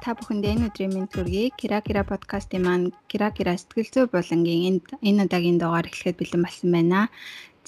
та 0.00 0.16
бүхэндээ 0.16 0.52
энэ 0.56 0.66
өдрийн 0.72 0.92
мэнд 0.96 1.12
хүргэе. 1.12 1.52
Кира 1.60 1.84
Кира 1.84 2.02
подкастын 2.08 2.64
маань 2.64 2.88
Кира 3.04 3.28
Кира 3.36 3.52
сэтгэл 3.52 3.92
зүй 3.92 4.06
булангийн 4.08 4.80
энэ 5.04 5.24
удаагийн 5.28 5.60
дугаар 5.60 5.92
эхлэхэд 5.92 6.16
бэлэн 6.16 6.42
болсон 6.44 6.70
байна. 6.72 7.12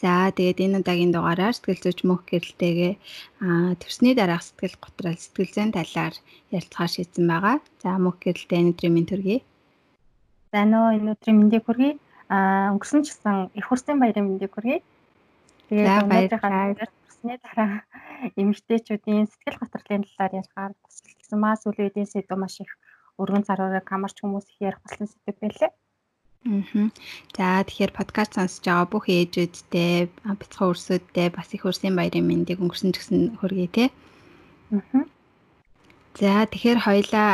За 0.01 0.33
тэгээд 0.33 0.65
энэ 0.65 0.79
удаагийн 0.81 1.13
дугаараар 1.13 1.53
сэтгэл 1.53 1.85
зүйч 1.85 2.01
мөнх 2.09 2.25
гэрэлтэйгээ 2.25 2.93
төрсний 3.85 4.15
дараах 4.17 4.49
сэтгэл 4.49 4.81
готрол 4.81 5.21
сэтгэл 5.21 5.53
зүйн 5.53 5.71
талаар 5.77 6.15
ярилцахаар 6.57 6.93
шийдсэн 6.97 7.25
байгаа. 7.29 7.57
За 7.85 8.01
мөнх 8.01 8.17
гэрэлтэй 8.25 8.59
энэ 8.65 8.71
өдрийн 8.73 8.95
мэнд 8.97 9.11
хүргэе. 9.13 9.39
За 10.57 10.61
нөө 10.65 10.87
энэ 10.97 11.13
өдрийн 11.13 11.37
мэндийг 11.37 11.65
хүргэе. 11.69 11.93
Аа 12.33 12.73
өнгөрсөн 12.73 13.05
ч 13.05 13.13
гэсэн 13.13 13.53
их 13.53 13.69
хүрсэн 13.69 14.01
баярын 14.01 14.25
мэндийг 14.25 14.57
хүргэе. 14.57 14.81
Тэгээд 15.69 16.09
өнөөдрийнхээ 16.09 16.81
төрсний 16.81 17.37
дараа 17.45 17.85
эмэгтэйчүүдийн 18.41 19.29
сэтгэл 19.29 19.61
готрлын 19.61 20.05
талаар 20.09 20.33
ярихаар 20.41 20.73
гэсэн 21.33 21.41
маа 21.41 21.57
сүүлийн 21.57 21.97
үеийн 21.97 22.13
сэдв 22.13 22.37
маш 22.37 22.61
их 22.61 22.69
өргөн 23.17 23.49
зарварыг 23.49 23.89
хамарч 23.89 24.21
хүмүүс 24.21 24.53
их 24.53 24.59
ярих 24.69 24.81
болсон 24.85 25.09
сэдв 25.09 25.41
байлээ. 25.41 25.73
Аа. 25.73 26.93
За 27.33 27.65
тэгэхээр 27.65 27.93
подкаст 27.97 28.37
сонсож 28.37 28.61
байгаа 28.69 28.93
бүх 28.93 29.09
ээжүүдтэй, 29.09 30.13
бяцхан 30.13 30.69
өрсөдтэй 30.69 31.29
бас 31.33 31.49
их 31.57 31.65
өрсийн 31.65 31.97
баярын 31.97 32.29
мэндийг 32.29 32.61
өнгөрсөн 32.61 32.93
гэсэн 32.93 33.41
хүргэе 33.41 33.69
те. 33.73 33.85
Аа. 34.77 35.09
За 36.21 36.45
тэгэхээр 36.53 36.81
хоёлаа 36.85 37.33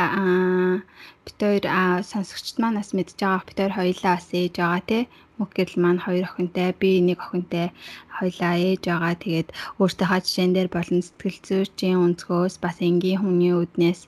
бит 1.27 1.35
хоёр 1.43 1.65
сонсогчд 2.07 2.55
маань 2.63 2.79
бас 2.79 2.95
мэдж 2.95 3.19
байгаа 3.19 3.43
бит 3.43 3.59
хоёр 3.59 3.73
хоёлаа 3.75 4.15
бас 4.15 4.29
ээж 4.31 4.55
байгаа 4.55 4.83
те 4.87 4.99
мөх 5.39 5.49
гэрэл 5.55 5.79
маань 5.81 6.03
хоёр 6.03 6.27
охинтой 6.27 6.69
би 6.81 6.99
нэг 7.07 7.19
охинтой 7.23 7.71
хоёлаа 8.19 8.53
ээж 8.59 8.83
байгаа. 8.91 9.15
Тэгээд 9.23 9.49
өөртөөхөө 9.79 10.19
жишээн 10.23 10.51
дээр 10.53 10.69
болон 10.75 10.99
сэтгэл 10.99 11.39
зүйчийн 11.47 12.03
өнцгөөс 12.05 12.55
бас 12.59 12.77
энгийн 12.83 13.23
хүний 13.23 13.55
үднээс 13.55 14.01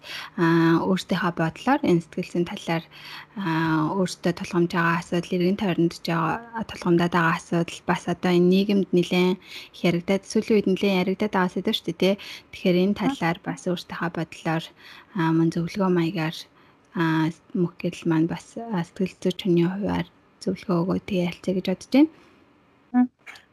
өөртөөхөө 0.91 1.31
бодлоор 1.39 1.81
энэ 1.88 2.03
сэтгэл 2.03 2.31
зүйн 2.31 2.45
талаар 2.52 2.83
өөртөө 3.95 4.33
тулгамж 4.36 4.72
байгаа 4.75 5.00
асуудал, 5.00 5.36
эргэн 5.39 5.59
тойронд 5.64 5.94
ч 6.03 6.08
тулгамдаад 6.69 7.14
байгаа 7.16 7.36
асуудал 7.39 7.80
бас 7.88 8.03
одоо 8.11 8.31
энэ 8.36 8.52
нийгэмд 8.52 8.89
нэлээд 8.91 9.39
яригадад 9.88 10.23
сүүлийн 10.28 10.56
үед 10.59 10.67
нэлээд 10.67 11.00
яригадад 11.02 11.34
байгаа 11.34 11.53
сэдв 11.56 11.72
шүү 11.72 11.95
дээ. 11.95 12.16
Тэгэхээр 12.52 12.78
энэ 12.84 13.00
талаар 13.00 13.38
бас 13.47 13.61
өөртөөхөө 13.72 14.11
бодлоор 14.19 14.63
мөн 15.16 15.47
зөвлөгөө 15.56 15.91
маягаар 15.95 16.38
мөх 17.61 17.73
гэрэл 17.80 18.03
маань 18.11 18.28
бас 18.28 18.45
сэтгэл 18.59 19.16
зүйч 19.23 19.39
хүний 19.47 19.67
хувьар 19.72 20.08
зөвлөгөө 20.44 20.78
өгөө 20.81 21.00
тэгээ 21.08 21.28
ялцъя 21.30 21.53
гэж 21.56 21.66
бодож 21.70 21.89
байна. 21.94 22.09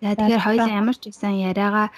За 0.03 0.15
тэгэхээр 0.17 0.47
хоёул 0.47 0.71
ямар 0.81 0.97
ч 0.99 1.03
гэсэн 1.11 1.35
яриагаа 1.51 1.89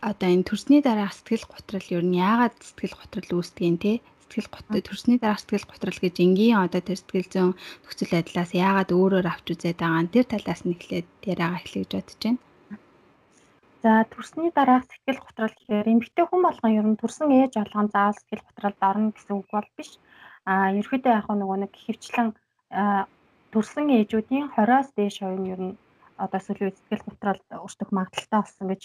одоо 0.00 0.28
энэ 0.32 0.48
төрсний 0.48 0.80
дараах 0.80 1.12
сэтгэл 1.14 1.44
готрол 1.44 1.86
ер 1.96 2.04
нь 2.06 2.18
яагаад 2.18 2.56
сэтгэл 2.58 2.96
готрол 2.96 3.30
үүсдэг 3.38 3.64
юм 3.68 3.76
те 3.76 3.92
сэтгэл 4.30 4.48
готрол 4.54 4.82
төрсний 4.86 5.18
дараах 5.20 5.42
сэтгэл 5.42 5.68
готрол 5.68 5.98
гэж 6.00 6.14
энгийн 6.24 6.58
одоо 6.64 6.80
тэр 6.80 6.98
сэтгэл 6.98 7.28
зүйн 7.32 7.52
нөхцөл 7.84 8.14
байдлаас 8.14 8.50
яагаад 8.54 8.90
өөрөөр 8.94 9.26
авч 9.28 9.46
үзээд 9.52 9.78
байгаа 9.82 10.02
нь 10.06 10.12
тэр 10.14 10.26
талаас 10.30 10.62
нь 10.64 10.74
эхлээд 10.74 11.08
яриагаа 11.30 11.60
эхлэе 11.60 11.82
гэж 11.84 11.92
бодож 11.98 12.18
байна. 12.22 12.40
За 13.82 13.92
төрсний 14.12 14.50
дараах 14.54 14.84
сэтгэл 14.88 15.24
готрол 15.24 15.54
гэхээр 15.56 15.92
эмэгтэй 15.92 16.24
хүн 16.28 16.42
болгон 16.46 16.72
ер 16.78 16.86
нь 16.88 17.00
төрсэн 17.00 17.28
ээж 17.32 17.52
болгон 17.58 17.88
заавал 17.92 18.16
сэтгэл 18.16 18.46
готролд 18.48 18.80
орно 18.80 19.08
гэсэн 19.12 19.34
үг 19.36 19.48
бол 19.52 19.68
биш. 19.76 19.90
А 20.48 20.72
ерөөдөө 20.78 21.12
яг 21.18 21.26
нөгөө 21.28 21.58
нэг 21.64 21.72
хөвчлэн 21.76 22.28
төрсэн 22.70 23.86
ээжүүдийн 23.98 24.46
20-оос 24.54 24.88
дээш 24.94 25.16
хувь 25.20 25.38
нь 25.42 25.50
ер 25.50 25.60
нь 25.66 25.78
одоо 26.24 26.40
сүүлийн 26.42 26.74
сэтгэл 26.76 27.06
готролд 27.08 27.46
өртөх 27.66 27.90
магадaltaй 27.90 28.40
болсон 28.40 28.66
гэж 28.70 28.82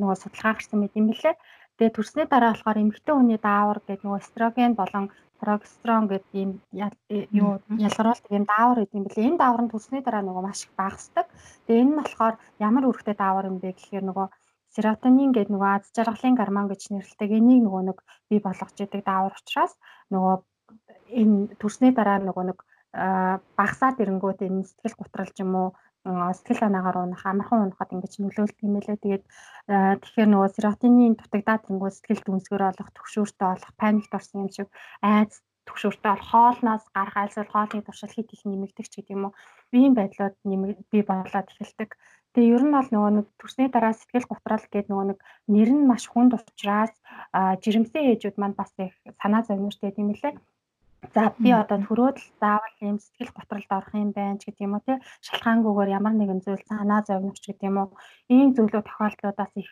нөгөө 0.00 0.16
судалгаа 0.18 0.54
гарсан 0.56 0.78
мэт 0.80 0.94
юм 0.98 1.06
билээ. 1.10 1.36
Тэгээ 1.76 1.96
төрсний 1.96 2.26
дараа 2.26 2.52
болохоор 2.52 2.82
эмэгтэй 2.82 3.14
хүний 3.14 3.38
даавар 3.38 3.78
гэдэг 3.84 4.02
нөгөө 4.02 4.22
эстроген 4.22 4.72
болон 4.80 5.04
прогестерон 5.42 6.04
гэдэг 6.10 6.32
ийм 6.40 6.50
юу 7.40 7.50
ялгаруулдаг 7.86 8.32
ийм 8.32 8.46
даавар 8.48 8.78
гэдэг 8.80 8.98
юм 8.98 9.04
билээ. 9.06 9.28
Энэ 9.28 9.40
даавар 9.42 9.62
нь 9.62 9.72
төрсний 9.72 10.02
дараа 10.02 10.22
нөгөө 10.24 10.42
маш 10.46 10.60
их 10.66 10.72
багасдаг. 10.80 11.26
Тэгээ 11.66 11.82
энэ 11.82 11.92
нь 11.92 11.98
болохоор 12.00 12.34
ямар 12.66 12.84
үүрэгтэй 12.88 13.16
даавар 13.18 13.46
юм 13.50 13.56
бэ 13.62 13.70
гэхээр 13.76 14.04
нөгөө 14.06 14.26
серотонин 14.74 15.30
гэдэг 15.36 15.52
нөгөө 15.52 15.70
аз 15.76 15.84
жаргалын 15.96 16.36
гормон 16.40 16.66
гэж 16.72 16.82
нэрлэдэг 16.90 17.30
энийг 17.38 17.60
нөгөө 17.66 17.82
нэг 17.88 17.98
бий 18.28 18.40
болгож 18.40 18.76
идэг 18.80 19.02
даавар 19.04 19.34
учраас 19.36 19.72
нөгөө 20.12 20.34
энэ 21.20 21.36
төрсний 21.60 21.92
дараа 21.92 22.18
нөгөө 22.24 22.44
нэг 22.48 22.58
багасаад 22.92 23.96
ирэнгүүт 24.02 24.40
энэ 24.46 24.68
сэтгэл 24.68 25.00
готрол 25.00 25.30
ч 25.32 25.38
юм 25.44 25.52
уу 25.56 25.68
сэтгэл 26.04 26.62
санаагаар 26.62 26.96
унах, 26.98 27.22
амархан 27.24 27.62
унахад 27.70 27.94
ингэж 27.94 28.12
нөлөөлдөг 28.18 28.66
юм 28.66 28.74
лээ. 28.82 28.98
Тэгээд 29.00 29.24
тэгэхээр 30.02 30.28
нөгөө 30.30 30.50
серотонин 30.52 31.14
дутагдаад 31.16 31.62
ирэнгүүт 31.64 31.94
сэтгэл 31.94 32.22
дүнсгэр 32.26 32.62
олох, 32.68 32.90
төгшөөртэй 32.92 33.48
олох, 33.54 33.72
паникт 33.80 34.12
орсон 34.12 34.44
юм 34.44 34.50
шиг 34.50 34.68
айц 35.00 35.32
төгшөөртэй 35.66 36.10
бол 36.10 36.26
хоолноос 36.30 36.84
гарах 36.90 37.16
альсвал 37.22 37.50
хоолны 37.54 37.82
туршил 37.86 38.10
хит 38.10 38.34
их 38.34 38.42
нэмэгдэг 38.42 38.86
ч 38.90 38.92
гэдэг 38.98 39.14
юм 39.14 39.24
уу. 39.30 39.32
Ийм 39.70 39.94
байдлууд 39.94 40.34
бий 40.90 41.04
болоод 41.06 41.48
эхэлдэг. 41.54 41.90
Тэгээ 42.34 42.54
ер 42.56 42.64
нь 42.66 42.74
бол 42.74 42.88
нөгөө 42.90 43.12
нэг 43.14 43.26
төрсний 43.38 43.68
дараа 43.70 43.94
сэтгэл 43.94 44.26
готрол 44.26 44.64
гэдэг 44.66 44.90
нөгөө 44.90 45.06
нэг 45.14 45.18
нэр 45.54 45.70
нь 45.70 45.86
маш 45.86 46.04
хүнд 46.10 46.34
учраас 46.34 46.92
жирэмсэн 47.62 48.02
ээжүүд 48.10 48.36
маань 48.40 48.58
бас 48.58 48.72
их 48.80 48.96
санаа 49.22 49.46
зовниртэй 49.46 49.94
юм 50.02 50.10
лээ. 50.16 50.34
За 51.10 51.22
би 51.42 51.50
одоо 51.50 51.78
төрөөд 51.82 52.16
л 52.22 52.28
заавал 52.40 52.76
ийм 52.78 52.96
сэтгэл 53.02 53.34
готролд 53.34 53.70
орох 53.76 53.92
юм 53.98 54.10
байна 54.14 54.38
ч 54.38 54.46
гэдэг 54.46 54.62
юм 54.66 54.74
уу 54.78 54.86
тий 54.86 54.96
шалтгаангүйгээр 55.26 55.94
ямар 55.98 56.14
нэгэн 56.16 56.40
зүйл 56.46 56.62
санаа 56.70 57.00
зовногч 57.02 57.42
гэдэг 57.42 57.66
юм 57.70 57.76
уу 57.82 57.88
ийм 58.30 58.48
зүйлүүд 58.54 58.86
тохиолдлуудаас 58.86 59.52
их 59.58 59.68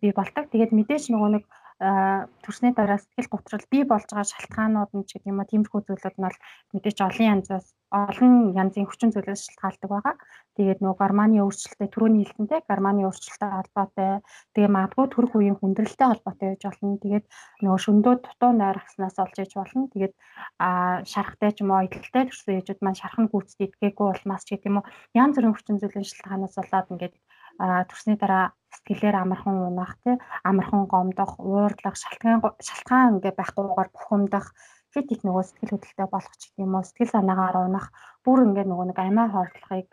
бий 0.00 0.12
болдог. 0.12 0.44
Тэгээд 0.52 0.76
мэдээж 0.76 1.04
нөгөө 1.08 1.30
нэг 1.34 1.44
төрсний 1.78 2.72
дараа 2.74 2.98
сэтгэл 3.02 3.32
готрол 3.34 3.66
бий 3.72 3.84
болж 3.84 4.06
байгаа 4.06 4.30
шалтгаанууд 4.30 4.90
нь 4.94 5.06
ч 5.08 5.18
гэдэг 5.18 5.30
юм 5.30 5.40
уу 5.42 5.50
тиймэрхүү 5.50 5.80
зүйлүүд 5.82 6.16
нь 6.18 6.26
бол 6.26 6.38
мэдээж 6.72 6.98
олон 7.02 7.30
янзаас 7.34 7.66
олон 7.94 8.54
янзын 8.54 8.86
хүчин 8.86 9.10
зүйлээс 9.14 9.42
шалтгаалдаг 9.46 9.90
байгаа. 9.90 10.14
Тэгээд 10.54 10.82
нөгөө 10.82 10.98
гормоны 11.02 11.38
өөрчлөлттэй 11.42 11.88
түрүүний 11.90 12.26
хэлсэнтэй 12.26 12.60
гормоны 12.66 13.06
өөрчлөлттэй 13.06 13.50
холбоотой 13.54 14.10
тэгээ 14.54 14.70
магадгүй 14.70 15.06
төрөх 15.10 15.32
үеийн 15.34 15.58
хүндрэлтэй 15.58 16.08
холбоотой 16.10 16.48
байж 16.54 16.62
болно. 16.66 16.98
Тэгээд 17.02 17.26
нөгөө 17.62 17.80
шөндөө 17.86 18.14
дутуу 18.22 18.52
нойрхснаас 18.54 19.16
олж 19.18 19.36
иж 19.42 19.52
болно. 19.58 19.90
Тэгээд 19.94 20.14
а 20.62 20.68
шарахтай 21.06 21.50
ч 21.54 21.62
юм 21.62 21.70
уу 21.74 21.86
идэлтэй 21.86 22.24
төрсөн 22.30 22.54
ээжүүд 22.58 22.80
маань 22.82 22.98
шархан 22.98 23.26
гүйцэд 23.30 23.66
идгээгүй 23.66 24.06
улмаас 24.10 24.42
ч 24.46 24.58
гэдэг 24.58 24.70
юм 24.70 24.78
уу 24.78 24.86
янз 25.14 25.34
бүрийн 25.38 25.54
хүчин 25.54 25.78
зүйлийн 25.82 26.06
шалтгаанаас 26.06 26.54
болоод 26.58 26.90
ингээд 26.94 27.14
төрсний 27.60 28.18
дараа 28.18 28.54
сэтгэлээр 28.74 29.16
амархан 29.22 29.56
унах 29.70 29.94
тий 30.02 30.16
амархан 30.50 30.82
гомдох 30.92 31.32
уурлах 31.38 31.96
шалтгаан 32.02 32.40
шалтгаан 32.68 33.14
ингээ 33.14 33.34
байхгүйгээр 33.38 33.90
бухимдах 33.94 34.46
хит 34.92 35.08
их 35.14 35.22
нөгөө 35.26 35.44
сэтгэл 35.46 35.72
хөдлөлтэй 35.74 36.08
болох 36.10 36.34
ч 36.40 36.42
юм 36.58 36.74
уу 36.74 36.84
сэтгэл 36.86 37.14
санаагаар 37.14 37.56
унах 37.66 37.86
бүр 38.24 38.46
ингээ 38.46 38.66
нөгөө 38.66 38.86
нэг 38.90 38.98
амиа 38.98 39.26
хордлохыг 39.30 39.90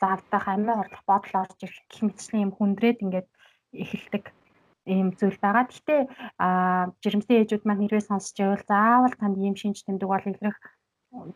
завдах 0.00 0.44
амиа 0.46 0.74
хордлох 0.78 1.04
бодол 1.10 1.34
орж 1.42 1.58
ирэх 1.62 1.78
гэх 1.90 2.02
мэтчлийн 2.06 2.44
юм 2.46 2.52
хүндрээд 2.54 3.02
ингээд 3.04 3.28
эхэлдэг 3.82 4.24
ийм 4.86 5.08
зүйл 5.18 5.38
байгаа. 5.42 5.64
Гэхдээ 5.66 6.00
аа 6.38 6.94
жирэмсэн 7.02 7.36
ээжүүд 7.42 7.64
маань 7.66 7.82
хэрвээ 7.82 8.06
сонсч 8.06 8.36
байвал 8.38 8.64
заавал 8.70 9.14
танд 9.18 9.36
ийм 9.42 9.56
шинж 9.58 9.82
тэмдэг 9.82 10.08
бол 10.08 10.30
илрэх 10.30 10.58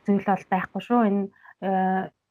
зүйл 0.07 0.27
бол 0.31 0.45
байхгүй 0.51 0.83
шүү. 0.87 1.01
Энэ 1.11 1.23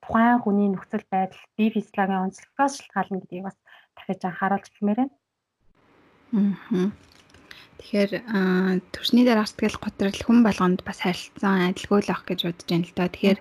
тухайн 0.04 0.40
хүний 0.42 0.70
нөхцөл 0.72 1.06
байдал, 1.12 1.44
бие 1.58 1.70
физиологийн 1.76 2.26
онцлогоос 2.26 2.74
шалтгаална 2.80 3.20
гэдгийг 3.20 3.46
бас 3.48 3.58
дахиж 3.96 4.22
анхааруулж 4.24 4.68
хэлмээр 4.72 5.00
байна. 5.00 5.16
Аа. 6.34 6.92
Тэгэхээр 7.80 8.12
төрсний 8.92 9.26
дараах 9.26 9.50
сэтгэл 9.50 9.80
готрол 9.80 10.20
хүн 10.20 10.40
болгонд 10.44 10.80
бас 10.84 11.00
харилцан 11.00 11.72
адилгүй 11.72 12.00
л 12.04 12.12
ах 12.12 12.24
гэж 12.28 12.40
бодож 12.44 12.68
байна 12.68 12.86
л 12.86 12.96
да. 12.96 13.08
Тэгэхээр 13.08 13.40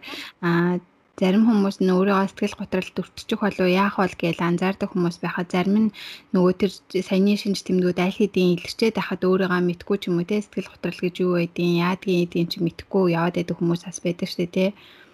зарим 1.18 1.42
хүмүүс 1.50 1.76
нь 1.82 1.90
өөрийгөө 1.90 2.26
сэтгэл 2.30 2.60
готролд 2.62 2.96
өртчих 3.02 3.40
болов 3.42 3.66
яах 3.66 3.98
вэ 3.98 4.14
гэж 4.14 4.38
анзаардаг 4.38 4.94
хүмүүс 4.94 5.18
байхад 5.18 5.50
зарим 5.50 5.90
нь 5.90 5.94
нөгөө 6.30 6.52
тэр 6.54 6.70
саяны 7.02 7.34
шинж 7.34 7.66
тэмдгүүд 7.66 7.98
аль 7.98 8.14
хэдийн 8.14 8.54
илэрчээд 8.54 8.94
байхад 8.94 9.26
өөрийгөө 9.26 9.60
мэдгүй 9.66 9.96
ч 9.98 10.02
юм 10.06 10.22
уу 10.22 10.30
те 10.30 10.38
сэтгэл 10.38 10.70
готрол 10.70 11.00
гэж 11.02 11.14
юу 11.26 11.32
байдیں۔ 11.42 11.82
Яадгийн 11.82 12.22
эдийн 12.22 12.46
чи 12.46 12.62
мэдхгүй 12.62 13.18
яваад 13.18 13.34
байдаг 13.34 13.58
хүмүүс 13.58 13.82
бас 13.90 13.98
байдаг 13.98 14.26
шүү 14.30 14.46
дээ 14.46 14.54
те. 14.54 14.66
Аа. 14.70 15.07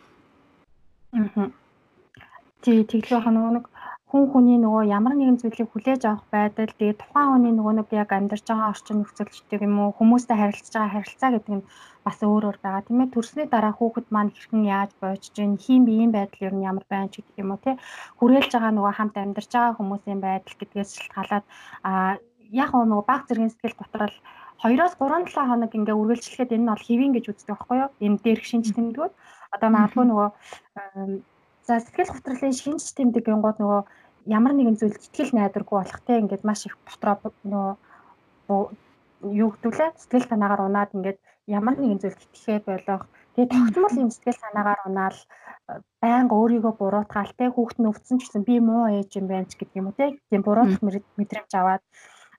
Тий, 2.65 2.81
тэглээ 2.91 3.21
хаа 3.23 3.35
нөгөө 3.35 3.53
нэг 3.55 3.67
хүн 4.15 4.25
хүний 4.31 4.59
нөгөө 4.63 4.83
ямар 4.95 5.15
нэгэн 5.19 5.39
зүйлийг 5.43 5.71
хүлээж 5.71 6.03
авах 6.07 6.27
байдал 6.35 6.71
тэгээ 6.79 7.03
тухайн 7.03 7.31
хүний 7.31 7.55
нөгөө 7.55 7.75
нэг 7.77 7.89
яг 8.03 8.11
амьдарч 8.15 8.47
байгаа 8.47 8.73
орчин 8.75 8.99
нөхцөлчтэй 9.03 9.59
юм 9.67 9.75
уу 9.83 9.91
хүмүүстэй 9.99 10.37
харилцаж 10.39 10.75
байгаа 10.75 10.95
харилцаа 10.95 11.31
гэдэг 11.35 11.53
нь 11.55 11.67
бас 12.07 12.19
өөр 12.23 12.43
өөр 12.47 12.59
байгаа. 12.63 12.87
Тийм 12.87 13.03
ээ 13.03 13.15
төрсний 13.15 13.47
дараа 13.51 13.75
хүүхэд 13.75 14.07
маань 14.15 14.31
хэрхэн 14.35 14.63
яаж 14.77 14.91
боож 15.03 15.23
чинь 15.35 15.59
хин 15.65 15.83
биеийн 15.87 16.15
байдал 16.15 16.47
ер 16.47 16.55
нь 16.55 16.67
ямар 16.71 16.87
байна 16.91 17.11
ч 17.11 17.15
гэдэг 17.23 17.43
юм 17.43 17.51
уу 17.53 17.61
тий 17.65 17.75
хүрээлж 18.19 18.51
байгаа 18.55 18.73
нөгөө 18.75 18.93
хамт 18.97 19.17
амьдарч 19.19 19.51
байгаа 19.55 19.79
хүмүүсийн 19.79 20.21
байдал 20.23 20.55
гэдгээс 20.59 20.91
шалтгаалаад 20.95 21.45
а 21.89 21.91
яг 22.55 22.71
нөгөө 22.71 23.07
баг 23.11 23.23
зэргийн 23.27 23.51
сэтгэл 23.51 23.81
готрол 23.83 24.17
2-оос 24.63 24.95
3-7 25.03 25.51
хоног 25.51 25.73
ингээ 25.75 26.01
үргэлжлэхэд 26.01 26.55
энэ 26.55 26.65
нь 26.65 26.71
бол 26.71 26.87
хэвийн 26.87 27.13
гэж 27.15 27.25
үздэг 27.29 27.51
байхгүй 27.51 27.77
юу? 27.83 27.91
Энэ 28.05 28.23
дээрх 28.23 28.45
шинж 28.47 28.67
тэмдгүүд 28.71 29.13
одоо 29.55 29.71
магадгүй 29.71 30.05
нөгөө 30.07 30.29
за 31.67 31.75
сэтгэл 31.81 32.13
готрлын 32.13 32.55
шинж 32.61 32.85
тэмдэг 32.97 33.25
гингууд 33.25 33.59
нөгөө 33.63 33.81
ямар 34.37 34.53
нэгэн 34.55 34.77
зүйл 34.79 34.97
итгэл 34.99 35.33
найдваргүй 35.37 35.77
болох 35.79 36.01
те 36.07 36.21
ингээд 36.21 36.45
маш 36.45 36.67
их 36.67 36.75
дотроо 36.85 37.33
нөгөө 37.45 37.75
юу 39.41 39.49
гэдүүлээ 39.53 39.91
сэтгэл 39.97 40.29
санаагаар 40.29 40.67
унаад 40.69 40.91
ингээд 40.97 41.19
ямар 41.49 41.77
нэгэн 41.77 42.01
зүйлд 42.01 42.21
итгэхээ 42.25 42.61
болох. 42.69 43.03
Тэгээ 43.35 43.53
тогтмол 43.53 43.97
юм 44.05 44.11
сэтгэл 44.13 44.43
санаагаар 44.45 44.81
унаал 44.89 45.19
байнга 46.01 46.35
өөрийгөө 46.37 46.73
буруутгаал 46.77 47.33
те 47.37 47.45
хүүхэд 47.49 47.79
нь 47.81 47.89
өвдсөн 47.91 48.19
ч 48.21 48.23
гэсэн 48.29 48.43
би 48.49 48.57
муу 48.61 48.85
ээж 48.93 49.11
юм 49.21 49.27
байна 49.29 49.49
ч 49.49 49.57
гэдэг 49.57 49.77
юм 49.81 49.89
уу 49.89 49.97
те. 49.97 50.17
Тийм 50.29 50.43
буруутгах 50.45 50.83
мэдрэмж 51.19 51.53
аваад 51.57 51.83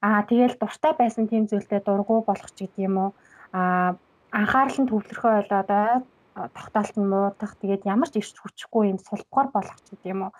аа 0.05 0.21
тэгэл 0.29 0.55
дуртай 0.61 0.93
байсан 0.93 1.25
тийм 1.29 1.49
зүйлтэй 1.49 1.81
дургу 1.81 2.21
болох 2.25 2.51
ч 2.53 2.65
гэдэг 2.69 2.81
юм 2.87 2.95
уу. 3.01 3.09
Аа 3.53 3.97
анхаарал 4.39 4.77
нь 4.81 4.89
төвлөрөхөө 4.89 5.33
болоод 5.41 5.69
тогтоолт 6.35 6.95
нь 6.99 7.07
муудах 7.07 7.55
тэгээд 7.61 7.87
ямар 7.87 8.09
ч 8.11 8.19
ирч 8.19 8.35
хүчгүй 8.39 8.91
юм 8.91 8.99
сулбгаар 8.99 9.47
болох 9.55 9.79
ч 9.79 9.95
гэдэг 9.95 10.11
юм 10.13 10.21
уу. 10.27 10.33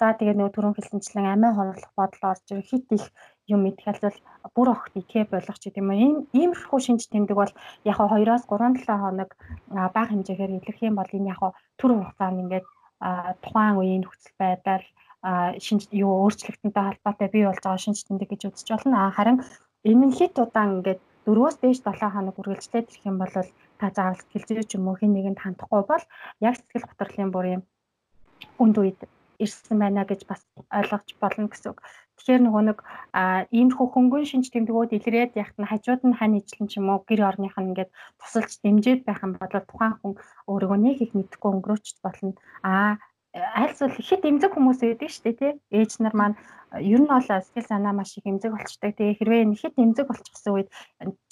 За 0.00 0.16
тэгээд 0.16 0.40
нөгөө 0.40 0.54
түрүүн 0.56 0.76
хэлсэнчлэн 0.76 1.26
амиа 1.28 1.52
хорлох 1.52 1.92
бодол 1.92 2.24
орж 2.32 2.44
ирэх 2.48 2.68
хит 2.72 2.88
их 2.96 3.04
юм 3.52 3.60
мэдхэлэл 3.68 4.18
бүр 4.56 4.68
огт 4.72 4.94
икэ 4.96 5.28
болох 5.28 5.56
ч 5.60 5.68
гэдэг 5.68 5.82
юм. 5.84 5.92
Ийм 5.92 6.14
иймэрхүү 6.32 6.80
шинж 6.80 7.02
тэмдэг 7.12 7.36
бол 7.36 7.52
яг 7.84 7.98
2-оос 8.00 8.44
3-7 8.48 8.88
хоног 8.88 9.30
бага 9.68 10.10
хэмжээгээр 10.10 10.56
илэрх 10.56 10.80
юм 10.88 10.96
бол 10.96 11.12
энэ 11.12 11.30
яг 11.36 11.40
төр 11.76 11.90
хугацаанд 12.00 12.42
ингээд 12.42 12.66
тухайн 13.44 13.76
үеийн 13.76 14.02
нөхцөл 14.08 14.34
байдал 14.40 14.84
шинж 15.60 15.86
юу 15.92 16.12
өөрчлөлтөнтэй 16.24 16.82
холбоотой 16.82 17.28
бий 17.28 17.44
болж 17.46 17.62
байгаа 17.62 17.84
шинж 17.84 18.00
тэмдэг 18.08 18.28
гэж 18.32 18.42
үзэж 18.48 18.68
болно. 18.72 19.12
Харин 19.12 19.38
энэ 19.84 20.16
хит 20.16 20.34
удаан 20.40 20.80
ингээд 20.80 21.00
4-өөс 21.26 21.56
дээш 21.62 21.78
7 21.86 22.14
хоног 22.14 22.36
үргэлжлээд 22.38 22.90
ирэх 22.90 23.04
юм 23.10 23.16
бол 23.22 23.34
та 23.78 23.86
заавал 23.94 24.18
сэтгэл 24.20 24.46
зүй 24.48 24.66
ч 24.66 24.72
юм 24.78 24.88
уу 24.88 24.98
хэн 24.98 25.12
нэгэнд 25.14 25.42
хандахгүй 25.42 25.82
бол 25.86 26.04
яг 26.48 26.54
сэтгэл 26.58 26.88
готрлын 26.88 27.30
бүр 27.32 27.46
юм 27.56 27.62
үнд 28.62 28.76
үед 28.82 29.00
ирсэн 29.44 29.78
байна 29.78 30.02
гэж 30.10 30.20
бас 30.30 30.42
ойлгож 30.70 31.08
болно 31.22 31.46
гэсэн 31.50 31.70
үг. 31.74 31.80
Тэгэхээр 32.16 32.42
нөгөө 32.46 32.62
нэг 32.68 32.78
иймэрхүү 33.58 33.86
хөнгөн 33.90 34.28
шинж 34.30 34.46
тэмдгүүд 34.54 34.94
илрээд 34.98 35.32
яхад 35.42 35.58
нь 35.58 35.70
хажууд 35.70 36.02
нь 36.06 36.18
хань 36.18 36.38
ижлэн 36.38 36.66
ч 36.70 36.78
юм 36.78 36.94
уу 36.94 37.02
гэр 37.08 37.26
орных 37.26 37.58
нь 37.58 37.74
ингээд 37.74 37.90
тусалж 38.20 38.52
дэмжиж 38.62 39.02
байх 39.02 39.20
юм 39.26 39.34
бол 39.34 39.50
тухайн 39.50 39.94
хүн 39.98 40.12
өөрийгөө 40.50 40.78
нэг 40.78 40.96
их 41.02 41.12
мэдхгүй 41.18 41.50
өнгөрөөч 41.50 41.86
болно. 42.04 42.38
Аа 42.62 43.02
аль 43.32 43.74
зүйл 43.78 43.96
ихэд 44.02 44.28
эмзэг 44.28 44.52
хүмүүс 44.52 44.80
байдаг 44.84 45.10
шүү 45.12 45.24
дээ 45.24 45.36
тий. 45.40 45.52
Ээж 45.78 45.92
нар 46.04 46.14
маань 46.20 46.36
ер 46.76 47.00
нь 47.00 47.08
бол 47.08 47.24
сэтгэл 47.24 47.70
санаа 47.70 47.92
маш 47.96 48.12
их 48.20 48.28
эмзэг 48.28 48.52
болчдаг. 48.52 48.92
Тэгээ 48.92 49.18
хэрвээ 49.18 49.42
ихэд 49.56 49.74
эмзэг 49.80 50.06
болчихсон 50.08 50.52
үед 50.52 50.68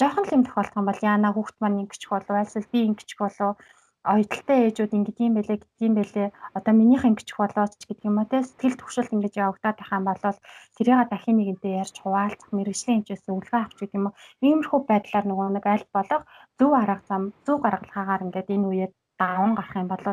жоохон 0.01 0.25
л 0.25 0.35
юм 0.37 0.43
тохиолдох 0.45 0.81
юм 0.81 0.89
бол 0.89 1.07
яана 1.13 1.29
хүүхд 1.33 1.57
маань 1.61 1.81
ингэчих 1.85 2.11
болов 2.13 2.37
аль 2.41 2.53
зүйл 2.53 2.73
би 2.73 2.79
ингэчих 2.89 3.21
болов 3.21 3.61
оюуталтай 4.01 4.59
ээжүүд 4.65 4.97
ингэ 4.97 5.13
тийм 5.13 5.33
байлээ 5.37 5.59
гэдэм 5.61 5.93
байлээ 5.97 6.29
одоо 6.57 6.73
минийх 6.81 7.05
ингэчих 7.05 7.37
болооч 7.37 7.73
гэдэг 7.85 8.09
юм 8.09 8.17
а 8.17 8.25
те 8.33 8.41
сэтгэл 8.49 8.81
төвшөлт 8.81 9.13
ингэж 9.13 9.35
явагдаад 9.45 9.77
байх 9.77 9.93
юм 9.93 10.05
бол 10.09 10.25
тэрийг 10.77 11.09
дахин 11.13 11.37
нэгэнтэй 11.37 11.73
ярьж 11.85 11.97
хуваалцах 12.01 12.49
мэрэгжлийн 12.57 13.05
хэмжээс 13.05 13.25
үлгэн 13.29 13.61
авч 13.61 13.77
гэдэг 13.77 13.99
юм 14.01 14.07
уу 14.09 14.17
иймэрхүү 14.41 14.81
байдлаар 14.89 15.27
нөгөө 15.29 15.49
нэг 15.53 15.65
аль 15.69 15.87
болох 15.93 16.23
зөв 16.59 16.73
арга 16.81 17.05
зам 17.11 17.23
зөв 17.45 17.57
гаргалгаагаар 17.61 18.25
ингээд 18.25 18.49
энэ 18.57 18.69
үеэд 18.69 18.93
даван 19.21 19.53
гарах 19.55 19.77
юм 19.77 19.89
бол 19.93 20.05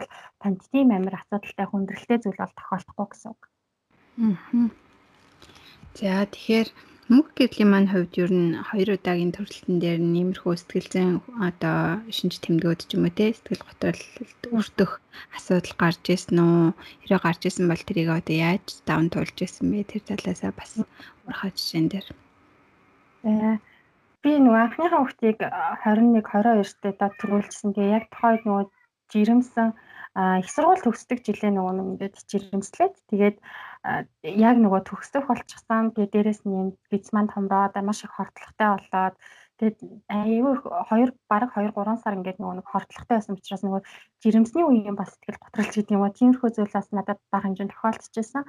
танд 0.42 0.60
тийм 0.72 0.92
амир 0.92 1.16
асуудалтай 1.18 1.68
хүндрэлтэй 1.72 2.18
зүйл 2.20 2.42
бол 2.44 2.58
тохиолдохгүй 2.60 3.08
гэсэн 3.10 3.30
үг. 3.32 3.42
Аа. 4.20 4.68
За 5.98 6.28
тэгэхээр 6.28 6.70
Мөнх 7.08 7.40
гэрлийн 7.40 7.72
маань 7.72 7.88
хувьд 7.88 8.20
ер 8.20 8.32
нь 8.36 8.60
хоёр 8.68 9.00
удаагийн 9.00 9.32
төрөлтөн 9.32 9.80
дээр 9.80 10.04
нэмэрхүү 10.04 10.54
сэтгэл 10.60 10.92
зүйн 10.92 11.12
одоо 11.40 12.04
шинж 12.12 12.36
тэмдгүүд 12.44 12.82
ч 12.84 13.00
юм 13.00 13.08
уу 13.08 13.16
те 13.16 13.32
сэтгэл 13.32 13.64
готролд 13.64 14.44
өртөх 14.52 14.92
асуудал 15.32 15.76
гарч 15.80 16.04
ирсэн 16.12 16.36
үү? 16.36 16.76
Хэрэг 17.08 17.24
гарч 17.24 17.42
ирсэн 17.48 17.72
бол 17.72 17.80
тэрийг 17.80 18.12
одоо 18.12 18.36
яаж 18.36 18.84
даван 18.84 19.08
туулж 19.08 19.38
ирсэн 19.40 19.72
бэ? 19.72 19.88
Тэр 19.88 20.04
талаасаа 20.04 20.52
бас 20.52 20.72
урхаа 21.24 21.52
жишээн 21.56 21.88
дээр. 21.88 22.08
За 23.24 23.56
би 24.20 24.32
нөгөө 24.44 24.62
анхныхаа 24.68 25.00
хүүхдийг 25.00 25.40
21 25.40 26.12
22 26.28 26.84
дээр 26.84 26.96
дад 27.00 27.16
төрүүлсэн. 27.24 27.72
Тэгээ 27.72 27.96
яг 28.04 28.06
тухайд 28.12 28.44
нөгөө 28.44 28.68
жирэмсэн 29.14 29.74
их 30.42 30.50
сургууль 30.50 30.82
төгсдөг 30.82 31.22
жилээ 31.22 31.54
нөгөө 31.54 31.74
нэг 31.78 31.88
ингээд 31.94 32.16
жирэмслээд 32.26 32.96
тэгээд 33.14 33.38
яг 34.26 34.56
нөгөө 34.58 34.82
төгсөх 34.90 35.30
болчихсон. 35.30 35.94
Тэгээ 35.94 36.10
дээрэс 36.10 36.42
нь 36.42 36.58
юм 36.58 36.70
бицман 36.90 37.30
томроод 37.30 37.78
маш 37.86 38.02
их 38.02 38.18
хортлоготой 38.18 38.82
болоод 38.82 39.16
тэгээд 39.62 39.78
аюу 40.10 40.58
хоёр 40.90 41.10
бараг 41.30 41.54
2 41.54 41.70
3 41.70 42.02
сар 42.02 42.18
ингээд 42.18 42.42
нөгөө 42.42 42.56
нэг 42.58 42.66
хортлоготой 42.66 43.16
байсан 43.22 43.38
учраас 43.38 43.62
нөгөө 43.62 43.82
жирэмсний 44.26 44.66
үеийн 44.66 44.98
бас 44.98 45.14
сэтгэл 45.14 45.38
готролч 45.38 45.74
гэдэг 45.78 45.94
юм 45.94 46.02
уу. 46.02 46.18
Тиймэрхүү 46.18 46.50
зүйл 46.50 46.74
бас 46.74 46.90
надад 46.90 47.22
бага 47.30 47.46
хэмжээнд 47.46 47.74
тохиолдчихсан. 47.78 48.44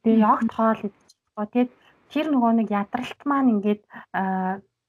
Тэгээ 0.00 0.24
ягт 0.24 0.50
хоол 0.56 0.80
идчихгоо. 0.88 1.46
Тэгээд 1.52 1.70
тэр 2.12 2.26
нөгөө 2.32 2.52
нэг 2.64 2.68
ядралт 2.72 3.20
маань 3.28 3.52
ингээд 3.60 3.82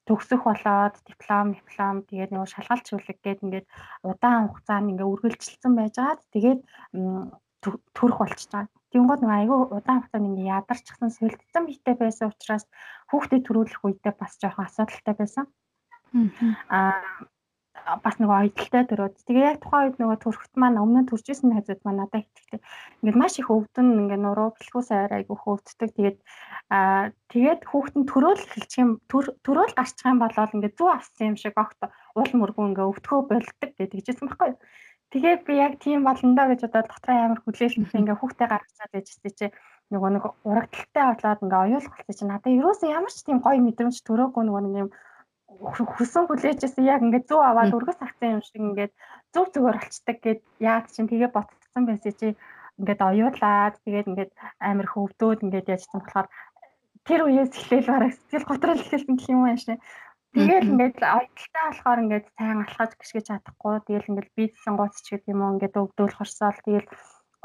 төгсөх 0.07 0.41
болоод 0.45 0.95
диплом, 1.07 1.53
диплом 1.53 1.95
тэгээд 2.09 2.31
нөгөө 2.33 2.49
шалгалт 2.53 2.85
шүлэг 2.89 3.17
гээд 3.21 3.43
ингээд 3.45 3.67
удаан 4.01 4.49
хугацаанд 4.49 4.91
ингээ 4.91 5.11
үргэлжилсэн 5.13 5.73
байжгаад 5.77 6.21
тэгээд 6.33 6.59
төрөх 7.95 8.17
болчихж 8.17 8.49
байгаа. 8.51 8.73
Тэнгууд 8.91 9.21
нөгөө 9.21 9.37
айгүй 9.37 9.59
удаан 9.77 9.99
хугацаанд 10.01 10.29
ингээ 10.29 10.53
ядарчихсан 10.57 11.09
сэлдсэн 11.13 11.63
биетэй 11.69 11.95
байсан 12.01 12.33
учраас 12.33 12.65
хүүхдэд 13.13 13.45
төрүүлэх 13.45 13.81
үедээ 13.85 14.13
бас 14.17 14.33
жоохон 14.41 14.65
асуудалтай 14.65 15.15
байсан. 15.17 15.45
Аа 16.67 16.97
бас 18.03 18.15
нөгөө 18.21 18.37
ойдолтой 18.41 18.83
төрөөд 18.87 19.15
тэгээ 19.27 19.45
яг 19.49 19.57
тухайн 19.61 19.85
үед 19.89 19.97
нөгөө 19.99 20.17
төрөхт 20.21 20.53
маань 20.55 20.81
өмнө 20.81 21.01
нь 21.01 21.09
төржсэн 21.09 21.53
хайзууд 21.55 21.81
маань 21.83 21.99
надад 22.05 22.25
итгэдэг. 22.25 22.61
Ингээд 23.01 23.19
маш 23.21 23.33
их 23.41 23.49
өвдөн 23.49 23.87
ингээд 24.05 24.21
нуруу 24.21 24.49
бэлхүү 24.55 24.83
сайр 24.85 25.11
айгу 25.11 25.35
хөвддөг. 25.37 25.89
Тэгээд 25.97 26.17
аа 26.69 27.11
тэгээд 27.33 27.61
хүүхдэн 27.65 28.03
төрөөл 28.05 28.43
эхэлчих 28.45 28.81
юм 28.83 28.91
төрөөл 29.09 29.73
гарчих 29.75 30.07
юм 30.07 30.19
бол 30.21 30.35
ингээд 30.35 30.77
зүү 30.77 30.89
авсан 30.93 31.27
юм 31.31 31.37
шиг 31.41 31.55
огт 31.57 31.79
уул 32.15 32.31
мөргөө 32.37 32.65
ингээд 32.69 32.89
өвдгөө 32.91 33.19
болдог 33.29 33.71
гэдэг 33.75 33.97
жижигсэн 33.97 34.27
байхгүй 34.29 34.49
юу. 34.53 34.59
Тэгээд 35.11 35.41
би 35.43 35.53
яг 35.59 35.73
тийм 35.83 36.07
болно 36.07 36.31
доо 36.39 36.47
гэж 36.55 36.71
одоо 36.71 36.87
дотроо 36.87 37.15
амар 37.19 37.39
хүлээлттэй 37.43 37.99
ингээ 37.99 38.15
хүүхдээ 38.15 38.47
гаргацаад 38.47 38.91
байжсэн 38.95 39.31
чи 39.35 39.47
нөгөө 39.91 40.09
нэг 40.15 40.23
урагдaltaй 40.47 41.03
болоод 41.11 41.43
ингээ 41.43 41.63
оюулах 41.67 41.95
болсон 41.99 42.15
чи 42.15 42.23
надад 42.31 42.55
ерөөсөө 42.55 42.89
ямар 42.95 43.11
ч 43.11 43.19
тийм 43.27 43.43
гоё 43.43 43.59
мэдрэмж 43.59 43.97
төрөөгүй 44.07 44.43
нөгөө 44.47 44.63
нэг 44.63 44.75
юм 44.87 44.89
хүсэн 45.59 46.23
хүлээжсэн 46.27 46.83
яг 46.87 47.01
ингээд 47.05 47.29
зүү 47.29 47.41
аваад 47.43 47.75
өргөс 47.77 47.99
агцсан 48.01 48.39
юм 48.39 48.41
шиг 48.45 48.61
ингээд 48.61 48.93
зөв 49.33 49.45
зүгээр 49.53 49.77
болцдог 49.79 50.17
гэд 50.25 50.41
яад 50.59 50.85
чинь 50.93 51.09
тэгээ 51.11 51.31
ботцсон 51.35 51.83
байсан 51.85 52.13
чи 52.19 52.27
ингээд 52.79 53.01
оюулаад 53.09 53.75
тэгээд 53.83 54.09
ингээд 54.11 54.31
амар 54.69 54.87
хөвдөөд 54.89 55.43
ингээд 55.45 55.71
яжсан 55.75 55.99
болохоор 55.99 56.27
тэр 57.05 57.21
үеэс 57.25 57.51
эхлээл 57.51 57.91
бараг 57.91 58.13
сэтгэл 58.13 58.49
готрол 58.49 58.81
эхэлсэн 58.81 59.15
гэх 59.17 59.33
юм 59.33 59.43
аашаа. 59.49 59.77
Тэгэл 60.31 60.71
ингээд 60.71 60.97
ойдолтой 61.01 61.63
болохоор 61.67 61.99
ингээд 62.03 62.25
сайн 62.37 62.59
алхаж 62.63 62.91
гიშгэж 62.95 63.25
чадахгүй. 63.27 63.75
Тэгэл 63.83 64.09
ингээд 64.09 64.29
бийдсэн 64.37 64.75
гоц 64.79 64.95
ч 65.03 65.05
гэдэг 65.17 65.33
юм 65.33 65.41
уу 65.41 65.53
ингээд 65.57 65.79
өвдөл 65.81 66.15
хорсоол 66.15 66.59
тэгэл 66.63 66.87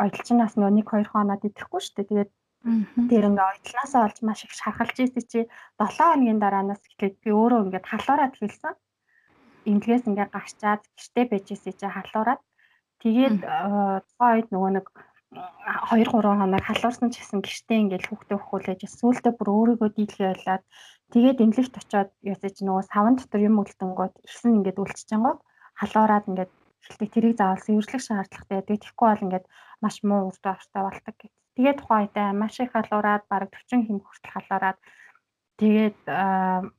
ойдолчнаас 0.03 0.55
нөө 0.61 0.71
1 0.71 0.85
2 0.85 1.11
хоноод 1.11 1.43
идэхгүй 1.49 1.81
шүү 1.83 1.95
дээ. 1.97 2.11
Тэгээд 2.11 2.31
Тэр 2.67 3.25
ингээ 3.31 3.51
ойдлаасаа 3.53 4.03
олж 4.07 4.19
маш 4.27 4.41
их 4.43 4.53
шархалж 4.59 4.97
ийсэн 4.99 5.25
чи 5.31 5.41
7 5.79 5.87
хоногийн 5.97 6.43
дараанаас 6.43 6.83
эхлээд 6.83 7.15
би 7.23 7.31
өөрөө 7.31 7.61
ингээд 7.71 7.87
халуураад 7.87 8.35
хэлсэн. 8.37 8.75
Имлгээс 9.71 10.05
ингээ 10.11 10.29
гарчаад 10.35 10.83
гэртээ 10.99 11.25
байж 11.31 11.47
ийсэн 11.55 11.75
чи 11.79 11.87
халуураад 11.87 12.43
тэгээд 13.03 13.39
тухайд 14.11 14.49
нөгөө 14.51 14.71
нэг 14.77 14.87
2 15.95 16.11
3 16.11 16.41
хоног 16.41 16.63
халуурсан 16.67 17.09
ч 17.15 17.15
гэсэн 17.23 17.41
гэртээ 17.47 17.79
ингээл 17.83 18.09
хүүхдээ 18.09 18.39
хөхүүлээж 18.41 18.83
сүүлдээ 18.99 19.33
бүр 19.37 19.49
өөрийгөө 19.55 19.91
дийлхий 19.95 20.27
байлаад 20.27 20.63
тэгээд 21.13 21.43
эмнэлэгт 21.45 21.75
очиод 21.81 22.11
ясаж 22.23 22.55
нөгөө 22.63 22.85
савн 22.91 23.15
дотор 23.19 23.41
юм 23.49 23.61
үлдэнгууд 23.63 24.15
ихсэн 24.27 24.57
ингээд 24.59 24.81
үлччихэнгууд 24.83 25.41
халуураад 25.81 26.29
ингээд 26.31 26.53
эхэлдэг 26.83 27.11
тэрийг 27.13 27.35
заавал 27.39 27.63
сэвэрлэх 27.63 28.03
шаардлагатай. 28.03 28.63
Тэгээд 28.63 28.83
тэгэхгүй 28.87 29.07
бол 29.11 29.25
ингээд 29.27 29.47
маш 29.83 29.97
муу 30.07 30.31
үр 30.31 30.39
дагавартай 30.39 30.83
болдог 30.83 31.15
гэх. 31.19 31.35
Тэгээд 31.57 31.81
тухайн 31.81 32.05
үедээ 32.05 32.29
маш 32.37 32.55
их 32.61 32.73
халуураад 32.73 33.25
бараг 33.33 33.51
40 33.51 33.89
хэм 33.89 33.99
хүртэл 34.05 34.33
халуураад 34.37 34.79
тэгээд 35.61 35.99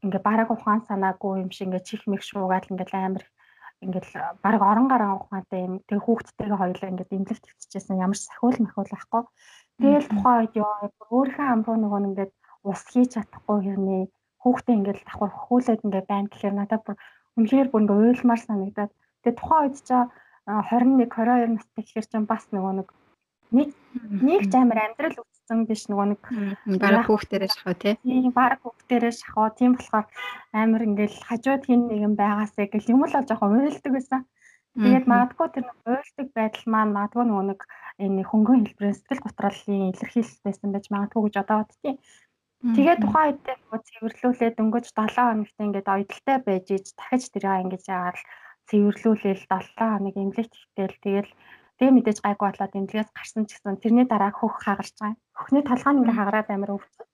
ингээ 0.06 0.22
бараг 0.30 0.50
ухаан 0.54 0.82
санаагүй 0.86 1.42
юм 1.44 1.52
шиг 1.52 1.68
ингээ 1.68 1.88
чих 1.90 2.02
мэх 2.06 2.22
шуугаад 2.22 2.70
ингээ 2.70 2.94
амар 2.94 3.26
ингээл 3.82 4.14
баг 4.46 4.62
орон 4.62 4.88
гараа 4.90 5.18
ухаантай 5.18 5.66
юм 5.68 5.74
тэг 5.90 6.02
хүүхдтэйгээ 6.02 6.62
хоёулаа 6.62 6.92
ингээд 6.94 7.16
имлэг 7.18 7.40
төвччихсэн 7.42 8.02
ямар 8.06 8.18
сахиул 8.18 8.58
махиул 8.62 8.90
байхгүй. 8.94 9.24
Тэгэл 9.82 10.10
тухайн 10.10 10.40
үед 10.42 10.54
ёо 10.62 10.74
өөрийнхөө 11.14 11.48
амруу 11.54 11.78
нөгөө 11.82 12.02
ингээд 12.10 12.34
ус 12.70 12.82
хийж 12.90 13.10
чадахгүй 13.14 13.58
хэрнээ 13.66 14.04
хүүхдээ 14.42 14.76
ингээд 14.78 15.00
давхар 15.06 15.32
хөхүүлээд 15.34 15.86
ингээд 15.86 16.08
байна 16.10 16.30
гэхээр 16.30 16.56
надад 16.58 16.82
бүр 16.86 16.98
үнэхээр 17.38 17.68
бүр 17.70 17.82
ингээд 17.82 18.02
уйлмар 18.02 18.42
санагдаад 18.42 18.92
тэгээ 19.22 19.38
тухайн 19.38 19.62
үед 19.66 19.78
ч 19.88 19.90
21 20.46 21.06
22 21.12 21.54
настай 21.54 21.82
гэхээр 21.86 22.08
чинь 22.10 22.30
бас 22.32 22.44
нөгөө 22.54 22.74
нэг 22.82 22.88
нэг 23.52 23.70
нэг 24.24 24.42
ч 24.52 24.54
амар 24.56 24.80
амьдрал 24.84 25.18
үтсэн 25.22 25.60
биш 25.70 25.88
нөгөө 25.88 26.08
нэг 26.12 26.22
бараг 26.84 27.08
хүүхдэрээ 27.08 27.50
шахав 27.52 27.76
тий. 27.80 27.96
Тийм 28.04 28.32
бараг 28.36 28.60
хүүхдэрээ 28.64 29.14
шахав. 29.16 29.56
Тийм 29.56 29.72
болохоор 29.76 30.06
амар 30.52 30.82
ингээл 30.88 31.18
хажууд 31.28 31.64
хин 31.66 31.82
нэгэн 31.88 32.14
байгаасаа 32.20 32.68
гэл 32.68 32.92
юм 32.94 33.08
л 33.08 33.16
жоохон 33.16 33.56
уйлдаг 33.64 33.94
байсан. 33.96 34.22
Тэгээд 34.78 35.06
магадгүй 35.10 35.48
тэр 35.58 35.66
уйлдаг 35.90 36.28
байдал 36.38 36.66
маань 36.70 36.94
магадгүй 36.94 37.26
нөгөө 37.26 37.46
нэг 37.50 37.62
энэ 37.98 38.22
хөнгөн 38.30 38.62
хэлбэрийн 38.62 38.98
сэтгэл 38.98 39.26
готролын 39.26 39.90
илэрхийлэл 39.90 40.46
байсан 40.46 40.70
байж 40.70 40.86
магадгүй 40.94 41.22
гэж 41.26 41.36
одоо 41.42 41.58
боддتي. 41.66 41.92
Тэгээд 42.78 43.02
тухайн 43.02 43.30
үед 43.34 43.46
нөгөө 43.58 43.80
цэвэрлүүлээ 43.88 44.52
дөнгөж 44.54 44.86
7 44.94 45.18
хоногт 45.18 45.58
ингээд 45.66 45.88
оёдолтой 45.94 46.38
байж 46.46 46.66
иж 46.78 46.86
дахиж 46.94 47.24
тэрийг 47.34 47.62
ингэж 47.66 47.84
яагаад 47.90 48.20
цэвэрлүүлээл 48.70 49.44
7 49.50 49.78
хоног 49.78 50.16
эмнэлэгт 50.18 50.54
ихтэл 50.54 50.98
тэгэл 51.06 51.32
тэгээ 51.78 51.96
мэдээж 51.96 52.20
гайгүй 52.26 52.48
болоод 52.50 52.78
эмнэлгээс 52.78 53.10
гарсан 53.14 53.44
ч 53.46 53.50
гэсэн 53.56 53.82
тэрний 53.82 54.06
дараа 54.10 54.32
хөх 54.34 54.56
хагарч 54.66 54.96
байгаа. 55.00 55.18
Хөхний 55.38 55.64
толгой 55.66 55.92
нь 55.94 56.00
ингээ 56.02 56.18
хагараад 56.18 56.50
амир 56.50 56.72
өвдөв. 56.76 57.06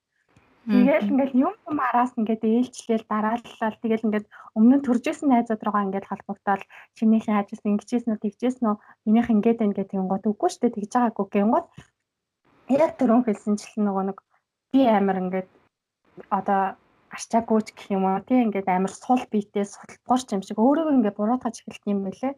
Тэгэл 0.63 1.11
ингээл 1.11 1.35
юм 1.43 1.53
юм 1.67 1.77
араас 1.83 2.15
ингээд 2.15 2.47
ээлжлээл 2.47 3.05
дарааллал 3.11 3.75
тэгэл 3.83 4.05
ингээд 4.07 4.25
өмнө 4.55 4.75
нь 4.79 4.85
төржсэн 4.87 5.27
найзууд 5.27 5.59
руугаа 5.59 5.83
ингээд 5.91 6.07
холбогдоод 6.07 6.63
чинийхэн 6.95 7.35
ажил 7.35 7.67
ингэжсэн 7.67 8.15
үү 8.15 8.23
тэгжсэн 8.23 8.65
үү 8.71 8.75
минийх 9.03 9.27
ингээд 9.27 9.59
байна 9.59 9.75
гэдэг 9.75 9.99
юм 9.99 10.07
гот 10.07 10.23
үгүй 10.23 10.47
шүү 10.47 10.61
дээ 10.63 10.75
тэгж 10.79 10.91
байгаагүй 10.95 11.27
гингот 11.35 11.67
яг 12.71 12.91
түрүүн 12.95 13.23
хэлсэнчлэн 13.27 13.83
нөгөө 13.91 14.03
нэг 14.07 14.17
би 14.71 14.79
амар 14.87 15.17
ингээд 15.23 15.49
одоо 16.31 16.61
арчаагүйч 17.11 17.67
гэх 17.75 17.87
юм 17.91 18.07
уу? 18.07 18.23
Тий 18.23 18.39
ингээд 18.47 18.67
амар 18.71 18.93
сул 18.95 19.19
биетээ 19.27 19.67
сулбгорч 19.67 20.27
юм 20.31 20.41
шиг 20.47 20.57
өөрийгөө 20.63 20.95
ингээд 20.95 21.19
буруутгаж 21.19 21.55
эхэлт 21.59 21.83
юм 21.91 21.99
байлээ 22.07 22.33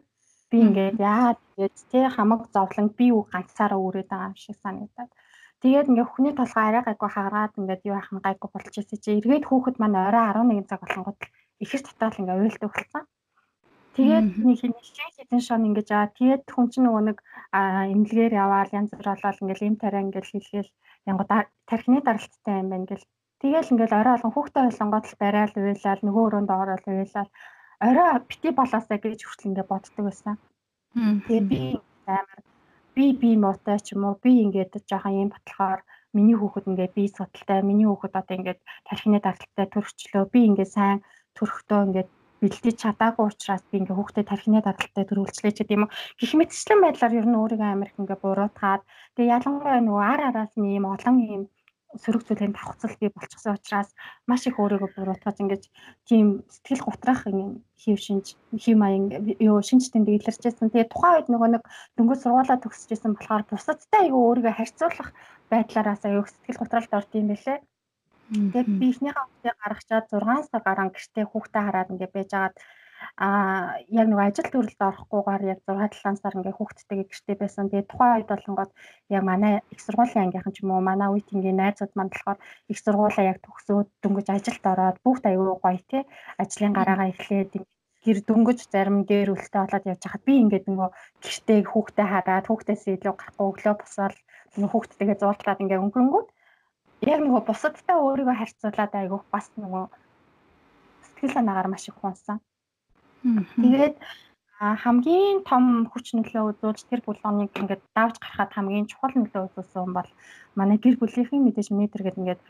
би 0.50 0.56
ингээд 0.66 0.98
яагаад 1.10 1.38
тэгээд 1.50 1.74
тий 1.90 2.04
хамаг 2.16 2.40
зовлон 2.54 2.86
би 2.98 3.06
үг 3.18 3.26
ганцаараа 3.34 3.80
үрээд 3.86 4.08
байгаа 4.10 4.30
юм 4.30 4.36
шиг 4.38 4.56
санагдаад. 4.62 5.10
Тэгээд 5.62 5.90
ингээ 5.90 6.06
хүнний 6.10 6.34
толгой 6.36 6.64
арай 6.66 6.82
гайгүй 6.86 7.10
хагараад 7.12 7.52
ингээд 7.60 7.82
юу 7.88 7.96
ахын 7.98 8.20
гайгүй 8.26 8.48
болж 8.52 8.74
ирсэн 8.78 9.00
чи 9.02 9.10
эргээд 9.18 9.44
хүүхэд 9.46 9.76
маань 9.78 9.98
орой 10.08 10.24
11 10.30 10.68
цаг 10.70 10.80
болгонгод 10.82 11.18
ихэр 11.64 11.82
татаал 11.82 12.20
ингээ 12.20 12.40
уйлдаг 12.40 12.70
болсон. 12.74 13.04
Тэгээд 13.96 14.26
нэг 14.46 14.56
хинжээ 14.60 15.10
хэдэн 15.16 15.42
шон 15.46 15.66
ингэж 15.68 15.88
аа 15.96 16.06
тэгээд 16.18 16.44
хүн 16.52 16.66
чинь 16.68 16.84
нөгөө 16.84 17.02
нэг 17.08 17.18
эмнэлгээр 17.94 18.32
яваал 18.44 18.70
янз 18.78 18.90
бүр 18.92 19.08
болоод 19.08 19.40
ингээл 19.40 19.68
им 19.68 19.76
тарай 19.80 20.02
ингээл 20.04 20.32
хэлгээл 20.32 20.70
янгууд 21.08 21.30
тархины 21.68 21.98
даралттай 22.04 22.60
юм 22.60 22.68
байна 22.70 22.84
ингээл 22.84 23.06
Тэгэл 23.40 23.72
ингээл 23.72 23.98
орой 24.00 24.14
алган 24.16 24.32
хүүхдээ 24.32 24.62
ойлгонгод 24.64 25.04
л 25.08 25.20
барайл 25.20 25.54
уйлал 25.60 26.00
нөгөө 26.08 26.24
өрөөнд 26.26 26.50
ороод 26.56 26.84
уйлал 26.88 27.28
орой 27.80 28.20
бити 28.28 28.48
болоосаа 28.56 28.98
гэж 28.98 29.20
хүртэл 29.24 29.48
ингээ 29.50 29.66
боддог 29.68 30.04
байсан. 30.06 30.36
Тэгээ 30.94 31.42
би 31.50 31.60
амар 32.06 32.40
би 32.96 33.04
би 33.12 33.30
муутай 33.36 33.78
ч 33.84 33.92
юм 33.94 34.08
уу 34.08 34.16
би 34.24 34.32
ингээд 34.44 34.72
жоохон 34.88 35.20
юм 35.22 35.30
батлахаар 35.34 35.80
миний 36.16 36.36
хүүхэд 36.38 36.68
ингээд 36.70 36.92
би 36.96 37.04
судалтай 37.12 37.60
миний 37.60 37.88
хүүхэд 37.88 38.14
одоо 38.20 38.34
ингээд 38.40 38.60
тархины 38.88 39.18
дагталтай 39.20 39.66
төрөвчлөө 39.68 40.24
би 40.32 40.40
ингээд 40.48 40.74
сайн 40.76 40.98
төрөхдөө 41.36 41.80
ингээд 41.86 42.10
бэлдэж 42.40 42.76
чадаагүй 42.80 43.24
учраас 43.28 43.64
би 43.70 43.76
ингээ 43.80 43.96
хүүхдээ 43.96 44.24
тархины 44.28 44.60
дадалтай 44.64 45.04
төрүүлчлээ 45.08 45.52
ч 45.52 45.58
гэдэм 45.60 45.84
юм. 45.84 45.92
Гэх 46.20 46.32
мэтчлэн 46.36 46.80
байдлаар 46.80 47.12
ер 47.20 47.26
нь 47.28 47.38
өөрийгөө 47.40 47.68
амар 47.72 47.88
их 47.92 48.00
ингээ 48.00 48.18
буруутгаад 48.24 48.82
тэгээ 49.16 49.34
ялангуяа 49.36 49.80
нөгөө 49.84 50.04
ар 50.12 50.20
араас 50.28 50.52
нь 50.56 50.68
ийм 50.72 50.84
олон 50.88 51.16
ийм 51.20 51.42
сөрөг 52.02 52.22
зүйлийн 52.26 52.52
давхцал 52.54 52.94
бий 53.00 53.10
болчихсон 53.12 53.56
учраас 53.56 53.90
маш 54.28 54.42
их 54.46 54.60
өөрийгөө 54.60 54.90
буруутгаж 54.96 55.36
ингэж 55.42 55.62
тийм 56.08 56.46
сэтгэл 56.52 56.86
гутрах 56.86 57.26
юм 57.30 57.64
хийв 57.82 57.98
шинж 58.06 58.26
хийм 58.62 58.80
аян 58.86 59.04
юу 59.40 59.58
шинж 59.62 59.90
тэмдэг 59.92 60.20
илэрчээсэн. 60.20 60.72
Тэгээ 60.72 60.92
тухайн 60.92 61.14
үед 61.16 61.28
нөгөө 61.30 61.50
нэг 61.54 61.64
дөнгөж 61.96 62.18
сургуулаа 62.22 62.58
төгсөжсэн 62.60 63.12
болохоор 63.14 63.44
бусадтай 63.50 64.00
айгүй 64.08 64.22
өөрийгөө 64.24 64.54
харьцуулах 64.56 65.10
байдлаараас 65.50 66.02
аюу 66.04 66.24
сэтгэл 66.26 66.60
гутралд 66.62 66.92
орд 66.98 67.10
юм 67.18 67.28
байлээ. 67.30 67.58
Тэгээд 68.26 68.68
би 68.80 68.86
эхнийхээ 68.90 69.22
хүүхдээ 69.22 69.54
гаргачаад 69.62 70.06
6 70.10 70.50
сар 70.50 70.62
гарan 70.66 70.90
гэртээ 70.90 71.24
хүүхдээ 71.30 71.62
хараад 71.62 71.92
ингээ 71.94 72.10
байжгаад 72.10 72.54
а 73.16 73.28
яг 73.88 74.06
нэг 74.08 74.20
ажил 74.20 74.48
төрөлд 74.50 74.80
орохгүйгээр 74.88 75.42
яг 75.52 75.60
6 75.68 76.02
7 76.02 76.20
сар 76.22 76.36
ингээ 76.36 76.58
хүүхдтэйгээ 76.58 77.06
гэртээ 77.10 77.36
байсан. 77.40 77.70
Тэгээ 77.70 77.90
тухайн 77.90 78.14
үед 78.16 78.28
болонгод 78.32 78.70
яг 79.16 79.22
манай 79.30 79.52
их 79.74 79.80
сургуулийн 79.84 80.24
ангийнхан 80.26 80.54
ч 80.54 80.58
юм 80.62 80.70
уу 80.74 80.82
манай 80.82 81.08
үеийнгийн 81.10 81.60
найзууд 81.60 81.92
манд 81.94 82.12
болохоор 82.12 82.38
их 82.72 82.78
сургуулаа 82.82 83.24
яг 83.32 83.38
төгсөөд 83.46 83.88
дөнгөж 84.02 84.26
ажилд 84.30 84.64
ороод 84.72 84.96
бүгд 85.04 85.24
аюу 85.30 85.56
гоё 85.62 85.80
тий 85.90 86.02
ажлын 86.42 86.72
гараагаа 86.76 87.08
эхлээд 87.12 87.52
гэр 88.06 88.18
дөнгөж 88.28 88.58
зарим 88.70 88.98
дээр 89.10 89.34
үлтэй 89.34 89.60
болоод 89.62 89.88
явж 89.90 90.02
хахад 90.06 90.22
би 90.28 90.34
ингээд 90.42 90.66
нөгөө 90.70 90.88
гэртээ 91.22 91.58
хүүхдээ 91.66 92.06
хараад 92.06 92.46
хүүхдээс 92.46 92.82
илүү 92.94 93.14
гарахгүй 93.18 93.46
өглөө 93.50 93.74
босоод 93.82 94.14
хүүхдтэйгээ 94.54 95.18
зурлаад 95.20 95.62
ингээ 95.62 95.82
өнгөрөнгүүд 95.84 96.28
яг 97.12 97.20
нөгөө 97.22 97.42
бусадтай 97.48 97.96
өөрийгөө 97.98 98.36
харьцуулаад 98.38 98.92
айгуух 98.94 99.24
бас 99.34 99.46
нөгөө 99.58 99.84
сэтгэл 101.04 101.34
санаагаар 101.36 101.68
маш 101.68 101.84
их 101.88 101.96
хунсан. 102.00 102.38
Тэгээд 103.62 103.96
хамгийн 104.56 105.44
том 105.44 105.64
хүч 105.92 106.06
нөлөө 106.16 106.44
үзүүлж 106.56 106.80
тэр 106.88 107.00
булганыг 107.04 107.52
ингээд 107.60 107.82
давж 107.96 108.16
гарахад 108.22 108.52
хамгийн 108.54 108.88
чухал 108.88 109.12
нөлөө 109.16 109.42
үзүүлсэн 109.52 109.92
бол 109.92 110.10
манай 110.58 110.78
гэр 110.80 110.96
бүлийнхэн 110.98 111.44
мэдээж 111.44 111.68
метр 111.76 112.00
гэдэг 112.02 112.20
ингээд 112.22 112.42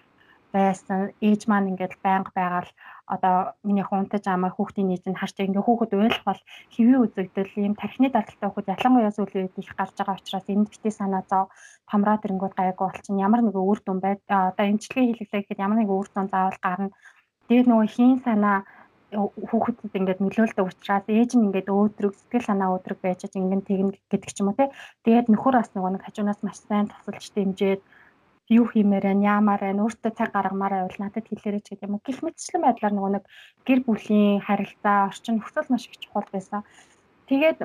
байсан. 0.55 1.01
Ээж 1.29 1.43
маань 1.51 1.71
ингээд 1.73 1.95
байнга 2.05 2.31
байгаал 2.39 2.71
одоо 3.15 3.37
миний 3.67 3.87
хунтаж 3.87 4.25
амаа 4.27 4.51
хүүхдийн 4.55 4.89
нийт 4.89 5.05
нь 5.07 5.19
харч 5.19 5.37
ингээ 5.43 5.67
хүүхэд 5.67 5.93
уйлах 5.99 6.25
бол 6.29 6.41
хэвийн 6.75 7.03
үзэгдэл 7.05 7.53
ийм 7.63 7.75
тархины 7.75 8.09
даралтай 8.15 8.49
хүүхэд 8.49 8.73
ялангуяа 8.75 9.13
сүүлийн 9.15 9.45
үед 9.47 9.61
их 9.63 9.75
гарч 9.79 9.95
байгаа 9.99 10.19
учраас 10.19 10.47
энд 10.53 10.71
битээ 10.71 10.95
санаа 10.95 11.23
зов 11.31 11.51
тамраа 11.91 12.17
тэрэнгүүд 12.23 12.55
гайгүй 12.57 12.87
болчихно. 12.87 13.25
Ямар 13.27 13.43
нэг 13.43 13.57
үр 13.59 13.81
дүн 13.83 13.99
бай 14.05 14.15
одоо 14.31 14.67
эмчилгээ 14.71 15.05
хийлгэлээ 15.07 15.41
гэхэд 15.43 15.65
ямар 15.67 15.79
нэг 15.83 15.91
үр 15.91 16.09
дүн 16.15 16.27
заавал 16.31 16.59
гарна. 16.63 16.95
Тэгээд 17.47 17.67
нөгөө 17.71 17.89
хийн 17.95 18.19
санаа 18.27 18.59
хүүхдэд 19.15 19.95
ингээд 19.95 20.21
нөлөөлдөг 20.23 20.67
учраас 20.67 21.07
ээж 21.07 21.31
нь 21.39 21.47
ингээд 21.47 21.71
өөдрөг 21.71 22.15
сэтгэл 22.17 22.49
санаа 22.51 22.75
өөдрөг 22.75 22.99
байж 23.03 23.21
ингэн 23.31 23.63
тэгнэ 23.63 23.95
гэдэг 24.11 24.31
ч 24.35 24.43
юм 24.43 24.51
уу 24.51 24.59
те. 24.59 24.75
Тэгээд 25.07 25.31
нөхөр 25.31 25.55
бас 25.63 25.71
нөгөө 25.71 25.91
нэг 25.95 26.03
хажуунаас 26.03 26.41
маш 26.43 26.59
сайн 26.67 26.91
тусалж 26.91 27.31
дэмжиж 27.31 27.81
юу 28.51 28.67
хиймээр 28.71 29.05
байна, 29.07 29.27
яамаар 29.39 29.63
байна, 29.63 29.83
өөртөө 29.87 30.13
цаг 30.19 30.31
гаргамаар 30.35 30.75
байвал 30.75 30.99
надад 31.03 31.27
хэлээрэй 31.27 31.63
гэдэг 31.63 31.87
юм 31.87 31.95
уу. 31.99 32.07
Гэх 32.07 32.23
мэтчлэн 32.23 32.63
байдлаар 32.63 32.95
нөгөө 32.95 33.13
нэг 33.15 33.25
гэр 33.67 33.81
бүлийн 33.87 34.43
харилцаа, 34.47 35.11
орчин 35.11 35.39
нөхцөл 35.39 35.71
маш 35.71 35.87
их 35.87 35.99
чухал 35.99 36.27
байсан. 36.31 36.63
Тэгээд 37.27 37.59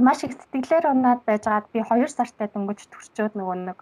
маш 0.00 0.18
их 0.24 0.32
сэтгэлээр 0.32 0.86
унаад 0.92 1.20
байжгаад 1.28 1.66
би 1.72 1.80
2 1.84 2.08
сартай 2.08 2.48
дөнгөж 2.48 2.88
төрчөөд 2.88 3.34
нөгөө 3.36 3.56
нэг 3.68 3.78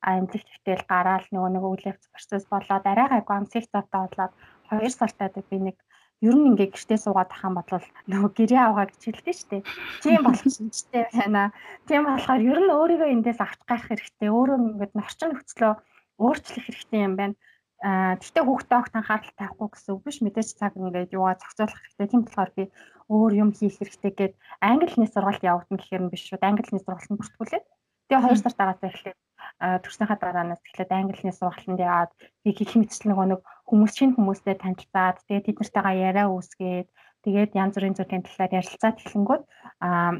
эмзэг 0.00 0.42
твтэл 0.48 0.84
гараал 0.88 1.26
нөгөө 1.32 1.50
нэг 1.52 1.64
үйл 1.64 1.88
явц 1.92 2.04
процесс 2.12 2.44
болоод 2.48 2.84
арай 2.86 3.08
гайгүй 3.10 3.36
амсих 3.36 3.64
завтаа 3.68 4.06
болоод 4.06 4.32
2 4.70 4.88
сартай 4.94 5.28
би 5.50 5.58
нэг 5.60 5.76
ер 6.24 6.34
нь 6.36 6.48
ингээ 6.56 6.72
гэртээ 6.72 6.98
суугаад 7.02 7.28
тахаан 7.28 7.54
бодлол 7.56 7.86
нөгөө 8.08 8.30
гэрээ 8.32 8.62
авгаа 8.64 8.86
гэж 8.88 9.02
хэлдэг 9.04 9.36
шүү 9.36 9.50
дээ. 9.52 9.62
Тийм 10.00 10.20
боломжтой 10.24 11.02
байна. 11.12 11.52
Тийм 11.84 12.02
болохоор 12.08 12.40
ер 12.40 12.58
нь 12.64 12.72
өөрийгөө 12.72 13.08
эндээс 13.12 13.40
авч 13.44 13.60
гарах 13.68 13.86
хэрэгтэй. 13.92 14.28
Өөрөө 14.32 14.56
ингээд 14.56 14.92
орчин 14.96 15.28
нөхцлөө 15.36 15.72
өөрчлөх 16.16 16.64
хэрэгтэй 16.64 17.00
юм 17.04 17.14
байна. 17.20 17.36
Аа 17.84 18.16
гэхдээ 18.16 18.44
хүүхдээ 18.48 18.78
огт 18.80 18.94
анхаарал 18.96 19.32
тавихгүй 19.36 19.68
гэсэн 19.68 19.92
үг 19.92 20.02
биш. 20.08 20.18
Мэдээж 20.24 20.48
цаг 20.56 20.72
ингээд 20.80 21.12
юугаа 21.12 21.36
зохицуулах 21.36 21.80
хэрэгтэй. 21.84 22.08
Тийм 22.08 22.22
болохоор 22.24 22.50
би 22.56 22.64
өөр 23.12 23.32
юм 23.36 23.50
хийх 23.52 23.76
хэрэгтэй 23.76 24.12
гэд 24.16 24.34
англи 24.64 24.88
хэлний 24.88 25.12
сургалт 25.12 25.44
явагдана 25.44 25.80
гэхээр 25.84 26.02
нь 26.08 26.12
биш 26.12 26.24
шүү. 26.24 26.40
Англи 26.40 26.64
хэлний 26.64 26.84
сургалт 26.84 27.10
нь 27.12 27.20
бүртгүүлээ. 27.20 27.62
Тэгээ 28.08 28.24
хоёр 28.24 28.38
сар 28.40 28.54
дагаатаа 28.56 28.88
эхлээд 28.88 29.18
төрснийхаа 29.60 30.18
дараанаас 30.20 30.62
эхлээд 30.64 30.90
англи 30.92 31.16
хэлний 31.16 31.36
сургалтанд 31.36 31.80
яваад 31.80 32.12
би 32.44 32.50
гих 32.52 32.72
мэтчил 32.76 33.10
нөгөө 33.10 33.26
нэг 33.30 33.40
хүмүүс 33.68 33.92
шинэ 33.96 34.14
хүмүүстэй 34.16 34.56
танилцаад 34.60 35.16
тэгээд 35.26 35.46
тэд 35.46 35.58
нартэйгээ 35.60 36.06
яриа 36.08 36.26
үүсгээд 36.32 36.88
тэгээд 37.24 37.52
янз 37.58 37.74
бүрийн 37.74 37.96
зүйлийн 37.96 38.24
талаар 38.24 38.56
ярилцаад 38.60 38.96
эхлэнгүүт 39.02 39.42
аа 39.86 40.12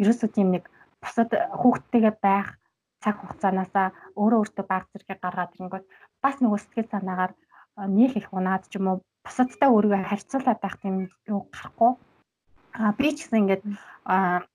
ерөөсөө 0.00 0.28
тийм 0.32 0.48
нэг 0.54 0.64
бусад 1.02 1.30
хүүхдтэйгээ 1.60 2.14
байх 2.26 2.48
цаг 3.02 3.14
хугацаанаасаа 3.20 3.88
өөрөө 4.20 4.40
өөртөө 4.40 4.64
баг 4.72 4.84
зэрэгээ 4.90 5.18
гаргаад 5.20 5.54
ирэнгүүт 5.54 5.86
бас 6.24 6.36
нөгөө 6.40 6.60
сэтгэл 6.60 6.92
санаагаар 6.92 7.32
нэг 7.98 8.12
их 8.16 8.28
унаад 8.32 8.64
ч 8.70 8.80
юм 8.80 8.86
уу 8.88 8.96
бусадтай 9.24 9.68
өөрийгөө 9.68 10.08
харьцуулаад 10.08 10.60
байх 10.62 10.76
тийм 10.80 10.94
юу 11.32 11.40
гарахгүй. 11.52 11.92
А 12.80 12.92
би 12.98 13.08
ч 13.12 13.28
гэсэн 13.28 13.40
ингээд 13.42 13.62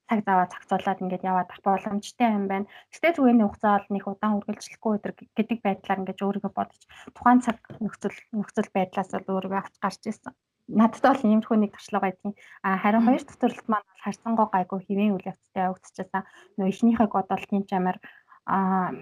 цаг 0.10 0.26
заваа 0.26 0.48
зохицуулаад 0.50 1.02
ингээд 1.06 1.28
яваад 1.30 1.50
ах 1.54 1.62
боломжтой 1.62 2.30
юм 2.34 2.46
байна. 2.50 2.66
Гэвч 2.90 3.16
түүний 3.16 3.46
хугацаа 3.46 3.78
бол 3.78 3.90
нэг 3.94 4.06
удаан 4.10 4.38
үргэлжлэхгүй 4.42 4.92
өдр 4.98 5.12
гэдэг 5.38 5.58
байдлаар 5.62 6.02
ингээд 6.02 6.24
өөрийгөө 6.26 6.54
бодож 6.58 6.82
тухайн 7.14 7.40
цаг 7.46 7.58
нөхцөл 7.78 8.18
нөхцөл 8.34 8.70
байдлаас 8.74 9.10
бол 9.14 9.34
өөрийгөө 9.38 9.60
авч 9.62 9.76
гарч 9.78 10.02
ирсэн. 10.10 10.34
Надад 10.70 11.06
бол 11.06 11.26
иймэрхүү 11.30 11.58
нэг 11.62 11.72
туршлага 11.78 12.06
байдгийн. 12.10 12.36
А 12.66 12.78
харин 12.82 13.06
хоёр 13.06 13.24
дахь 13.26 13.42
төрлөлт 13.42 13.70
маань 13.70 13.90
бол 13.90 14.04
харьцангуй 14.06 14.48
гайгүй 14.50 14.80
хэвэн 14.86 15.14
үйл 15.14 15.30
явцтай 15.34 15.64
явагдчихсан. 15.66 16.24
Нөө 16.58 16.68
эхнийхээ 16.70 17.10
бодвол 17.10 17.46
тийм 17.50 17.64
ч 17.66 17.72
амар 17.74 17.98
а 18.46 18.94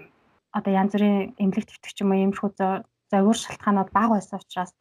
одоо 0.52 0.72
янз 0.72 0.92
бүрийн 0.92 1.36
эмнэлэг 1.40 1.68
твтгч 1.68 1.96
юм 2.04 2.12
уу 2.12 2.20
иймэрхүү 2.20 2.50
зовир 3.12 3.36
шалтгаанууд 3.36 3.90
бага 3.92 4.16
байсан 4.16 4.40
учраас 4.40 4.72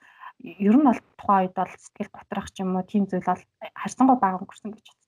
ер 0.44 0.76
нь 0.80 0.88
бол 0.88 1.02
тухайн 1.20 1.44
үед 1.44 1.56
бол 1.60 1.74
сэтгэл 1.76 2.16
готрах 2.16 2.48
ч 2.54 2.64
юм 2.64 2.76
уу 2.76 2.86
тийм 2.88 3.04
зүйл 3.08 3.28
бол 3.28 3.44
харьцангуй 3.82 4.18
бага 4.20 4.40
өнгөрсөн 4.40 4.72
гэж 4.72 4.86
боддог. 4.88 5.07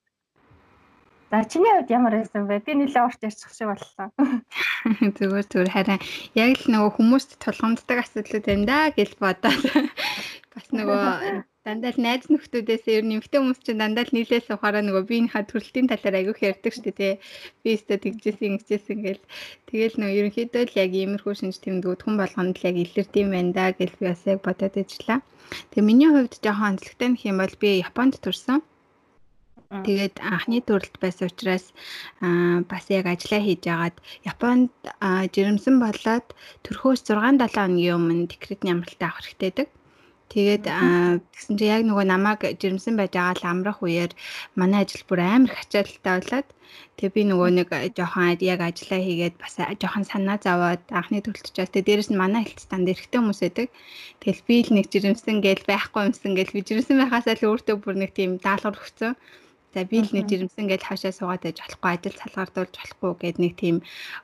За 1.30 1.44
чиний 1.46 1.70
хувьд 1.70 1.90
ямар 1.94 2.14
байсан 2.18 2.50
бэ? 2.50 2.58
Би 2.66 2.74
нэлээд 2.74 3.06
урт 3.06 3.22
ярьчих 3.22 3.54
шиг 3.54 3.70
боллоо. 3.70 4.10
Зүгээр 5.16 5.46
зүгээр 5.46 5.70
харин. 5.70 6.02
Яг 6.34 6.58
л 6.58 6.66
нөгөө 6.74 6.90
хүмүүст 6.98 7.38
тулгамддаг 7.38 7.98
асуудлууд 8.02 8.44
байна 8.50 8.66
да 8.66 8.78
гэж 8.90 9.14
бодоод. 9.22 9.62
Бас 10.52 10.66
нөгөө 10.74 11.46
дандаа 11.62 11.92
л 11.94 12.02
найз 12.02 12.26
нөхдүүдээс 12.26 12.84
ер 12.90 13.06
нь 13.06 13.14
эмгтэн 13.14 13.46
хүмүүс 13.46 13.62
чинь 13.62 13.78
дандаа 13.78 14.10
л 14.10 14.14
нийлээс 14.16 14.50
ухаараа 14.50 14.82
нөгөө 14.82 15.06
биенийхээ 15.06 15.46
төрөлтийн 15.46 15.86
талаар 15.86 16.18
айгүйх 16.18 16.40
ярьдаг 16.50 16.72
шүү 16.74 16.90
дээ 16.98 17.14
би 17.62 17.68
өстө 17.78 17.94
тэгжсэн 18.02 18.58
ингэжсэн 18.58 18.98
гэл. 18.98 19.22
Тэгэл 19.70 19.94
нөгөө 20.02 20.18
ерөнхийдөө 20.18 20.62
л 20.66 20.78
яг 20.82 20.90
иймэрхүү 20.98 21.34
шинж 21.38 21.62
тэмдгүүд 21.62 22.00
хүн 22.02 22.16
болгонд 22.18 22.58
л 22.58 22.66
яг 22.66 22.76
илэрдэм 22.80 23.28
байна 23.30 23.54
да 23.54 23.64
гэл 23.70 23.94
би 24.02 24.04
бас 24.10 24.26
яг 24.26 24.42
бодоод 24.42 24.74
ижлаа 24.82 25.22
тэгээ 25.70 25.86
миний 25.86 26.10
хувьд 26.10 26.34
жоохон 26.42 26.74
онцлогтой 26.74 27.08
нөх 27.10 27.22
юм 27.26 27.38
бол 27.38 27.54
би 27.62 27.68
Японд 27.86 28.18
төрсөн 28.18 28.58
Тэгээд 29.70 30.18
анхны 30.18 30.58
төрөлт 30.66 30.98
байсан 30.98 31.30
учраас 31.30 31.70
аа 32.26 32.66
бас 32.66 32.90
яг 32.90 33.06
ажиллаа 33.06 33.42
хийж 33.46 33.62
агаад 33.70 33.96
Японд 34.26 34.74
жирэмсэн 35.34 35.78
болоод 35.78 36.26
төрхөөс 36.66 37.06
6 37.06 37.38
7 37.38 37.54
хоногийн 37.54 37.94
өмнө 37.94 38.26
декретний 38.26 38.74
амралтаа 38.74 39.14
авах 39.14 39.30
хэрэгтэй 39.30 39.50
байдаг. 39.54 39.68
Тэгээд 40.30 40.66
тэгсэн 40.66 41.54
чинь 41.58 41.74
яг 41.74 41.82
нөгөө 41.86 42.06
намайг 42.06 42.42
жирэмсэн 42.58 42.94
байж 42.98 43.14
байгаа 43.14 43.34
л 43.38 43.50
амрах 43.50 43.78
үеэр 43.82 44.10
манай 44.58 44.82
ажил 44.82 45.02
бүр 45.06 45.22
амар 45.22 45.54
хачаалттай 45.54 46.18
болоод 46.18 46.48
тэгээ 46.98 47.14
би 47.14 47.22
нөгөө 47.30 47.50
нэг 47.58 47.68
жоохон 47.98 48.38
яг 48.38 48.60
ажиллаа 48.62 49.00
хийгээд 49.02 49.36
бас 49.42 49.54
жоохон 49.58 50.06
санаа 50.06 50.38
зовоод 50.38 50.82
анхны 50.94 51.18
төлөлтчээс 51.22 51.74
тэгээ 51.74 51.86
дээрэс 51.86 52.10
нь 52.10 52.22
манай 52.22 52.42
хэлтстанд 52.46 52.90
эрэгтэй 52.90 53.18
хүмүүс 53.18 53.40
байдаг. 53.42 53.68
Тэгэл 54.22 54.46
би 54.46 54.56
л 54.66 54.70
нэг 54.74 54.86
жирэмсэн 54.90 55.38
гээл 55.42 55.66
байхгүй 55.66 56.02
юмсан 56.10 56.32
гээл 56.38 56.54
би 56.54 56.60
жирэмсэн 56.62 56.98
байхасаа 57.02 57.34
л 57.34 57.46
өөртөө 57.50 57.76
бүр 57.82 57.96
нэг 57.98 58.10
тийм 58.14 58.38
даалгавар 58.38 58.82
өгсөн. 58.82 59.14
За 59.70 59.84
би 59.86 60.02
л 60.02 60.10
нэг 60.10 60.26
жирэмсэн 60.26 60.66
гэж 60.66 60.82
хашаа 60.82 61.14
суугаад 61.14 61.46
байж 61.46 61.62
болохгүй 61.62 61.90
ажил 61.94 62.16
салгаардуулж 62.18 62.74
болохгүй 62.74 63.12
гэд 63.22 63.36
нэг 63.38 63.52
тийм 63.54 63.76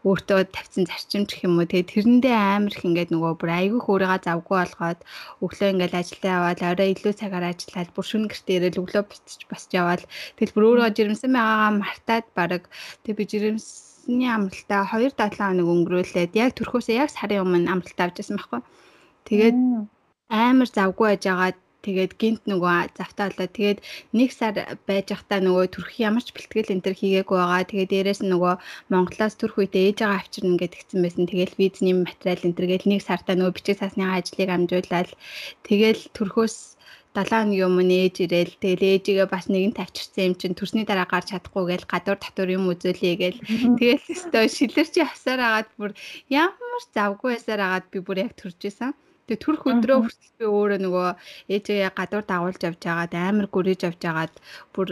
өөртөө 0.03 0.51
тавьсан 0.51 0.91
зарчимч 0.91 1.39
гэх 1.39 1.47
юм 1.47 1.63
уу. 1.63 1.71
Тэгээ 1.71 1.87
тэрэндээ 1.87 2.35
амар 2.35 2.75
их 2.75 2.83
ингээд 2.83 3.15
нөгөө 3.15 3.33
бүр 3.39 3.51
айгүйх 3.55 3.87
өөрийгөө 3.87 4.21
завгүй 4.27 4.57
болгоод 4.59 5.01
өглөө 5.47 5.71
ингээд 5.71 5.95
ажилдаа 5.95 6.33
яваад 6.35 6.61
орой 6.67 6.91
илүү 6.99 7.15
цагаар 7.15 7.47
ажиллаад 7.47 7.91
бүр 7.95 8.07
шүн 8.11 8.25
гэртээ 8.27 8.57
ирэл 8.59 8.83
өглөө 8.83 9.05
битчих 9.07 9.47
басж 9.47 9.71
яваад 9.71 10.03
тэгэл 10.35 10.55
бүр 10.59 10.67
өөрөө 10.67 10.89
жирэмсэн 10.99 11.31
байгаагаа 11.31 11.73
мартаад 11.79 12.27
баг 12.35 12.63
тэг 13.07 13.15
би 13.15 13.25
жирэмсний 13.31 14.31
амралтаа 14.35 14.83
2 14.99 15.15
7 15.15 15.31
хоног 15.39 15.69
өнгөрүүлээд 15.71 16.35
яг 16.43 16.59
төрхөөсөө 16.59 16.95
яг 17.07 17.11
сарын 17.15 17.47
өмнө 17.47 17.71
амралтаа 17.71 18.11
авчихсан 18.11 18.35
байхгүй. 18.35 18.61
Тэгээд 19.31 19.59
амар 20.27 20.69
завгүй 20.75 21.07
байж 21.15 21.23
байгаад 21.31 21.59
Тэгээд 21.87 22.13
гинт 22.19 22.43
нөгөө 22.51 22.99
завтаа 22.99 23.31
болоо. 23.31 23.47
Тэгээд 23.47 23.79
нэг 24.19 24.31
сар 24.35 24.55
байж 24.91 25.07
байхдаа 25.15 25.39
нөгөө 25.39 25.67
төрөх 25.71 25.95
ямар 26.03 26.25
ч 26.27 26.35
бэлтгэл 26.35 26.75
энэ 26.75 26.83
төр 26.83 26.97
хийгээгүй 26.99 27.39
байгаа. 27.39 27.71
Тэгээд 27.71 27.93
дээрэс 27.95 28.21
нь 28.27 28.33
нөгөө 28.35 28.55
Монголоос 28.91 29.35
төрөх 29.39 29.57
үедээ 29.63 29.85
ээж 29.95 29.99
байгаа 30.03 30.19
авчирна 30.19 30.51
ингээд 30.59 30.75
гисэн 30.75 31.01
байсан. 31.07 31.25
Тэгэл 31.31 31.55
визний 31.55 31.95
материал 31.95 32.43
энэ 32.43 32.57
төр 32.59 32.67
гээл 32.67 32.91
нэг 32.91 33.01
сартаа 33.07 33.35
нөгөө 33.39 33.55
бичиг 33.55 33.79
цаасны 33.79 34.03
ажлыг 34.03 34.51
амжуулаад 34.51 35.11
тэгэл 35.63 36.03
төрхөөс 36.11 36.57
7 37.17 37.33
хоногийн 37.33 37.69
өмнө 37.73 37.97
ээж 38.05 38.17
ирээл 38.29 38.55
тэгэл 38.61 38.85
ээжигээ 38.93 39.29
бас 39.33 39.49
нэгэн 39.49 39.73
тавьчихсан 39.73 40.27
юм 40.29 40.35
чинь 40.37 40.59
төрсний 40.59 40.85
дараа 40.85 41.09
гарч 41.09 41.33
чадахгүй 41.33 41.65
гээл 41.73 41.89
гадуур 41.89 42.19
татвар 42.21 42.51
юм 42.53 42.69
үзүүлээ 42.69 43.15
гээл 43.23 43.41
тэгэл 43.81 44.05
өстой 44.13 44.47
шилэрч 44.53 44.95
явсаар 45.01 45.41
агаад 45.41 45.69
бүр 45.81 45.93
ямар 46.29 46.83
завгүй 46.93 47.31
байсаар 47.33 47.63
агаад 47.65 47.87
би 47.89 47.99
бүр 48.05 48.29
яг 48.29 48.33
төрж 48.37 48.61
исэн. 48.69 48.93
Тэгээ 49.27 49.43
төрх 49.43 49.63
өдрөө 49.67 49.99
хүртэл 50.07 50.39
би 50.39 50.47
өөрөө 50.47 50.79
нөгөө 50.87 51.09
ээжээ 51.51 51.91
гадуур 51.99 52.25
дагуулж 52.31 52.61
явж 52.63 52.79
байгаад 52.79 53.15
амар 53.19 53.47
гүрэж 53.51 53.81
явж 53.91 54.01
байгаад 54.07 54.35
бүр 54.71 54.89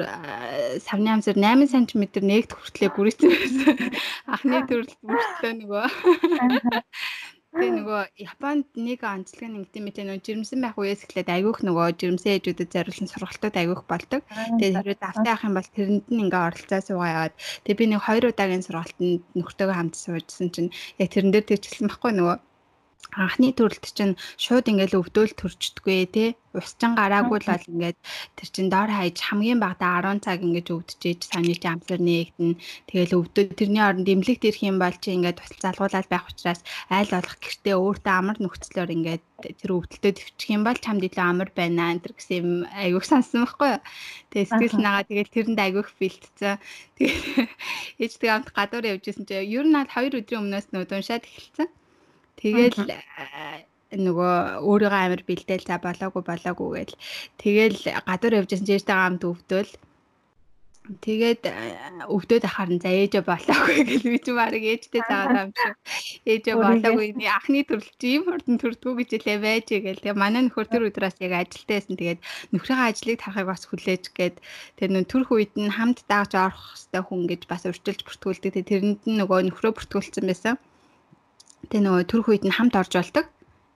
савны 0.82 1.08
амсар 1.14 1.38
8 1.38 1.70
см 1.70 2.02
нэгт 2.18 2.50
хүртлээ 2.58 2.90
гүрээсэн 2.98 3.30
байсан. 3.30 3.74
Анхны 4.34 4.58
төрөлд 4.66 4.94
бүртлээ 5.06 5.54
нөгөө. 5.54 5.86
Тэгээ 7.54 7.70
нөгөө 7.78 8.02
Японд 8.18 8.66
нэг 8.74 9.00
онцлог 9.06 9.46
нь 9.46 9.58
ингэдэм 9.62 9.84
мэт 9.86 9.98
нөгөө 10.02 10.26
жирэмсэн 10.26 10.58
байх 10.58 10.74
үеэс 10.74 11.06
эхлээд 11.06 11.30
айгүйх 11.30 11.62
нөгөө 11.62 11.86
жирэмсэн 12.02 12.34
ээжүүдэд 12.34 12.74
зориулсан 12.74 13.06
сургалтууд 13.06 13.54
айгүйх 13.54 13.82
болдог. 13.86 14.26
Тэгээ 14.58 14.74
хэрвээ 14.74 14.98
давтаа 14.98 15.30
авах 15.38 15.46
юм 15.46 15.54
бол 15.54 15.70
тэрэнд 15.70 16.06
нь 16.10 16.22
ингээ 16.26 16.42
оролцоо 16.50 16.80
суугаа 16.82 17.30
яваад 17.30 17.34
тэгээ 17.62 17.78
би 17.78 17.86
нэг 17.94 18.02
2 18.02 18.34
удаагийн 18.34 18.66
сургалтанд 18.66 19.22
нөхртөөгөө 19.38 19.76
хамт 19.78 19.94
суужсэн 19.94 20.50
чинь 20.50 20.74
яг 20.98 21.08
тэрэн 21.14 21.30
дээр 21.30 21.46
тэгчихсэн 21.46 21.86
байхгүй 21.86 22.12
нөгөө 22.18 22.36
анхны 23.12 23.52
төрөлт 23.52 23.84
чинь 23.92 24.16
шууд 24.40 24.66
ингээл 24.70 24.98
өвдөөл 25.00 25.34
төрчдгөө 25.36 26.00
те? 26.14 26.26
Усчин 26.54 26.94
гараагүй 26.94 27.42
л 27.42 27.50
бол 27.50 27.66
ингээд 27.66 27.98
тэр 28.38 28.48
чин 28.54 28.66
доор 28.70 28.86
хайж 28.86 29.18
хамгийн 29.18 29.58
багадаа 29.58 30.14
10 30.14 30.22
цаг 30.22 30.38
ингээд 30.46 30.70
өвдөжээж 30.70 31.20
саний 31.26 31.58
амсар 31.58 31.98
нээгдэн 31.98 32.54
тэгэл 32.86 33.18
өвдөө 33.18 33.44
тэрний 33.58 33.82
оронд 33.82 34.06
эмнэлэгт 34.06 34.46
ирэх 34.46 34.62
юм 34.62 34.78
бол 34.78 34.94
чи 34.94 35.18
ингээд 35.18 35.42
тусал 35.42 35.74
залгуулаад 35.74 36.06
байх 36.06 36.30
учраас 36.30 36.62
айл 36.94 37.10
болох 37.10 37.36
гэртээ 37.42 37.74
өөртөө 37.74 38.14
амар 38.14 38.38
нөхцлөөр 38.38 38.94
ингээд 38.94 39.22
тэр 39.42 39.70
өвдөлтөө 39.74 40.12
төвчих 40.14 40.50
юм 40.54 40.62
бол 40.62 40.78
чамд 40.78 41.02
илүү 41.02 41.26
амар 41.26 41.50
байна 41.58 41.90
энэ 41.90 42.02
төр 42.06 42.14
гэсэн 42.14 42.38
юм 42.38 42.50
айгуух 42.70 43.06
сансан 43.10 43.42
байхгүй 43.42 43.70
юу? 43.74 43.82
Тэгээ 44.30 44.46
сэтгэл 44.46 44.78
нагаа 44.78 45.04
тэгэл 45.10 45.34
тэрэнд 45.34 45.58
айгуух 45.58 45.90
бэлтцэн. 45.98 46.62
Тэгээ 46.94 47.18
ээжтэй 48.02 48.30
хамт 48.30 48.54
гадуур 48.54 48.86
явжсэн 48.94 49.26
чи 49.26 49.34
ер 49.42 49.66
нь 49.66 49.74
аль 49.74 49.90
2 49.90 50.22
өдрийн 50.22 50.42
өмнөөс 50.46 50.66
нөө 50.70 50.86
уншаад 50.86 51.26
эхэлсэн 51.26 51.68
Тэгэл 52.40 52.78
нөгөө 53.94 54.34
өөрийгөө 54.66 55.00
амар 55.06 55.22
бэлдээл 55.28 55.68
за 55.68 55.78
болоогүй 55.78 56.22
болоогүй 56.26 56.68
гээл. 56.74 57.00
Тэгэл 57.38 57.80
гадуур 58.08 58.38
явжсэн 58.42 58.66
чийжтэй 58.66 58.96
гамд 58.96 59.22
өвдөл. 59.22 59.72
Тэгээд 60.84 61.48
өвдөд 62.12 62.44
ахаар 62.44 62.76
нь 62.76 62.82
за 62.84 62.92
ээжээ 62.92 63.24
болоогүй 63.24 63.78
гэл 63.88 64.04
би 64.04 64.20
ч 64.20 64.36
баг 64.36 64.52
ээжтэй 64.52 65.00
заагаад 65.08 65.48
юм 65.48 65.52
шиг. 65.56 65.76
Ээжээ 66.28 66.56
болоогүй 66.60 67.06
ни 67.16 67.24
анхны 67.24 67.64
төрөл 67.64 67.88
чи 67.96 68.20
юм 68.20 68.28
хурдан 68.28 68.60
төрдгүү 68.60 68.92
гэж 69.00 69.10
хэлээ 69.16 69.38
байж 69.40 69.66
гээл. 69.72 70.04
Тэгээ 70.04 70.20
манай 70.20 70.44
нөхөр 70.44 70.68
тэр 70.68 70.84
өдрөөс 70.92 71.16
яг 71.24 71.32
ажилдаа 71.40 71.76
байсан. 71.80 71.96
Тэгээд 71.96 72.20
нөхрийнхөө 72.52 72.88
ажлыг 72.92 73.16
тарахыг 73.16 73.48
бас 73.48 73.62
хүлээж 73.64 74.04
гээд 74.12 74.36
тэр 74.76 74.88
нөө 74.92 75.04
төрх 75.08 75.28
үед 75.32 75.52
нь 75.56 75.72
хамт 75.72 76.04
дааж 76.04 76.36
орох 76.36 76.76
хэвээр 76.76 77.08
хүн 77.08 77.22
гэж 77.32 77.42
бас 77.48 77.64
урьдчилж 77.64 78.00
бүртгүүлдэг. 78.04 78.68
Тэрэнд 78.68 79.00
нь 79.08 79.18
нөгөө 79.24 79.40
нөхрөө 79.48 79.72
бүртгүүлсэн 79.72 80.28
байсан. 80.28 80.60
Тэгээ 81.68 81.84
нөгөө 81.84 82.04
төрөх 82.10 82.28
үед 82.30 82.44
нь 82.44 82.56
хамт 82.56 82.74
орж 82.76 82.92
болдог. 82.96 83.26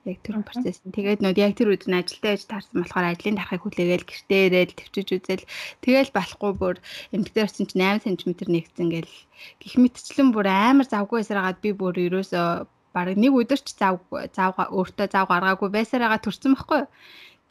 Яг 0.09 0.18
тэр 0.24 0.40
процесс 0.40 0.81
нь. 0.85 0.94
Тэгээд 0.94 1.20
нөгөө 1.20 1.42
яг 1.42 1.53
тэр 1.59 1.68
үед 1.72 1.85
нь 1.85 1.98
ажилдаа 1.98 2.33
яж 2.33 2.44
таарсан 2.48 2.81
болохоор 2.81 3.07
ажлын 3.12 3.37
тархыг 3.37 3.62
хүлээгээл 3.64 4.09
гэртээ 4.09 4.42
ирээд 4.48 4.70
төвчөж 4.79 5.09
үзэл 5.20 5.44
тэгээл 5.85 6.16
болохгүй 6.16 6.53
бүр 6.57 6.77
эмгтээр 7.12 7.51
чинь 7.53 7.68
8 7.68 8.09
см 8.16 8.33
нэгцэн 8.48 8.88
гээл 8.88 9.14
гих 9.61 9.74
мэтчлэн 9.77 10.33
бүр 10.33 10.46
амар 10.48 10.88
завгүй 10.88 11.20
байсараад 11.20 11.59
би 11.61 11.70
бүр 11.77 11.94
ерөөсөө 12.09 12.48
бараг 12.96 13.16
нэг 13.20 13.33
өдөр 13.37 13.61
ч 13.61 13.68
зав 13.77 14.01
зав 14.33 14.57
өөртөө 14.57 15.07
зав 15.12 15.27
гаргаагүй 15.29 15.68
байсараагаа 15.68 16.20
төрсөн 16.24 16.57
байхгүй. 16.57 16.83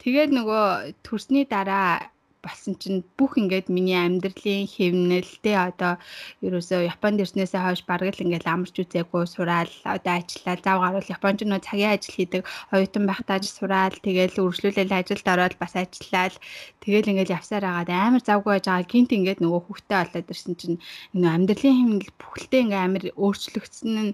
Тэгээд 0.02 0.30
нөгөө 0.34 0.64
төрсний 1.06 1.44
дараа 1.46 2.10
болсон 2.44 2.74
чинь 2.78 3.02
бүх 3.18 3.34
ингээд 3.40 3.66
миний 3.66 3.98
амьдралын 3.98 4.70
хэвнэлтэй 4.70 5.56
одоо 5.58 5.98
ерөөсөө 6.46 6.86
Японд 6.86 7.22
ирснээсээ 7.22 7.62
хойш 7.62 7.82
бараг 7.82 8.14
л 8.14 8.24
ингээд 8.24 8.46
амарч 8.46 8.74
үзээгүй 8.78 9.24
сураал 9.26 9.72
одоо 9.82 10.12
ажиллаад 10.16 10.60
зав 10.62 10.78
гарвал 10.78 11.14
Японч 11.16 11.38
нөө 11.42 11.60
цагийн 11.66 11.92
ажил 11.98 12.14
хийдэг 12.14 12.42
оюутан 12.70 13.04
байхдаа 13.10 13.38
сураал 13.42 13.96
тэгээл 13.98 14.38
үргэлжлүүлэл 14.38 14.98
ажилд 14.98 15.26
ороод 15.26 15.54
бас 15.58 15.74
ажиллаад 15.74 16.34
тэгээл 16.82 17.10
ингээд 17.10 17.34
явсаар 17.38 17.64
агаад 17.66 17.90
амар 17.90 18.22
завгүй 18.22 18.52
байж 18.54 18.66
байгаа. 18.70 18.90
Гинт 18.92 19.10
ингээд 19.18 19.42
нөгөө 19.42 19.60
хүүхдээ 19.66 19.98
болоод 19.98 20.32
ирсэн 20.32 20.54
чинь 20.60 20.78
нөгөө 21.12 21.30
амьдралын 21.36 21.76
хэвнэл 21.78 22.18
бүхэлдээ 22.22 22.62
ингээд 22.64 22.84
амар 22.86 23.04
өөрчлөгдсөн 23.18 23.92
нь 23.98 24.12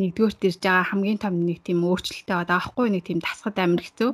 нэгдүгээрт 0.00 0.46
ирж 0.48 0.60
байгаа 0.64 0.88
хамгийн 0.90 1.20
том 1.20 1.34
нэг 1.44 1.58
тийм 1.66 1.84
өөрчлөлттэй 1.84 2.36
байгаа 2.36 2.58
аахгүй 2.58 2.86
нэг 2.90 3.02
тийм 3.04 3.20
тасгад 3.20 3.56
амар 3.60 3.84
хэцүү 3.84 4.10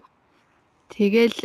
Тэгэл 0.90 1.38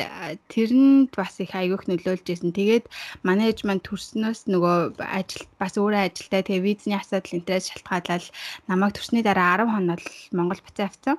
тэрэнд 0.50 1.14
бас 1.14 1.38
их 1.44 1.54
аягүйх 1.54 1.86
нөлөөлж 1.86 2.28
исэн. 2.34 2.50
Тэгээд 2.50 2.86
менежмент 3.22 3.86
төрснөөс 3.86 4.50
нөгөө 4.50 4.78
ажил 5.06 5.46
бас 5.62 5.78
өөрөө 5.78 6.02
ажилтаа 6.10 6.42
тэгээ 6.42 6.66
визний 6.66 6.98
асуудал 6.98 7.38
энтрээс 7.38 7.70
шалтгаалал 7.70 8.28
намайг 8.66 8.98
төрсний 8.98 9.22
дараа 9.22 9.62
10 9.62 9.74
хоног 9.74 10.02
Монгол 10.34 10.62
буцаа 10.66 10.90
авсан. 10.90 11.18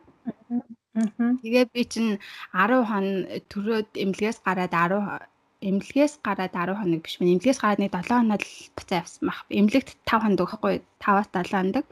Тэгээ 1.43 1.65
би 1.71 1.83
чинь 1.87 2.19
10 2.51 2.83
хоног 2.91 3.47
төрөөд 3.51 3.89
эмнэлгээс 3.95 4.39
гараад 4.43 4.75
10 4.75 5.36
эмнэлгээс 5.65 6.21
гараад 6.21 6.53
10 6.53 6.77
хоног 6.77 7.01
биш 7.01 7.17
мэн 7.17 7.41
эмнэлгээс 7.41 7.61
гараад 7.65 7.81
нэг 7.81 7.93
7 7.97 8.13
хоног 8.13 8.45
л 8.45 8.53
буцаа 8.77 9.01
явсан 9.01 9.25
баг. 9.25 9.41
Эмнэлэгт 9.49 9.91
5 10.05 10.21
хоног 10.21 10.41
өгөхгүй 10.45 10.75
5-аас 11.01 11.29
7 11.33 11.49
хоног. 11.49 11.87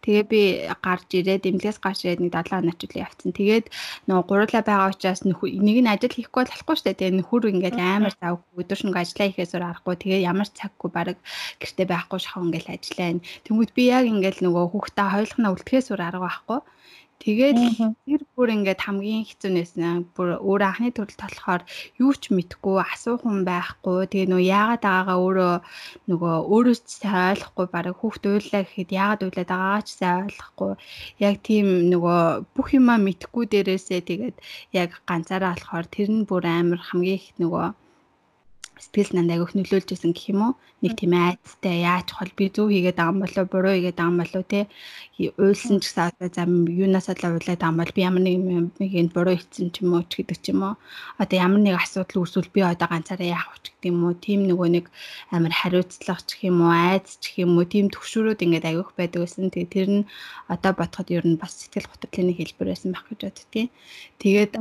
Тэгээ 0.00 0.24
би 0.32 0.42
гарч 0.80 1.08
ирээд 1.12 1.44
эмнэлгээс 1.44 1.78
гарч 1.84 2.00
ирээд 2.08 2.24
нэг 2.24 2.32
7 2.32 2.56
хоног 2.56 2.76
ч 2.80 2.82
үл 2.88 3.04
явцсан. 3.04 3.30
Тэгээд 3.36 3.66
нөгөө 4.08 4.24
гурлаа 4.24 4.64
байгаа 4.64 4.88
учраас 4.96 5.20
нэг 5.28 5.36
нь 5.44 5.92
ажил 5.92 6.16
хийхгүй 6.16 6.44
болохгүй 6.48 6.74
шүү 6.80 6.86
дээ. 6.88 7.00
Тэгээ 7.00 7.16
нөхөр 7.20 7.52
ингээл 7.52 7.80
амар 7.84 8.14
зав 8.16 8.40
өдөр 8.56 8.78
шөнөг 8.80 8.96
ажиллаа 8.96 9.28
хийхээс 9.28 9.52
өөр 9.60 9.64
аргагүй. 9.68 9.96
Тэгээ 10.00 10.20
ямар 10.32 10.48
цаггүй 10.48 10.88
баг 10.88 11.20
гэртээ 11.60 11.86
байхгүй 11.92 12.16
шахав 12.16 12.48
ингээл 12.48 12.72
ажиллаа. 12.80 13.20
Тэнгүүд 13.44 13.70
би 13.76 13.84
яг 13.92 14.04
ингээл 14.08 14.40
нөгөө 14.40 14.64
хүүхдээ 14.72 15.08
хойлохна 15.12 15.52
үлдэхээс 15.52 15.92
өөр 15.92 16.00
арга 16.00 16.24
байхгүй. 16.24 16.60
Тэгээд 17.22 17.58
тэр 18.02 18.22
бүр 18.34 18.48
ингээд 18.50 18.80
хамгийн 18.82 19.22
хэцүүнээс 19.22 19.72
нь 19.78 20.10
бүр 20.14 20.42
өөр 20.42 20.62
анхны 20.66 20.90
төрөл 20.90 21.22
болохоор 21.22 21.62
юу 22.02 22.12
ч 22.18 22.34
мэдгүй 22.34 22.76
асуух 22.82 23.22
хүн 23.22 23.46
байхгүй. 23.46 24.10
Тэгээ 24.10 24.30
нөө 24.30 24.42
яагаад 24.42 24.82
байгаагаа 24.82 25.18
өөрөө 25.22 25.54
нөгөө 26.10 26.34
өөрөө 26.50 26.76
ч 26.82 26.88
сайн 26.98 27.30
ойлгохгүй 27.30 27.66
бараг 27.70 27.96
хүүхд 28.02 28.24
уйлаа 28.26 28.62
гэхэд 28.66 28.90
яагаад 28.90 29.22
уйлаад 29.22 29.50
байгаагаа 29.54 29.86
ч 29.86 29.90
сайн 30.02 30.18
ойлгохгүй. 30.26 30.72
Яг 31.22 31.36
тийм 31.46 31.66
нөгөө 31.94 32.20
бүх 32.58 32.68
юмаа 32.74 32.98
мэдгүй 32.98 33.44
дээрээсээ 33.46 34.00
тэгээд 34.10 34.36
яг 34.82 34.90
ганцаараа 35.06 35.54
болохоор 35.54 35.86
тэр 35.94 36.10
нь 36.10 36.26
бүр 36.26 36.42
амар 36.50 36.82
хамгийн 36.82 37.18
их 37.22 37.30
нөгөө 37.38 37.66
сэтгэл 38.78 39.12
нанд 39.14 39.30
агиох 39.32 39.52
нөлөөлж 39.52 39.92
исэн 39.92 40.12
гэх 40.16 40.32
юм 40.32 40.40
уу? 40.42 40.52
Нэг 40.82 40.98
тийм 40.98 41.12
айцтай 41.14 41.86
яаж 41.86 42.08
хол 42.12 42.32
би 42.34 42.50
зөв 42.50 42.72
хийгээд 42.72 42.98
байгаа 42.98 43.12
юм 43.12 43.22
болоо 43.22 43.44
буруу 43.46 43.74
хийгээд 43.74 43.98
байгаа 43.98 44.12
юм 44.12 44.18
болоо 44.22 44.42
те. 44.42 44.60
Уйлсан 45.38 45.78
ч 45.78 45.92
гэсэн 45.92 46.10
одоо 46.10 46.28
за 46.32 46.42
юунаас 46.48 47.06
л 47.06 47.22
уйлаад 47.22 47.60
байгаа 47.60 47.70
юм 47.70 47.78
бол 47.78 47.92
би 47.94 48.00
ямар 48.02 48.22
нэг 48.26 48.38
нэг 48.80 48.92
энд 48.98 49.12
буруу 49.14 49.36
хийсэн 49.38 49.70
ч 49.70 49.86
юм 49.86 49.94
уу 49.94 50.02
ч 50.08 50.12
гэдэг 50.24 50.38
ч 50.42 50.46
юм 50.50 50.60
уу. 50.66 50.74
Одоо 51.22 51.36
ямар 51.38 51.60
нэг 51.62 51.76
асуудал 51.78 52.26
үүсвэл 52.26 52.50
би 52.50 52.60
одоо 52.66 52.88
ганцаараа 52.90 53.28
яах 53.30 53.48
вэ 53.54 53.58
гэдэг 53.62 53.86
юм 53.92 53.98
уу? 54.02 54.14
Тийм 54.18 54.40
нөгөө 54.50 54.68
нэг 54.74 54.86
амар 55.30 55.52
хариуцлага 55.54 56.24
ч 56.26 56.30
юм 56.48 56.66
уу 56.66 56.72
айц 56.74 57.22
ч 57.22 57.38
юм 57.38 57.54
уу 57.54 57.64
тийм 57.68 57.86
төвшөрүүд 57.92 58.42
ингээд 58.42 58.66
агиох 58.66 58.90
байдаг 58.98 59.22
гэсэн. 59.22 59.54
Тэгээ 59.54 59.70
тэр 59.70 59.88
нь 59.94 60.02
одоо 60.50 60.72
бодоход 60.74 61.08
ер 61.14 61.22
нь 61.22 61.38
бас 61.38 61.54
сэтгэл 61.54 61.86
нэг 62.26 62.36
хэлбэр 62.36 62.68
байсан 62.72 62.90
байх 62.92 63.06
гэж 63.08 63.20
боддتي 63.30 63.70
тэгээд 64.22 64.52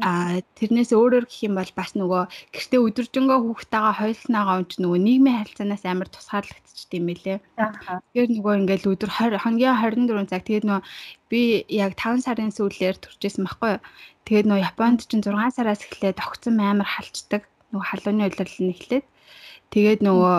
тэрнээс 0.57 0.91
өөрөөр 0.95 1.25
гэх 1.29 1.45
юм 1.45 1.55
бол 1.59 1.71
бас 1.77 1.93
нөгөө 1.93 2.23
гэртээ 2.53 2.81
өдөржингөө 2.81 3.37
хүүхдтэйгээ 3.41 4.00
хойлсноогоо 4.01 4.55
унч 4.59 4.71
нөгөө 4.81 4.99
нийгмийн 5.05 5.37
харилцаанаас 5.39 5.83
амар 5.85 6.09
тусгаарлагдчих 6.11 6.91
юм 6.97 7.05
байлээ. 7.09 7.37
Тэгэхээр 8.11 8.29
нөгөө 8.35 8.53
ингээл 8.59 8.91
өдөр 8.91 9.11
20 9.13 9.43
хоногийн 9.43 9.77
24 9.77 10.29
цаг 10.31 10.43
тэгээд 10.45 10.65
нөгөө 10.67 10.83
би 11.31 11.41
яг 11.69 11.91
5 11.95 12.25
сарын 12.25 12.51
сүүлээр 12.51 12.97
төржсэн 12.99 13.45
байхгүй 13.45 13.69
юу. 13.77 13.81
Тэгээд 14.25 14.47
нөгөө 14.49 14.65
Японд 14.67 14.99
чинь 15.07 15.23
6 15.23 15.55
сараас 15.55 15.81
эхлээд 15.85 16.17
огцом 16.19 16.55
амар 16.59 16.89
халчдаг. 16.89 17.43
Нөгөө 17.71 17.87
халууны 17.87 18.23
улирал 18.27 18.59
нь 18.59 18.73
эхлээд 18.75 19.05
тэгээд 19.71 19.99
нөгөө 20.03 20.37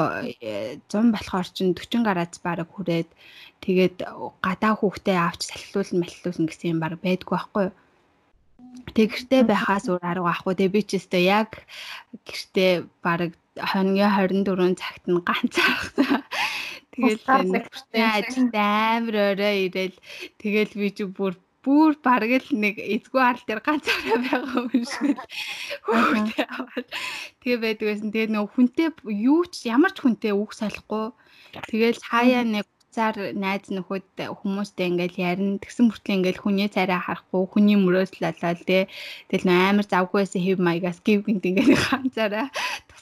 100 0.92 1.14
болохоор 1.16 1.48
чинь 1.56 1.72
40 1.72 2.04
гараас 2.04 2.36
бараг 2.44 2.68
хүрээд 2.68 3.08
тэгээд 3.64 3.96
гадаа 4.44 4.72
хүүхдээ 4.76 5.16
авч 5.16 5.40
салхилуулна 5.48 6.02
малхилуулна 6.04 6.48
гэсэн 6.52 6.70
юм 6.76 6.78
баг 6.84 7.00
байдгүй 7.00 7.32
байхгүй 7.32 7.62
юу. 7.70 7.74
Тэг 8.96 9.08
гэртээ 9.12 9.42
байхаас 9.48 9.88
өөр 9.88 10.04
арга 10.04 10.28
байхгүй. 10.28 10.54
Тэг 10.56 10.70
би 10.72 10.80
ч 10.82 11.00
өстой 11.00 11.24
яг 11.28 11.64
гэртээ 12.24 12.72
баг 13.04 13.32
хоногийн 13.56 14.44
24 14.44 14.80
цагт 14.80 15.04
нь 15.08 15.20
ганцаархсан. 15.20 16.24
Тэгэл 16.92 17.24
нөхөртэй 17.52 18.04
ажилд 18.04 18.52
амар 18.52 19.16
орой 19.32 19.56
ирээл 19.68 19.96
тэгэл 20.40 20.72
би 20.76 20.88
чи 20.92 21.04
бүр 21.08 21.34
бүр 21.64 21.96
бараг 22.04 22.32
л 22.42 22.50
нэг 22.52 22.76
эзгүй 22.76 23.22
арал 23.22 23.44
дээр 23.46 23.62
ганцаараа 23.64 24.18
байгаа 24.18 24.66
юм 24.76 24.84
шиг 24.84 25.16
хүүхдээ 25.86 26.46
аваад 26.52 26.88
тэгээ 27.40 27.60
байдаг 27.64 27.86
байсан. 27.88 28.10
Тэгээ 28.12 28.32
нөгөө 28.34 28.52
хүнтэй 28.52 28.88
юу 29.24 29.40
ч 29.46 29.54
ямар 29.70 29.92
ч 29.94 29.98
хүнтэй 30.02 30.32
үг 30.34 30.50
салахгүй. 30.52 31.14
Тэгэл 31.70 32.00
хаяа 32.02 32.42
нэг 32.44 32.66
цаар 32.94 33.16
найз 33.32 33.72
нөхөд 33.72 34.04
хүмүүстэй 34.20 34.86
ингээл 34.92 35.16
ярина. 35.32 35.58
Тэгсэн 35.64 35.88
мөртлөө 35.88 36.14
ингээл 36.16 36.42
хүний 36.44 36.68
царай 36.68 37.00
харахгүй 37.00 37.42
хүний 37.48 37.76
мөрөөс 37.80 38.12
л 38.20 38.28
олоо 38.30 38.54
те. 38.68 38.86
Тэгэл 39.32 39.48
амар 39.48 39.86
завгүй 39.88 40.18
байсан 40.22 40.40
хэв 40.44 40.58
маягаас 40.60 40.98
гів 41.00 41.24
гинт 41.26 41.44
ингээл 41.48 41.80
ганцаараа 41.88 42.46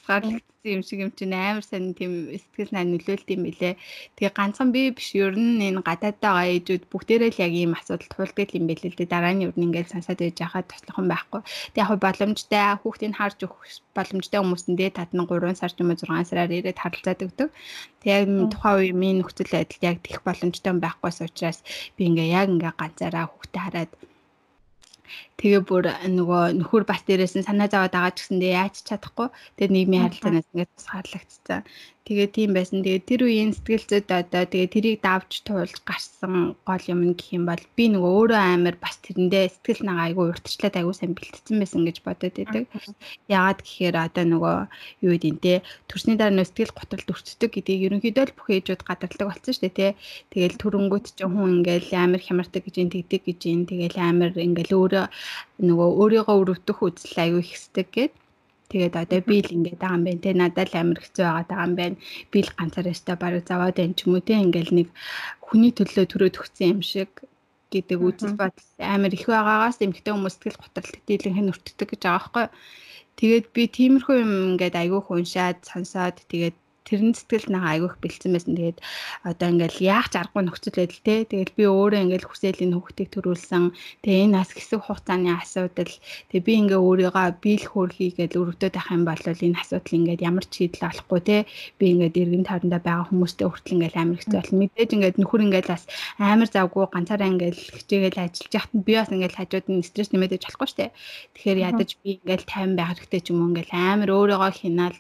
тусгаарлагдсан 0.01 0.51
юм 0.65 0.83
шиг 0.83 0.99
юм 1.05 1.13
чинь 1.13 1.37
амар 1.37 1.65
сайн 1.65 1.93
тийм 1.95 2.33
сэтгэл 2.33 2.73
сайн 2.73 2.89
нөлөөлт 2.93 3.29
юм 3.29 3.43
билэ. 3.45 3.77
Тэгээ 4.17 4.33
ганцхан 4.33 4.73
би 4.73 4.91
биш 4.97 5.13
ер 5.17 5.37
нь 5.37 5.61
энэ 5.61 5.85
гадаад 5.85 6.17
байгаа 6.25 6.49
ээжүүд 6.57 6.85
бүгдээрээ 6.89 7.31
л 7.37 7.43
яг 7.45 7.53
ийм 7.53 7.73
асуудал 7.77 8.09
туулдаг 8.09 8.49
юм 8.57 8.65
билээ 8.69 8.91
л 8.93 8.99
дээ. 8.99 9.13
Дараа 9.13 9.33
нь 9.37 9.45
ер 9.45 9.53
нь 9.57 9.65
ингээд 9.69 9.93
сансаад 9.93 10.21
байж 10.21 10.39
хахад 10.41 10.69
туслах 10.69 11.01
юм 11.01 11.09
байхгүй. 11.13 11.41
Тэгээ 11.77 11.85
яг 11.85 12.01
боломжтой 12.01 12.65
хүүхдийг 12.81 13.15
харж 13.17 13.39
өгөх 13.45 13.63
боломжтой 13.97 14.41
хүмүүсэндээ 14.41 14.91
татна 14.97 15.23
3 15.29 15.61
сар 15.61 15.73
ч 15.73 15.77
юм 15.81 15.93
уу 15.93 16.01
6 16.01 16.29
сараар 16.29 16.53
ирээд 16.53 16.81
харилцаад 16.81 17.25
өгдөг. 17.25 17.49
Тэгээ 18.01 18.17
яг 18.21 18.29
тухайн 18.53 18.77
үе 18.81 18.93
минь 18.97 19.19
нөхцөл 19.21 19.53
байдал 19.53 19.85
яг 19.85 19.97
тех 20.05 20.21
боломжтой 20.25 20.73
байхгүйс 20.81 21.19
учраас 21.25 21.59
би 21.97 22.09
ингээ 22.09 22.33
яг 22.37 22.49
ингээ 22.49 22.73
ганцаараа 22.81 23.29
хүүхдээ 23.29 23.65
хараад 23.65 23.93
Тэгээ 25.41 25.63
бүр 25.65 25.89
нөгөө 26.05 26.43
нөхөр 26.61 26.85
бас 26.85 27.01
дээрээс 27.09 27.35
нь 27.41 27.49
санаа 27.49 27.73
зовоод 27.73 27.97
байгаа 27.97 28.13
ч 28.13 28.29
гэсэндээ 28.29 28.53
яаж 28.61 28.75
чадахгүй. 28.85 29.29
Тэгээ 29.57 29.73
нийгмийн 29.73 30.05
харилцаанаас 30.05 30.49
ингээд 30.53 30.73
тусгаарлагдсан. 30.77 31.61
Тэгээ 32.11 32.29
тийм 32.35 32.51
байсан. 32.59 32.83
Тэгээ 32.83 33.07
тэр 33.07 33.21
үеийн 33.29 33.55
сэтгэл 33.55 33.87
зүйд 33.87 34.09
одоо 34.11 34.43
тэгээ 34.43 34.73
тэрийг 34.73 34.99
давж 34.99 35.47
туулж 35.47 35.79
гарсан 35.87 36.59
гол 36.67 36.85
юм 36.91 37.15
гэх 37.15 37.39
юм 37.39 37.45
бол 37.47 37.63
би 37.79 37.85
нөгөө 37.87 38.13
өөрөө 38.19 38.41
амар 38.41 38.77
бас 38.83 38.99
тэрэндээ 39.05 39.47
сэтгэл 39.47 39.87
нагаа 39.87 40.11
айгүй 40.11 40.27
уртчлаад 40.33 40.75
айгүй 40.75 40.95
сайн 40.97 41.15
бэлтгэсэн 41.15 41.57
байсан 41.63 41.87
гэж 41.87 41.97
бодоод 42.03 42.35
байдаг. 42.35 42.65
Яагаад 43.31 43.61
гэхээр 43.63 43.97
одоо 44.01 44.25
нөгөө 44.27 44.57
юу 45.07 45.13
гэдэг 45.15 45.31
нь 45.31 45.43
те 45.45 45.55
төрсний 45.87 46.17
дараа 46.19 46.35
нөө 46.35 46.49
сэтгэл 46.51 46.75
готролд 46.75 47.13
өртдөг 47.15 47.51
гэдгийг 47.53 47.85
ерөнхийдөө 47.87 48.25
л 48.27 48.37
бүх 48.37 48.49
ээжүүд 48.59 48.83
гадардаг 48.91 49.27
болсон 49.31 49.53
шүү 49.55 49.65
дээ 49.71 49.79
те. 49.79 49.89
Тэгээл 50.35 50.57
төрөнгөт 50.59 51.07
ч 51.15 51.21
хүн 51.23 51.63
ингээл 51.63 51.95
амар 51.95 52.21
хямардаг 52.25 52.65
гэж 52.67 52.77
ин 52.81 52.91
тэгдэг 52.91 53.23
гэж 53.23 53.41
ин 53.47 53.63
тэгээл 53.71 53.99
амар 54.03 54.33
ингээл 54.35 54.75
өөрөө 54.75 55.07
нөгөө 55.61 55.89
өөрийгөө 56.01 56.37
өрөвдөх 56.41 56.79
үзэл 56.87 57.17
аюу 57.25 57.41
ихсдэг 57.45 57.89
гэд. 57.95 58.13
Тэгээд 58.71 58.95
одоо 59.03 59.21
би 59.27 59.43
л 59.43 59.55
ингээд 59.57 59.83
байгаа 59.83 59.99
юм 59.99 60.05
байна 60.07 60.23
те. 60.23 60.31
Надад 60.33 60.69
л 60.71 60.79
амар 60.79 60.99
хэцүү 61.03 61.27
байгаа 61.27 61.67
юм 61.67 61.75
байна. 61.81 61.97
Би 62.31 62.39
л 62.47 62.51
ганцаараа 62.55 62.95
өстой 62.95 63.17
бараг 63.19 63.43
заваад 63.47 63.77
байна 63.79 63.97
ч 63.99 64.01
юм 64.07 64.15
уу 64.15 64.23
те. 64.23 64.35
Ингээл 64.39 64.73
нэг 64.79 64.89
хүний 65.43 65.73
төлөө 65.75 66.07
төрөөд 66.07 66.39
өгсөн 66.39 66.67
юм 66.79 66.81
шиг 66.87 67.11
гэдэг 67.75 67.99
үзэл 67.99 68.39
бодол. 68.39 68.69
Амар 68.79 69.13
их 69.15 69.27
байгаагаас 69.27 69.79
эмгтэй 69.83 70.13
хүмүүс 70.15 70.35
сэтгэл 70.39 70.63
готролт 70.63 71.03
дийлэн 71.07 71.35
хэн 71.35 71.51
өртдөг 71.51 71.89
гэж 71.91 72.03
байгаа 72.03 72.19
байхгүй. 72.19 72.47
Тэгээд 73.19 73.47
би 73.55 73.63
тиймэрхүү 73.77 74.17
юм 74.23 74.33
ингээд 74.55 74.75
айгүйх 74.81 75.07
уншаад 75.11 75.59
сонсоод 75.67 76.17
тэгээд 76.31 76.57
тэрэн 76.91 77.15
сэтгэл 77.15 77.49
нэг 77.55 77.63
айгүйх 77.63 77.95
бэлдсэн 78.03 78.33
байсан. 78.35 78.55
Тэгээд 78.59 78.79
одоо 79.23 79.47
ингээл 79.47 79.79
яах 79.87 80.11
ч 80.11 80.19
аргагүй 80.19 80.43
нөхцөл 80.43 80.75
байдал 80.75 81.03
те. 81.07 81.15
Тэгээд 81.31 81.51
би 81.55 81.65
өөрөө 81.71 82.01
ингээл 82.05 82.27
хүсээлийн 82.27 82.75
хүүхдийг 82.75 83.09
төрүүлсэн. 83.15 83.65
Тэгээд 84.03 84.25
энэ 84.27 84.37
бас 84.43 84.51
хэсэг 84.51 84.81
хугацааны 84.83 85.31
асуудал. 85.39 85.95
Тэгээд 86.35 86.47
би 86.51 86.53
ингээ 86.67 86.81
өөрийгөө 86.83 87.27
биел 87.39 87.65
хөөрхийгээд 87.71 88.35
өрөвдөд 88.35 88.75
байх 88.75 88.89
юм 88.91 89.03
бол 89.07 89.23
энэ 89.23 89.61
асуудал 89.63 89.95
ингээд 89.95 90.21
ямар 90.27 90.45
ч 90.51 90.53
шийдэл 90.67 90.91
олохгүй 90.91 91.21
те. 91.23 91.37
Би 91.79 91.85
ингээд 91.95 92.19
эргэн 92.19 92.45
тойрондоо 92.51 92.81
байгаа 92.83 93.07
хүмүүстэй 93.07 93.47
хүртэл 93.47 93.75
ингээл 93.79 94.01
амар 94.03 94.19
хэцүү 94.19 94.39
болно. 94.43 94.59
Мэдээж 94.61 94.91
ингээд 94.99 95.17
нөхөр 95.23 95.45
ингээл 95.47 95.73
бас 95.73 95.85
амар 96.19 96.49
завгүй 96.51 96.85
ганцаараа 96.91 97.29
ингээл 97.31 97.61
хичээгээл 97.79 98.23
ажиллаж 98.27 98.53
яхад 98.59 98.73
би 98.75 98.93
бас 98.99 99.11
ингээл 99.15 99.39
хажууд 99.39 99.67
нь 99.71 99.87
стресс 99.87 100.11
нэмэгдэж 100.11 100.43
болохгүй 100.45 100.69
штэ. 100.69 100.95
Тэгэхээр 101.39 101.59
ядаж 101.71 101.91
би 102.03 102.09
ингээл 102.19 102.51
тайван 102.51 102.75
байх 102.75 102.91
хэрэгтэй 102.99 103.21
ч 103.23 103.27
юм 103.31 103.39
уу 103.41 103.51
ингээл 103.55 103.73
амар 103.73 104.11
өөрийгөө 104.11 104.53
хинаал 104.59 104.97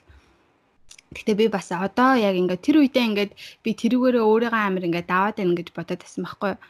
Гэтэ 1.10 1.32
би 1.34 1.46
бас 1.50 1.68
одоо 1.74 2.14
яг 2.28 2.34
ингээд 2.38 2.64
тэр 2.66 2.76
үедээ 2.80 3.04
ингээд 3.10 3.32
би 3.64 3.70
тэрүүгээрээ 3.80 4.24
өөрийгөө 4.30 4.62
амар 4.62 4.86
ингээд 4.86 5.10
даваад 5.10 5.36
байна 5.38 5.58
гэж 5.58 5.68
бодоод 5.74 6.00
байсан 6.02 6.22
байхгүй 6.22 6.50
юу. 6.54 6.60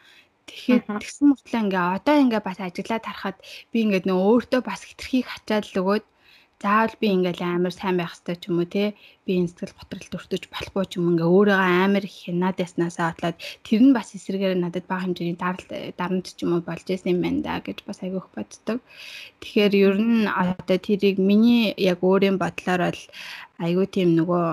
Тэгэхээр 0.48 0.82
тэгсэн 0.88 1.26
мөртлөө 1.28 1.60
ингээ 1.64 1.84
одоо 1.96 2.16
ингээ 2.24 2.42
бас 2.48 2.58
ажиглаад 2.58 3.04
харахад 3.06 3.38
би 3.70 3.78
ингээ 3.84 4.02
нөө 4.08 4.20
өөртөө 4.32 4.60
бас 4.64 4.80
хитрхийг 4.88 5.26
хачаад 5.28 5.64
л 5.68 5.78
өгөөд 5.80 6.04
заавал 6.60 6.94
би 7.00 7.08
ингээл 7.16 7.40
амар 7.40 7.72
сайн 7.72 7.96
байх 7.96 8.12
хэрэгтэй 8.12 8.36
ч 8.36 8.44
юм 8.52 8.60
уу 8.60 8.68
те? 8.68 8.92
Би 9.24 9.40
энэ 9.40 9.48
сэтгэл 9.48 9.78
готролд 9.80 10.12
өртөж 10.12 10.44
болохгүй 10.52 10.84
ч 10.92 10.92
юм 11.00 11.16
ингээ 11.16 11.32
өөрийгөө 11.32 11.72
амар 11.84 12.04
хянаад 12.04 12.60
яснаасаа 12.60 13.16
бодлоод 13.16 13.36
тэр 13.64 13.80
нь 13.80 13.96
бас 13.96 14.08
эсрэгээр 14.12 14.60
надад 14.60 14.84
бага 14.84 15.08
хэмжээний 15.08 15.40
дарамт 15.40 16.26
ч 16.36 16.38
юм 16.44 16.52
уу 16.52 16.62
болж 16.68 16.84
исэн 16.84 17.16
юм 17.16 17.20
байна 17.24 17.40
да 17.40 17.54
гэж 17.64 17.78
бас 17.88 18.04
айгүйх 18.04 18.28
боддог. 18.36 18.78
Тэгэхээр 19.40 19.72
ер 19.88 19.96
нь 20.04 20.28
одоо 20.28 20.78
тэрийг 20.84 21.16
миний 21.16 21.72
яг 21.80 22.04
өөрийн 22.04 22.36
бодлоор 22.36 22.92
бол 22.92 23.02
айгүй 23.64 23.86
тийм 23.88 24.08
нөгөө 24.20 24.46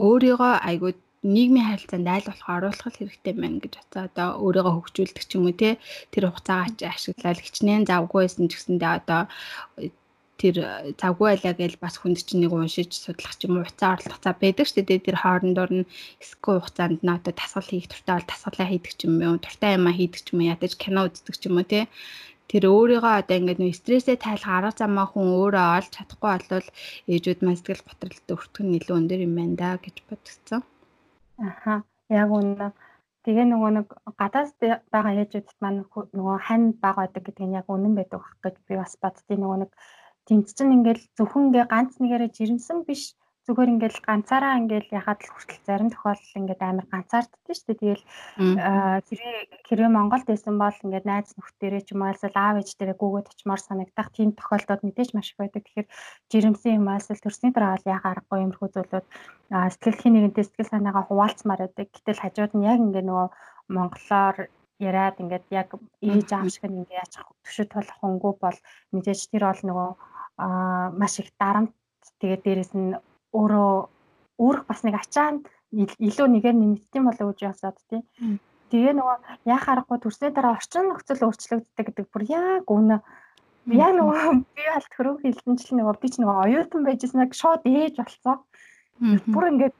өөрийгөө 0.00 0.54
айгүй 0.64 0.92
нийгмийн 1.22 1.68
харилцаанд 1.68 2.08
айл 2.08 2.26
болох 2.26 2.48
оруулах 2.56 2.96
хэрэгтэй 2.96 3.34
байна 3.36 3.62
гэж 3.62 3.72
бодсоо 3.78 4.02
одоо 4.08 4.28
өөрийгөө 4.44 4.74
хөгжүүлдэг 4.74 5.24
ч 5.28 5.32
юм 5.36 5.44
уу 5.46 5.54
те? 5.60 5.78
Тэр 6.10 6.32
хугацаагаа 6.32 6.72
ашиглаад 6.88 7.38
хичнээн 7.44 7.84
завгүй 7.86 8.20
байсан 8.24 8.48
ч 8.50 8.56
гэсэндээ 8.56 8.92
одоо 8.98 9.22
тэр 10.42 10.56
завгүй 10.98 11.26
байлаа 11.38 11.54
гэж 11.54 11.78
бас 11.78 11.94
хүнд 12.02 12.18
чинь 12.26 12.42
нэг 12.42 12.50
уншиж 12.50 12.90
судлах 12.98 13.38
ч 13.38 13.46
юм 13.46 13.62
уу 13.62 13.66
хуцаа 13.70 13.94
орлох 13.94 14.18
цаа 14.18 14.34
байдаг 14.34 14.66
шүү 14.66 14.82
дээ. 14.82 15.06
Тэр 15.06 15.16
хоорондоор 15.22 15.70
нь 15.70 15.88
эсгүй 16.18 16.58
хугацаанд 16.58 17.06
одоо 17.06 17.30
тасгал 17.30 17.70
хийх 17.70 17.86
туртаа 17.86 18.18
бол 18.18 18.26
тасгалаа 18.26 18.66
хийдэг 18.66 18.92
ч 18.98 19.00
юм 19.06 19.22
уу, 19.22 19.38
туртаа 19.38 19.78
юмаа 19.78 19.94
хийдэг 19.94 20.20
ч 20.26 20.28
юм 20.34 20.42
уу, 20.42 20.50
ядаж 20.50 20.72
кино 20.74 21.06
үздэг 21.06 21.34
ч 21.38 21.42
юм 21.46 21.62
уу 21.62 21.66
тий. 21.70 21.86
Тэр 22.50 22.66
өөрийгөө 22.74 23.14
одоо 23.22 23.36
ингээд 23.38 23.62
нөө 23.62 23.72
стрессээ 23.78 24.18
тайлах 24.18 24.50
арга 24.50 24.72
замаа 24.74 25.06
хүн 25.08 25.30
өөрөө 25.30 25.66
олж 25.78 25.88
чадахгүй 25.94 26.30
болвол 26.34 26.68
ээжүүд 27.08 27.40
маань 27.40 27.58
сэтгэл 27.62 27.86
готролд 27.86 28.28
өртөх 28.34 28.62
нь 28.66 28.76
илүү 28.76 28.96
өндөр 28.98 29.20
юм 29.24 29.34
байна 29.38 29.56
да 29.62 29.70
гэж 29.78 29.96
бодсон. 30.10 30.60
Аха. 31.38 31.86
Яг 32.10 32.28
үнэ. 32.28 32.74
Тэгээ 33.24 33.46
нөгөө 33.48 33.70
нэг 33.78 33.88
гадаас 34.20 34.50
байгаа 34.92 35.14
ээжүүдэд 35.22 35.58
маань 35.62 35.86
нөгөө 35.86 36.36
хань 36.44 36.66
бага 36.82 37.06
байдаг 37.06 37.22
гэдэг 37.24 37.46
нь 37.46 37.56
яг 37.56 37.66
үнэн 37.72 37.94
байдаг 37.96 38.20
гэж 38.44 38.54
би 38.68 38.74
бас 38.76 38.98
боддیں۔ 39.00 39.38
нөгөө 39.40 39.58
нэг 39.62 39.70
Тэнд 40.28 40.46
чинь 40.56 40.74
ингээл 40.76 41.02
зөвхөн 41.16 41.46
ингээ 41.48 41.66
ганц 41.72 41.92
нэгээрээ 41.98 42.30
жирэмсэн 42.36 42.78
биш 42.86 43.02
зүгээр 43.46 43.72
ингээл 43.74 43.98
ганцаараа 44.06 44.54
ингээл 44.62 44.94
яхад 44.94 45.18
л 45.26 45.32
хүртэл 45.34 45.66
зарим 45.66 45.90
тохиолдолд 45.90 46.38
ингээд 46.38 46.62
амар 46.62 46.86
ганцаарддаг 46.86 47.42
шүү 47.42 47.74
дээ. 47.74 47.78
Тэгэл 47.82 48.04
хэрэг 49.02 49.50
хэрэг 49.66 49.88
Монголд 49.90 50.26
байсан 50.30 50.54
бол 50.62 50.78
ингээд 50.86 51.06
найз 51.10 51.34
нөхдөрөө 51.34 51.82
ч 51.82 51.88
юм 51.90 52.06
уу 52.06 52.14
эсвэл 52.14 52.38
аав 52.38 52.56
ээж 52.62 52.70
дээрээ 52.78 53.02
гүгээд 53.02 53.30
очимоор 53.34 53.60
санагдах 53.66 54.08
тийм 54.14 54.30
тохиолдолд 54.38 54.82
мэдээж 54.86 55.10
маш 55.10 55.34
их 55.34 55.38
байдаг. 55.42 55.62
Тэгэхээр 55.66 55.88
жирэмсэн 56.30 56.72
юм 56.78 56.86
эсвэл 56.94 57.24
төрсний 57.26 57.50
дараа 57.50 57.74
бол 57.74 57.90
яхаа 57.90 58.10
аргагүй 58.14 58.38
юмрхүү 58.46 58.68
зүйлүүд 58.70 59.06
сэтгэлхийн 59.50 60.14
нэгэнтэй 60.14 60.44
сэтгэл 60.46 60.70
санаагаа 60.70 61.04
хуваалцмаар 61.10 61.60
байдаг. 61.66 61.86
Гэтэл 61.90 62.22
хажууд 62.22 62.52
нь 62.54 62.66
яг 62.70 62.78
ингээд 62.78 63.08
нөгөө 63.10 63.28
монголоор 63.74 64.36
яриад 64.78 65.18
ингээд 65.22 65.46
яг 65.50 65.68
ээж 65.98 66.28
аав 66.30 66.46
шиг 66.46 66.70
ингээд 66.70 66.94
яаж 66.94 67.12
төвшөд 67.18 67.70
болох 67.74 67.96
хөнгөө 67.98 68.32
бол 68.38 68.58
мэдээж 68.94 69.20
тэр 69.30 69.44
бол 69.50 69.62
нөгөө 69.66 69.90
маш 70.38 71.14
их 71.20 71.30
дарамт 71.38 71.72
тэгээд 72.20 72.42
дээрэс 72.44 72.72
нь 72.76 72.96
өөрөө 73.32 73.72
өөрөх 74.42 74.64
бас 74.68 74.80
нэг 74.84 74.96
ачаанд 74.98 75.48
илүү 75.72 76.26
нэгээр 76.28 76.56
нэмэгдсэн 76.58 77.02
болоо 77.04 77.32
гэж 77.32 77.40
ясаад 77.48 77.78
тий. 77.88 78.02
Тэгээ 78.72 78.96
нөгөө 78.96 79.16
яа 79.48 79.60
харахгүй 79.60 79.98
төрсний 80.00 80.32
дараа 80.32 80.56
орчин 80.56 80.88
нөхцөл 80.88 81.28
өөрчлөгддөг 81.28 81.86
гэдэг 81.86 82.06
бүр 82.08 82.22
яг 82.28 82.64
үнэ 82.68 82.96
яг 83.72 83.92
нөгөө 83.94 84.24
би 84.56 84.64
аль 84.68 84.88
төрөө 84.96 85.16
хилдэнчл 85.22 85.76
нөгөө 85.76 85.96
би 86.00 86.08
ч 86.08 86.14
нөгөө 86.20 86.36
оюутан 86.44 86.82
байжсэн 86.84 87.24
яг 87.24 87.32
шууд 87.36 87.62
ээж 87.68 87.94
болцоо. 88.00 88.36
Бүр 89.32 89.44
ингээд 89.52 89.76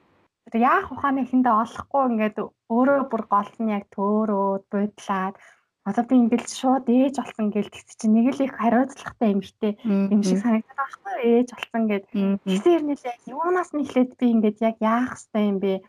яах 0.54 0.92
ухааны 0.92 1.24
ихэндээ 1.24 1.54
олохгүй 1.64 2.02
ингээд 2.12 2.36
өөрөө 2.68 3.00
бүр 3.10 3.22
гол 3.32 3.52
нь 3.64 3.72
яг 3.72 3.84
төөрөөд 3.96 4.64
буудлаад 4.70 5.34
одоо 5.82 6.04
би 6.06 6.14
ингээд 6.14 6.46
шууд 6.46 6.86
ээж 6.86 7.14
болсон 7.18 7.50
гээл 7.50 7.74
тэгс 7.74 7.98
чинь 7.98 8.14
нэг 8.14 8.38
л 8.38 8.44
их 8.46 8.54
хариуцлагатай 8.54 9.34
эмэгтэй 9.34 9.72
юм 10.14 10.22
шиг 10.22 10.38
санагдаад 10.38 10.78
байхгүй 10.78 11.16
ээж 11.26 11.48
болсон 11.50 11.82
гэд. 11.90 12.04
Тэгсэн 12.46 12.70
хэрнээ 12.70 12.98
яг 13.02 13.20
юунаас 13.26 13.70
нь 13.74 13.82
эхлээд 13.82 14.10
би 14.14 14.26
ингээд 14.30 14.58
яг 14.62 14.76
яах 14.78 15.18
хэвтэй 15.18 15.44
юм 15.50 15.58
бэ? 15.58 15.82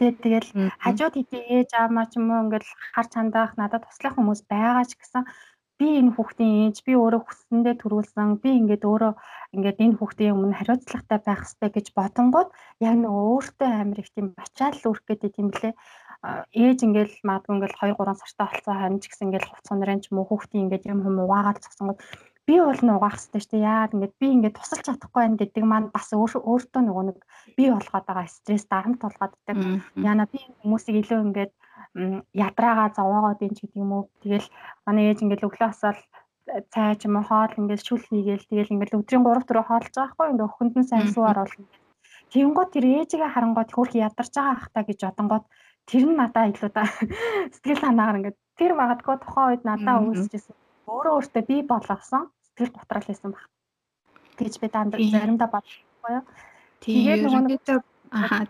Тэгээд 0.00 0.18
тэгэл 0.24 0.48
хажууд 0.80 1.14
хэдий 1.20 1.42
ээж 1.52 1.70
аамаа 1.76 2.06
ч 2.08 2.16
юм 2.16 2.32
уу 2.32 2.44
ингээд 2.48 2.64
хар 2.96 3.06
чандаах 3.12 3.52
надад 3.60 3.84
туслах 3.84 4.16
хүмүүс 4.16 4.40
байгаа 4.48 4.88
ч 4.88 4.96
гэсэн. 4.96 5.28
Би 5.76 5.86
энэ 6.00 6.14
хүүхдийн 6.16 6.72
ээж 6.72 6.76
би 6.86 6.92
өөрөө 6.96 7.22
хүссэндээ 7.28 7.74
төрүүлсэн. 7.82 8.40
Би 8.40 8.50
ингээд 8.56 8.88
өөрөө 8.88 9.12
ингээд 9.52 9.78
энэ 9.84 9.96
хүүхдийн 10.00 10.32
өмнө 10.32 10.56
хариуцлагатай 10.56 11.18
байх 11.20 11.40
хэрэгтэй 11.44 11.70
гэж 11.76 11.86
бодонгууд 11.98 12.48
яг 12.80 12.94
нэг 12.98 13.12
өөртөө 13.12 13.68
амар 13.68 13.98
их 14.00 14.10
тийм 14.14 14.32
бачаал 14.38 14.80
үрэх 14.86 15.04
гэдэг 15.06 15.32
юм 15.42 15.50
лээ 15.50 15.74
ээж 16.24 16.78
ингээл 16.86 17.16
маадгүй 17.28 17.52
ингээл 17.56 17.80
2 17.80 18.00
3 18.00 18.16
сартай 18.20 18.46
болцоо 18.48 18.74
харин 18.74 19.00
ч 19.00 19.04
гэсэн 19.12 19.26
ингээл 19.28 19.50
хувц 19.50 19.66
сонрын 19.68 20.00
ч 20.00 20.08
уу 20.08 20.24
хүүхдийн 20.24 20.64
ингээд 20.64 20.88
юм 20.88 21.00
юм 21.04 21.16
угаагаад 21.24 21.60
цогсонгод 21.60 22.00
би 22.48 22.54
бол 22.60 22.80
нь 22.84 22.94
угаах 22.96 23.16
хэрэгтэй 23.16 23.40
шүү 23.40 23.52
дээ. 23.52 23.68
Яагаад 23.68 23.94
ингээд 23.94 24.14
би 24.20 24.26
ингээд 24.36 24.56
тусалж 24.56 24.84
чадахгүй 24.84 25.22
байх 25.24 25.36
гэдэг 25.40 25.64
маань 25.68 25.88
бас 25.92 26.08
өөртөө 26.12 26.82
нөгөө 26.84 27.04
нэг 27.08 27.18
би 27.56 27.64
болгоод 27.72 28.06
байгаа 28.08 28.26
стресс 28.28 28.64
дарамт 28.68 29.00
болгоод 29.00 29.32
байдаг. 29.32 29.56
Яна 29.96 30.24
би 30.32 30.38
хүмүүсийг 30.60 30.96
илүү 31.00 31.20
ингээд 31.24 31.52
ядраагаа 32.32 32.88
зовоогоод 32.96 33.44
ин 33.44 33.54
ч 33.56 33.58
гэдэг 33.64 33.80
юм 33.84 33.92
уу. 33.96 34.04
Тэгэл 34.20 34.48
манай 34.84 35.04
ээж 35.08 35.18
ингээд 35.24 35.46
өглөө 35.48 35.68
асаал 35.72 36.00
цай 36.72 36.92
ч 37.00 37.08
юм 37.08 37.16
уу 37.16 37.24
хоол 37.28 37.52
ингээд 37.60 37.84
шүл 37.84 38.04
хийгээл 38.04 38.48
тэгэл 38.48 38.72
ингээд 38.74 38.96
өдрийн 38.98 39.24
3 39.24 39.48
4 39.48 39.68
хоолж 39.68 39.92
байгаа 39.92 40.12
хгүй 40.12 40.26
ингээд 40.32 40.48
өхөнд 40.48 40.74
нь 40.76 40.88
сайн 40.88 41.08
суугаар 41.12 41.40
бол 41.40 41.56
Тэнгууд 42.32 42.70
тэр 42.74 42.84
ээжигээ 42.98 43.30
харангууд 43.32 43.70
хөрх 43.72 43.94
ядарч 43.94 44.32
байгаа 44.34 44.54
ах 44.58 44.68
та 44.74 44.80
гэж 44.82 45.00
бодонгууд 45.06 45.44
тэр 45.88 46.04
нь 46.08 46.18
надаа 46.18 46.48
илүү 46.50 46.70
да 46.72 46.84
сэтгэл 47.52 47.82
санаагаар 47.84 48.18
ингээд 48.18 48.38
тэр 48.58 48.72
магадгүй 48.78 49.16
тухайн 49.20 49.48
үед 49.52 49.62
надаа 49.68 49.96
үүсчихсэн 50.00 50.56
өөрөө 50.88 51.12
өөртөө 51.18 51.42
би 51.48 51.56
болгосон 51.72 52.22
сэтгэл 52.46 52.76
готрал 52.76 53.06
байсан 53.08 53.30
баг. 53.32 53.44
Тэгж 54.38 54.54
би 54.60 54.66
дандаа 54.68 55.00
заримдаа 55.00 55.48
бодлоо 55.52 56.10
юу. 56.18 56.24
Тэгээд 56.84 57.20
нөгөө 57.24 57.80
аа 58.12 58.46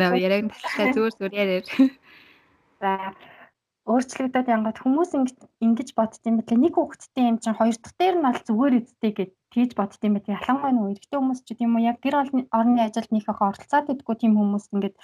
Наа 0.00 0.16
яриг 0.16 0.48
талтай 0.48 0.96
зүгээр 0.96 1.14
зүгээр 1.16 1.34
яриа. 1.36 1.62
За 2.80 3.12
өөрчлөгдөд 3.84 4.48
янгад 4.48 4.78
хүмүүс 4.80 5.12
ингэж 5.60 5.88
бодд 5.92 6.24
юм 6.24 6.40
байна. 6.40 6.62
Нэг 6.64 6.74
хүүхэдтэй 6.76 7.24
юм 7.28 7.36
чинь 7.36 7.58
хоёр 7.58 7.76
дахь 7.76 7.96
дээр 8.00 8.16
нь 8.16 8.24
бол 8.24 8.40
зүгээр 8.48 8.74
эзтэй 8.80 9.12
гэж 9.12 9.30
тийж 9.52 9.70
бодд 9.76 10.00
юм 10.00 10.16
байна. 10.16 10.36
Ялангуяа 10.40 10.72
нөгөө 10.72 10.92
эрэгтэй 10.96 11.18
хүмүүс 11.20 11.40
ч 11.44 11.48
гэдэг 11.52 11.66
юм 11.68 11.76
яг 11.84 11.98
гэр 12.00 12.16
орны 12.48 12.80
ажилд 12.80 13.12
их 13.12 13.28
оролцоод 13.28 13.92
идэггүй 13.92 14.16
тийм 14.16 14.32
хүмүүс 14.40 14.64
ингэж 14.72 14.94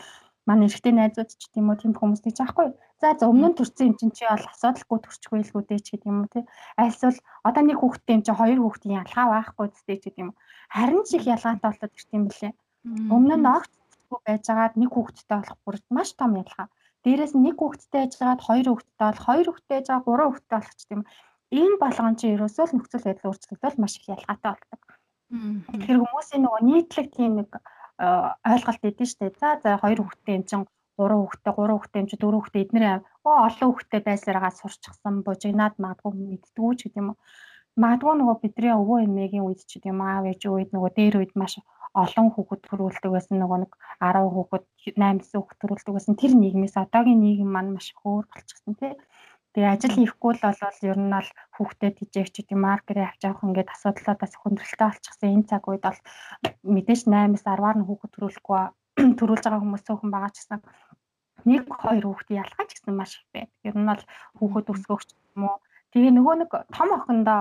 манай 0.47 0.71
эрэгтэй 0.71 0.95
найзууд 0.95 1.31
ч 1.35 1.43
гэдэг 1.51 1.59
юм 1.61 1.69
уу 1.71 1.79
тийм 1.83 1.93
хүмүүс 1.99 2.23
гэж 2.23 2.37
аахгүй. 2.41 2.69
За 3.03 3.19
за 3.19 3.27
өмнө 3.27 3.51
нь 3.51 3.59
төрсэн 3.59 3.87
юм 3.91 3.97
чинь 3.99 4.15
чи 4.15 4.25
бол 4.31 4.47
асуудалгүй 4.47 4.99
төрчихгүй 5.03 5.41
л 5.43 5.55
гүдээ 5.59 5.81
ч 5.83 5.87
гэдэг 5.93 6.09
юм 6.09 6.19
уу 6.23 6.31
тий. 6.31 6.45
Альсвал 6.79 7.19
одоо 7.43 7.63
нэг 7.67 7.79
хүүхэдтэй 7.83 8.15
юм 8.17 8.23
чинь 8.23 8.39
хоёр 8.39 8.59
хүүхдийн 8.63 8.99
ялгаа 9.03 9.27
байхгүй 9.27 9.67
зүтэй 9.75 9.97
ч 9.99 10.03
гэдэг 10.07 10.23
юм. 10.23 10.31
Харин 10.71 11.03
ч 11.03 11.11
их 11.19 11.27
ялгаатай 11.27 11.67
болоод 11.67 11.93
ирт 11.99 12.11
юм 12.15 12.25
бэлээ. 12.31 12.53
Өмнө 13.11 13.37
нь 13.37 13.47
хүүхдгүй 13.51 14.21
байжгаад 14.23 14.75
нэг 14.79 14.91
хүүхэдтэй 14.95 15.37
болох 15.37 15.59
бүр 15.67 15.77
маш 15.91 16.11
том 16.15 16.33
ялгаа. 16.39 16.67
Дээрээс 17.03 17.35
нэг 17.35 17.57
хүүхэдтэй 17.59 18.01
байжгаад 18.07 18.41
хоёр 18.47 18.67
хүүхэдтэй 18.71 19.07
бол 19.11 19.21
хоёр 19.27 19.47
хүүхэдтэй 19.51 19.77
байжгаа 19.77 20.01
гурван 20.07 20.31
хүүхэдтэй 20.31 20.57
болох 20.57 20.75
ч 20.79 20.83
тийм 20.87 21.03
энэ 21.51 21.77
болгон 21.83 22.15
чи 22.19 22.27
ерөөсөө 22.35 22.65
л 22.67 22.75
нөхцөл 22.79 23.07
байдал 23.07 23.29
өөрчлөгдөөл 23.31 23.79
маш 23.83 23.95
их 23.99 24.07
ялгаатай 24.15 24.51
болдог. 24.55 24.83
Тэгэхээр 25.71 25.99
хүмүүсийн 26.03 26.43
нөгөө 26.43 26.63
нийтлэг 26.67 27.07
тийм 27.15 27.33
нэг 27.39 27.51
ойлголт 27.99 28.83
идэв 28.85 29.09
штэ. 29.09 29.33
За 29.41 29.57
за 29.63 29.81
хоёр 29.81 30.01
хүүхэдтэй 30.05 30.35
юм 30.37 30.45
чин 30.49 30.61
гурван 30.99 31.21
хүүхэдтэй, 31.25 31.53
гурван 31.57 31.77
хүүхэдтэй 31.77 32.01
юм 32.03 32.09
чи 32.11 32.17
дөрвөн 32.21 32.41
хүүхэдтэй 32.41 32.65
эднэр 32.65 32.85
оо 33.25 33.37
олон 33.49 33.69
хүүхэдтэй 33.73 34.01
байсараагаа 34.05 34.53
сурчсан 34.57 35.15
бужигнаад 35.25 35.75
магадгүй 35.81 36.13
мэддгүү 36.13 36.71
ч 36.77 36.81
гэдэг 36.89 37.01
юм. 37.01 37.09
Магадгүй 37.77 38.15
нөгөө 38.17 38.37
бидний 38.41 38.73
өвөө 38.73 38.99
эмээгийн 39.05 39.45
үед 39.45 39.61
ч 39.69 39.77
гэдэг 39.77 39.93
юм 39.93 40.01
аав 40.05 40.25
ээж 40.29 40.43
үед 40.49 40.71
нөгөө 40.73 40.91
дээр 40.97 41.15
үед 41.21 41.33
маш 41.41 41.61
олон 41.97 42.29
хүүхэд 42.33 42.63
төрүүлдэг 42.69 43.11
байсан 43.13 43.37
нөгөө 43.41 43.59
нэг 43.65 43.73
10 44.05 44.29
хүүхэд 44.33 44.65
8 45.01 45.25
хүүхэд 45.33 45.59
төрүүлдэг 45.61 45.95
байсан 45.97 46.15
тэр 46.21 46.33
нийгмээс 46.37 46.77
одоогийн 46.77 47.21
нийгэм 47.25 47.51
маань 47.53 47.73
маш 47.77 47.89
өөр 48.05 48.25
болчихсон 48.29 48.75
тий. 48.81 48.93
Тэгээ 49.57 49.73
ажил 49.73 49.97
хийхгүй 49.97 50.33
л 50.37 50.45
болвол 50.45 50.81
ер 50.85 50.99
нь 51.01 51.13
бол 51.17 51.31
хүүхдэд 51.57 51.95
тижээх 51.97 52.29
ч 52.29 52.45
гэдэг 52.45 52.61
маркерээ 52.61 53.09
авч 53.09 53.21
явах 53.25 53.41
ингээд 53.41 53.73
асуудлаа 53.73 54.17
бас 54.21 54.33
хүндрэлтэй 54.37 54.85
болчихсон 54.85 55.33
энэ 55.33 55.49
цаг 55.49 55.65
үед 55.65 55.81
бол 55.81 56.01
мэдээж 56.61 57.09
8-аас 57.09 57.45
10-аар 57.49 57.77
нь 57.81 57.89
хүүхэд 57.89 58.13
төрүүлэхгүй 58.13 58.61
төрүүлж 59.19 59.45
байгаа 59.49 59.63
хүмүүс 59.65 59.85
цөөхөн 59.89 60.13
байгаа 60.13 60.33
ч 60.37 60.37
гэсэн 60.45 60.61
нэг 61.49 61.63
хоёр 61.73 62.05
хүүхдийн 62.05 62.41
ялгаа 62.45 62.65
ч 62.69 62.71
гэсэн 62.77 62.95
маш 63.01 63.13
их 63.17 63.25
байдаг. 63.33 63.57
Ер 63.65 63.77
нь 63.81 63.89
бол 63.89 64.05
хүүхэд 64.37 64.73
өсгөөгч 64.77 65.09
юм 65.33 65.43
уу. 65.49 65.57
Тэгээ 65.89 66.13
нөгөө 66.13 66.35
нэг 66.37 66.51
том 66.77 66.89
охиндоо 66.93 67.41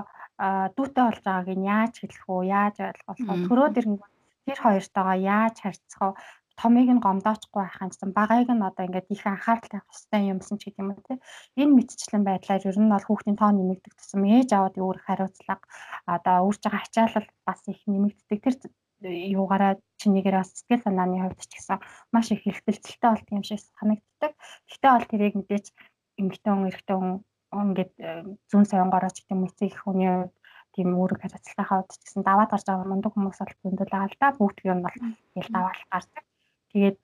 дүүтэй 0.72 1.04
болж 1.04 1.20
байгааг 1.20 1.50
нь 1.52 1.68
яаж 1.68 1.94
хэлэх 2.00 2.26
үү, 2.32 2.42
яаж 2.48 2.76
ойлгох 2.80 3.20
вэ? 3.28 3.44
Төрөөд 3.44 3.76
ирэнгүүт 3.76 4.14
тэр 4.48 4.60
хоёртойгоо 4.64 5.18
яаж 5.20 5.56
харьцах 5.60 6.00
вэ? 6.00 6.20
Томыг 6.60 6.88
нь 6.88 7.04
гомдоохгүй 7.04 7.62
байх 7.62 7.78
юм 7.84 7.90
гэсэн 7.92 8.12
багайг 8.16 8.50
нь 8.52 8.68
одоо 8.70 8.84
ингээд 8.88 9.12
их 9.12 9.24
анхаарал 9.28 9.68
тавих 9.68 9.88
хэрэгтэй 9.92 10.22
юмсан 10.34 10.58
ч 10.58 10.62
гэдэг 10.72 10.82
юм 10.82 10.90
уу 10.96 11.04
тий. 11.08 11.18
Энэ 11.62 11.76
мэдчлэн 11.76 12.24
байдлаар 12.26 12.64
ер 12.70 12.78
нь 12.80 12.92
бол 12.94 13.06
хүүхдийн 13.06 13.40
тоо 13.40 13.52
нэмэгдэх 13.52 13.94
тусам 13.96 14.24
ээж 14.24 14.50
аваад 14.56 14.76
өөр 14.80 14.98
хариуцлага 15.04 15.66
одоо 16.16 16.36
өөрж 16.48 16.62
байгаа 16.64 16.84
ачаалал 16.88 17.28
бас 17.48 17.62
их 17.68 17.82
нэмэгддэг. 17.92 18.40
Тэр 18.40 18.56
юугаараа 19.36 19.74
чинийгээр 20.00 20.38
бас 20.40 20.50
сэтгэл 20.56 20.86
санааны 20.88 21.18
хувьд 21.20 21.40
ч 21.44 21.52
гэсэн 21.60 21.80
маш 22.14 22.28
их 22.32 22.42
хэлбэлцэлтэй 22.48 23.10
болт 23.12 23.28
юм 23.36 23.44
шиг 23.44 23.60
санагддаг. 23.60 24.32
Гэхдээ 24.72 24.92
бол 24.96 25.08
тэрийг 25.12 25.36
мэдээж 25.36 25.66
эмэгтэй 26.20 26.52
хүн 26.56 26.70
эрэгтэй 26.72 26.96
хүн 26.96 27.12
ингээд 27.52 27.94
зүүн 28.50 28.66
соёнгороо 28.72 29.12
ч 29.12 29.18
гэдэг 29.24 29.36
юм 29.36 29.46
эцэг 29.48 29.68
их 29.70 29.80
хүний 29.84 30.08
хувьд 30.08 30.36
тийм 30.76 30.90
үүрэг 31.00 31.20
хариуцлагатай 31.24 31.68
хавьд 31.68 31.90
ч 31.92 31.96
гэсэн 32.04 32.24
даваад 32.28 32.52
гарч 32.52 32.66
байгаа 32.68 32.88
мундаг 32.88 33.12
хүмүүс 33.14 33.40
бол 33.40 33.56
зөндөл 33.64 33.92
байгаа 33.94 34.12
л 34.12 34.20
да. 34.20 34.28
Бүгд 34.40 34.58
юм 34.72 34.80
бол 34.84 34.98
ял 35.40 35.50
даваал 35.56 35.84
гардаг. 35.92 36.24
Тэгээд 36.76 37.00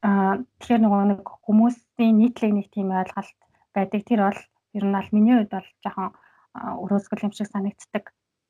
аа 0.00 0.40
тэгэхээр 0.56 0.80
нөгөө 0.80 1.02
нэг 1.12 1.20
хүмүүсийн 1.44 2.14
нийтлэг 2.16 2.52
нэг 2.56 2.66
тийм 2.72 2.88
ойлголт 2.96 3.36
байдаг. 3.76 4.00
Тэр 4.08 4.20
бол 4.24 4.40
ер 4.72 4.84
нь 4.88 4.96
бол 4.96 5.10
миний 5.12 5.36
хувьд 5.36 5.52
бол 5.52 5.68
жоохон 5.84 6.10
өрөөсгөл 6.56 7.26
юм 7.28 7.32
шиг 7.36 7.48
санагддаг 7.52 8.04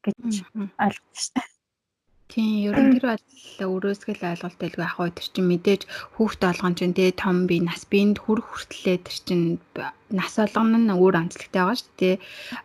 гэж 0.06 0.46
ойлгож 0.78 1.26
байна. 1.34 1.50
Тийм, 2.30 2.70
ер 2.70 2.76
нь 2.78 2.94
тэр 2.96 3.06
бол 3.10 3.26
өрөөсгөл 3.76 4.22
ойлголт 4.30 4.58
байлгүй 4.62 4.84
ах 4.86 4.96
уу 5.02 5.10
тэр 5.10 5.28
чинь 5.34 5.50
мэдээж 5.50 5.82
хүүхдээ 6.16 6.50
олгон 6.54 6.74
чинь 6.78 6.96
тий 6.96 7.10
том 7.12 7.44
би 7.50 7.58
нас 7.60 7.82
биед 7.90 8.22
хүрх 8.22 8.46
хүртлээ 8.46 8.98
тэр 9.04 9.18
чинь 9.26 9.46
нас 10.12 10.36
болгоно 10.36 10.78
нь 10.78 10.92
өөр 10.92 11.14
онцлогтой 11.22 11.60
байгаа 11.62 11.76
шүү 11.80 11.92
дээ. 11.98 12.16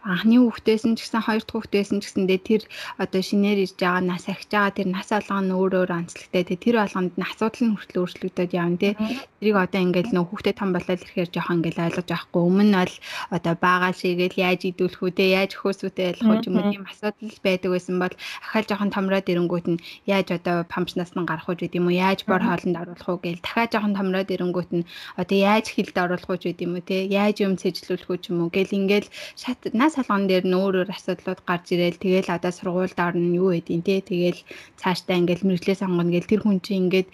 Анхны 0.04 0.36
хүүхдээс 0.44 0.84
нь 0.88 0.96
ч 0.96 1.00
гэсэн 1.08 1.24
хоёр 1.26 1.44
дахь 1.44 1.56
хүүхдээс 1.56 1.90
нь 1.96 2.02
ч 2.02 2.06
гэсэндээ 2.08 2.40
тэр 2.48 2.62
одоо 3.00 3.22
шинээр 3.24 3.60
ирж 3.66 3.78
байгаа 3.80 4.04
нас 4.04 4.24
ахиж 4.28 4.52
байгаа 4.52 4.76
тэр 4.78 4.88
нас 4.92 5.10
болгоно 5.10 5.54
өөр 5.58 5.74
өөр 5.82 5.92
онцлогтой. 6.00 6.44
Тэгээ 6.44 6.64
тэр 6.64 6.76
болгонд 6.82 7.14
нь 7.16 7.26
асуудал 7.28 7.64
нь 7.66 7.76
хүртэл 7.76 8.02
өөрчлөгдөд 8.04 8.52
явна 8.52 8.78
тий. 8.78 8.94
Тэрийг 9.40 9.58
одоо 9.58 9.82
ингээл 9.82 10.14
нөх 10.14 10.28
хүүхдээ 10.32 10.56
том 10.58 10.70
болоод 10.76 11.02
ирэхээр 11.04 11.30
жоох 11.32 11.50
ингээл 11.56 11.84
ойлгож 11.88 12.10
авахгүй. 12.12 12.42
Өмнө 12.48 12.66
нь 12.68 12.76
бол 12.78 12.96
одоо 13.36 13.54
баагаал 13.58 13.98
шигээл 13.98 14.38
яаж 14.38 14.62
идүүлэх 14.70 15.02
үү 15.04 15.12
те 15.18 15.26
яаж 15.38 15.52
хөөсүүтэй 15.58 16.06
ойлгох 16.18 16.46
юм 16.48 16.58
уу 16.58 16.72
тийм 16.72 16.84
асуудал 16.88 17.38
байдаг 17.44 17.70
байсан 17.72 17.96
бол 18.02 18.16
ахаал 18.46 18.68
жоохон 18.68 18.92
томроод 18.94 19.28
ирэнгүүт 19.32 19.68
нь 19.72 19.82
яаж 20.06 20.28
одоо 20.38 20.64
пампчнаас 20.72 21.12
нь 21.14 21.28
гарах 21.30 21.48
уу 21.50 21.58
гэдэг 21.58 21.80
юм 21.80 21.88
уу 21.90 21.96
яаж 21.96 22.20
бор 22.30 22.42
хоолнд 22.44 22.78
оруулах 22.82 23.10
уу 23.10 23.20
гээл 23.24 23.44
дахиад 23.44 23.72
жоохон 23.74 23.98
томроод 23.98 24.34
ирэнгүүт 24.36 24.72
нь 24.78 24.88
одоо 25.22 25.38
яаж 25.38 25.66
хилд 25.74 25.98
оруулах 25.98 26.30
уу 26.30 26.40
гэдэг 26.42 26.66
юм 26.66 26.74
уу 26.78 26.86
те 26.86 26.98
яаж 27.06 27.37
яаж 27.38 27.46
юм 27.46 27.54
цэжлүүлэх 27.62 28.10
үү 28.10 28.18
ч 28.18 28.26
юм 28.34 28.42
уу? 28.42 28.50
Гэл 28.50 28.74
ингээл 28.74 29.10
шат 29.38 29.62
нас 29.78 29.94
салган 29.94 30.26
дээр 30.26 30.46
нь 30.50 30.58
өөр 30.58 30.76
өөр 30.82 30.90
асуудлууд 30.90 31.46
гарч 31.46 31.66
ирээл 31.74 32.02
тэгэл 32.02 32.34
одоо 32.34 32.50
сургуульд 32.50 32.98
орно 32.98 33.38
юу 33.38 33.54
гэдیں 33.54 33.82
те 33.86 34.02
тэгэл 34.02 34.42
цаашдаа 34.82 35.22
ингээл 35.22 35.46
мэрэгчлээ 35.46 35.78
сонгоно 35.78 36.10
гэл 36.10 36.30
тэр 36.30 36.42
хүн 36.42 36.58
чинь 36.66 36.90
ингээд 36.90 37.10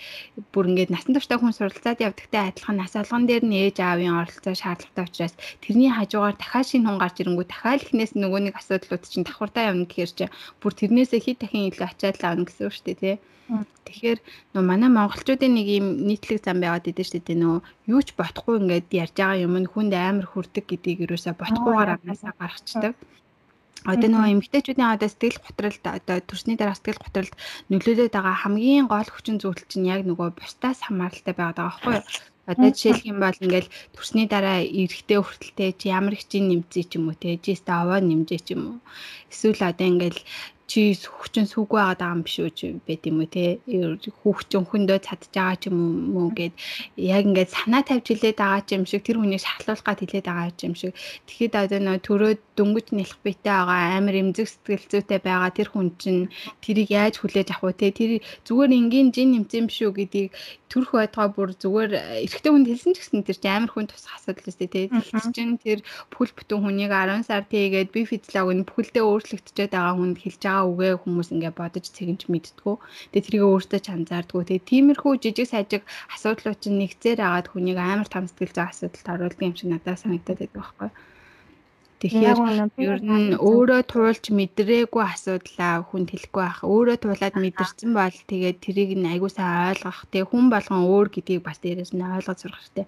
бүр 0.55 0.65
ингээд 0.71 0.93
насан 0.95 1.13
туршдаа 1.13 1.37
хүн 1.43 1.51
суралцаад 1.51 1.99
явдагтай 1.99 2.41
адилхан 2.55 2.77
нас 2.79 2.95
салган 2.95 3.27
дээр 3.27 3.43
нь 3.43 3.57
ээж 3.67 3.77
аавын 3.83 4.15
оролцоо 4.23 4.55
шаардлагатай 4.55 5.03
учраас 5.03 5.35
тэрний 5.59 5.91
хажуугаар 5.91 6.35
дахиад 6.39 6.67
шинэ 6.71 6.87
хүн 6.87 7.01
гарч 7.03 7.15
ирэнгүү 7.19 7.45
дахиад 7.51 7.83
ихнээс 7.83 8.13
нөгөө 8.15 8.41
нэг 8.47 8.55
асуудлууд 8.55 9.03
чинь 9.03 9.27
давхартаа 9.27 9.75
явна 9.75 9.85
гэхээр 9.87 10.11
чинь 10.15 10.33
бүр 10.63 10.71
тэрнээсээ 10.71 11.19
хэд 11.19 11.37
дахин 11.43 11.67
илүү 11.67 11.87
ачаал 11.91 12.23
авна 12.23 12.47
гэсэн 12.47 12.63
үг 12.67 12.75
шүү 12.75 12.87
дээ 12.87 12.99
тий 13.03 13.15
Тэгэхээр 13.49 14.19
нөө 14.55 14.63
манай 14.63 14.89
монголчуудын 14.89 15.53
нэг 15.53 15.67
юм 15.79 15.87
нийтлэг 16.07 16.39
зам 16.41 16.57
байгаад 16.63 16.89
идэв 16.89 17.07
шүү 17.07 17.21
дээ. 17.27 17.41
Нөө 17.43 17.57
юу 17.91 18.01
ч 18.01 18.15
ботхгүй 18.15 18.55
ингээд 18.63 18.87
ярьж 19.03 19.15
байгаа 19.19 19.43
юм 19.45 19.55
нь 19.59 19.69
хүнд 19.71 19.93
амар 19.93 20.27
хүрдэг 20.29 20.65
гэдгийг 20.67 20.99
юусаа 21.05 21.35
ботхгүйгээр 21.35 21.93
амнасаа 21.93 22.33
гаргацдаг. 22.39 22.93
Одоо 23.83 24.09
нөгөө 24.09 24.31
эмгтээчүүдийн 24.39 24.95
одоо 24.95 25.09
сэтгэл 25.11 25.43
готролд 25.43 25.83
одоо 25.83 26.17
төрсний 26.23 26.55
дараа 26.55 26.79
сэтгэл 26.79 27.03
готролд 27.03 27.33
нөлөөлөд 27.67 28.15
байгаа 28.15 28.35
хамгийн 28.47 28.87
гол 28.87 29.09
хүчин 29.11 29.37
зүйлс 29.43 29.67
чинь 29.67 29.91
яг 29.91 30.07
нөгөө 30.07 30.39
бусдаас 30.39 30.79
хамааралтай 30.87 31.35
байгаад 31.35 31.59
байгаа 31.59 31.67
байхгүй 31.67 31.93
юу? 31.99 32.05
Одоо 32.43 32.69
жишээлх 32.75 33.03
юм 33.07 33.19
бол 33.23 33.35
ингээл 33.43 33.71
төрсний 33.95 34.27
дараа 34.27 34.59
эрэхтэй 34.63 35.19
хүртэлтэй 35.19 35.71
чи 35.79 35.85
ямар 35.91 36.15
их 36.15 36.27
чинь 36.31 36.47
нэмцээ 36.51 36.83
ч 36.87 36.91
юм 36.99 37.07
уу 37.07 37.15
те 37.15 37.39
жист 37.39 37.67
аваа 37.67 37.99
нэмжээ 38.03 38.39
ч 38.43 38.47
юм 38.55 38.63
уу? 38.67 38.79
Эсвэл 39.31 39.63
одоо 39.63 39.87
ингээл 39.87 40.19
чи 40.67 40.95
хүүхчин 40.95 41.45
сүггүй 41.51 41.79
байгаа 41.79 42.13
юм 42.15 42.21
биш 42.23 42.35
үү 42.39 42.51
чи 42.57 42.67
байт 42.87 43.03
юм 43.09 43.19
уу 43.21 43.29
те? 43.29 43.59
Хүүхчин 44.23 44.63
хөндөө 44.63 44.99
байгаа 45.03 45.55
ч 45.59 45.67
юм 45.67 45.77
уу 46.15 46.31
гэд 46.31 46.53
яг 46.97 47.23
ингээд 47.27 47.51
санаа 47.51 47.83
тавьж 47.83 48.07
хилээд 48.07 48.37
байгаа 48.39 48.75
юм 48.77 48.85
шиг 48.87 49.03
тэр 49.03 49.19
хүнийг 49.19 49.43
шахлуулах 49.43 49.83
гад 49.83 49.99
хилээд 50.01 50.27
байгаа 50.27 50.55
юм 50.63 50.75
шиг. 50.79 50.95
Тэгэхэд 51.27 51.53
одоо 51.59 51.79
нөө 51.83 51.97
төрөө 52.07 52.33
дөнгөж 52.57 52.87
нэлэх 52.93 53.19
битэй 53.25 53.53
байгаа 53.53 53.97
амар 53.97 54.15
эмзэг 54.21 54.47
сэтгэл 54.49 54.85
зүйтэй 54.91 55.19
байгаа 55.23 55.51
тэр 55.53 55.69
хүн 55.73 55.89
чинь 56.01 56.29
тэрийг 56.63 56.89
яаж 56.93 57.15
хүлээж 57.19 57.49
авах 57.53 57.73
вэ 57.73 57.79
те 57.81 57.89
тэр 57.91 58.11
зүгээр 58.47 58.71
энгийн 58.79 59.09
жин 59.15 59.29
нэмсэн 59.33 59.65
юм 59.65 59.67
шүү 59.73 59.91
гэдгийг 59.97 60.31
төрөх 60.73 60.91
байтугай 60.97 61.29
бүр 61.37 61.49
зүгээр 61.53 61.91
эрэгтэй 62.25 62.51
хүнд 62.51 62.69
хэлсэн 62.69 62.93
ч 62.93 62.97
гэсэн 62.97 63.21
тэр 63.21 63.37
чинь 63.37 63.53
амар 63.53 63.71
хүн 63.73 63.85
тусах 63.85 64.17
асуудал 64.17 64.49
өстэй 64.49 64.69
те 64.73 64.81
тэр 64.89 65.25
чинь 65.29 65.61
тэр 65.61 65.79
бүхэл 66.09 66.33
бүтэн 66.33 66.59
хүнийг 66.65 66.89
10 66.89 67.29
сар 67.29 67.45
тийгээд 67.45 67.93
би 67.93 68.01
физиологи 68.09 68.57
нь 68.57 68.65
бүхэлдээ 68.65 69.03
өөрчлөгдөж 69.05 69.57
байгаа 69.69 69.93
хүнд 69.93 70.17
хэлж 70.17 70.41
байгаа 70.41 70.65
үгээ 70.73 70.93
хүмүүс 71.05 71.29
ингээ 71.29 71.53
бодож 71.53 71.85
цэгэнж 71.93 72.21
мэдтгүү. 72.25 72.75
Тэгээ 73.13 73.25
тэрийг 73.25 73.43
өөртөө 73.45 73.79
ч 73.85 73.87
анзаардгүй. 73.93 74.43
Тэгээ 74.49 74.69
тиймэрхүү 74.69 75.13
жижиг 75.21 75.47
сажиг 75.53 75.83
асуудлууд 76.09 76.57
чинь 76.57 76.81
нэгцээр 76.81 77.21
агаад 77.21 77.47
хүнийг 77.53 77.77
амар 77.77 78.09
том 78.09 78.25
сэтгэл 78.25 78.57
зүйн 78.57 78.69
асуудалд 78.73 79.07
оруулдаг 79.13 79.45
юм 79.45 79.53
шиг 79.53 79.69
надад 79.69 80.01
санагдаад 80.01 80.41
байдаг 80.41 80.57
байхгүй 80.57 80.89
юу? 80.89 81.12
Тэгэхээр 82.03 82.39
ер 82.83 82.99
нь 82.99 83.31
өөрөө 83.39 83.81
туулж 83.87 84.27
мэдрээгүй 84.27 85.03
асуудлаа 85.07 85.87
хүнд 85.87 86.11
хэлэхгүй 86.11 86.43
байх. 86.43 86.59
Өөрөө 86.67 86.97
туулаад 86.99 87.35
мэдэрсэн 87.39 87.95
бол 87.95 88.17
тэгээд 88.27 88.57
тэрийг 88.59 88.91
нь 88.99 89.07
айгуу 89.07 89.31
сайн 89.31 89.71
ойлгох. 89.71 90.03
Тэгээ 90.11 90.27
хүн 90.27 90.51
болгон 90.51 90.83
өөр 90.83 91.07
гэдгийг 91.15 91.47
бас 91.47 91.63
дээрээс 91.63 91.95
нь 91.95 92.03
ойлгож 92.03 92.39
сурах 92.43 92.59
хэрэгтэй. 92.59 92.85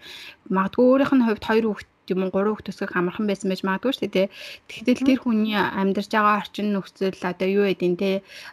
Магадгүй 0.51 0.83
өөрийнх 0.83 1.13
нь 1.15 1.25
хувьд 1.31 1.43
хоёр 1.47 1.65
хүүхэд 1.71 1.89
юм 2.13 2.23
уу 2.25 2.33
гурван 2.33 2.53
хүүхд 2.53 2.67
төсгөх 2.69 2.93
амархан 2.97 3.25
байсан 3.29 3.49
байж 3.49 3.61
магадгүй 3.65 3.93
шүү 3.95 4.09
дээ. 4.13 4.27
Тэгтэл 4.69 5.07
тэр 5.07 5.19
хүний 5.21 5.57
амьдарч 5.57 6.09
байгаа 6.13 6.41
орчин 6.41 6.67
нөхцөл 6.73 7.19
одоо 7.31 7.47
юу 7.47 7.65
гэдин 7.69 7.95
те 8.01 8.11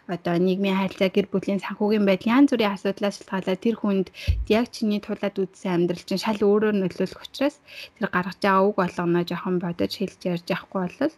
одоо 0.09 0.35
нийгмийн 0.39 0.79
харилцаа 0.79 1.09
гэр 1.13 1.27
бүлийн 1.29 1.61
санхүүгийн 1.61 2.07
байдал 2.07 2.33
янз 2.37 2.49
бүрийн 2.51 2.73
асуудлаас 2.73 3.15
шалтгаалаад 3.21 3.63
тэр 3.65 3.75
хүнд 3.79 4.07
яг 4.49 4.65
чиний 4.75 5.01
тулаад 5.03 5.35
үдсэн 5.37 5.73
амьдрал 5.73 6.05
чинь 6.07 6.23
шал 6.23 6.39
өөрөөр 6.41 6.75
нөлөөлөх 6.79 7.21
учраас 7.25 7.57
тэр 7.99 8.09
гаргаж 8.09 8.39
байгаа 8.41 8.67
үг 8.67 8.77
болгоноо 8.81 9.23
жоохон 9.27 9.57
бодож 9.63 9.91
хэлж 9.97 10.21
ярьж 10.33 10.47
явахгүй 10.49 10.81
бол 10.81 11.13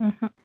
Аа 0.00 0.39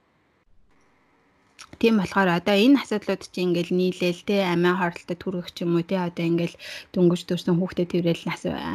Тийм 1.79 1.99
болохоор 1.99 2.29
одоо 2.39 2.55
энэ 2.55 2.79
асуудлууд 2.81 3.23
чинь 3.33 3.51
ингээл 3.51 3.71
нийлээл 3.79 4.21
те 4.29 4.35
амиа 4.53 4.73
хорлолтод 4.79 5.19
түргэх 5.19 5.49
ч 5.55 5.57
юм 5.67 5.75
уу 5.75 5.83
те 5.83 5.99
одоо 5.99 6.23
ингээл 6.23 6.55
дөнгөж 6.95 7.21
төрсэн 7.27 7.55
хүүхдэд 7.59 7.89
тэрэл 7.91 8.23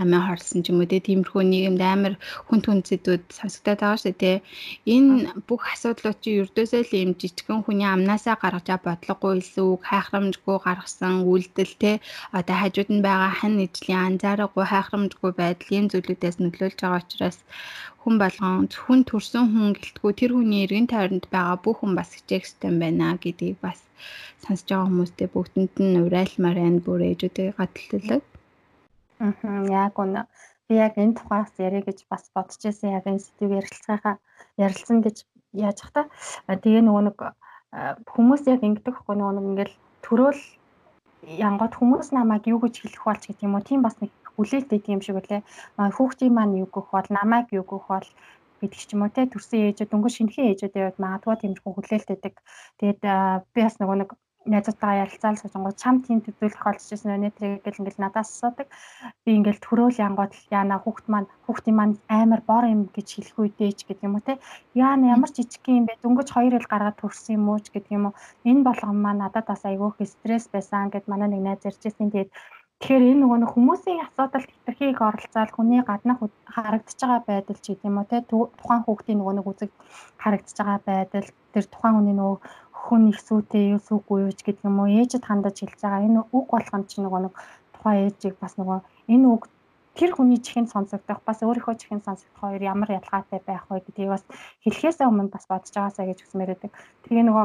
амиа 0.03 0.21
хорлсон 0.29 0.61
ч 0.65 0.67
юм 0.69 0.79
уу 0.81 0.91
те 0.91 1.01
тиймэрхүү 1.01 1.43
нийгэмд 1.49 1.81
амар 1.81 2.15
хүн 2.49 2.61
түн 2.61 2.79
зэдүүд 2.85 3.25
сонсогдоод 3.39 3.81
байгаа 3.81 4.01
шүү 4.03 4.15
те 4.21 4.33
энэ 4.85 5.33
бүх 5.49 5.63
асуудлууд 5.73 6.19
чинь 6.21 6.39
ердөөсөө 6.45 6.83
л 6.85 6.93
юм 7.03 7.13
жижигхэн 7.21 7.65
хүний 7.65 7.89
амнаасаа 7.89 8.37
гаргаж 8.43 8.69
бодлогогүй 8.85 9.33
илүү 9.41 9.71
хайхрамжгүй 9.89 10.57
гаргасан 10.67 11.15
үйлдэл 11.31 11.75
те 11.83 11.93
одоо 12.39 12.57
хажууд 12.61 12.91
нь 12.93 13.05
байгаа 13.07 13.33
хан 13.39 13.55
нийтлийн 13.57 14.01
анзаарахгүй 14.09 14.67
хайхрамжгүй 14.69 15.33
байдал 15.41 15.75
ийм 15.77 15.87
зүйлүүдээс 15.93 16.37
нөлөөлж 16.41 16.79
байгаа 16.81 17.01
учраас 17.01 17.39
хүн 18.03 18.17
болгон 18.23 18.69
зөвхөн 18.73 19.03
төрсөн 19.05 19.45
хүн 19.53 19.69
гэлтгүү 19.77 20.13
тэр 20.17 20.33
хүний 20.35 20.65
эргэн 20.65 20.89
тойронд 20.89 21.27
байгаа 21.35 21.57
бүх 21.65 21.77
хүн 21.81 21.93
бас 21.99 22.11
хичээх 22.17 22.49
ёстой 22.49 22.73
байна 22.83 23.21
гэдгийг 23.23 23.59
бас 23.61 23.79
сонсож 24.43 24.69
байгаа 24.69 24.89
хүмүүстэй 24.89 25.29
бүгдэнд 25.35 25.75
нь 25.85 26.01
урайлмаар 26.07 26.59
байна 26.65 26.81
бүр 26.87 27.01
ээжүүдээ 27.11 27.49
гадталдаг. 27.59 28.23
Аа 29.21 29.61
яг 29.85 29.95
үнэ. 30.01 30.25
Би 30.67 30.75
яг 30.87 30.95
энэ 30.97 31.17
тухаас 31.19 31.53
яриа 31.67 31.83
гэж 31.85 31.99
бас 32.09 32.25
бодож 32.35 32.61
байсан 32.65 32.89
яг 32.97 33.05
энэ 33.05 33.21
сэдвийг 33.25 33.53
ярилцахаа 33.61 34.17
ярилцсан 34.65 34.99
гэж 35.05 35.17
яаж 35.53 35.79
ах 35.85 35.93
та. 35.93 36.03
Тэгээ 36.49 36.83
нөгөө 36.87 37.05
нэг 37.05 37.19
хүмүүс 38.13 38.43
яг 38.49 38.65
ингэдэг 38.65 38.95
хгүй 38.97 39.15
нөгөө 39.21 39.35
нэг 39.37 39.47
ингээл 39.51 39.77
төрөөл 40.05 40.43
янгот 41.49 41.77
хүмүүс 41.77 42.09
намайг 42.17 42.49
юу 42.49 42.65
гэж 42.65 42.75
хэлэх 42.81 43.05
болж 43.05 43.23
гэдэг 43.29 43.45
юм 43.45 43.55
уу 43.55 43.69
тийм 43.69 43.85
бас 43.85 43.97
нэг 44.01 44.11
хүлээлт 44.41 44.73
өгдөг 44.73 44.95
юм 44.97 45.03
шиг 45.05 45.21
үлээ. 45.21 45.45
Хүүхдийн 45.77 46.33
маань 46.33 46.57
юу 46.65 46.69
гэх 46.73 46.89
бол 46.89 47.09
намайг 47.13 47.47
юу 47.53 47.65
гэх 47.69 47.85
бол 47.93 48.09
гэдэг 48.61 48.81
ч 48.81 48.91
юм 48.97 49.05
уу 49.05 49.13
те 49.13 49.29
төрсэн 49.29 49.61
ээжүүд 49.69 49.91
дөнгөж 49.93 50.15
шинхэн 50.17 50.49
ээжүүд 50.57 50.79
яваад 50.81 50.99
магадгүй 51.05 51.37
тиймэрхүү 51.41 51.73
хүлээлт 51.77 52.13
өгдөг. 52.15 52.35
Тэгээд 52.81 53.01
би 53.55 53.61
бас 53.65 53.77
нөгөө 53.81 53.97
нэг 54.01 54.11
найзуудтайгаа 54.49 55.05
ярилцаал 55.05 55.37
сууж 55.37 55.77
чам 55.77 56.01
тийм 56.01 56.21
төдөлөх 56.25 56.65
болж 56.65 56.81
ирсэн 56.81 57.13
өнөө 57.13 57.33
тэрийг 57.37 57.61
ингээл 57.61 57.81
ингээл 57.85 58.05
надаас 58.05 58.33
асуудаг. 58.33 58.69
Би 59.25 59.31
ингээл 59.37 59.61
төрөөл 59.61 60.01
янгууд 60.01 60.33
яана 60.49 60.81
хүүхд 60.81 61.07
маань 61.13 61.29
хүүхдийн 61.45 61.77
маань 61.77 61.95
амар 62.09 62.41
бор 62.49 62.65
юм 62.65 62.89
гэж 62.97 63.09
хэлэх 63.21 63.37
үедээ 63.37 63.71
ч 63.77 63.81
гэдэг 63.85 64.07
юм 64.09 64.17
уу 64.17 64.25
те. 64.25 64.41
Яана 64.73 65.13
ямар 65.13 65.29
жижиг 65.29 65.65
юм 65.69 65.85
бэ? 65.85 66.01
Дөнгөж 66.01 66.29
хоёр 66.33 66.57
ил 66.57 66.73
гаргаад 66.73 66.97
төрсөн 67.01 67.37
юм 67.37 67.53
уу 67.53 67.61
ч 67.61 67.69
гэдэг 67.69 67.93
юм 67.93 68.05
уу. 68.09 68.15
Энэ 68.49 68.65
болгон 68.65 68.97
маань 69.05 69.21
надад 69.21 69.45
бас 69.45 69.63
айгүйх 69.69 70.01
стресс 70.09 70.49
байсан 70.49 70.89
гэд 70.89 71.05
манай 71.05 71.29
нэг 71.29 71.43
найз 71.45 71.61
ярьжсэн. 71.69 72.09
Тэгээд 72.09 72.33
Тэгэхээр 72.81 73.13
энэ 73.13 73.21
нөгөө 73.21 73.39
нэг 73.45 73.51
хүмүүсийн 73.53 74.01
асуудалд 74.09 74.49
хэтэрхийг 74.49 74.99
оролцоод 75.05 75.51
хүний 75.53 75.85
гаднах 75.85 76.25
харагдаж 76.49 76.97
байгаа 76.97 77.21
байдал 77.29 77.61
ч 77.61 77.67
гэдэм 77.77 78.01
үү 78.01 78.07
те 78.09 78.25
тухайн 78.25 78.83
хүүхдийн 78.89 79.19
нөгөө 79.21 79.35
нэг 79.37 79.47
үзэг 79.53 79.71
харагдаж 80.17 80.57
байгаа 80.57 80.81
байдал 80.89 81.29
тэр 81.53 81.65
тухайн 81.69 81.95
хүний 82.01 82.17
нөгөө 82.17 82.37
хүн 82.81 83.03
их 83.13 83.21
сүйтэй 83.21 83.77
юу 83.77 83.81
сүйгүй 83.85 84.19
юу 84.25 84.33
ч 84.33 84.41
гэдэг 84.49 84.65
юм 84.65 84.81
уу 84.81 84.89
ээжэд 84.89 85.29
хандаж 85.29 85.57
хэлж 85.61 85.77
байгаа 85.85 86.07
энэ 86.09 86.21
үг 86.33 86.47
болгоом 86.49 86.83
чи 86.89 86.97
нөгөө 87.05 87.21
нэг 87.29 87.35
тухайн 87.77 88.01
ээжийг 88.09 88.37
бас 88.41 88.57
нөгөө 88.57 88.79
энэ 89.13 89.27
үг 89.29 89.43
тэр 90.01 90.11
хүний 90.17 90.41
чихэнд 90.41 90.73
сонсогдох 90.73 91.21
бас 91.29 91.39
өөрийнхөө 91.45 91.77
чихэнд 91.77 92.09
сонсогдох 92.09 92.41
хоёр 92.41 92.63
ямар 92.65 92.97
ялгаатай 92.97 93.41
байх 93.45 93.69
вэ 93.69 93.85
гэдгийг 93.85 94.09
бас 94.17 94.25
хэлхээсээ 94.65 95.05
өмнө 95.05 95.29
бас 95.29 95.45
бодож 95.45 95.69
байгаасаа 95.77 96.09
гэж 96.09 96.19
хүсмээр 96.25 96.51
байдаг. 96.57 96.73
Тэгээ 97.05 97.25
нөгөө 97.29 97.45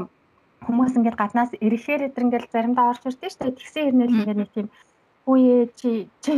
хүмүүс 0.64 0.94
ингээд 0.96 1.20
гаднаас 1.20 1.52
ирэхээр 1.60 2.08
эдэр 2.08 2.26
ингээд 2.26 2.54
заримдаа 2.56 2.96
орж 2.96 3.04
ирдэ 3.04 3.28
дээ. 3.28 3.60
Тэгсэн 3.60 3.84
хэрнээл 3.84 4.18
ингээд 4.24 4.40
нэг 4.40 4.52
тийм 4.56 4.68
Үе 5.26 5.74
чи 5.74 6.06
чи 6.22 6.32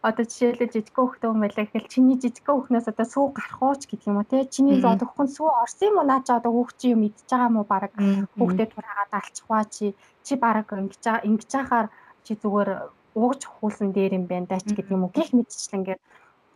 одоо 0.00 0.24
жишээлбэл 0.24 0.72
жижиг 0.72 0.96
хүүхдтэй 0.96 1.28
хүн 1.28 1.44
байлаа 1.44 1.64
гэхэл 1.68 1.92
чиний 1.92 2.16
жижиг 2.16 2.48
хүүхнээс 2.48 2.88
одоо 2.88 3.04
сүү 3.04 3.26
гарах 3.36 3.60
уу 3.60 3.76
ч 3.76 3.84
гэдэг 3.84 4.08
юм 4.08 4.16
уу 4.16 4.24
те? 4.24 4.48
Чиний 4.48 4.80
одоо 4.80 5.08
хүн 5.12 5.28
сүү 5.28 5.48
орсон 5.60 5.88
юм 5.92 6.00
уу? 6.00 6.08
Наа 6.08 6.24
чи 6.24 6.32
одоо 6.32 6.52
хүүхчийн 6.56 6.94
юм 6.96 7.04
идчихэж 7.04 7.28
байгаа 7.28 7.52
мó 7.52 7.62
баг 7.68 7.92
хүүхдээ 8.40 8.68
тураагаад 8.72 9.12
алчихваа 9.12 9.62
чи 9.68 9.86
чи 10.24 10.32
баг 10.40 10.72
ингэж 10.72 11.04
ингэж 11.28 11.50
хахаар 11.52 11.86
чи 12.24 12.32
зүгээр 12.40 12.70
уугч 13.20 13.42
хуулсан 13.44 13.92
дээр 13.92 14.16
юм 14.16 14.24
байна 14.24 14.48
даа 14.48 14.64
ч 14.64 14.72
гэдэг 14.72 14.88
юм 14.88 15.04
уу? 15.04 15.12
Гих 15.12 15.36
мэдчихлээ 15.36 15.78
ингээд 15.80 16.00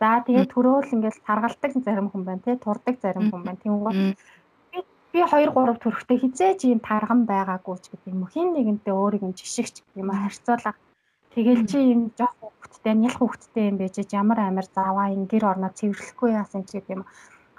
за 0.01 0.09
тэгээд 0.25 0.49
төрөөл 0.49 0.89
ингээд 0.89 1.21
таргалдаг 1.21 1.71
зарим 1.85 2.09
хүн 2.09 2.23
байна 2.25 2.41
те? 2.41 2.57
Турдаг 2.57 2.95
зарим 2.97 3.29
хүн 3.29 3.45
байна. 3.45 3.61
Тийм 3.61 3.77
үү 3.77 3.93
би 5.13 5.21
2 5.21 5.53
3 5.53 5.79
төрхтэй 5.79 6.17
хизээч 6.19 6.65
юм 6.65 6.81
тарган 6.83 7.29
байгаагүй 7.29 7.77
ч 7.77 7.93
гэдэг 7.93 8.09
юм 8.09 8.25
уу? 8.25 8.33
Хин 8.33 8.51
нэгэнтэй 8.51 8.91
өөрийг 8.91 9.23
нь 9.23 9.37
жишгч 9.37 9.85
юм 9.95 10.09
харьцуулах 10.11 10.75
Тэгэл 11.35 11.67
чи 11.67 11.77
юм 11.91 12.01
жоох 12.15 12.31
хүүхэдтэй, 12.39 12.95
нялх 12.95 13.19
хүүхэдтэй 13.19 13.65
юм 13.67 13.75
байж 13.75 13.95
ямар 14.15 14.39
амар 14.39 14.67
заваа 14.71 15.11
ин 15.11 15.27
гэр 15.27 15.43
орноо 15.51 15.71
цэвэрлэхгүй 15.75 16.31
яасан 16.31 16.63
ч 16.63 16.79
гэдэг 16.79 16.95
юм. 16.95 17.03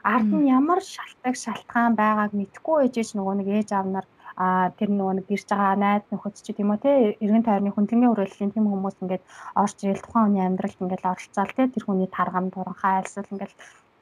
Ард 0.01 0.31
нь 0.33 0.49
ямар 0.49 0.81
шалтгаан 0.81 1.37
шалтгаан 1.37 1.93
байгааг 2.01 2.33
мэдхгүй 2.33 2.89
ээжэж 2.89 3.09
нөгөө 3.21 3.35
нэг 3.37 3.49
ээж 3.53 3.71
аав 3.77 3.89
нар 3.93 4.07
а 4.37 4.69
тэр 4.77 4.93
нөгөө 4.93 5.15
нэг 5.17 5.27
гэрж 5.29 5.49
байгаа 5.49 5.77
найз 5.77 6.05
нөхөд 6.09 6.35
ч 6.41 6.53
тийм 6.53 6.73
үү 6.73 6.81
те 6.85 6.93
эргэн 7.25 7.45
тойрны 7.45 7.73
хүндлэнгийн 7.73 8.13
хүрээллийн 8.13 8.53
тийм 8.53 8.67
хүмүүс 8.69 8.97
ингээд 9.01 9.25
орж 9.57 9.77
ирэл 9.81 10.05
тухайн 10.05 10.25
хүний 10.29 10.45
амьдралд 10.45 10.81
ингээд 10.81 11.09
оролцоол 11.13 11.53
те 11.57 11.63
тэр 11.73 11.85
хүний 11.85 12.09
таргам 12.13 12.47
туранхай 12.53 12.95
альсвал 13.01 13.33
ингээд 13.33 13.53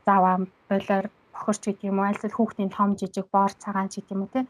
заваа 0.07 0.35
болоор 0.71 1.07
бохорч 1.35 1.63
гэдэг 1.67 1.87
юм 1.91 1.99
уу 1.99 2.07
альсвал 2.11 2.35
хүүхдийн 2.35 2.71
том 2.75 2.91
жижиг 2.99 3.27
боор 3.31 3.53
цагаан 3.63 3.89
ч 3.91 4.03
гэдэг 4.03 4.15
юм 4.15 4.23
уу 4.27 4.35
те 4.35 4.41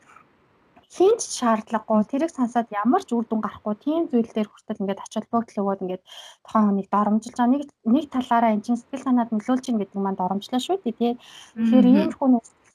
хинч 0.93 1.21
шаардлагагүй. 1.39 2.05
Тэрийг 2.11 2.33
сансаад 2.35 2.69
ямар 2.73 3.03
ч 3.05 3.11
үр 3.17 3.25
дүн 3.29 3.41
гарахгүй. 3.45 3.75
Тийм 3.81 4.03
зүйл 4.11 4.31
дээр 4.35 4.49
хүртэл 4.51 4.83
ингээд 4.83 5.05
ачаал 5.05 5.29
бүгд 5.33 5.49
л 5.55 5.61
өгөөд 5.63 5.83
ингээд 5.85 6.05
тухайн 6.45 6.67
хүнийг 6.69 6.89
доромжилж 6.93 7.37
байгаа. 7.37 7.53
Нэг 7.55 7.63
нэг 7.95 8.05
талаараа 8.13 8.53
эн 8.53 8.65
чинь 8.65 8.81
сэтгэл 8.81 9.07
санаад 9.07 9.31
нөлөөлж 9.33 9.63
чинь 9.65 9.81
гэдэг 9.81 9.99
маань 10.01 10.21
доромжлоо 10.21 10.61
шүү 10.61 10.77
дээ 10.85 10.99
тий. 10.99 11.13
Тэгэхээр 11.57 11.87
ийм 11.89 12.11
хүн 12.13 12.33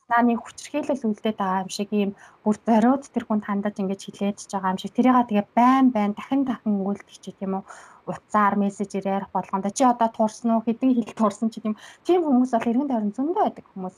нааны 0.10 0.34
хүчрхийлэл 0.42 1.06
үлдээд 1.06 1.38
байгаа 1.38 1.64
юм 1.64 1.72
шиг 1.78 1.90
ийм 1.94 2.12
бүр 2.44 2.58
зориуд 2.66 3.04
тэр 3.14 3.24
хүн 3.30 3.42
хандаж 3.46 3.76
ингэж 3.78 4.02
хилээд 4.04 4.38
ч 4.42 4.52
байгаа 4.54 4.74
юм 4.74 4.82
шиг. 4.82 4.94
Тэрийг 4.98 5.30
тэгээ 5.30 5.48
байн 5.58 5.86
байн 5.94 6.12
дахин 6.18 6.42
дахин 6.50 6.82
өгүүлдэг 6.82 7.18
ч 7.22 7.26
тийм 7.38 7.62
үү? 7.62 7.64
Утсаар 8.10 8.56
мессежээр 8.58 9.06
ярих 9.06 9.30
болгонд 9.30 9.70
чи 9.78 9.84
одоо 9.86 10.10
туурсан 10.10 10.50
уу? 10.58 10.66
Хэдэн 10.66 10.98
хил 10.98 11.14
туурсан 11.14 11.54
ч 11.54 11.62
тийм 11.62 11.78
тийм 12.02 12.26
хүмүүс 12.26 12.52
бол 12.58 12.70
эргэн 12.72 12.90
тойрон 12.90 13.14
зөндөө 13.14 13.44
байдаг 13.46 13.66
хүмүүс. 13.70 13.98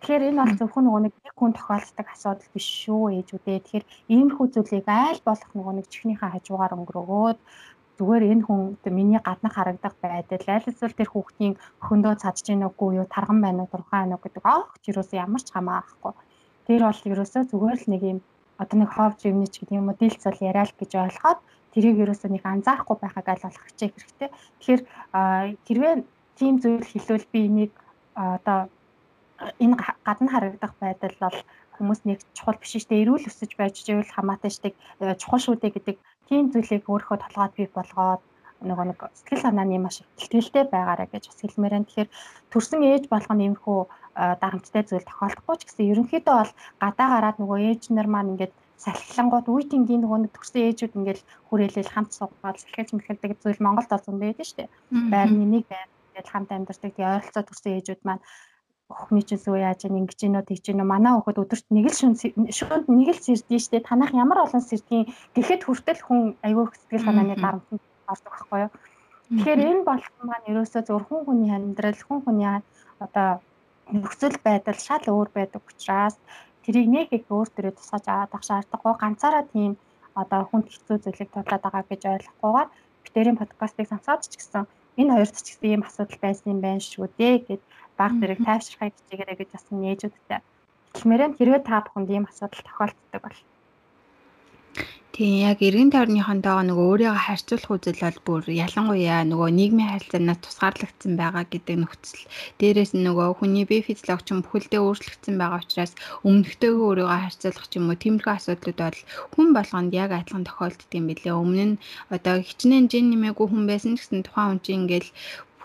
Тэгэхээр 0.00 0.32
энэ 0.32 0.40
бол 0.40 0.54
зөвхөн 0.56 0.84
нөгөө 0.88 1.02
нэг 1.04 1.14
хүн 1.36 1.52
тохиолддог 1.52 2.08
асуудал 2.08 2.48
биш 2.56 2.66
шүү 2.88 3.20
ээжүүдээ. 3.20 3.58
Тэгэхээр 3.60 3.86
иймэрхүү 4.08 4.46
зүйлийг 4.48 4.88
айл 4.88 5.20
болох 5.28 5.50
нөгөө 5.52 5.74
нэг 5.76 5.86
чихнийхээ 5.92 6.30
хажуугаар 6.32 6.72
өнгөрөөгөөд 6.72 7.38
зүгээр 8.00 8.24
энэ 8.32 8.44
хүн 8.48 8.60
миний 8.96 9.20
гаднах 9.20 9.54
харагдах 9.60 9.94
байдал 10.00 10.40
аль 10.48 10.68
эсвэл 10.72 10.96
тэр 10.96 11.12
хүүхдийн 11.12 11.54
өхөндөө 11.84 12.14
цадж 12.16 12.48
гин 12.48 12.64
үгүй 12.64 12.96
юу 12.96 13.06
тарган 13.12 13.44
байна 13.44 13.60
уу 13.60 13.68
дурхан 13.68 14.08
байна 14.08 14.16
уу 14.16 14.24
гэдэг 14.24 14.44
огт 14.48 14.82
юусоо 14.88 15.16
ямар 15.20 15.42
ч 15.44 15.52
хамаахгүй. 15.52 16.12
Тэр 16.64 16.80
бол 16.88 17.00
ерөөсөө 17.12 17.42
зүгээр 17.52 17.78
л 17.84 17.90
нэг 17.92 18.02
юм 18.08 18.18
одоо 18.56 18.76
нэг 18.80 18.90
ховж 18.96 19.20
юмны 19.28 19.46
ч 19.52 19.60
гэдэг 19.60 19.76
юм 19.76 19.92
уу 19.92 20.00
дийлц 20.00 20.22
бол 20.24 20.40
яриа 20.48 20.64
л 20.64 20.78
гэж 20.80 20.92
ойлгоод 20.96 21.40
тэрийг 21.76 21.96
ерөөсөө 22.00 22.30
нэг 22.32 22.44
анзаарахгүй 22.48 22.96
байхаг 23.04 23.26
аль 23.28 23.44
болох 23.44 23.64
хичээх 23.68 23.92
хэрэгтэй. 23.92 24.30
Тэгэхээр 24.32 24.82
хэрвээ 25.68 25.94
тийм 26.40 26.54
зүйл 26.56 26.88
хэлвэл 26.88 27.26
би 27.32 27.40
энийг 27.52 27.72
одоо 28.16 28.72
энэ 29.62 29.76
гадна 30.04 30.28
харагдах 30.30 30.74
байдал 30.80 31.16
бол 31.20 31.38
хүмүүс 31.76 32.00
нэг 32.04 32.18
чухал 32.36 32.60
биш 32.60 32.76
дээ. 32.84 33.02
Эрүүл 33.04 33.28
өсөж 33.30 33.56
байж 33.56 33.80
ивэл 33.88 34.12
хамаатай 34.12 34.50
штеп 34.52 34.74
чухал 35.20 35.40
шүү 35.40 35.56
дээ 35.60 35.72
гэдэг 35.76 35.96
тийм 36.28 36.52
зүйлийг 36.52 36.84
өөрийнхөө 36.84 37.18
толгойд 37.24 37.54
бий 37.56 37.68
болгоод 37.72 38.22
нөгөө 38.60 38.86
нэг 38.92 39.00
сэтгэл 39.16 39.44
санааны 39.44 39.80
маш 39.80 40.04
ихтгэлтэй 40.20 40.68
байгаарэ 40.68 41.08
гэж 41.08 41.24
бас 41.32 41.40
хэлмээр 41.40 41.74
байна. 41.74 41.88
Тэгэхээр 41.88 42.10
төрсэн 42.52 42.80
ээж 42.84 43.04
болгоно 43.08 43.42
иймэрхүү 43.48 43.78
дарамттай 44.42 44.82
зүйл 44.84 45.08
тохиолдохгүй 45.08 45.56
ч 45.56 45.62
гэсэн 45.64 45.90
ерөнхийдөө 45.92 46.36
бол 46.36 46.52
гадаа 46.84 47.08
гараад 47.08 47.36
нөгөө 47.40 47.58
ээж 47.72 47.82
нар 47.96 48.08
маань 48.12 48.36
ингээд 48.36 48.52
салхилангууд 48.84 49.46
үе 49.48 49.64
тэнгийн 49.68 50.02
нөгөө 50.04 50.18
нэг 50.28 50.32
төрсэн 50.36 50.60
ээжүүд 50.68 50.96
ингээд 50.98 51.20
хүрээлэл 51.48 51.92
хамт 51.92 52.12
суугаад 52.16 52.60
салхилж 52.60 52.90
мэлхэлдэг 52.92 53.40
зүйл 53.40 53.64
Монголд 53.64 53.92
бол 53.92 54.04
зөндөө 54.04 54.28
байдаг 54.28 54.46
шүү 54.48 54.58
дээ. 54.60 54.68
Байрны 55.12 55.44
нэг 55.44 55.64
байр 55.68 55.88
ингээд 55.88 56.28
хамт 56.32 56.50
амьдардаг 56.52 56.92
тий 56.96 57.04
ойролцоо 57.04 57.44
төрсэн 57.44 57.76
ээжүүд 57.76 58.02
маань 58.04 58.24
охины 58.90 59.22
чинь 59.22 59.38
сүү 59.38 59.56
яаж 59.62 59.86
ингэж 59.86 60.18
гинөө 60.18 60.44
тийч 60.50 60.66
гинөө 60.66 60.86
манай 60.86 61.12
хөхөд 61.14 61.40
өдөрт 61.42 61.66
нэг 61.70 61.86
л 61.90 61.98
шүн 61.98 62.14
шүнд 62.18 62.86
нэг 62.90 63.08
л 63.14 63.22
сэрдэн 63.22 63.62
штэ. 63.62 63.86
Танах 63.86 64.10
ямар 64.12 64.42
олон 64.44 64.62
сэрдгийн 64.62 65.06
гэхэд 65.34 65.62
хүртэл 65.64 66.02
хүн 66.02 66.20
аягүй 66.42 66.66
сэтгэл 66.74 67.06
санааны 67.06 67.36
дарамтанд 67.38 67.82
ордог 68.10 68.32
байхгүй 68.34 68.58
юу? 68.66 68.72
Тэгэхээр 69.30 69.60
энэ 69.70 69.86
болсон 69.86 70.24
маань 70.26 70.50
ерөөсөө 70.50 70.82
зөвхөн 70.90 71.06
хүн 71.06 71.26
хүний 71.26 71.52
амьдрал 71.54 72.02
хүн 72.02 72.20
хүний 72.26 72.50
одоо 72.98 73.28
нөхцөл 73.94 74.36
байдал 74.42 74.78
шал 74.86 75.04
өөр 75.06 75.28
байдаг 75.30 75.62
учраас 75.70 76.16
тэрийг 76.66 76.88
нэг 76.90 77.08
их 77.14 77.26
өөр 77.30 77.48
төрөө 77.54 77.74
тусгаж 77.78 78.04
аваад 78.10 78.34
ах 78.34 78.44
шаардлагагүй. 78.46 78.94
Ганцаараа 79.02 79.44
тийм 79.54 79.72
одоо 80.18 80.40
хүнд 80.50 80.66
хэцүү 80.70 80.96
зүйлийг 81.02 81.30
тулаад 81.30 81.62
байгаа 81.62 81.84
гэж 81.86 82.02
ойлгохгүйгээр 82.10 82.68
битэрийн 83.04 83.40
подкастыг 83.40 83.86
сонсоод 83.88 84.26
ч 84.26 84.34
гэсэн 84.38 84.64
энэ 85.00 85.12
хоёрт 85.14 85.36
ч 85.38 85.46
гэсэн 85.54 85.68
ийм 85.70 85.82
асуудал 85.86 86.20
байсан 86.22 86.46
юм 86.54 86.60
байна 86.60 86.82
шүү 86.82 87.06
дээ 87.18 87.36
гэд 87.46 87.62
баг 88.00 88.12
зэрэг 88.20 88.40
тайвширхай 88.46 88.88
хичээгээрэй 88.92 89.36
гэж 89.38 89.50
бас 89.52 89.64
нээжүүдтэй 89.70 90.40
хэлмээрээ 90.96 91.28
хэрвээ 91.38 91.62
та 91.68 91.76
бүхэнд 91.84 92.08
ийм 92.14 92.24
асуудал 92.30 92.66
тохиолддог 92.66 93.22
бол 93.24 93.38
Тийм 95.20 95.36
яг 95.50 95.58
эргэн 95.68 95.90
тойрныхондоо 95.92 96.58
нөгөө 96.64 96.86
өөрийгөө 96.90 97.24
харьцуулах 97.26 97.70
үзэл 97.76 98.00
бол 98.06 98.18
бүр 98.26 98.42
ялангуяа 98.64 99.20
нөгөө 99.28 99.48
нийгмийн 99.58 99.92
харилцаанаас 99.92 100.40
тусгаарлагдсан 100.40 101.12
байгаа 101.20 101.44
гэдэг 101.50 101.76
нөхцөл. 101.82 102.24
Дээрээс 102.56 102.92
нь 102.96 103.04
нөгөө 103.04 103.28
хүний 103.36 103.66
бие 103.68 103.82
физиологч 103.84 104.28
нь 104.32 104.40
бүхэлдээ 104.46 104.80
өөрчлөгдсөн 104.80 105.34
байгаа 105.36 105.60
учраас 105.60 105.92
өмнөхтэйгөө 106.24 106.86
өөрийгөө 106.88 107.18
харьцуулах 107.20 107.66
ч 107.68 107.72
юм 107.76 107.90
уу 107.90 107.98
тиймэрхүү 108.00 108.32
асуудлууд 108.38 108.78
бол 108.80 109.00
хүн 109.34 109.48
болгонд 109.56 109.92
яг 110.02 110.10
адилхан 110.14 110.46
тохиолддог 110.48 110.90
юм 110.96 111.06
билээ. 111.10 111.34
Өмнө 111.42 111.66
нь 111.68 111.80
одоо 112.14 112.34
хичнээн 112.40 112.86
жин 112.88 113.06
нэмээгүй 113.12 113.46
хүн 113.50 113.64
байсан 113.68 113.92
гэсэн 113.98 114.24
тухайн 114.24 114.48
хүн 114.56 114.60
чинь 114.64 114.78
ингээл 114.88 115.10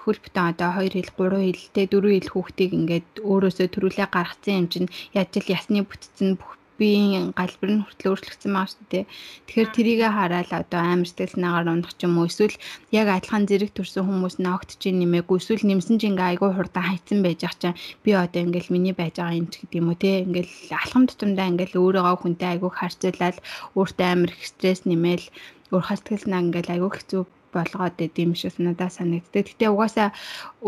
хөл 0.06 0.20
бүтэн 0.22 0.46
одоо 0.54 0.70
2 0.78 0.94
хил 0.94 1.12
3 1.18 1.42
хил 1.50 1.74
тэ 1.76 1.90
4 1.90 2.14
хил 2.16 2.30
хүүхдийг 2.32 2.72
ингээд 2.80 3.10
өөрөөсөө 3.32 3.68
төрүүлээ 3.74 4.08
гаргацсан 4.14 4.60
юм 4.62 4.68
чинь 4.74 4.94
яаж 5.18 5.32
л 5.42 5.54
ясны 5.58 5.82
бүтцэн 5.82 6.30
бүх 6.40 6.56
биеийн 6.80 7.32
галбар 7.40 7.72
нь 7.72 7.84
хүртэл 7.84 8.12
өөрчлөгдсөн 8.12 8.52
байгаа 8.52 8.72
шүү 8.72 8.86
дээ. 8.92 9.06
Тэгэхээр 9.48 9.70
трийгээ 9.76 10.12
хараад 10.12 10.52
одоо 10.52 10.82
амар 10.84 11.08
сэтгэл 11.08 11.36
санаагаар 11.36 11.72
унах 11.72 11.94
ч 11.96 12.04
юм 12.04 12.20
уу 12.20 12.28
эсвэл 12.28 12.58
яг 12.92 13.08
адилхан 13.16 13.48
зэрэг 13.48 13.72
төрсэн 13.74 14.04
хүмүүс 14.04 14.36
ногтж 14.44 14.82
нэмээгүй 14.92 15.38
эсвэл 15.40 15.64
нэмсэн 15.68 15.96
чинь 16.00 16.12
ингээ 16.14 16.30
айгүй 16.36 16.52
хурдан 16.52 16.84
хайцсан 16.84 17.20
байж 17.24 17.40
ах 17.48 17.56
чинь 17.62 17.80
би 18.04 18.12
одоо 18.12 18.42
ингээл 18.44 18.74
миний 18.76 18.96
байж 19.00 19.16
байгаа 19.16 19.40
юм 19.40 19.48
ч 19.48 19.64
гэдэг 19.64 19.80
юм 19.80 19.88
уу 19.90 19.98
те 20.04 20.12
ингээл 20.28 20.54
алхам 20.76 21.04
тутамдаа 21.08 21.48
ингээл 21.52 21.80
өөрийгөө 21.80 22.16
хүнтэй 22.20 22.50
айгүй 22.60 22.72
харьцуулаад 22.76 23.38
өөртөө 23.80 24.08
амар 24.12 24.32
их 24.36 24.44
стресс 24.52 24.84
нэмээл 24.84 25.26
өөрхөн 25.72 25.98
сэтгэл 25.98 26.24
санаа 26.28 26.44
ингээл 26.44 26.74
айгүй 26.76 26.92
хэцүү 26.92 27.24
болгоод 27.58 27.96
идэм 28.06 28.32
шиг 28.36 28.56
надад 28.60 28.92
санагддаг. 28.94 29.46
Гэтэ 29.48 29.72
угаасаа 29.72 30.10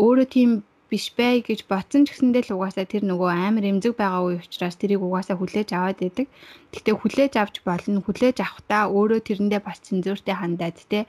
өөрөө 0.02 0.26
тийм 0.34 0.50
биш 0.88 1.12
бай 1.12 1.44
гэж 1.44 1.68
бодсон 1.68 2.08
ч 2.08 2.16
гэсэндээ 2.16 2.48
л 2.48 2.56
угаасаа 2.56 2.88
тэр 2.88 3.04
нөгөө 3.04 3.28
амар 3.28 3.64
эмзэг 3.68 3.92
байгаа 3.92 4.24
үе 4.24 4.36
учраас 4.40 4.72
тэрийг 4.80 5.04
угаасаа 5.04 5.36
хүлээж 5.36 5.76
аваад 5.76 6.00
идэг. 6.00 6.32
Гэхдээ 6.72 6.96
хүлээж 6.96 7.32
авч 7.36 7.60
болно. 7.60 8.00
Хүлээж 8.00 8.40
авахдаа 8.40 8.88
өөрөө 8.88 9.20
тэрэндээ 9.20 9.60
бас 9.60 9.84
цензуртэй 9.84 10.32
хандаад 10.32 10.80
те 10.88 11.04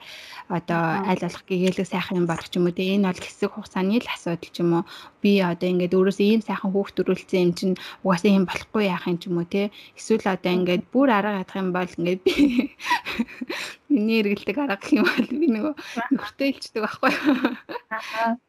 одоо 0.52 1.00
аль 1.08 1.24
болох 1.24 1.44
гэгээлэг 1.48 1.88
сайхан 1.88 2.20
юм 2.20 2.26
болох 2.28 2.48
ч 2.52 2.60
юм 2.60 2.68
уу 2.68 2.76
те 2.76 2.92
энэ 2.92 3.08
бол 3.08 3.24
хэсэг 3.24 3.50
хугацааны 3.56 4.04
л 4.04 4.12
асуудал 4.12 4.52
ч 4.52 4.56
юм 4.60 4.70
уу. 4.76 4.84
Би 5.24 5.40
одоо 5.40 5.68
ингээд 5.72 5.96
өөрөөсөө 5.96 6.26
ийм 6.28 6.42
сайхан 6.44 6.76
хүүхд 6.76 6.94
төрүүлсэн 7.00 7.40
юм 7.40 7.52
чинь 7.56 7.74
угаасаа 8.04 8.36
юм 8.36 8.44
болохгүй 8.44 8.84
яах 8.84 9.08
юм 9.08 9.16
ч 9.16 9.32
юм 9.32 9.40
уу 9.40 9.48
те. 9.48 9.72
Эсвэл 9.96 10.28
одоо 10.28 10.52
ингээд 10.60 10.92
бүр 10.92 11.08
арга 11.08 11.40
ядах 11.40 11.56
юм 11.56 11.72
бол 11.72 11.88
ингээд 11.88 12.20
би 12.20 12.36
миний 13.90 14.22
эргэлдэг 14.22 14.56
арга 14.62 14.78
гэх 14.78 14.96
юм 14.98 15.06
бол 15.10 15.30
би 15.40 15.46
нөгөө 15.50 15.74
нөхөртөө 16.14 16.46
илчдэг 16.50 16.82
байхгүй. 16.86 17.12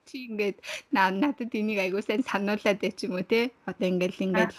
Чи 0.07 0.15
ингээд 0.29 0.57
надад 0.93 1.51
энийг 1.59 1.79
айгуу 1.81 2.05
сайн 2.05 2.21
сануулад 2.21 2.77
байч 2.79 2.97
юм 3.05 3.17
уу 3.17 3.25
те. 3.25 3.49
Одоо 3.65 3.87
ингээд 3.89 4.21
ингээд 4.21 4.53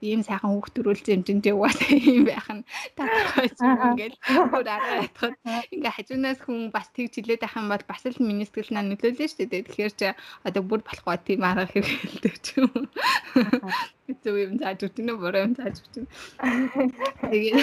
ийм 0.00 0.22
сайхан 0.22 0.54
хүүхд 0.54 0.74
төрүүлсэн 0.78 1.14
юм 1.14 1.22
чинь 1.26 1.42
угаасаа 1.58 1.90
ийм 1.98 2.22
байх 2.22 2.46
нь 2.54 2.62
татахгүй 2.94 3.48
ч 3.50 3.58
юм 3.66 3.78
ингээл 3.82 4.16
бүр 4.52 4.66
араа 4.70 5.02
ятхад 5.02 5.34
ингээ 5.74 5.96
хажуунаас 5.98 6.38
хүн 6.46 6.70
бас 6.70 6.86
тэгж 6.94 7.18
хилээд 7.18 7.42
байх 7.42 7.58
юм 7.58 7.66
бол 7.66 7.84
бас 7.90 8.02
л 8.06 8.22
миний 8.22 8.46
сэтгэл 8.46 8.74
наа 8.78 8.86
нөлөөлнө 8.86 9.26
шүү 9.26 9.50
дээ. 9.50 9.66
Тэгэхээр 9.66 9.92
чи 9.98 10.06
одоо 10.46 10.62
бүр 10.62 10.80
болохгүй 10.86 11.18
тийм 11.26 11.42
арга 11.42 11.66
хэрэгэлдэг 11.66 12.34
ч 12.38 12.46
юм. 12.62 12.70
Зөв 14.22 14.34
юм 14.38 14.54
зааж 14.62 14.86
өгч 14.86 14.96
нэ 15.02 15.12
буруу 15.18 15.50
юм 15.50 15.54
зааж 15.58 15.82
өгч. 15.82 16.06
Тэгээд 17.30 17.58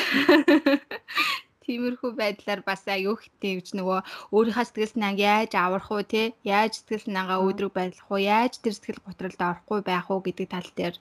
Тиймэрхүү 1.65 2.11
байдлаар 2.13 2.61
бас 2.61 2.85
аюу 2.85 3.17
хэтээвч 3.17 3.73
нөгөө 3.73 3.99
өөрийнхөө 4.35 4.65
сэтгэл 4.69 4.93
санааг 4.93 5.17
яаж 5.17 5.51
аврах 5.57 5.89
уу 5.89 6.03
те? 6.05 6.37
Яаж 6.45 6.77
сэтгэл 6.77 7.05
санаагаа 7.09 7.41
өөдрөг 7.41 7.73
байлгах 7.73 8.09
уу? 8.11 8.21
Яаж 8.21 8.53
тэр 8.61 8.73
сэтгэл 8.77 9.01
готролд 9.01 9.41
орохгүй 9.41 9.79
байх 9.81 10.05
уу 10.13 10.21
гэдэг 10.21 10.47
тал 10.53 10.69
дээр 10.77 10.95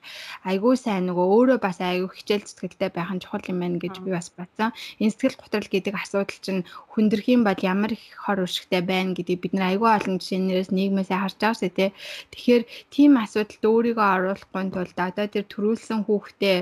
аюу 0.49 0.73
сайн 0.73 1.05
нөгөө 1.05 1.27
өөрөө 1.37 1.59
бас 1.61 1.77
аюу 1.81 2.09
хичээл 2.09 2.49
сэтгэлтэй 2.49 2.89
байх 2.93 3.11
нь 3.13 3.21
чухал 3.21 3.45
юм 3.51 3.61
байна 3.61 3.77
гэж 3.77 3.95
би 4.01 4.09
бас 4.17 4.33
бодсон. 4.33 4.73
Энэ 4.97 5.13
сэтгэл 5.13 5.41
готрол 5.41 5.69
гэдэг 5.69 5.93
асуудал 6.01 6.41
чинь 6.45 6.65
хүндрэх 6.91 7.27
юм 7.29 7.41
бол 7.45 7.61
ямар 7.61 7.91
их 7.93 8.05
хор 8.23 8.41
уршигтай 8.41 8.81
байна 8.81 9.13
гэдгийг 9.13 9.41
бид 9.45 9.53
нар 9.53 9.77
аюу 9.77 9.85
олон 9.85 10.17
жишээнээс 10.17 10.69
нийгмээс 10.73 11.13
харж 11.13 11.37
байгаа 11.37 11.59
шүү 11.61 11.71
те. 11.77 11.93
Тэгэхээр 12.33 12.63
тийм 12.89 13.11
асуудалд 13.21 13.63
өөрийгөө 13.69 14.07
оруулахгүй 14.15 14.63
тулд 14.73 14.97
одоо 14.97 15.25
тэр 15.29 15.45
төрүүлсэн 15.45 15.99
хүүхдээ 16.09 16.59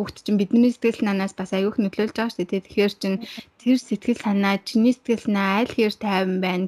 хүүхд 0.00 0.16
чинь 0.24 0.40
бидний 0.40 0.72
сэтгэл 0.72 1.04
санаанаас 1.04 1.36
бас 1.36 1.52
их 1.52 1.76
нөлөөлж 1.76 2.16
байгаа 2.16 2.32
шүү 2.32 2.48
дээ. 2.48 2.64
Тэгэхээр 2.64 2.92
чин 3.00 3.14
тэр 3.60 3.76
сэтгэл 3.76 4.24
санаа 4.24 4.56
чиний 4.64 4.96
сэтгэл 4.96 5.24
санаа 5.28 5.48
аль 5.60 5.74
хэр 5.76 5.92
тайван 6.00 6.40
байна 6.40 6.66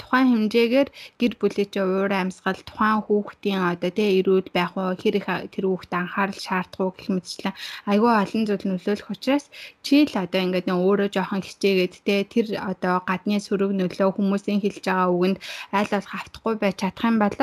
тухайн 0.00 0.28
хэмжээгээр 0.32 0.88
гэр 1.20 1.32
бүлийн 1.40 1.68
чинь 1.72 1.86
уур 1.86 2.12
амьсгал 2.20 2.60
тухайн 2.66 2.98
хүүхдийн 3.06 3.62
одоо 3.72 3.90
тий 3.94 4.10
эрүүл 4.18 4.48
байх 4.56 4.72
уу 4.74 4.92
хэр 5.02 5.14
их 5.20 5.28
тэр 5.54 5.64
хүүхдэд 5.68 5.98
анхаарал 6.00 6.40
шаардах 6.46 6.80
уу 6.82 6.92
гэх 6.96 7.08
мэтчлэн 7.14 7.54
айгүй 7.90 8.12
олон 8.22 8.42
зүйл 8.48 8.64
нөлөөлөх 8.66 9.12
учраас 9.14 9.46
чи 9.84 9.96
л 10.08 10.14
одоо 10.24 10.40
ингээд 10.42 10.66
нөө 10.68 10.80
өөрөө 10.88 11.08
жоохон 11.14 11.42
хичээгээд 11.46 11.94
тий 12.06 12.20
тэр 12.32 12.46
одоо 12.70 12.94
гадны 13.08 13.38
сөрөг 13.46 13.72
нөлөө 13.76 14.10
хүмүүсийн 14.16 14.62
хэлж 14.64 14.84
байгаа 14.88 15.14
үгэнд 15.14 15.38
аль 15.78 15.92
болох 15.92 16.12
автахгүй 16.18 16.54
байж 16.58 16.76
чадах 16.82 17.06
юм 17.10 17.16
бол 17.22 17.36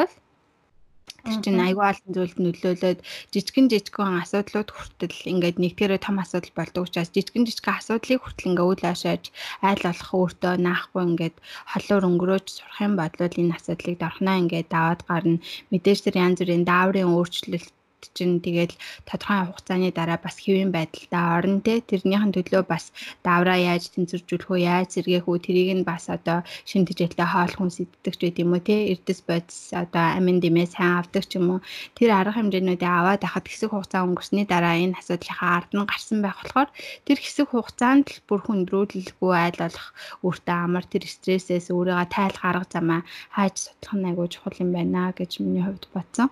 Тэр 1.28 1.43
чинь 1.43 1.59
айгүй 1.59 1.86
олон 1.91 2.11
зүйлд 2.15 2.38
нөлөөлөд 2.39 2.99
жижигэн 3.36 3.67
жижигхэн 3.67 4.23
асуудлууд 4.23 4.69
хүртэл 4.71 5.17
ингээд 5.28 5.57
нэгтгэрээ 5.59 5.99
том 5.99 6.23
асуудал 6.23 6.55
болдог 6.55 6.88
учраас 6.88 7.11
жижигэн 7.11 7.43
жижигхэн 7.43 7.78
асуудлыг 7.84 8.19
хүртэл 8.23 8.49
ингээд 8.55 8.71
үл 8.71 8.84
ашааж 8.88 9.23
айл 9.67 9.84
болох 9.84 10.11
өөртөө 10.15 10.53
наахгүй 10.63 11.03
ингээд 11.03 11.36
холоор 11.71 12.03
өнгөрөөж 12.09 12.45
сурах 12.47 12.80
юм 12.88 12.93
бол 12.95 13.11
энэ 13.19 13.55
асуудлыг 13.59 13.95
дорхноо 13.99 14.36
ингээд 14.41 14.71
даваад 14.71 15.01
гарна. 15.03 15.43
Мэдээж 15.71 15.99
тэр 16.07 16.15
янз 16.23 16.39
бүрийн 16.39 16.63
дааврын 16.63 17.11
өөрчлөлт 17.11 17.76
чинь 18.13 18.37
тэгэл 18.45 18.73
тодорхой 19.09 19.49
хугацааны 19.49 19.89
дараа 19.89 20.19
бас 20.21 20.37
хэвийн 20.37 20.69
байдалтай 20.69 21.23
орно 21.37 21.59
те. 21.65 21.81
Тэрнийхэн 21.81 22.31
төлөө 22.33 22.63
бас 22.69 22.93
давраа 23.25 23.57
яаж 23.57 23.89
тэнцвэржүүлэх 23.93 24.49
үү 24.53 24.59
яаж 24.69 24.87
сэргээх 24.95 25.25
үү 25.25 25.37
тэрийг 25.41 25.69
нь 25.81 25.87
бас 25.87 26.09
одоо 26.09 26.45
шин 26.69 26.85
тэжээлтэй 26.85 27.25
хоол 27.25 27.53
хүн 27.57 27.71
сэтдэг 27.73 28.13
ч 28.13 28.21
гэдэм 28.29 28.53
үү 28.53 28.61
те? 28.61 28.75
Эрдэс 28.93 29.19
бодис 29.25 29.73
одоо 29.73 30.05
амин 30.17 30.37
дэмээ 30.37 30.67
сайн 30.69 31.01
авдаг 31.01 31.25
ч 31.25 31.41
юм 31.41 31.57
уу? 31.57 31.59
Тэр 31.97 32.13
арга 32.13 32.37
хэмжээнүүдээ 32.37 32.91
аваад 32.91 33.21
хахад 33.25 33.45
хэсэг 33.49 33.69
хугацаа 33.73 34.05
өнгөрсний 34.05 34.45
дараа 34.45 34.77
энэ 34.77 34.97
асуудлынхаа 35.01 35.51
ард 35.57 35.71
нь 35.73 35.89
гарсан 35.89 36.19
байх 36.21 36.37
болохоор 36.37 36.69
тэр 37.05 37.17
хэсэг 37.17 37.47
хугацаанд 37.49 38.05
л 38.13 38.21
бүр 38.29 38.41
хүндрүүлэлгүй 38.45 39.33
айл 39.33 39.57
болох 39.57 39.87
өөртөө 40.21 40.57
амар 40.65 40.85
тэр 40.85 41.03
стрессээс 41.09 41.73
өөрийгөө 41.73 42.07
тайлах 42.13 42.45
арга 42.45 42.67
замаа 42.69 43.01
хайж 43.35 43.55
судлах 43.65 43.95
нь 43.97 44.07
айгүй 44.09 44.27
чухал 44.29 44.61
юм 44.63 44.71
байна 44.77 45.11
гэж 45.17 45.31
миний 45.41 45.63
хувьд 45.65 45.85
бодсон. 45.93 46.29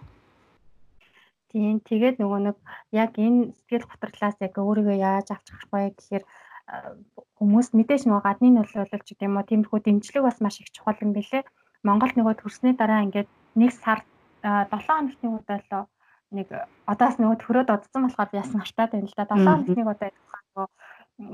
Тийм 1.56 1.80
тэгээд 1.88 2.20
нөгөө 2.20 2.39
нэг 2.51 2.58
яг 2.91 3.16
энэ 3.16 3.56
сэтгэл 3.56 3.88
готрлаас 3.88 4.36
яг 4.43 4.60
өөрийгөө 4.60 4.97
яаж 4.99 5.28
авч 5.32 5.47
гарах 5.56 5.72
вэ 5.72 5.95
гэхээр 5.95 6.24
хүмүүс 7.39 7.72
мэдээж 7.72 8.12
нөгөө 8.12 8.24
гадны 8.28 8.60
нөлөөлөл 8.60 9.06
ч 9.08 9.16
гэдэм 9.16 9.39
үү 9.39 9.47
тиймэрхүү 9.47 9.80
дэмжлэг 9.88 10.24
бас 10.28 10.43
маш 10.43 10.60
их 10.60 10.76
чухал 10.76 10.99
юм 10.99 11.16
билэ. 11.16 11.47
Монголд 11.88 12.20
нөгөө 12.20 12.43
төрсний 12.43 12.76
дараа 12.76 13.08
ингээд 13.08 13.32
нэг 13.56 13.72
сар 13.72 14.03
7 14.43 14.68
хоногны 14.68 15.28
удаа 15.32 15.60
л 15.64 15.88
нэг 16.36 16.51
одоос 16.91 17.16
нөгөө 17.24 17.38
төрөөд 17.39 17.70
одсон 17.72 18.12
болохоор 18.12 18.30
би 18.36 18.41
ясан 18.43 18.60
хартаад 18.60 18.91
байна 18.91 19.08
л 19.08 19.16
да. 19.16 19.24
7 19.24 19.47
хоногны 19.47 19.84
удаа 19.88 20.12
нөгөө 20.12 20.68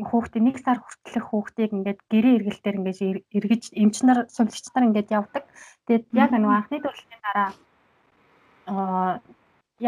хүүхдээ 0.06 0.42
нэг 0.46 0.58
сар 0.62 0.78
хүртэлх 0.86 1.28
хүүхдийг 1.34 1.72
ингээд 1.74 2.00
гэрээ 2.14 2.38
эргэлтээр 2.46 2.78
ингээд 2.78 3.26
эргэж 3.34 3.64
эмч 3.74 3.96
нар 4.06 4.30
сувлагч 4.30 4.70
нар 4.70 4.86
ингээд 4.86 5.10
явдаг. 5.18 5.50
Тэгээд 5.90 6.06
яг 6.14 6.30
нөгөө 6.30 6.54
анхны 6.62 6.78
төрөлтийн 6.78 7.22
дараа 7.26 7.50
аа 8.70 9.18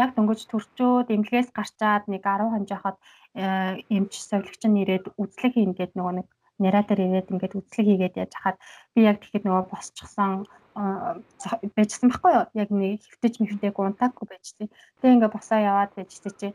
яг 0.02 0.10
дөнгөж 0.14 0.40
төрчөөд 0.50 1.08
эмнэлгээс 1.14 1.50
гарчаад 1.54 2.04
нэг 2.12 2.22
10 2.26 2.50
хон 2.52 2.64
жахад 2.70 2.96
э, 3.38 3.78
эмч 3.96 4.12
сувлагч 4.18 4.62
нь 4.66 4.80
ирээд 4.82 5.14
үзлэг 5.22 5.52
хийн 5.54 5.72
гээд 5.78 5.92
нөгөө 5.94 6.14
нэг 6.18 6.28
наратор 6.58 6.98
ирээд 6.98 7.32
ингээд 7.32 7.58
үзлэг 7.58 7.86
хийгээд 7.86 8.18
яаж 8.22 8.32
хахад 8.34 8.58
би 8.94 9.00
яг 9.10 9.18
тэгэхэд 9.18 9.46
нөгөө 9.46 9.64
босчихсон 9.70 10.46
байжсан 10.74 12.10
байхгүй 12.10 12.32
юу? 12.34 12.46
Яг 12.58 12.70
нэг 12.74 12.98
хөвтөж 13.06 13.34
мэвтэйг 13.38 13.78
унтаагүй 13.78 14.26
байжсэн. 14.26 14.66
Тэгээ 14.98 15.14
ингээ 15.14 15.30
босоо 15.30 15.58
яваад 15.62 15.94
байжсэн 15.94 16.34
чи 16.34 16.48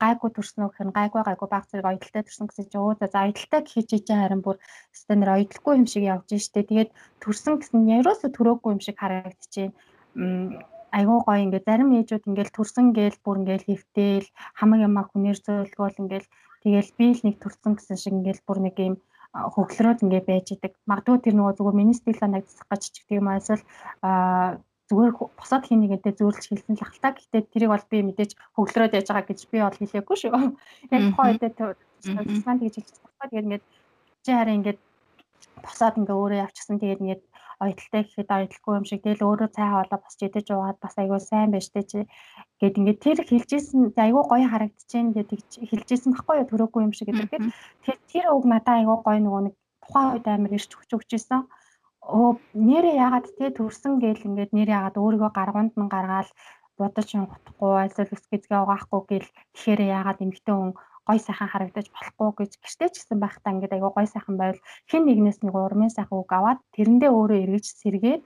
гайгүй 0.00 0.30
төрснө 0.32 0.72
гэх 0.72 0.80
нь 0.88 0.96
гайгүй 0.96 1.20
гайгүй 1.20 1.48
баг 1.52 1.68
зэрэг 1.68 1.92
ойдолтой 1.92 2.24
төрсөн 2.24 2.48
гэсэн 2.48 2.66
чи 2.72 2.78
өө 2.80 2.96
за 2.96 3.12
ойдолтой 3.12 3.60
гэхий 3.60 3.84
чи 3.84 3.98
чи 4.00 4.12
харин 4.16 4.40
бүр 4.40 4.56
өстө 4.96 5.12
нэр 5.20 5.36
ойдлохгүй 5.36 5.74
юм 5.76 5.84
шиг 5.84 6.04
явж 6.08 6.32
штэ. 6.32 6.64
Тэгээд 6.64 6.90
төрсөн 7.20 7.60
гэсэн 7.60 7.80
ерөөсө 8.00 8.32
төрөөгүй 8.32 8.70
юм 8.72 8.80
шиг 8.80 8.96
харагдчихээн 8.96 10.64
айгуу 10.98 11.20
гоё 11.26 11.40
ингээд 11.44 11.68
зарим 11.68 11.90
ээжүүд 11.98 12.28
ингээд 12.28 12.50
төрсөн 12.56 12.86
гээл 12.96 13.18
бүр 13.24 13.40
ингээд 13.40 13.66
хөвтэйл 13.68 14.26
хамаг 14.58 14.80
ямаа 14.88 15.04
хүнээр 15.08 15.38
зөөлгөөл 15.44 16.00
ингээд 16.02 16.26
тэгэл 16.62 16.90
би 16.98 17.06
л 17.16 17.24
нэг 17.26 17.36
төрсөн 17.42 17.72
гэсэн 17.76 17.96
шиг 17.98 18.14
ингээд 18.16 18.40
бүр 18.46 18.58
нэг 18.62 18.76
юм 18.78 18.96
хөглөрөөд 19.32 20.04
ингээд 20.04 20.28
байж 20.28 20.46
идэг. 20.52 20.72
Магадгүй 20.84 21.18
тэр 21.24 21.34
нөгөө 21.40 21.56
зүгээр 21.56 21.78
миний 21.80 21.96
стилээ 21.96 22.28
нагдсах 22.28 22.68
гэж 22.68 22.82
ч 22.92 22.96
гэдэг 23.00 23.16
юм 23.16 23.28
эсвэл 23.32 23.64
зүгээр 24.92 25.12
босоод 25.40 25.64
хийнэ 25.64 25.88
гэдэг 25.88 26.14
зөөрлж 26.20 26.44
хэлсэн 26.52 26.76
л 26.76 26.84
ахaltaа. 26.84 27.16
Гэхдээ 27.16 27.42
тэрийг 27.48 27.70
бол 27.72 27.86
би 27.88 27.98
мэдээж 28.04 28.30
хөглөрөөд 28.52 28.92
яаж 28.92 29.08
байгаа 29.08 29.28
гэж 29.32 29.40
би 29.48 29.58
бол 29.64 29.78
хэлээгүй 29.80 30.16
шүү. 30.20 30.32
Яг 30.92 31.02
тухайн 31.16 31.32
үедээ 31.32 31.52
тусгаан 31.56 32.58
тэгж 32.60 32.74
хэлчихсэн. 32.76 33.08
Тэгээд 33.24 33.46
ингээд 33.48 33.64
чи 34.20 34.30
хараа 34.36 34.58
ингээд 34.60 34.80
босоод 35.64 35.96
ингээ 35.96 36.16
өөрөө 36.20 36.42
явчихсан. 36.44 36.76
Тэгээд 36.76 37.02
ингээд 37.02 37.22
ойдолтой 37.62 38.02
гэхэд 38.04 38.30
ойдлохгүй 38.30 38.74
юм 38.76 38.86
шиг. 38.86 39.00
Тэгэл 39.06 39.22
өөрөө 39.22 39.50
цай 39.54 39.66
хоолоо 39.70 39.98
босч 40.02 40.20
идэж 40.26 40.46
уугаад 40.50 40.78
бас 40.82 40.94
айгүй 40.98 41.20
сайн 41.22 41.50
байж 41.54 41.66
тээ 41.70 41.84
чи. 41.90 42.00
Гээд 42.58 42.78
ингээд 42.78 43.00
тэр 43.04 43.18
хэлжсэн 43.22 43.80
айгүй 43.94 44.24
гоё 44.26 44.46
харагдчихээн 44.50 45.08
гэдэг 45.14 45.38
хэлжсэн 45.70 46.10
байхгүй 46.12 46.36
юу? 46.42 46.50
Төрөөгүй 46.50 46.82
юм 46.82 46.94
шиг 46.94 47.08
гэдэг. 47.14 47.30
Тэгэхээр 47.86 48.00
тэр 48.10 48.26
үг 48.34 48.44
надаа 48.50 48.74
айгүй 48.82 48.98
гоё 49.06 49.20
нөгөө 49.22 49.42
нэг 49.46 49.54
тухайн 49.82 50.10
үед 50.18 50.26
амар 50.26 50.52
ирч 50.58 50.70
хүч 50.74 50.90
өгчээсэн. 50.96 51.42
Оо 52.02 52.34
нэрээ 52.54 52.98
яагаад 52.98 53.26
те 53.38 53.54
төрсөн 53.54 54.02
гээл 54.02 54.26
ингээд 54.26 54.50
нэрээ 54.50 54.74
яагаад 54.74 54.98
өөрийгөө 54.98 55.30
гаргуунд 55.30 55.74
нь 55.78 55.92
гаргаал 55.94 56.30
будаж 56.78 57.08
унахгүй 57.14 57.72
альсэл 57.78 58.10
ус 58.14 58.24
гэзгээ 58.26 58.58
угаахгүй 58.58 59.00
гэл 59.06 59.28
тэгэхээр 59.54 59.80
яагаад 59.96 60.18
эмгтэн 60.24 60.56
хүн 60.58 60.72
гой 61.08 61.18
сайхан 61.18 61.48
харагдаж 61.50 61.86
болохгүй 61.90 62.30
гэж 62.38 62.52
гэртээ 62.62 62.88
ч 62.92 62.94
гэсэн 63.02 63.18
байхдаа 63.22 63.52
ингээд 63.52 63.74
айгүй 63.76 63.92
гой 63.94 64.06
сайхан 64.06 64.36
байвал 64.38 64.60
хэн 64.90 65.02
нэгнээс 65.06 65.38
нэг 65.42 65.54
урмын 65.54 65.90
сайхан 65.90 66.18
үг 66.22 66.30
аваад 66.32 66.60
тэрэндээ 66.74 67.10
өөрөө 67.10 67.38
эргэж 67.44 67.66
сэргээд 67.82 68.22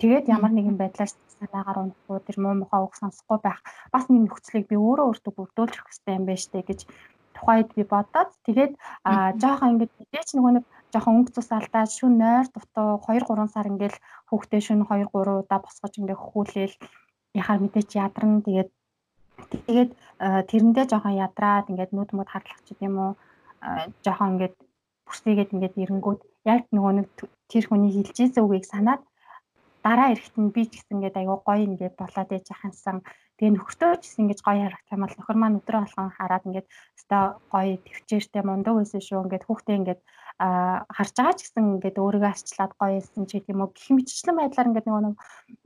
тэгээд 0.00 0.24
ямар 0.30 0.52
нэгэн 0.54 0.76
байдлаар 0.78 1.10
санаагаар 1.10 1.82
унахгүй 1.82 2.18
тэр 2.22 2.38
муу 2.42 2.54
мухаа 2.58 2.86
үг 2.86 2.94
сонсохгүй 2.98 3.38
байх 3.42 3.60
бас 3.94 4.06
нэг 4.06 4.20
нөхцөлийг 4.30 4.66
би 4.70 4.76
өөрөө 4.78 5.06
өөртөө 5.10 5.32
бүрдүүлэх 5.34 5.82
хэрэгтэй 5.86 6.14
юм 6.18 6.24
байна 6.26 6.42
штэ 6.42 6.62
гэж 6.62 6.80
тухайд 7.34 7.68
би 7.74 7.82
бодоод 7.82 8.30
тэгээд 8.46 8.72
жоохон 9.42 9.70
ингээд 9.72 9.92
мэдээч 9.98 10.28
нөгөө 10.36 10.52
нэг 10.54 10.64
жоохон 10.92 11.14
өнгө 11.16 11.34
цус 11.34 11.50
алдаад 11.50 11.90
шүн 11.90 12.14
нойр 12.22 12.46
дутуу 12.54 13.00
2 13.02 13.24
3 13.26 13.54
сар 13.54 13.66
ингээд 13.72 13.96
хүүхдээ 14.28 14.60
шүн 14.66 14.80
2 14.86 15.10
3 15.10 15.42
удаа 15.42 15.58
босгож 15.64 15.94
ингээд 15.98 16.20
хөхүүлээл 16.22 16.74
яхаар 17.40 17.60
мэдээч 17.64 17.90
ядарна 17.96 18.44
тэгээд 18.46 18.70
Тэгээд 19.50 19.90
тэрэндээ 20.50 20.86
жоохон 20.90 21.18
ядраад 21.26 21.70
ингээд 21.70 21.92
нүд 21.94 22.10
мод 22.14 22.28
харлах 22.30 22.60
ч 22.62 22.76
гэдэм 22.76 22.94
үү 23.02 23.10
жоохон 24.04 24.30
ингээд 24.34 24.54
бүсдийгээд 25.06 25.54
ингээд 25.54 25.74
эрэнгүүд 25.82 26.20
яг 26.46 26.62
нөгөө 26.74 26.92
нэг 26.98 27.08
тэр 27.50 27.64
хүний 27.66 27.92
хэлжсэн 27.94 28.42
үгийг 28.42 28.66
санаад 28.68 29.02
дараа 29.82 30.14
эрэхт 30.14 30.36
нь 30.38 30.54
би 30.54 30.62
ч 30.66 30.78
гэсэн 30.78 31.02
ингээд 31.02 31.18
аягүй 31.18 31.38
гоё 31.42 31.62
ингээд 31.66 31.94
болоод 31.98 32.30
ээж 32.30 32.46
хансан. 32.54 33.02
Тэгээ 33.36 33.52
нөхөртөө 33.58 33.90
ч 33.98 34.02
гэсэн 34.06 34.22
ингэж 34.22 34.40
гоё 34.46 34.70
юм 34.70 35.00
бол 35.02 35.16
нөхөр 35.18 35.38
маань 35.38 35.58
өдрөө 35.58 35.80
болгон 35.82 36.10
хараад 36.14 36.46
ингээд 36.46 36.68
өстой 36.96 37.22
гоё 37.50 37.74
төвчээртэй 37.82 38.42
мундаг 38.46 38.74
байсан 38.78 39.02
шүү. 39.02 39.22
Ингээд 39.26 39.46
хүүхдээ 39.46 39.78
ингээд 39.82 40.00
харж 40.42 41.14
байгаа 41.14 41.36
ч 41.38 41.40
гэсэн 41.46 41.78
ингээд 41.78 42.02
өөрийгөө 42.02 42.30
арчлаад 42.34 42.72
гоё 42.74 42.98
хэлсэн 42.98 43.24
ч 43.30 43.30
гэдэм 43.38 43.62
үү 43.62 43.70
гэх 43.70 43.88
мэтчлэн 43.94 44.36
байдлаар 44.42 44.68
ингээд 44.74 44.88
нөгөө 44.90 45.02
нэг 45.06 45.16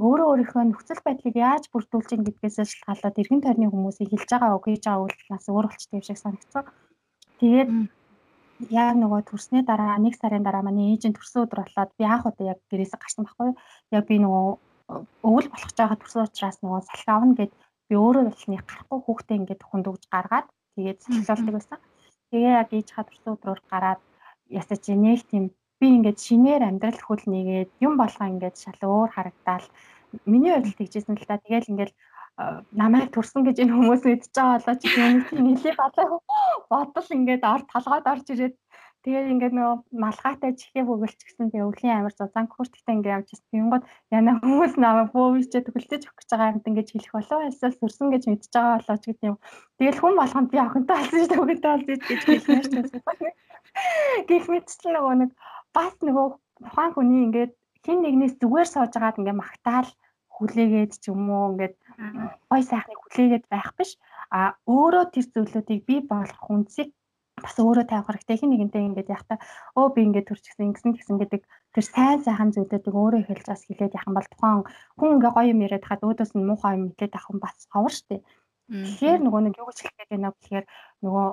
өөрөө 0.05 0.27
өөрийнхөө 0.29 0.63
нөхцөл 0.69 1.03
байдлыг 1.07 1.37
яаж 1.37 1.65
бүрдүүлж 1.73 2.11
ийн 2.13 2.25
гэдгээс 2.29 2.57
шалтгаалаад 2.61 3.21
эргэн 3.21 3.41
тойрны 3.41 3.67
хүмүүсийг 3.73 4.13
хэлж 4.13 4.31
байгаа 4.37 4.57
үг 4.57 4.67
хийж 4.69 4.85
байгаа 4.85 5.05
үйлдэлээс 5.09 5.47
өөр 5.49 5.67
болчтой 5.73 5.97
юм 5.97 6.05
шиг 6.05 6.19
санагдсан. 6.21 6.65
Тэгээд 7.41 7.71
яг 8.69 8.95
нөгөө 9.01 9.21
төрсний 9.29 9.63
дараа 9.65 9.97
нэг 9.97 10.15
сарын 10.21 10.45
дараа 10.45 10.61
манай 10.61 10.93
ээжийн 10.93 11.17
төрсөн 11.17 11.45
өдөр 11.49 11.61
болоод 11.65 11.91
би 11.97 12.05
анх 12.05 12.29
удаа 12.29 12.47
яг 12.53 12.61
гэрээсээ 12.69 13.01
гарсан 13.01 13.25
байхгүй. 13.25 13.51
Яг 13.97 14.05
би 14.05 14.17
нөгөө 14.21 14.45
өвөл 15.25 15.49
болох 15.53 15.73
ч 15.73 15.79
байгаа 15.81 15.99
төрсөн 16.01 16.29
учраас 16.29 16.59
нөгөө 16.61 16.81
салхи 16.85 17.11
авна 17.13 17.35
гэд 17.37 17.53
би 17.89 17.95
өөрөө 17.97 18.25
бол 18.29 18.45
нэг 18.53 18.63
гарахгүй 18.69 19.01
хүүхдээ 19.05 19.37
ингээд 19.41 19.63
хөндөгж 19.65 20.03
гаргаад 20.13 20.47
тэгээд 20.77 20.99
салхилуулдаг 21.01 21.55
байсан. 21.57 21.79
Тэгээ 22.31 22.53
яг 22.61 22.71
ээж 22.77 22.89
хаа 22.93 23.05
төрсөн 23.09 23.35
өдрөөр 23.37 23.61
гараад 23.73 24.01
ясаа 24.51 24.79
чи 24.79 24.93
нэг 24.95 25.27
тийм 25.31 25.51
би 25.81 25.87
ингээд 25.93 26.19
шинээр 26.19 26.63
амьдрал 26.65 27.01
хөл 27.05 27.25
нэгээд 27.29 27.71
юм 27.85 28.01
болгоо 28.01 28.27
ингээд 28.33 28.57
шал 28.57 28.81
өөр 28.81 29.11
харагдаал. 29.13 29.67
Миний 30.25 30.53
хувьд 30.55 30.77
тэгжсэн 30.79 31.17
л 31.19 31.29
та. 31.29 31.37
Тэгэл 31.37 31.71
ингээд 31.73 31.93
намайг 32.73 33.13
төрсөн 33.13 33.45
гэж 33.45 33.57
энэ 33.65 33.73
хүмүүс 33.73 34.03
мэдчихэж 34.05 34.35
байгаа 34.37 34.61
болоо. 34.61 34.77
Чи 34.81 34.89
тийм 34.93 35.15
нэлээ 35.45 35.75
балаа 35.77 36.07
бодол 36.73 37.09
ингээд 37.17 37.43
ор 37.45 37.63
талгаад 37.73 38.07
орж 38.13 38.27
ирээд. 38.33 38.57
Тэгээд 39.05 39.31
ингээд 39.33 39.55
нөгөө 39.55 39.77
малгайтай 40.03 40.53
чихээ 40.59 40.83
бөгөлч 40.83 41.21
гэсэн 41.23 41.55
тэгээ 41.55 41.69
өвлийн 41.71 41.95
амир 41.95 42.15
зузаан 42.17 42.51
хүртэгтэй 42.51 42.95
ингээд 42.97 43.15
явж 43.17 43.29
ирсэн. 43.39 43.51
Тэнгууд 43.55 43.85
яна 44.11 44.33
хүмүүс 44.43 44.75
намайг 44.83 45.15
бөөвичээ 45.15 45.63
төгөлдөж 45.63 46.03
өгөх 46.11 46.19
гэж 46.19 46.29
байгаа 46.35 46.51
юмд 46.59 46.67
ингээд 46.67 46.91
хэлэх 46.91 47.15
болоо. 47.15 47.41
Эсвэл 47.47 47.81
төрсөн 47.81 48.09
гэж 48.11 48.23
мэдчихэж 48.27 48.53
байгаа 48.59 48.77
болоо 48.83 48.97
ч 48.99 49.05
гэдэг 49.07 49.29
юм. 49.31 49.39
Тэгэл 49.79 50.01
хүн 50.03 50.15
болгонд 50.19 50.49
би 50.51 50.59
охинтой 50.59 50.97
алсан 50.99 51.19
шүү 51.23 51.31
дээ. 51.31 51.39
Өвгөнтэй 51.39 51.71
алсан 51.71 51.87
гэж 51.87 52.03
хэлмээр 52.27 52.67
ч 52.67 52.73
байсан. 52.75 53.31
Гэх 54.29 54.45
мэтчил 54.49 54.93
нөгөө 54.95 55.15
нэг 55.21 55.31
бас 55.77 55.95
нөгөө 56.01 56.27
тухайн 56.65 56.93
хүний 56.95 57.23
ингээд 57.27 57.53
хин 57.85 57.99
нэгнээс 58.03 58.35
зүгээр 58.41 58.69
сууж 58.71 58.93
агаад 58.97 59.19
ингээд 59.21 59.41
магтаал 59.41 59.89
хүлээгээд 60.37 60.93
ч 61.01 61.05
юм 61.13 61.29
уу 61.31 61.53
ингээд 61.53 61.75
гой 62.51 62.63
сайхныг 62.65 63.01
хүлээгээд 63.01 63.45
байх 63.53 63.71
биш. 63.79 63.97
А 64.33 64.57
өөрөө 64.69 65.05
тэр 65.13 65.27
зүйлүүдийг 65.33 65.83
би 65.89 65.97
болох 66.13 66.41
хүнсийг 66.45 66.91
бас 67.45 67.57
өөрөө 67.61 67.85
тавих 67.89 68.09
хэрэгтэй. 68.09 68.37
Хин 68.41 68.51
нэгэнтэй 68.53 68.83
ингээд 68.89 69.13
яхта 69.13 69.35
өө 69.77 69.87
би 69.95 70.01
ингээд 70.09 70.29
төрчихсэн 70.29 70.67
ингэсэн 70.73 70.93
гэсэн 70.97 71.17
гэдэг 71.21 71.43
тэр 71.77 71.85
сайн 71.85 72.21
сайхан 72.25 72.51
зүйлүүдийг 72.57 72.97
өөрөө 72.97 73.23
хэлж 73.29 73.47
бас 73.49 73.63
хэлээд 73.69 73.97
яхан 73.97 74.17
бол 74.17 74.29
тухайн 74.33 74.65
хүн 74.97 75.15
ингээ 75.21 75.33
гоё 75.37 75.53
юм 75.53 75.65
яриад 75.65 75.85
хаад 75.85 76.05
өөдөөс 76.05 76.33
нь 76.33 76.49
муухай 76.49 76.73
юм 76.81 76.89
хэлээд 76.97 77.17
авах 77.17 77.33
юм 77.33 77.41
бас 77.45 77.57
ховор 77.69 77.93
штэ 77.93 78.25
тэгэхээр 78.67 79.21
нөгөө 79.23 79.41
нэг 79.47 79.55
юу 79.61 79.69
гэж 79.69 79.79
хэлэх 79.79 79.97
гээд 80.01 80.11
байна 80.11 80.29
вэ 80.33 80.39
гэхээр 80.41 80.67
нөгөө 81.05 81.27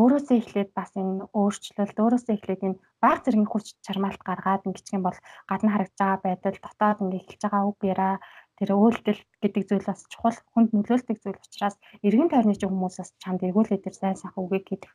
өөрөөсөө 0.00 0.36
эхлээд 0.42 0.70
бас 0.78 0.90
энэ 1.00 1.30
өөрчлөлт 1.38 1.98
өөрөөсөө 2.02 2.34
эхлээд 2.34 2.62
энэ 2.66 2.80
баг 3.02 3.18
зэргийн 3.22 3.50
хүч 3.50 3.66
чармаалт 3.86 4.22
гаргаад 4.26 4.66
ингэчих 4.66 4.96
юм 4.98 5.04
бол 5.06 5.18
гадна 5.50 5.70
харагдж 5.72 5.98
байгаа 5.98 6.20
байдал 6.26 6.58
дотоод 6.62 7.02
ингээ 7.04 7.22
эхэлж 7.22 7.42
байгаа 7.46 7.62
үг 7.70 7.78
яриа 7.92 8.14
тэр 8.58 8.70
үйлдэл 8.74 9.22
гэдэг 9.42 9.62
зүйл 9.66 9.86
бас 9.86 10.00
чухал 10.12 10.38
хүнд 10.52 10.70
нөлөөлдөг 10.74 11.18
зүйл 11.22 11.44
учраас 11.46 11.76
эргэн 12.06 12.30
тойрны 12.30 12.54
чинь 12.58 12.70
хүмүүс 12.70 12.96
бас 12.98 13.10
чамд 13.22 13.46
эргүүлээ 13.46 13.80
тэр 13.82 13.94
сайн 13.98 14.18
сайхан 14.18 14.42
үгийг 14.46 14.66
гэдэг 14.70 14.92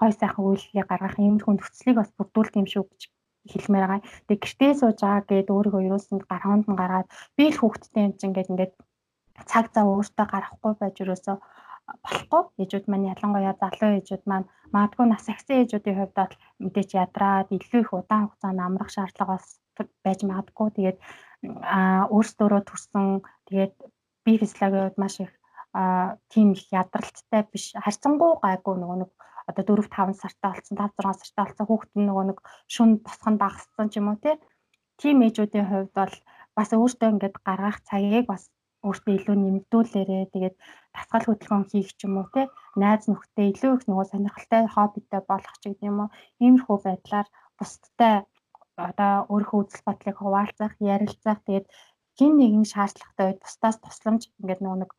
гой 0.00 0.12
сайхан 0.16 0.44
үйлдэлийг 0.48 0.88
гаргах 0.88 1.16
хүн 1.16 1.56
нөхцөлийг 1.56 1.96
бас 2.00 2.10
бүрдүүлдэг 2.16 2.60
юм 2.62 2.68
шүү 2.72 2.84
гэж 2.88 3.02
хэлмээр 3.52 3.84
байгаа. 3.88 4.00
Тэгээ 4.28 4.42
гэртээ 4.44 4.72
сууж 4.80 4.98
байгаа 5.00 5.24
гэд 5.28 5.48
өөрийгөө 5.54 5.82
ерөөсөнд 5.88 6.24
гарханд 6.28 6.64
нь 6.68 6.78
гаргаад 6.80 7.08
би 7.36 7.44
л 7.48 7.60
хүүхдтэй 7.60 8.02
юм 8.06 8.14
чинь 8.20 8.36
гэд 8.36 8.50
ингээд 8.52 8.72
цаг 9.50 9.66
зав 9.74 9.86
өөртөө 9.88 10.26
гаргахгүй 10.28 10.72
байж 10.78 10.96
ерөөсөө 11.02 11.36
болохгүй. 12.04 12.42
Ээжүүд 12.62 12.86
маань 12.88 13.10
ялангуяа 13.12 13.54
залуу 13.60 13.90
ээжүүд 13.98 14.24
маань 14.30 14.46
магадгүй 14.74 15.06
нас 15.08 15.24
агсан 15.32 15.56
ээжүүдийн 15.62 15.98
хувьд 15.98 16.14
бол 16.18 16.34
мэдээч 16.62 16.90
ядраад 17.04 17.48
илүү 17.56 17.80
их 17.82 17.92
удаан 17.96 18.24
хугацаанд 18.28 18.60
амрах 18.60 18.90
шаардлагаас 18.92 19.46
байж 20.04 20.20
магадгүй. 20.28 20.68
Тэгээд 20.76 20.98
өөрсдөө 22.14 22.60
төрсэн 22.68 23.06
тэгээд 23.48 23.74
бие 24.24 24.38
физиологийн 24.42 24.84
хувьд 24.84 24.98
маш 25.00 25.16
их 25.24 25.32
тийм 26.32 26.48
их 26.56 26.64
ядралттай 26.72 27.42
биш. 27.52 27.72
Харьцангуй 27.84 28.32
гайгүй 28.42 28.74
нөгөө 28.76 28.98
нэг 29.02 29.10
одоо 29.48 29.64
4 29.64 29.88
5 29.88 30.20
сартаа 30.22 30.52
болсон 30.52 30.76
5 30.76 30.92
6 31.00 31.24
сартаа 31.24 31.44
болсон 31.46 31.66
хүүхэд 31.68 31.92
нь 31.96 32.06
нөгөө 32.08 32.24
нэг 32.28 32.38
шүн 32.74 32.90
босхон 33.04 33.36
багассан 33.40 33.88
ч 33.88 33.96
юм 34.00 34.12
уу 34.12 34.18
тийм 34.98 35.22
ээжүүдийн 35.22 35.68
хувьд 35.70 35.92
бол 35.94 36.14
бас 36.56 36.68
өөртөө 36.74 37.08
ингээд 37.14 37.36
гаргах 37.46 37.78
цагийг 37.88 38.26
бас 38.26 38.50
өөртөө 38.86 39.14
илүү 39.18 39.36
нэмэгдүүлээрээ 39.38 40.24
тэгээд 40.34 40.56
дасгал 40.94 41.24
хөдөлгөөн 41.26 41.64
хийх 41.70 41.90
ч 41.98 42.00
юм 42.06 42.14
уу 42.20 42.28
те 42.34 42.42
найз 42.82 43.02
нөхдөд 43.10 43.50
илүү 43.52 43.72
их 43.76 43.84
нөгөө 43.90 44.06
сонирхолтой 44.10 44.62
хоббитэй 44.74 45.22
болох 45.30 45.56
ч 45.58 45.62
гэдэг 45.66 45.88
юм 45.90 45.98
уу 46.02 46.08
иймэрхүү 46.44 46.76
байдлаар 46.86 47.26
бусдтай 47.58 48.14
одоо 48.88 49.12
өөрийнхөө 49.32 49.60
үзэл 49.62 49.86
бодлыг 49.86 50.16
хуваалцах, 50.18 50.72
ярилцах 50.94 51.38
тэгээд 51.46 51.66
хин 52.18 52.32
нэгэн 52.38 52.64
шаардлагатай 52.72 53.26
үед 53.26 53.40
бусдаас 53.42 53.76
тусламж 53.82 54.22
ингээд 54.38 54.62
нөгөө 54.62 54.78
нэг 54.82 54.90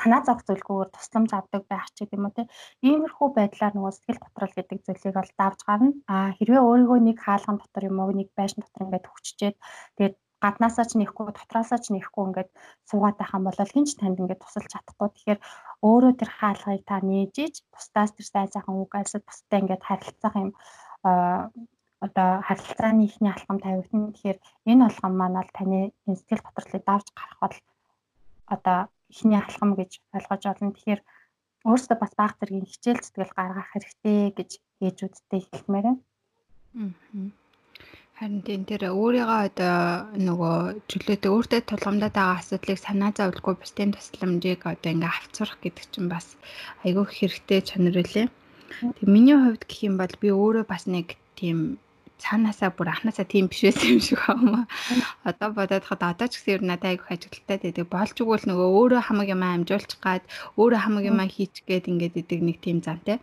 санаа 0.00 0.22
зовх 0.26 0.42
зүйлгүйгээр 0.46 0.90
тусламж 0.94 1.30
авдаг 1.34 1.62
байх 1.66 1.86
ч 1.94 2.06
гэдэг 2.06 2.18
юм 2.18 2.26
уу 2.26 2.36
те. 2.38 2.46
Иймэрхүү 2.86 3.28
байдлаар 3.34 3.74
нөгөө 3.74 3.92
сэтгэл 3.94 4.22
готрол 4.22 4.54
гэдэг 4.54 4.78
зүйлийг 4.86 5.14
бол 5.18 5.32
давж 5.40 5.60
гарна. 5.66 5.92
А 6.06 6.30
хэрвээ 6.38 6.62
өөрийгөө 6.62 6.98
нэг 7.02 7.18
хаалган 7.20 7.58
дотор 7.58 7.84
юм 7.90 7.98
уу 7.98 8.10
нэг 8.14 8.28
байшин 8.38 8.62
дотор 8.62 8.82
ингээд 8.86 9.10
хүччээд 9.10 9.56
тэгээд 9.98 10.14
гаднаасаа 10.44 10.84
ч 10.84 10.92
нэхгүй 11.00 11.32
дотроосоо 11.32 11.78
ч 11.80 11.86
нэхгүй 11.96 12.22
ингээд 12.28 12.50
суугаад 12.88 13.16
байх 13.18 13.32
юм 13.36 13.44
бол 13.48 13.72
хинч 13.74 13.90
танд 13.96 14.20
ингээд 14.20 14.42
тусалж 14.44 14.68
чадахгүй. 14.68 15.08
Тэгэхээр 15.08 15.40
өөрөө 15.88 16.12
тэр 16.20 16.30
хаалгыг 16.38 16.82
та 16.84 16.96
нээж 17.00 17.34
иж 17.44 17.54
бусдаас 17.72 18.12
тэр 18.12 18.26
сайн 18.28 18.50
сайхан 18.52 18.76
үг 18.76 18.92
альсад 18.92 19.24
бусдаа 19.24 19.58
ингээд 19.64 19.86
харилцах 19.88 20.34
юм 20.42 20.50
одоо 22.04 22.30
харилцааны 22.48 23.02
ихний 23.08 23.32
алхам 23.32 23.58
тавигдана. 23.60 24.12
Тэгэхээр 24.12 24.38
энэ 24.70 24.84
алхам 24.88 25.12
маань 25.16 25.38
бол 25.40 25.52
таны 25.56 25.80
сэтгэл 26.04 26.44
готрлыг 26.44 26.82
давж 26.84 27.06
гарах 27.16 27.40
бол 27.40 27.56
одоо 28.54 28.78
ихний 29.08 29.40
алхам 29.40 29.70
гэж 29.80 29.90
ойлгож 30.16 30.42
байна. 30.44 30.76
Тэгэхээр 30.76 31.00
өөрөөсөө 31.64 31.96
бас 32.00 32.12
баг 32.20 32.32
зэргийн 32.36 32.68
хичээл 32.68 33.00
зүтгэл 33.00 33.32
гаргах 33.38 33.68
хэрэгтэй 33.72 34.18
гэж 34.38 34.50
ээжүүдтэй 34.84 35.40
хэлмээр 35.48 35.86
байна. 35.88 36.00
Аа. 36.76 37.43
Харин 38.14 38.46
тийм 38.46 38.62
тэр 38.62 38.94
өөрийгөө 38.94 39.40
одоо 39.50 40.06
нөгөө 40.14 40.56
чөлөөтэй 40.86 41.30
өөртөө 41.34 41.60
тулгамдаад 41.66 42.14
байгаа 42.14 42.38
асуудлыг 42.38 42.78
санаа 42.78 43.10
зовлгүй 43.10 43.54
бусдын 43.58 43.90
тусламжийг 43.90 44.62
одоо 44.70 44.90
ингээ 44.94 45.10
авцрах 45.18 45.58
гэдэг 45.58 45.86
чинь 45.90 46.06
бас 46.06 46.38
айгүй 46.86 47.10
хэрэгтэй 47.10 47.60
чанар 47.66 47.98
үлээ. 47.98 48.30
Тэг 48.30 49.06
миний 49.10 49.34
хувьд 49.34 49.66
гэх 49.66 49.80
юм 49.90 49.98
бол 49.98 50.14
би 50.22 50.30
өөрөө 50.30 50.62
бас 50.62 50.86
нэг 50.86 51.18
тийм 51.34 51.82
цаанаасаа 52.22 52.70
бүр 52.70 52.94
анханасаа 52.94 53.26
тийм 53.26 53.50
биш 53.50 53.66
байсан 53.66 53.98
юм 53.98 54.00
шиг 54.06 54.22
байна. 54.22 54.70
Одоо 55.26 55.50
бодоод 55.58 55.84
хад 55.90 56.02
одоо 56.06 56.30
ч 56.30 56.38
гэсэн 56.38 56.54
ер 56.54 56.62
нь 56.62 56.70
надад 56.70 56.94
айгүй 56.94 57.10
ажилттай 57.18 57.58
байдаг. 57.58 57.86
Болж 57.90 58.14
игэл 58.14 58.46
нөгөө 58.46 58.68
өөрөө 58.78 59.02
хамаг 59.10 59.28
юм 59.34 59.42
амжуулчих 59.42 59.98
гад 59.98 60.22
өөрөө 60.54 60.80
хамаг 60.86 61.04
юм 61.10 61.18
хийчих 61.26 61.66
гээд 61.66 61.90
ингээд 61.90 62.14
идэг 62.22 62.40
нэг 62.46 62.56
тийм 62.62 62.78
зантай. 62.78 63.18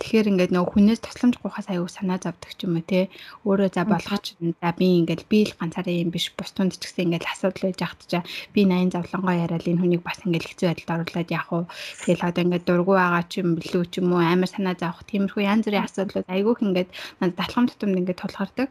Тэгэхээр 0.00 0.30
ингээд 0.32 0.52
нөгөө 0.56 0.72
хүнээс 0.72 1.00
тусламж 1.04 1.36
гуйхаас 1.42 1.68
аюу 1.68 1.88
санаа 1.90 2.16
зовдөг 2.16 2.52
ч 2.56 2.64
юм 2.64 2.80
уу 2.80 2.84
те. 2.84 3.12
Өөрөө 3.44 3.68
за 3.76 3.84
чинь 4.24 4.56
за 4.56 4.70
би 4.72 4.86
ингээд 5.04 5.22
би 5.28 5.38
л 5.46 5.56
ганцаараа 5.60 5.92
юм 5.92 6.10
биш 6.14 6.32
бус 6.32 6.50
тунд 6.56 6.72
ч 6.74 6.80
гэсэн 6.80 7.12
ингээд 7.12 7.28
асуудал 7.28 7.68
байж 7.68 7.80
ахт 7.84 8.00
чаа. 8.08 8.22
Би 8.56 8.64
80 8.64 8.96
завлангоо 8.96 9.34
яриад 9.36 9.68
энэ 9.68 9.80
хүнийг 9.84 10.02
бас 10.02 10.18
ингээд 10.24 10.48
хэцүү 10.48 10.66
байдалд 10.72 10.92
оруулаад 10.96 11.30
яах 11.30 11.48
вэ? 11.52 11.60
Тэгэл 12.02 12.26
одоо 12.28 12.42
ингээд 12.44 12.66
дургу 12.66 12.92
байгаа 12.96 13.24
ч 13.28 13.32
юм 13.44 13.48
билүү 13.60 13.84
ч 13.92 13.94
юм 14.00 14.08
уу 14.16 14.22
амар 14.24 14.50
санаа 14.50 14.74
зовх 14.80 15.04
тиймэрхүү 15.06 15.42
янз 15.44 15.64
бүрийн 15.68 15.86
асуудлууд 15.86 16.28
айгүйх 16.32 16.60
ингээд 16.66 16.90
надад 17.20 17.38
талхам 17.38 17.66
тутамд 17.68 17.98
ингээд 18.00 18.20
тулгардаг. 18.22 18.68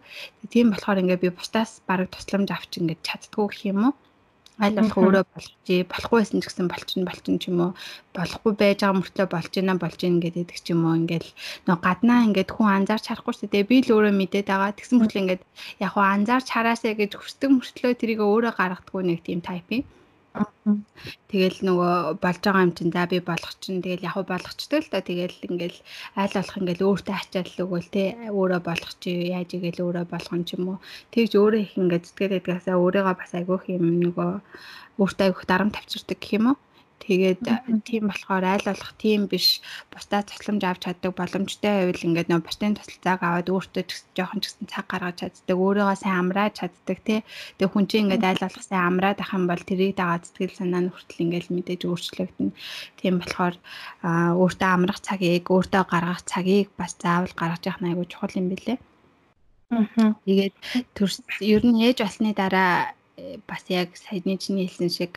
Тийм 0.52 0.74
болохоор 0.74 1.02
ингээд 1.06 1.24
би 1.24 1.30
бусдаас 1.30 1.86
бараг 1.86 2.10
тусламж 2.12 2.50
авч 2.52 2.72
ингээд 2.82 3.06
чаддгүй 3.08 3.46
гэх 3.50 3.64
юм 3.72 3.82
уу? 3.88 3.94
Аль 4.62 4.78
болох 4.78 4.98
өөрөө 5.02 5.26
болгочих 5.34 5.90
болохгүй 5.92 6.18
байсан 6.22 6.40
ч 6.42 6.46
гэсэн 6.46 6.68
болчин 6.70 7.02
болчин 7.10 7.36
ч 7.42 7.50
юм 7.50 7.60
уу. 7.66 7.72
Болохгүй 8.14 8.54
байж 8.62 8.80
байгаа 8.86 9.00
мөртлөө 9.02 9.28
болж 9.34 9.52
байна 9.58 9.76
болж 9.82 10.00
байна 10.02 10.22
гэдэг 10.22 10.60
ч 10.62 10.68
юм 10.74 10.86
уу. 10.86 11.00
Ингээл 11.02 11.30
нөө 11.66 11.78
гаднаа 11.82 12.20
ингээд 12.30 12.54
хүн 12.54 12.70
анзаарч 12.78 13.06
харахгүй 13.10 13.34
шүү 13.34 13.50
дээ. 13.50 13.70
Би 13.70 13.78
л 13.82 13.94
өөрөө 13.98 14.14
мэдээд 14.14 14.48
байгаа. 14.54 14.78
Тэгсэн 14.78 14.98
мөртлөө 15.02 15.24
ингээд 15.26 15.44
яг 15.82 15.92
хуу 15.98 16.06
анзаарч 16.06 16.48
хараасаа 16.54 16.94
гэж 16.94 17.12
хүсдэг 17.18 17.50
мөртлөө 17.50 17.92
тэрийг 17.98 18.22
өөрөө 18.22 18.54
гаргадаггүй 18.54 19.04
нэг 19.10 19.20
тийм 19.26 19.42
тайп 19.42 19.66
юм 19.74 19.84
Тэгэл 21.32 21.58
нөгөө 21.68 21.94
болж 22.24 22.40
байгаа 22.46 22.66
юм 22.66 22.74
чинь 22.78 22.94
за 22.96 23.04
би 23.12 23.18
болгох 23.30 23.56
чинь 23.64 23.84
тэгэл 23.84 24.08
яг 24.10 24.18
болгочтой 24.32 24.80
л 24.84 24.92
та 24.94 25.00
тэгэл 25.10 25.38
ингээл 25.48 25.80
айл 26.22 26.34
болох 26.38 26.56
ингээл 26.60 26.88
өөртөө 26.88 27.16
ачаал 27.20 27.64
өгөөл 27.64 27.90
те 27.96 28.04
өөрөө 28.40 28.62
болгох 28.70 28.94
чи 29.04 29.12
яаж 29.36 29.50
игээл 29.58 29.84
өөрөө 29.86 30.06
болгох 30.14 30.36
юм 30.56 30.64
уу. 30.72 30.78
Тэгж 31.14 31.32
өөрөө 31.36 31.62
их 31.66 31.74
ингээд 31.80 32.08
зүтгээд 32.08 32.34
байдгаасаа 32.36 32.76
өөрийгөө 32.84 33.16
бас 33.20 33.32
айгүйх 33.36 33.64
юм 33.76 33.86
нөгөө 34.06 34.32
өөртөө 35.02 35.26
айгүйх 35.28 35.44
дарам 35.52 35.70
тавьчирдаг 35.76 36.18
гэх 36.22 36.36
юм 36.40 36.46
уу 36.52 36.58
Тэгээд 37.12 37.44
тийм 37.84 38.08
болохоор 38.08 38.46
айл 38.48 38.64
болох 38.64 38.92
тийм 38.96 39.28
биш 39.28 39.60
бусдаа 39.92 40.24
тусламж 40.24 40.64
авч 40.64 40.82
чаддаг 40.88 41.12
боломжтой 41.12 41.92
байвал 41.92 42.08
ингээд 42.08 42.32
нөө 42.32 42.40
бусдын 42.48 42.80
тусалцааг 42.80 43.20
аваад 43.20 43.52
өөртөө 43.52 43.84
жоохон 44.16 44.40
ч 44.40 44.44
гэсэн 44.48 44.72
цаг 44.72 44.88
гаргаж 44.88 45.20
чаддаг 45.20 45.58
өөрийгөө 45.60 45.98
сайн 46.00 46.32
амрааж 46.32 46.64
чаддаг 46.64 46.98
тий. 47.04 47.20
Тэгээ 47.60 47.68
хүн 47.68 47.86
чинь 47.92 48.04
ингээд 48.08 48.24
айл 48.32 48.44
болох 48.48 48.64
сайн 48.64 48.88
амраад 48.88 49.20
ах 49.20 49.36
юм 49.36 49.44
бол 49.52 49.60
тэрийг 49.60 50.00
дагаад 50.00 50.24
сэтгэл 50.24 50.56
санаа 50.56 50.82
нь 50.88 50.92
хүртэл 50.96 51.24
ингээд 51.28 51.48
мэдээж 51.52 51.82
өөрчлөгдөнө. 51.84 52.56
Тийм 52.96 53.16
болохоор 53.20 53.56
өөртөө 54.40 54.70
амрах 54.72 55.00
цагийг 55.04 55.52
өөртөө 55.52 55.84
гаргах 55.92 56.24
цагийг 56.24 56.72
бас 56.80 56.96
заавал 56.96 57.36
гаргаж 57.36 57.64
явах 57.68 57.82
нь 57.84 57.90
айгүй 57.92 58.08
чухал 58.08 58.40
юм 58.40 58.48
билэ. 58.56 58.80
Аа. 59.76 60.16
Тэгээд 60.24 60.56
ер 61.44 61.62
нь 61.68 61.84
ээж 61.84 61.98
болсны 62.08 62.32
дараа 62.32 62.96
бас 63.50 63.64
яг 63.70 63.96
саяны 63.98 64.38
чиний 64.38 64.68
хэлсэн 64.68 64.90
шиг 64.90 65.14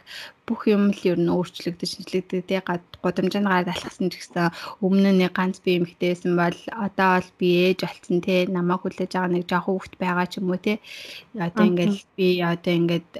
бүх 0.46 0.68
юм 0.68 0.92
л 0.92 1.00
ер 1.10 1.18
нь 1.20 1.32
өөрчлөгдөж 1.32 1.90
шинжлэгддэг 1.90 2.42
тий 2.48 2.60
гудамжинд 3.04 3.48
гараад 3.48 3.72
алхсан 3.72 4.08
ч 4.12 4.20
гэсэн 4.20 4.52
өмнө 4.84 5.10
нь 5.16 5.24
ганц 5.36 5.56
би 5.64 5.78
эмэгтэйсэн 5.78 6.32
бол 6.36 6.58
одоо 6.86 7.10
бол 7.18 7.30
би 7.40 7.48
ээж 7.66 7.78
болсон 7.84 8.18
тий 8.26 8.40
намайг 8.46 8.80
хүлээж 8.82 9.12
байгаа 9.12 9.32
нэг 9.32 9.44
жоох 9.50 9.66
хүүхэд 9.68 9.94
байгаа 10.02 10.26
ч 10.28 10.32
юм 10.40 10.48
уу 10.52 10.60
тий 10.60 10.76
одоо 11.46 11.64
ингээл 11.68 12.00
би 12.16 12.28
одоо 12.52 12.72
ингээд 12.78 13.10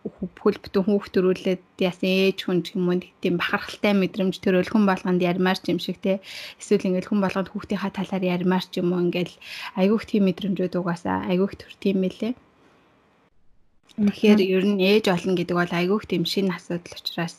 бүхэл 0.00 0.62
бүтэн 0.64 0.84
хүүхд 0.84 1.12
төрүүлээд 1.12 1.62
яасан 1.88 2.08
ээж 2.08 2.38
хүн 2.44 2.60
ч 2.64 2.72
юм 2.76 2.88
уу 2.88 3.00
тийм 3.22 3.34
бахархалтай 3.40 3.92
мэдрэмж 3.96 4.36
төрөл 4.40 4.70
хүн 4.72 4.84
болгонд 4.88 5.20
ярмаар 5.30 5.58
ч 5.60 5.72
юм 5.72 5.80
шиг 5.82 5.98
те. 6.04 6.24
Эсвэл 6.60 6.88
ингээл 6.88 7.10
хүн 7.12 7.20
болгонд 7.24 7.52
хүүхдийнхаа 7.52 7.92
талаар 7.92 8.24
ярмаар 8.36 8.64
ч 8.64 8.80
юм 8.80 8.92
уу 8.92 9.04
ингээл 9.04 9.34
айгүйх 9.80 10.04
тийм 10.08 10.22
мэдрэмжүүд 10.28 10.74
угаасаа 10.80 11.28
айгүйх 11.30 11.52
төр 11.60 11.72
тийм 11.82 11.96
мэлээ. 12.04 12.32
Тэгэхээр 13.98 14.40
ер 14.56 14.64
нь 14.70 14.80
ээж 14.80 15.04
болно 15.10 15.32
гэдэг 15.34 15.56
бол 15.58 15.72
айгүйх 15.72 16.04
тийм 16.06 16.24
шинэ 16.28 16.54
асуудал 16.56 16.94
учраас 16.98 17.36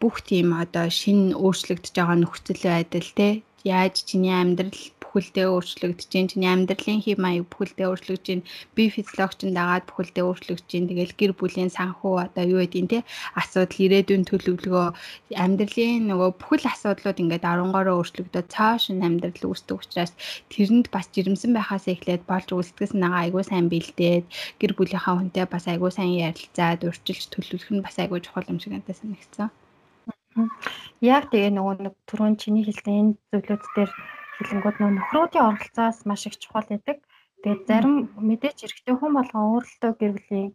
бүх 0.00 0.20
тийм 0.28 0.52
одоо 0.52 0.86
шинэ 0.92 1.32
өөрчлөгдөж 1.40 1.94
байгаа 1.96 2.18
нөхцөл 2.20 2.62
байдал 2.62 3.08
те 3.18 3.28
яаж 3.64 3.94
чиний 4.08 4.34
амьдрал 4.34 4.76
бүхэлдээ 5.16 5.48
өөрчлөгдөж 5.48 6.08
чинь 6.12 6.28
чиний 6.28 6.52
амьдралын 6.52 7.00
хэм 7.00 7.18
маяг 7.24 7.48
бүхэлдээ 7.48 7.88
өөрчлөгдөж 7.88 8.24
чинь 8.28 8.44
бие 8.76 8.92
физиологч 8.92 9.48
нь 9.48 9.56
дагаад 9.56 9.88
бүхэлдээ 9.88 10.24
өөрчлөгдөж 10.28 10.68
чинь 10.68 10.88
тэгэл 10.92 11.16
гэр 11.16 11.32
бүлийн 11.40 11.72
санхүү 11.72 12.28
одоо 12.28 12.44
юу 12.44 12.60
гэдгийг 12.60 12.88
те 12.92 12.98
асуудал 13.40 13.80
ирээдүйн 13.80 14.28
төлөвлөгөө 14.28 14.86
амьдралын 15.40 16.04
нөгөө 16.12 16.30
бүхэл 16.36 16.68
асуудлууд 16.68 17.16
ингээд 17.24 17.48
оронгороо 17.48 17.96
өөрчлөгдөж 18.04 18.44
цааш 18.52 18.92
нь 18.92 19.00
амьдрал 19.00 19.48
үүсдэг 19.48 19.76
учраас 19.80 20.12
тэрэнд 20.52 20.92
бас 20.92 21.08
жирэмсэн 21.16 21.56
байхаас 21.56 21.88
эхлээд 21.88 22.28
болж 22.28 22.48
үлдгэс 22.52 22.92
нагаа 22.92 23.24
айгүй 23.24 23.44
сайн 23.48 23.72
бэлдээд 23.72 24.28
гэр 24.60 24.72
бүлийнхаа 24.76 25.16
хүнтэй 25.16 25.48
бас 25.48 25.64
айгүй 25.64 25.90
сайн 25.96 26.12
ярилцаад 26.28 26.84
урьдчилж 26.84 27.32
төлөвлөх 27.32 27.72
нь 27.72 27.84
бас 27.86 27.96
айгүй 27.96 28.20
чухал 28.20 28.52
юм 28.52 28.60
шиг 28.60 28.76
надад 28.76 29.00
санагдсан. 29.00 29.48
Яг 31.00 31.32
тэгээ 31.32 31.56
нөгөө 31.56 31.74
нэг 31.80 31.94
түрүүн 32.08 32.36
чиний 32.36 32.64
хэлсэн 32.68 32.92
энэ 33.00 33.12
зүйлүүд 33.32 33.62
дээр 33.76 33.90
хэлэнгүүд 34.36 34.76
нөө 34.78 34.90
нөхрүүдийн 34.94 35.48
оролцоос 35.50 35.98
маш 36.08 36.22
их 36.28 36.36
чухал 36.42 36.68
байдаг. 36.70 36.98
Тэгээд 37.42 37.62
зарим 37.68 37.94
мэдээч 38.28 38.58
эрэгтэй 38.64 38.94
хүн 38.96 39.12
болгон 39.16 39.44
өөрлөлтөө 39.52 39.92
гэр 40.00 40.12
бүлийн 40.16 40.48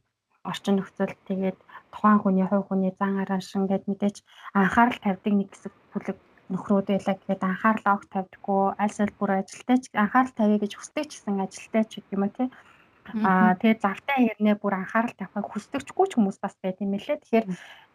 орчин 0.50 0.76
нөхцөл 0.78 1.14
тэгээд 1.30 1.58
тухайн 1.94 2.20
хүний 2.22 2.48
хувь 2.50 2.66
хүний 2.68 2.94
зан 3.00 3.14
араан 3.22 3.44
шин 3.46 3.64
гэд 3.70 3.84
мэдээч 3.88 4.18
анхаарал 4.60 5.00
тавьдаг 5.02 5.34
нэг 5.38 5.50
хэсэг 5.54 5.74
бүлэг 5.94 6.18
нөхрүүд 6.52 6.88
байлаа 6.90 7.16
гэхэд 7.16 7.42
анхаарал 7.50 7.88
огт 7.96 8.10
тавьдаггүй 8.14 8.64
аль 8.82 8.96
сэл 8.98 9.14
бүр 9.18 9.32
ажилтай 9.40 9.78
ч 9.82 9.86
анхаарал 10.04 10.34
тавья 10.36 10.58
гэж 10.62 10.74
хүсдэг 10.76 11.06
ч 11.08 11.12
гэсэн 11.16 11.44
ажилтай 11.46 11.84
ч 11.88 11.92
гэх 12.02 12.14
юм 12.16 12.24
уу 12.26 12.34
тий 12.36 12.48
Аа 13.10 13.58
тэгээд 13.60 13.82
завтай 13.82 14.18
хэрнээ 14.30 14.56
бүр 14.62 14.74
анхаарал 14.78 15.16
тавихыг 15.18 15.48
хүсдэгчгүй 15.50 16.06
ч 16.08 16.12
хүмүүс 16.16 16.38
бас 16.38 16.56
байт 16.62 16.78
юм 16.86 16.94
лээ. 16.96 17.18
Тэгэхээр 17.18 17.48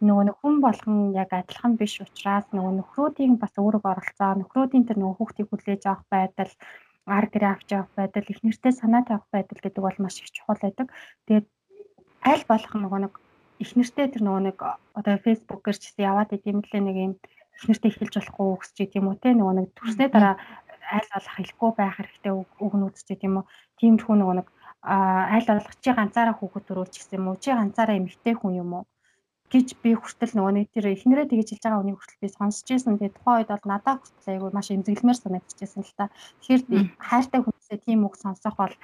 нөгөө 0.03 0.25
нэг 0.27 0.37
хүн 0.43 0.57
болгон 0.61 0.99
яг 1.15 1.31
адилхан 1.31 1.79
биш 1.79 2.03
учраас 2.03 2.47
нөгөө 2.51 2.73
нөхрүүдийн 2.83 3.39
бас 3.39 3.55
өөрөг 3.55 3.85
оролцоо, 3.87 4.35
нөхрүүдийн 4.37 4.85
тэр 4.85 4.99
нөгөө 4.99 5.17
хүүхдийг 5.17 5.49
хүлээж 5.49 5.83
авах 5.87 6.05
байдал, 6.11 6.53
ар 7.07 7.27
гэрээ 7.31 7.53
авч 7.55 7.69
явах 7.71 7.93
байдал, 7.97 8.27
их 8.29 8.41
нэртэй 8.43 8.73
санаа 8.75 9.03
тавих 9.07 9.27
байдал 9.31 9.61
гэдэг 9.63 9.83
бол 9.87 9.99
маш 10.03 10.17
их 10.21 10.35
чухал 10.35 10.59
байдаг. 10.59 10.91
Тэгээд 11.31 11.47
аль 12.27 12.45
болох 12.51 12.73
нөгөө 12.75 13.01
нэг 13.07 13.15
их 13.63 13.71
нэртэй 13.79 14.07
тэр 14.11 14.23
нөгөө 14.27 14.43
нэг 14.51 14.59
одоо 14.99 15.15
фэйсбүүкээр 15.23 15.77
ч 15.81 15.83
гэсэн 15.87 16.03
яваад 16.11 16.35
идэм 16.35 16.61
лээ 16.61 16.83
нэг 16.83 16.97
юм 16.99 17.13
их 17.57 17.65
нэртэй 17.65 17.91
эхэлж 17.95 18.15
болохгүй 18.21 18.47
үгсч 18.53 18.75
гэдэг 18.77 18.99
юм 19.01 19.09
уу 19.09 19.17
те 19.17 19.33
нөгөө 19.33 19.55
нэг 19.57 19.69
төрснээ 19.79 20.09
дараа 20.13 20.35
айл 20.93 21.09
болох 21.15 21.35
хэлэхгүй 21.37 21.71
байх 21.73 21.97
хэрэгтэй 21.97 22.33
үгнүүд 22.61 22.95
ч 23.01 23.01
гэдэг 23.09 23.27
юм 23.27 23.37
уу 23.41 23.49
тиймэрхүү 23.81 24.17
нөгөө 24.19 24.37
нэг 24.39 24.49
айл 24.87 25.47
болох 25.51 25.75
чи 25.83 25.91
ганцаараа 25.91 26.35
хүүхэд 26.39 26.65
төрүүлж 26.67 26.95
гисэн 26.97 27.19
юм 27.19 27.27
уу 27.29 27.37
чи 27.43 27.51
ганцаараа 27.51 27.99
эмэгтэй 27.99 28.35
хүн 28.39 28.55
юм 28.63 28.71
уу 28.79 28.85
гэж 29.51 29.79
би 29.83 29.95
хүртэл 29.95 30.35
нөгөө 30.35 30.53
нэг 30.59 30.67
тэр 30.75 30.87
эхнэрээ 30.91 31.31
тэгэж 31.31 31.49
хэлж 31.55 31.63
байгаа 31.63 31.83
үнийг 31.83 31.99
хүртэл 31.99 32.23
би 32.23 32.29
сонсч 32.35 32.67
байсан. 32.67 32.99
Тэгээ 32.99 33.15
тухайн 33.15 33.39
үед 33.39 33.51
бол 33.55 33.67
надад 33.71 33.99
хүртэл 34.03 34.31
айгүй 34.35 34.51
маш 34.51 34.69
эмзэглэмээр 34.75 35.23
санагдчихсэн 35.23 35.83
л 35.87 35.95
та. 35.95 36.11
Тэгэхээр 36.43 36.63
хайртай 36.99 37.41
хүнсээ 37.43 37.79
тийм 37.87 38.01
үг 38.07 38.15
сонсох 38.19 38.55
бол 38.59 38.75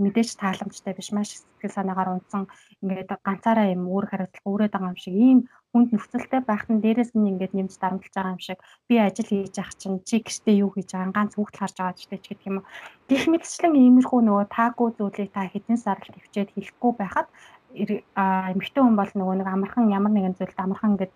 мэдээж 0.00 0.30
тааламжтай 0.40 0.92
биш 0.96 1.08
маш 1.12 1.28
сэтгэл 1.40 1.76
санаагаар 1.76 2.20
унтсан 2.20 2.48
ингээд 2.80 3.20
ганцаараа 3.24 3.72
юм 3.72 3.84
үүрэг 3.88 4.10
хариуцлага 4.12 4.52
өрөөд 4.52 4.72
байгаа 4.72 4.92
юм 4.92 5.00
шиг 5.00 5.14
ийм 5.16 5.38
хүнд 5.70 5.88
нөхцөлтэй 5.94 6.40
байхад 6.42 6.82
дээрээс 6.82 7.14
нь 7.14 7.30
ингээд 7.30 7.54
нэмж 7.54 7.74
дарамтлаж 7.78 8.14
байгаа 8.14 8.34
юм 8.34 8.42
шиг. 8.42 8.58
Би 8.90 8.94
ажил 8.98 9.30
хийж 9.30 9.54
явах 9.54 9.74
чинь 9.78 10.02
чи 10.02 10.18
гэртээ 10.18 10.56
юу 10.62 10.70
хийж 10.74 10.90
байгаа 10.90 11.14
ганц 11.14 11.32
хүүхд 11.38 11.56
харж 11.58 11.76
байгаа 11.78 11.96
ч 11.98 12.10
гэдэг 12.10 12.48
юм 12.50 12.56
уу? 12.58 12.68
Гэх 13.06 13.24
мэтчлэн 13.30 13.74
иймэрхүү 13.78 14.20
нөгөө 14.26 14.46
таагүй 14.50 14.88
зүйлийг 14.98 15.30
та 15.30 15.46
хэдэн 15.46 15.78
сард 15.78 16.10
төвчээд 16.10 16.50
хэлэхгүй 16.54 16.92
байхад 16.98 17.28
эмэгтэй 17.70 18.82
хүн 18.82 18.98
бол 18.98 19.12
нөгөө 19.14 19.36
нэг 19.38 19.48
амархан 19.48 19.94
ямар 19.94 20.10
нэгэн 20.10 20.34
зүйлд 20.34 20.58
амархан 20.58 20.98
ингээд 20.98 21.12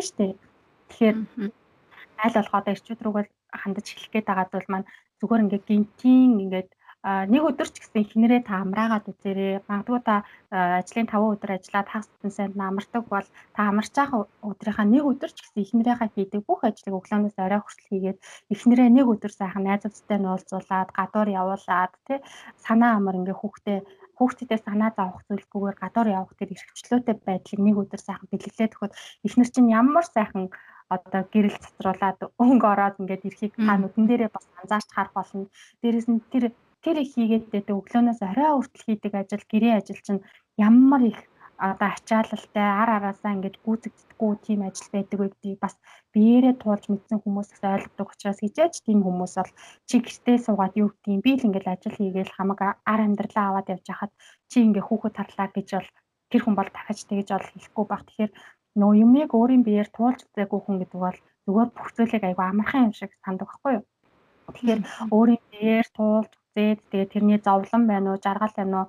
шүү 0.00 0.16
дээ. 0.16 0.32
Тэгэхээр 0.88 1.16
аль 2.24 2.36
болох 2.40 2.54
одоо 2.56 2.72
эрчүүд 2.72 3.00
рүүгээ 3.04 3.26
хандаж 3.52 3.86
хэлэх 3.92 4.12
гээд 4.12 4.28
байгаа 4.28 4.48
зүйл 4.48 4.70
маань 4.72 4.88
зүгээр 5.20 5.44
ингээд 5.44 5.68
гинтийн 5.68 6.32
ингээд 6.44 6.70
нэг 7.04 7.42
өдөр 7.44 7.68
ч 7.68 7.84
гэсэн 7.84 8.08
хинэрээ 8.08 8.48
та 8.48 8.64
амраагаад 8.64 9.04
үзээрэй. 9.12 9.60
Магадгүй 9.68 10.00
та 10.08 10.24
ажлын 10.48 11.04
5 11.04 11.36
өдөр 11.36 11.50
ажиллаад 11.60 11.88
хагас 11.92 12.08
санд 12.32 12.56
амардаг 12.56 13.04
бол 13.12 13.28
та 13.52 13.60
амарч 13.68 13.92
байгаа 13.92 14.24
өдрийнхаа 14.40 14.88
нэг 14.88 15.04
өдөр 15.04 15.30
ч 15.36 15.44
гэсэн 15.44 15.62
эхнэрийнхаа 15.68 16.08
хийдэг 16.16 16.40
бүх 16.48 16.64
ажлыг 16.64 16.96
өглөөнөөс 16.96 17.36
орой 17.36 17.60
хүртэл 17.60 17.90
хийгээд 17.92 18.18
эхнэрээ 18.56 18.88
нэг 18.88 19.06
өдөр 19.12 19.32
сайхан 19.36 19.68
найзуудтай 19.68 20.18
нуулзуулаад 20.24 20.90
гадуур 20.96 21.28
явуулаад 21.28 21.92
тий 22.08 22.18
санаа 22.64 22.96
амар 22.96 23.20
ингээ 23.20 23.36
хүүхдээ 23.36 23.78
хүүхдтэй 24.16 24.58
санаа 24.64 24.90
зовох 24.96 25.20
зүйлгүйгээр 25.28 25.76
гадуур 25.82 26.08
явах 26.08 26.32
тэр 26.38 26.56
эрхчлөөтэй 26.56 27.16
байдлыг 27.20 27.60
нэг 27.60 27.76
өдөр 27.82 28.00
сайхан 28.00 28.28
бэлэглээд 28.32 28.72
өгөхөд 28.72 28.96
эхнэр 29.26 29.48
чинь 29.52 29.74
ямар 29.74 30.06
сайхан 30.06 30.48
одоо 30.94 31.22
гэрэл 31.32 31.58
цацруулаад 31.64 32.18
өнгө 32.38 32.66
ороод 32.72 33.00
ингээд 33.00 33.26
эрхийг 33.28 33.54
та 33.56 33.74
нүдэн 33.76 34.04
дээрээ 34.06 34.30
бас 34.30 34.46
анзаарч 34.60 34.88
харах 34.92 35.14
болно. 35.16 35.48
Дээрээс 35.80 36.08
нь 36.12 36.20
тэр 36.32 36.44
тэр 36.84 36.96
их 37.02 37.10
хийгээд 37.14 37.46
байдаг 37.52 37.74
өглөөнөөс 37.80 38.20
орой 38.30 38.50
хүртэл 38.54 38.86
хийдэг 38.86 39.12
ажил 39.16 39.44
гэрээ 39.52 39.74
ажил 39.80 40.00
чинь 40.06 40.20
ямар 40.68 41.02
их 41.12 41.20
одоо 41.58 41.88
ачаалалтай 41.94 42.68
ар 42.82 42.90
араасаа 42.98 43.34
ингээд 43.34 43.62
гүйцэгддэггүй 43.64 44.32
тийм 44.46 44.60
ажил 44.68 44.88
байдаг 44.92 45.18
гэдгийг 45.22 45.58
бас 45.64 45.74
биеэрээ 46.14 46.54
туулж 46.62 46.84
мэдсэн 46.90 47.18
хүмүүс 47.22 47.48
их 47.54 47.62
ойлгодог 47.62 48.08
учраас 48.10 48.38
хичээж 48.42 48.74
тийм 48.86 49.00
хүмүүс 49.06 49.34
бол 49.38 49.52
чи 49.88 49.96
гэртээ 50.02 50.36
суугаад 50.44 50.74
юу 50.82 50.88
гэдгийг 50.90 51.22
би 51.24 51.32
л 51.38 51.46
ингээд 51.46 51.72
ажил 51.74 51.96
хийгээл 51.96 52.36
хамаг 52.36 52.60
ар 52.92 53.00
амьдралаа 53.06 53.46
аваад 53.48 53.72
явж 53.74 53.86
хахад 53.88 54.12
чи 54.50 54.56
ингээд 54.66 54.88
хүүхэд 54.88 55.14
тарлаа 55.16 55.48
гэж 55.54 55.68
бол 55.78 55.88
тэр 56.30 56.42
хүн 56.42 56.56
бол 56.58 56.70
дахиж 56.74 57.00
тэгэж 57.06 57.28
бол 57.30 57.48
хэлэхгүй 57.52 57.86
баг. 57.88 58.02
Тэгэхээр 58.04 58.32
нөө 58.80 58.92
юмыг 59.04 59.30
өөрийн 59.38 59.62
биеэр 59.66 59.88
туулж 59.94 60.20
үзээгүй 60.26 60.60
хүн 60.62 60.76
гэдэг 60.82 61.00
бол 61.06 61.18
зүгээр 61.46 61.70
бүх 61.70 61.88
зүйлийг 61.94 62.24
айгу 62.26 62.42
амархан 62.42 62.90
юм 62.90 62.94
шиг 62.98 63.10
сандаг 63.22 63.46
байхгүй 63.46 63.72
юу? 63.78 63.84
Тэгэхээр 64.50 64.80
өөрийн 65.14 65.42
биеэр 65.52 65.88
туулж 65.94 66.32
зээд 66.54 66.80
тэгээ 66.90 67.12
тэрний 67.12 67.38
зовлон 67.42 67.82
байна 67.90 68.14
уу, 68.14 68.22
жаргал 68.24 68.54
байна 68.56 68.76
уу, 68.80 68.88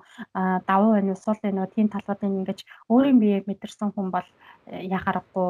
давуу 0.66 0.92
байна 0.96 1.10
уу, 1.12 1.22
сул 1.24 1.38
байна 1.42 1.62
уу 1.62 1.74
тийм 1.74 1.88
талуудыг 1.90 2.30
ингэж 2.30 2.58
өөрийн 2.92 3.18
биеэ 3.20 3.46
мэдэрсэн 3.46 3.90
хүн 3.92 4.08
бол 4.14 4.28
э, 4.70 4.86
яхарахгүй 4.96 5.48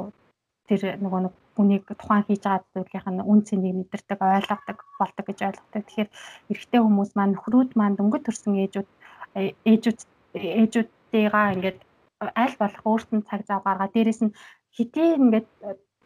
тэр 0.69 0.99
нөгөө 0.99 1.21
нэг 1.25 1.35
хүнийг 1.55 1.85
тухайн 1.87 2.27
хийж 2.27 2.43
байгаа 2.43 2.67
зүйлийнх 2.75 3.09
нь 3.12 3.27
үн 3.31 3.41
цэнийг 3.47 3.77
мэдэрдэг, 3.79 4.19
ойлгодог 4.19 4.79
болдог 4.99 5.25
гэж 5.27 5.39
ойлгодог. 5.47 5.83
Тэгэхээр 5.87 6.11
эрэгтэй 6.51 6.81
хүмүүс 6.83 7.11
маань 7.14 7.35
нөхрүүд 7.39 7.71
маань 7.79 7.97
дөнгөж 7.97 8.23
төрсэн 8.27 8.55
ээжүүд 8.64 8.89
э, 9.39 9.55
ээжүүд 9.71 10.01
ээжүүдтэйгээ 10.35 11.55
ингээд 11.55 11.79
аль 12.43 12.57
болох 12.61 12.83
өөрт 12.91 13.11
нь 13.14 13.27
цаг 13.29 13.41
зав 13.49 13.61
гаргаад 13.64 13.93
дээрэс 13.95 14.21
нь 14.25 14.37
хэдий 14.77 15.11
ингээд 15.21 15.49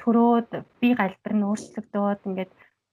төрөөд 0.01 0.51
би 0.81 0.89
галбар 1.01 1.35
нь 1.37 1.47
өөрчлөгдөөд 1.49 2.21
ингээд 2.29 2.53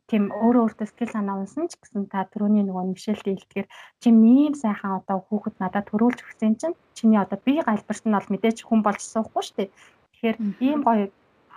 тийм 0.10 0.24
өөрөө 0.32 0.64
өөртөө 0.66 0.88
скил 0.90 1.12
санаа 1.14 1.36
унсан 1.44 1.68
ч 1.68 1.76
гэсэн 1.76 2.08
та 2.12 2.24
түрүүний 2.32 2.64
нөгөө 2.66 2.84
мишэлтэй 2.92 3.36
хэлтгэр 3.36 3.68
чи 4.02 4.10
ийм 4.12 4.54
сайхан 4.64 4.92
одоо 5.00 5.18
хүүхэд 5.28 5.56
надад 5.60 5.86
төрүүлж 5.92 6.20
өгсөн 6.24 6.56
чинь 6.62 6.80
чиний 6.98 7.20
одоо 7.20 7.40
би 7.46 7.54
галбарт 7.68 8.04
нь 8.08 8.16
бол 8.16 8.32
мэдээж 8.32 8.58
хүн 8.64 8.82
болж 8.84 9.02
суухгүй 9.04 9.44
шүү 9.44 9.58
дээ. 9.58 9.70
Тэгэхээр 10.14 10.38
ийм 10.68 10.80
гоё 10.88 11.06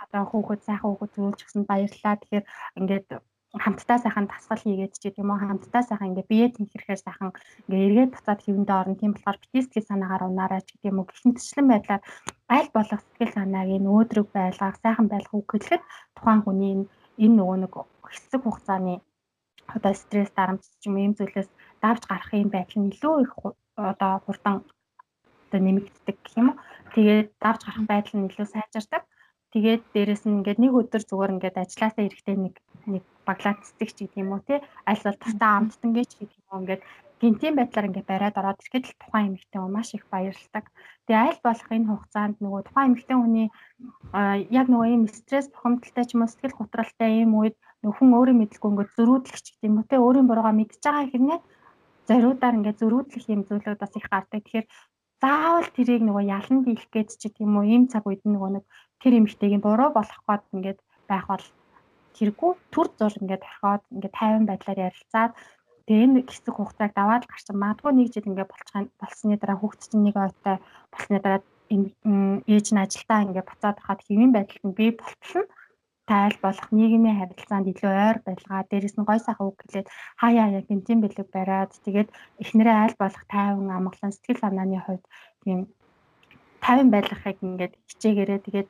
одоо 0.03 0.23
хүүхэд 0.27 0.61
сайхан 0.67 0.89
хүүхэд 0.91 1.13
төрүүлж 1.15 1.39
өгсөнд 1.43 1.69
баярлалаа. 1.71 2.15
Тэгэхээр 2.19 2.45
ингээд 2.79 3.07
хамтдаа 3.63 3.97
сайхан 3.99 4.27
тасгал 4.31 4.63
хийгээд 4.63 4.93
ч 4.95 5.03
юм 5.21 5.31
уу 5.31 5.39
хамтдаа 5.43 5.83
сайхан 5.83 6.09
ингээ 6.11 6.31
бие 6.31 6.47
тэнхрэхээр 6.55 7.01
сайхан 7.03 7.31
ингээ 7.67 7.85
эргээд 7.87 8.11
буцаад 8.15 8.39
хэвэндээ 8.43 8.79
орно 8.79 8.95
тийм 8.95 9.11
болохоор 9.13 9.37
сэтгэл 9.51 9.89
санаагаар 9.91 10.23
унаарай 10.27 10.61
ч 10.63 10.69
гэдэг 10.71 10.89
юм 10.91 10.99
уу 10.99 11.07
гэх 11.07 11.19
мэтчлэн 11.27 11.67
байдлаар 11.67 12.01
аль 12.55 12.69
болох 12.75 13.01
сэтгэл 13.03 13.35
санааг 13.35 13.69
энэ 13.75 13.91
өөдрөг 13.91 14.27
байлгах 14.31 14.77
сайхан 14.79 15.07
байлгах 15.11 15.35
үг 15.39 15.49
хэлэхэд 15.51 15.83
тухайн 16.15 16.41
хүний 16.43 16.73
энэ 17.23 17.35
нөгөө 17.37 17.57
нэг 17.59 17.73
хэсэг 18.11 18.41
хугацааны 18.43 18.95
одоо 19.75 19.93
стресс 19.93 20.31
дарамт 20.35 20.63
ч 20.81 20.83
юм 20.87 20.95
ийм 20.99 21.13
зүйлээс 21.15 21.49
давж 21.83 22.03
гарах 22.11 22.31
юм 22.33 22.49
байдал 22.51 22.79
нь 22.81 22.91
илүү 22.91 23.15
их 23.25 23.33
одоо 23.75 24.13
хурдан 24.25 24.57
одоо 25.47 25.59
нэмэгддэг 25.63 26.17
гэх 26.23 26.35
юм 26.41 26.47
уу. 26.51 26.61
Тэгээд 26.95 27.27
давж 27.43 27.61
гарах 27.63 27.85
байдал 27.87 28.15
нь 28.19 28.27
илүү 28.29 28.47
сайжирдаг. 28.51 29.03
Тэгээд 29.51 29.83
дээрэс 29.93 30.23
нь 30.25 30.35
ингээд 30.39 30.59
нэг 30.63 30.71
өдөр 30.79 31.03
зүгээр 31.07 31.33
ингээд 31.35 31.61
ажилласаа 31.63 32.03
ирэхдээ 32.07 32.37
нэг 32.39 32.55
нэг 32.87 33.03
баглаа 33.27 33.55
цэцэг 33.59 33.89
ч 33.91 33.97
гэдэг 34.07 34.21
юм 34.23 34.31
уу 34.33 34.41
тий 34.47 34.59
аль 34.87 35.03
бол 35.03 35.19
тастаа 35.19 35.51
амттан 35.59 35.91
гэж 35.91 36.09
гэдэг 36.15 36.39
юм 36.39 36.47
уу 36.51 36.61
ингээд 36.63 36.83
гинтийн 37.21 37.55
байдлаар 37.59 37.87
ингээд 37.91 38.09
бариад 38.09 38.39
ороод 38.39 38.63
ирэхэд 38.63 38.85
л 38.87 38.99
тухайн 39.03 39.27
эмэгтэй 39.35 39.59
хүн 39.59 39.75
маш 39.75 39.89
их 39.93 40.05
баярлдаг. 40.07 40.65
Тэгээ 41.05 41.25
аль 41.27 41.41
болох 41.45 41.69
энэ 41.69 41.89
хугацаанд 41.91 42.35
нөгөө 42.39 42.61
тухайн 42.65 42.87
эмэгтэй 42.89 43.17
хүний 43.19 43.47
яг 44.59 44.67
нөгөө 44.71 44.87
ийм 44.89 45.03
стресс 45.11 45.47
бухимдалтай 45.51 46.05
ч 46.07 46.09
юм 46.15 46.23
уу 46.23 46.31
сэтгэл 46.31 46.59
готролтой 46.59 47.11
ийм 47.11 47.31
үед 47.37 47.55
хүн 47.81 48.09
өөрөө 48.13 48.35
мэдлгүй 48.37 48.69
ингээд 48.71 48.95
зөрүүдлэх 48.97 49.41
ч 49.41 49.47
гэдэг 49.57 49.67
юм 49.69 49.77
уу 49.81 49.89
те? 49.89 49.97
Өөрийн 49.97 50.27
буруугаа 50.29 50.53
мэдж 50.53 50.77
байгаа 50.85 51.09
хэрнээ 51.09 51.39
зориудаар 52.07 52.57
ингээд 52.61 52.81
зөрүүдлэх 52.81 53.25
юм 53.33 53.41
зүйлүүд 53.49 53.79
бас 53.81 53.93
их 53.97 54.05
гардаг. 54.05 54.41
Тэгэхээр 54.45 54.67
заавал 55.21 55.69
тэрийг 55.73 56.01
нөгөө 56.05 56.23
ялан 56.37 56.59
дийлэх 56.65 56.89
гэж 56.93 57.09
ч 57.17 57.21
гэдэг 57.29 57.45
юм 57.45 57.57
уу 57.57 57.65
ийм 57.65 57.83
цаг 57.89 58.05
үед 58.05 58.21
нөгөө 58.25 58.49
нэг 58.61 58.65
тэр 59.01 59.13
эмэгтэйгийн 59.17 59.61
буруу 59.65 59.89
болох 59.93 60.21
гээд 60.25 60.43
ингээд 60.53 60.79
байх 61.09 61.25
бол 61.29 61.45
тэргүй 62.17 62.51
төр 62.73 62.87
зур 62.97 63.13
ингээд 63.21 63.47
орхиод 63.49 63.83
ингээд 63.93 64.17
тайван 64.17 64.45
байдлаар 64.49 64.79
ярилцаад 64.89 65.31
тэгээ 65.85 66.05
энэ 66.05 66.19
хэсэг 66.29 66.53
хугацааг 66.57 66.91
даваад 66.97 67.23
гарсан 67.29 67.57
магадгүй 67.57 67.91
нэг 67.97 68.07
жил 68.13 68.29
ингээд 68.29 68.51
болчихын 68.51 68.87
болсны 69.01 69.35
дараа 69.37 69.57
хүүхд 69.61 69.81
чинь 69.89 70.05
нэг 70.05 70.15
ойтой 70.17 70.57
болсны 70.93 71.17
дараа 71.21 71.41
ээж 72.53 72.67
нь 72.73 72.83
ажилдаа 72.83 73.19
ингээд 73.25 73.49
буцаад 73.49 73.77
хахад 73.79 74.01
хэвийн 74.05 74.31
байдалд 74.33 74.63
нь 74.67 74.77
бий 74.77 74.91
болтол 74.91 75.35
нь 75.41 75.49
тайл 76.11 76.35
болох 76.43 76.67
нийгмийн 76.75 77.19
харилцаанд 77.19 77.71
илүү 77.71 77.91
ойр 78.05 78.17
байлгаа. 78.27 78.67
Дээрэс 78.67 78.95
нь 78.99 79.07
гой 79.07 79.19
сайхан 79.23 79.47
үг 79.47 79.57
хэлээд 79.63 79.87
хаяа 80.21 80.47
яг 80.59 80.65
гинтийн 80.67 80.99
бэлэг 81.01 81.27
бариад 81.31 81.71
тэгээд 81.85 82.09
эхнэрээ 82.43 82.77
айл 82.83 82.95
болох 82.99 83.23
тайван 83.31 83.69
амгалан 83.71 84.11
сэтгэл 84.13 84.43
санааны 84.43 84.79
хувьд 84.83 85.05
тийм 85.43 85.59
тайван 86.65 86.89
байлгахыг 86.91 87.37
ингээд 87.47 87.73
хичээгээрээ 87.89 88.39
тэгээд 88.45 88.69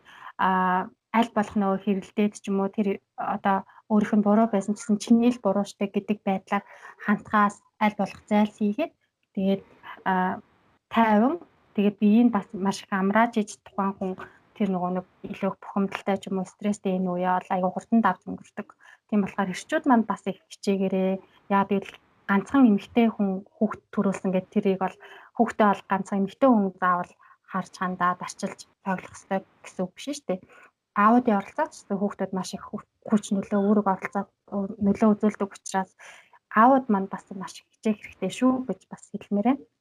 аль 1.17 1.31
болох 1.35 1.55
нөгөө 1.57 1.79
хэрэлдээд 1.81 2.33
ч 2.39 2.45
юм 2.49 2.57
уу 2.61 2.69
тэр 2.77 2.87
одоо 3.35 3.57
өөрийнх 3.91 4.15
нь 4.17 4.25
буруу 4.27 4.47
байсан 4.51 4.73
гэсэн 4.77 4.97
чиний 5.03 5.31
л 5.33 5.43
буруу 5.43 5.65
штэ 5.67 5.91
гэдэг 5.91 6.17
байдлаар 6.27 6.63
хандхаас 7.05 7.55
аль 7.83 7.97
болох 7.99 8.21
зайлсхийгээд 8.29 8.91
тэгээд 9.35 9.61
тайван 10.95 11.33
тэгээд 11.75 11.95
биеийг 12.01 12.29
бас 12.31 12.47
маш 12.65 12.77
их 12.83 12.91
амрааж 12.95 13.33
иж 13.41 13.49
тухайн 13.65 13.93
хүн 13.97 14.11
тэр 14.61 14.69
нөгөө 14.77 14.91
нэг 14.93 15.05
илүү 15.25 15.51
бухимдалтай 15.57 16.17
ч 16.21 16.29
юм 16.29 16.37
уу 16.37 16.45
стресстэй 16.45 17.01
энэ 17.01 17.09
үе 17.09 17.25
бол 17.33 17.49
айгүй 17.49 17.71
хурдан 17.73 17.99
давж 18.05 18.21
өнгөрдөг. 18.29 18.69
Тийм 19.09 19.19
болохоор 19.25 19.49
эрчүүд 19.57 19.85
манд 19.89 20.05
бас 20.05 20.21
их 20.29 20.37
хичээгээрээ 20.53 21.13
яа 21.49 21.65
гэвэл 21.65 21.97
ганцхан 22.29 22.69
эмэгтэй 22.69 23.09
хүн 23.09 23.41
хүүхд 23.57 23.81
төрүүлсэн 23.89 24.29
гэдэг 24.29 24.53
тэрийг 24.53 24.79
бол 24.85 24.97
хүүхдээ 25.33 25.67
бол 25.73 25.83
ганцхан 25.89 26.19
эмэгтэй 26.21 26.49
хүн 26.53 26.67
заавал 26.77 27.11
харж 27.49 27.73
хандаад 27.81 28.19
арчилж 28.21 28.59
тоглох 28.85 29.13
хэрэгтэй 29.17 29.39
гэсэн 29.65 29.81
үг 29.81 29.91
биш 29.97 30.05
шүү 30.13 30.27
дээ. 30.29 30.39
Аудио 30.93 31.33
оролцооч 31.41 31.73
хүүхдэд 31.89 32.31
маш 32.37 32.49
их 32.53 32.65
хүч 33.09 33.23
нөлөө 33.33 33.61
үүрэг 33.65 33.87
оролцоод 33.89 34.29
нөлөө 34.85 35.09
үзүүлдэг 35.17 35.49
учраас 35.49 35.91
аауд 36.53 36.85
манд 36.93 37.09
бас 37.09 37.25
маш 37.33 37.65
их 37.65 37.67
хичээх 37.73 37.97
хэрэгтэй 37.97 38.31
шүү 38.37 38.51
гэж 38.69 38.79
бас 38.91 39.03
хэлмээр 39.09 39.47
байна. 39.49 39.63
Аа. 39.65 39.80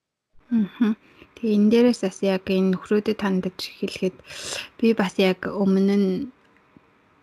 Тэгээ 0.50 1.56
энэ 1.56 1.70
дээрээс 1.72 2.00
бас 2.04 2.18
яг 2.26 2.44
энэ 2.50 2.70
нөхрөөдөд 2.74 3.18
тандаж 3.22 3.58
хэлэхэд 3.78 4.16
би 4.78 4.88
бас 4.98 5.14
яг 5.16 5.46
өмнө 5.46 5.96
нь 6.02 6.10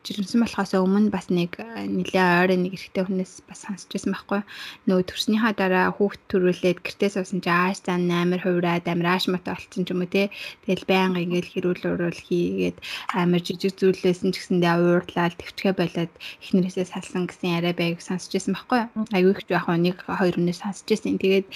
жирэмсэн 0.08 0.40
болохоос 0.40 0.72
өмнө 0.80 1.12
бас 1.12 1.28
нэг 1.28 1.60
нэлээ 1.60 2.28
ойрын 2.40 2.64
нэг 2.64 2.80
эрэгтэй 2.80 3.04
хүнээс 3.04 3.44
бас 3.44 3.68
сонсч 3.68 3.92
байсан 3.92 4.16
байхгүй. 4.16 4.42
Нөгөө 4.88 5.04
төрснийхаа 5.04 5.52
дараа 5.52 5.92
хүүхд 5.92 6.22
төрүүлээд 6.32 6.80
гэртээ 6.80 7.12
суусан 7.12 7.44
чи 7.44 7.52
ааш 7.52 7.84
зан 7.84 8.08
амар 8.08 8.40
хувраад 8.40 8.88
амар 8.88 9.20
ааш 9.20 9.28
мата 9.28 9.52
болцсон 9.52 9.84
ч 9.84 9.92
юм 9.92 10.08
уу 10.08 10.08
те. 10.08 10.32
Тэгэл 10.64 10.88
байнга 10.88 11.20
ингээл 11.20 11.52
хэрүүл 11.52 11.84
урал 11.92 12.22
хийгээд 12.24 12.78
амар 13.20 13.42
жижиг 13.44 13.76
зүйлээсэн 13.76 14.32
ч 14.32 14.36
гэсэндээ 14.40 14.76
уурлаад 14.80 15.36
төвчгээ 15.36 15.74
болоод 15.76 16.14
эхнэрээсээ 16.40 16.88
салсан 16.88 17.28
гэсэн 17.28 17.48
яриа 17.60 17.76
байг 17.76 18.00
сонсч 18.00 18.32
байсан 18.32 18.56
байхгүй. 18.56 18.82
Аюу 19.12 19.36
их 19.36 19.44
яг 19.52 19.68
нэг 19.76 20.08
хоёр 20.08 20.40
өнөөс 20.40 20.64
сонсч 20.64 20.88
байсан. 20.88 21.20
Тэгээд 21.20 21.52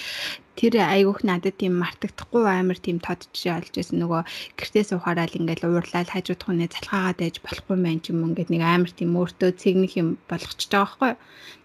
тэр 0.58 0.84
айгүйх 0.84 1.20
надад 1.24 1.56
тийм 1.56 1.80
мартагдахгүй 1.80 2.44
амар 2.44 2.78
тийм 2.78 2.98
тодчиж 3.00 3.48
олж 3.48 3.72
байсан. 3.72 3.96
Нөгөө 4.04 4.22
гэртээ 4.58 4.84
суухаараа 4.88 5.26
л 5.28 5.38
ингээл 5.40 5.68
уурлал 5.68 6.10
хажуудах 6.12 6.48
үнэ 6.52 6.68
залхаагаад 6.68 7.18
байж 7.20 7.36
болохгүй 7.40 7.76
мэн 7.80 7.98
ч 8.04 8.12
юм 8.12 8.20
ингээд 8.28 8.52
нэг 8.52 8.62
амар 8.62 8.92
тийм 8.92 9.16
өөртөө 9.16 9.50
цэгнэх 9.56 9.92
юм 9.96 10.08
болгочихж 10.28 10.72
байгаа 10.72 10.86
байхгүй. 10.92 11.12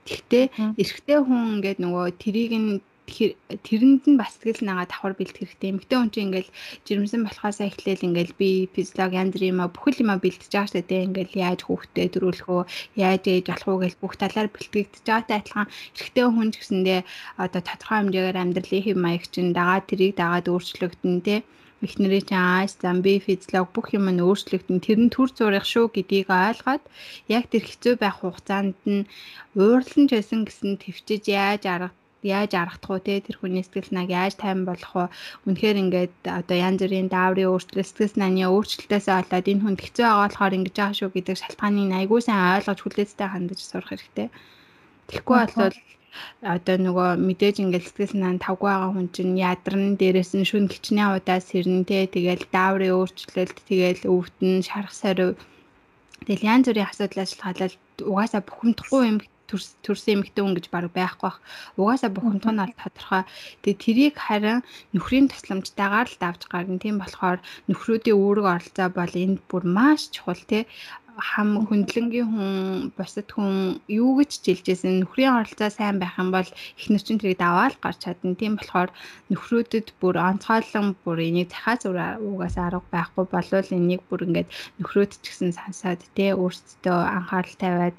Тэгтээ 0.07 0.45
эрэгтэй 0.79 1.19
хүн 1.19 1.41
ингээд 1.59 1.79
нөгөө 1.83 2.05
тэрийг 2.21 2.53
нь 2.55 2.71
тэрэнд 3.07 4.03
нь 4.11 4.19
бас 4.19 4.35
тэгэл 4.35 4.67
нагаа 4.67 4.85
давхар 4.91 5.15
бэлт 5.15 5.39
хэрэгтэй. 5.39 5.71
Эмэгтэй 5.71 5.97
хүн 5.97 6.11
чинь 6.11 6.27
ингээл 6.27 6.51
жирэмсэн 6.83 7.21
болохоос 7.23 7.59
эхлээл 7.63 8.07
ингээл 8.07 8.35
би 8.35 8.49
физиолог 8.75 9.11
янз 9.15 9.31
бүрийн 9.31 9.55
юм 9.55 9.61
бүхэл 9.71 10.03
юм 10.03 10.11
бэлтэж 10.19 10.51
байгаа 10.51 10.67
шүү 10.67 10.83
дээ. 10.83 11.07
Ингээл 11.07 11.41
яаж 11.47 11.59
хүүхдэд 11.63 12.11
төрүүлэх 12.13 12.47
үү, 12.51 12.63
яаж 12.99 13.23
ээж 13.31 13.45
болох 13.47 13.67
уу 13.71 13.79
гэж 13.83 13.93
бүх 14.03 14.13
талаар 14.19 14.47
бэлтгэгдэж 14.51 15.03
байгаатай 15.07 15.37
адилхан 15.39 15.67
эрэгтэй 15.95 16.25
хүн 16.27 16.49
ч 16.51 16.55
гэсэндээ 16.59 16.99
одоо 17.43 17.61
тодорхой 17.63 17.97
хэмжээгээр 18.03 18.41
амьдралын 18.43 18.83
хэв 18.83 18.97
маяг 18.99 19.23
чинь 19.31 19.55
дагаад 19.55 19.85
тэрийг 19.87 20.13
дагаад 20.19 20.51
өөрчлөгдөн 20.51 21.17
тэ 21.23 21.35
эхнэрээ 21.85 22.23
чи 22.29 22.35
ааш 22.35 22.71
замби 22.81 23.21
физиолог 23.21 23.69
бүх 23.71 23.87
юм 23.97 24.09
нь 24.09 24.23
өөрчлөгдөн 24.25 24.79
тэр 24.81 24.99
нь 25.03 25.13
төр 25.13 25.29
зурах 25.37 25.65
шүү 25.69 25.85
гэдгийг 25.93 26.29
ойлгоод 26.33 26.83
яг 27.37 27.45
тэр 27.53 27.63
хэцүү 27.69 27.93
байх 28.01 28.17
хугацаанд 28.19 28.77
нь 28.89 29.07
уурлан 29.53 30.03
ч 30.09 30.11
байсан 30.17 30.41
гэсэн 30.43 30.71
төвчж 30.81 31.25
яаж 31.29 31.63
арга 31.69 31.89
яаж 32.27 32.51
аргадах 32.53 32.91
уу 32.91 33.01
те? 33.01 33.23
Тэр 33.23 33.35
хүний 33.39 33.63
сэтгэл 33.63 33.89
санааг 33.89 34.09
яаж 34.11 34.33
тайван 34.35 34.67
болгох 34.67 34.93
уу 34.95 35.07
үнэхээр 35.47 35.77
ингээд 35.83 36.15
одоо 36.27 36.57
янз 36.57 36.79
бүрийн 36.83 37.07
дааврын 37.07 37.49
өөрчлөлт 37.51 37.87
сэтгэл 37.87 38.13
санааны 38.13 38.43
өөрчлөлтөөсөө 38.51 39.15
болоод 39.17 39.47
энэ 39.51 39.63
хүн 39.63 39.77
хэцүү 39.79 40.05
байгаа 40.05 40.23
болохоор 40.27 40.57
ингэж 40.57 40.75
байгаа 40.77 40.97
шүү 40.99 41.09
гэдэг 41.15 41.35
шалтгааныг 41.39 41.91
айгүй 41.99 42.19
сайн 42.23 42.43
ойлгож 42.55 42.79
хүлээцтэй 42.83 43.27
хандаж 43.31 43.59
сурах 43.63 43.89
хэрэгтэй. 43.89 44.27
Тэгэхгүй 45.07 45.37
бол 45.55 45.75
одоо 46.41 46.77
нөгөө 46.81 47.09
мэдээж 47.27 47.55
ингээд 47.61 47.85
сэтгэл 47.87 48.11
санаа 48.13 48.33
нь 48.35 48.43
тавгүй 48.45 48.69
байгаа 48.71 48.91
хүн 48.93 49.07
чинь 49.15 49.39
ядарн 49.49 49.85
дээрээс 49.99 50.31
нь 50.37 50.49
шүн 50.49 50.65
гिचний 50.71 51.07
удаа 51.17 51.39
сэрнтэй 51.41 52.03
тэгэл 52.09 52.43
дааврын 52.55 52.95
өөрчлөлт 52.97 53.57
тэгэл 53.69 54.01
өвдөн 54.15 54.55
шарах 54.67 54.93
сариу 55.01 55.31
тэгэл 56.25 56.47
янз 56.51 56.65
бүрийн 56.67 56.89
асуудлаас 56.89 57.31
шалтгаалаад 57.31 57.73
угаасаа 58.09 58.41
бухимдахгүй 58.45 59.03
юм 59.11 59.17
төрсэн 59.47 60.13
эмэгтэй 60.15 60.43
хүн 60.43 60.55
гэж 60.55 60.65
баг 60.71 60.91
байхгүй 60.91 61.27
бах. 61.27 61.39
Угаасаа 61.79 62.11
бухимдах 62.13 62.53
нь 62.53 62.75
тодорхой. 62.81 63.23
Тэгээ 63.63 63.83
тэрийг 63.83 64.15
харин 64.19 64.59
нөхрийн 64.93 65.27
тусламжтайгаар 65.31 66.07
л 66.11 66.21
давж 66.23 66.41
гарна. 66.51 66.83
Тийм 66.83 66.95
болохоор 66.99 67.39
нөхрүүдийн 67.71 68.19
үүрэг 68.19 68.45
оролцоо 68.53 68.87
бол 68.91 69.13
энд 69.23 69.39
бүр 69.49 69.63
маш 69.77 70.01
чухал 70.13 70.43
тий 70.51 70.63
хам 71.17 71.65
хөндлөнгийн 71.65 72.29
хүн 72.29 72.53
бусад 72.97 73.29
хүн 73.33 73.81
юу 73.89 74.21
гэж 74.21 74.31
жилжсэн 74.45 75.01
нөхрийн 75.01 75.33
оролцоо 75.33 75.69
сайн 75.73 75.97
байх 75.99 76.13
юм 76.21 76.29
бол 76.29 76.49
эхнэр 76.77 77.01
чинь 77.01 77.17
тэрийг 77.17 77.41
даваал 77.41 77.75
гарч 77.81 78.05
чадна. 78.05 78.37
Тийм 78.37 78.53
болохоор 78.57 78.89
нөхрүүдэд 79.33 79.87
бүр 80.01 80.15
онцгойлон 80.29 80.93
бүр 81.01 81.17
энийг 81.27 81.49
захаа 81.49 81.75
зураа 81.81 82.11
угаас 82.21 82.55
арга 82.61 82.85
байхгүй 82.93 83.25
болвол 83.33 83.69
энийг 83.73 84.01
бүр 84.09 84.29
ингээд 84.29 84.49
нөхрөөд 84.77 85.11
ч 85.17 85.25
гэсэн 85.25 85.51
сансаад 85.57 86.01
тий 86.13 86.31
өөрсдөө 86.37 86.99
анхаарал 87.17 87.57
тавиад 87.57 87.97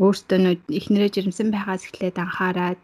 өөртөө 0.00 0.38
эхнэрээ 0.72 1.10
жирэмсэн 1.12 1.48
байхаас 1.52 1.84
эхлээд 1.84 2.16
анхаарад. 2.16 2.80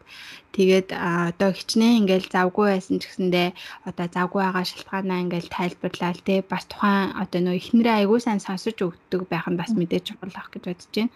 Тэгээд 0.52 0.88
одоо 0.92 1.50
хичнээн 1.56 2.04
ингээл 2.04 2.28
завгүй 2.32 2.66
байсан 2.72 2.96
ч 3.00 3.08
гэсэндээ 3.08 3.48
одоо 3.88 4.06
завгүй 4.12 4.40
байгаа 4.44 4.64
шалтгаанаа 4.64 5.22
ингээл 5.24 5.48
тайлбарлал 5.52 6.20
те 6.24 6.44
бас 6.44 6.64
тухайн 6.68 7.12
одоо 7.16 7.40
нөө 7.44 7.56
эхнэрээ 7.60 7.94
аягүй 8.04 8.20
сайн 8.20 8.40
сонсож 8.40 8.76
өгдөг 8.80 9.28
байх 9.28 9.46
нь 9.48 9.60
бас 9.60 9.72
мэдээж 9.76 10.04
чухал 10.08 10.34
ах 10.36 10.48
гэж 10.52 10.62
бодож 10.68 10.88
байна 10.96 11.12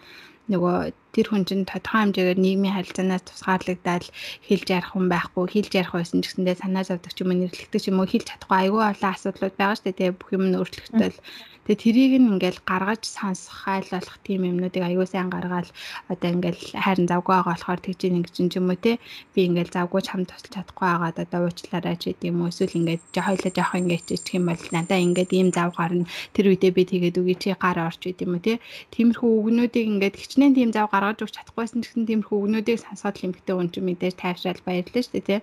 нөгөө 0.51 0.77
тэр 1.13 1.27
хүн 1.29 1.43
чинь 1.47 1.63
тодорхой 1.69 2.01
хэмжээгээр 2.09 2.39
нийгмийн 2.41 2.75
харилцаанаас 2.75 3.23
тусгаарлагдаад 3.29 4.03
хэлж 4.47 4.67
ярих 4.75 4.89
хүн 4.91 5.05
байхгүй 5.13 5.45
хэлж 5.53 5.71
ярих 5.79 5.93
байсан 5.95 6.19
ч 6.19 6.25
гэсэндээ 6.27 6.57
санаа 6.59 6.83
зовдөг 6.83 7.13
ч 7.13 7.21
юм 7.21 7.31
уу 7.31 7.39
нэрлэгдэх 7.39 7.81
ч 7.83 7.87
юм 7.87 8.01
уу 8.01 8.09
хэлж 8.09 8.27
чадахгүй. 8.27 8.57
Айгүй 8.59 8.81
олон 8.81 9.11
асуудлууд 9.13 9.55
байгаа 9.55 9.77
шүү 9.77 9.85
дээ 9.85 9.97
тэгээ 9.99 10.17
бүх 10.19 10.29
юм 10.35 10.43
нь 10.49 10.57
өөрчлөгдөөл 10.59 11.17
Тэгээ 11.63 11.79
тэрийг 11.79 12.13
нь 12.19 12.27
ингээл 12.35 12.59
гаргаж 12.67 13.07
сонсох 13.07 13.63
хайлуулах 13.63 14.19
тийм 14.27 14.43
юмнуудыг 14.51 14.83
аюул 14.83 15.07
сайн 15.07 15.31
гаргаад 15.31 15.71
одоо 16.11 16.29
ингээл 16.35 16.59
хайрын 16.75 17.07
завгүй 17.07 17.31
байгаа 17.39 17.55
болохоор 17.55 17.79
тэгж 17.79 17.99
чинь 18.35 18.51
ч 18.51 18.59
юм 18.59 18.67
уу 18.67 18.75
те 18.75 18.99
би 19.31 19.47
ингээл 19.47 19.71
завгүй 19.71 20.03
чам 20.03 20.27
тусалж 20.27 20.51
чадахгүй 20.51 20.83
байгаад 20.91 21.23
одоо 21.23 21.47
уучлаарай 21.47 21.95
ч 21.95 22.11
гэдэм 22.11 22.35
үү 22.35 22.51
эсвэл 22.51 22.77
ингээд 22.83 23.03
жоохойлоо 23.15 23.51
жоох 23.55 23.73
ингээд 23.79 24.07
чих 24.11 24.35
юм 24.35 24.45
бол 24.51 24.63
надаа 24.75 24.99
ингээд 25.07 25.31
ийм 25.31 25.49
зав 25.55 25.71
гарна. 25.71 26.03
Тэр 26.35 26.51
үедээ 26.51 26.71
би 26.75 26.83
тэгээд 26.83 27.15
үгүй 27.23 27.35
чи 27.39 27.55
гар 27.55 27.79
орч 27.79 28.11
гэдэм 28.11 28.31
үү 28.35 28.43
те 28.43 28.53
тиймэрхүү 28.91 29.31
үгнүүдийг 29.31 29.87
ингээд 29.87 30.19
хичнээн 30.33 30.57
тийм 30.57 30.71
зав 30.73 30.89
гаргаж 30.89 31.21
өгч 31.21 31.37
чадахгүйсэн 31.37 31.85
гэсэн 31.85 32.09
тиймэрхүү 32.09 32.37
үгнүүдийг 32.41 32.81
сонсоод 32.81 33.21
лимхтэй 33.21 33.53
хүн 33.53 33.69
чинь 33.69 33.85
мэдээж 33.85 34.17
тайвшраал 34.17 34.65
баярлаа 34.65 35.03
шүү 35.05 35.13
дээ 35.13 35.29
те 35.29 35.37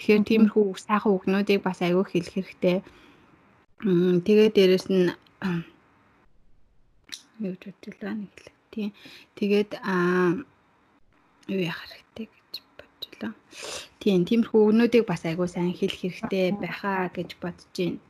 тэгэхээр 0.00 0.24
тиймэрхүү 0.24 0.64
сайхан 0.80 1.12
үгнүүдийг 1.12 1.60
бас 1.60 1.84
аягүй 1.84 2.06
хэлэх 2.08 2.32
хэрэгтэй. 2.32 2.76
Тэгээ 4.24 4.48
дээрэс 4.56 4.86
нь 4.88 5.12
юу 7.44 7.54
гэж 7.60 7.76
бодлоо 7.84 8.14
нэг 8.16 8.32
л 8.40 8.48
тийм 8.72 8.90
тэгээд 9.36 9.70
аа 9.84 10.40
юу 11.52 11.60
яах 11.60 11.84
хэрэгтэй 11.84 12.26
гэж 12.32 12.52
бодлоо 12.80 13.32
тийм 14.00 14.24
тиймэрхүү 14.24 14.60
өгнүүдийг 14.64 15.04
бас 15.04 15.28
айгуу 15.28 15.44
сайн 15.44 15.76
хэлэх 15.76 16.00
хэрэгтэй 16.08 16.56
байхаа 16.56 17.12
гэж 17.12 17.36
бодож 17.36 17.68
байна 17.76 18.00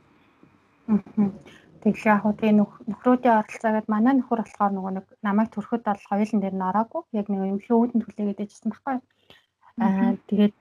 Тэгэхээр 1.83 2.11
яг 2.15 2.21
хөө 2.23 2.33
тэгээ 2.39 2.55
нөхрүүдийн 2.87 3.37
оролцоогээд 3.43 3.87
манай 3.91 4.13
нөхөр 4.15 4.39
болохоор 4.39 4.71
нөгөө 4.71 4.91
нэг 4.95 5.05
намайг 5.19 5.49
төрөхөд 5.51 5.83
бол 5.83 6.07
хоёулын 6.07 6.39
дээр 6.39 6.55
нь 6.55 6.67
ороогүй. 6.71 7.01
Яг 7.19 7.27
нэг 7.27 7.39
юм 7.43 7.59
лөөдөн 7.59 7.99
түлээгээд 7.99 8.39
дэжсэн 8.39 8.71
байхгүй. 8.71 8.95
Аа 9.83 10.15
тэгээд 10.31 10.53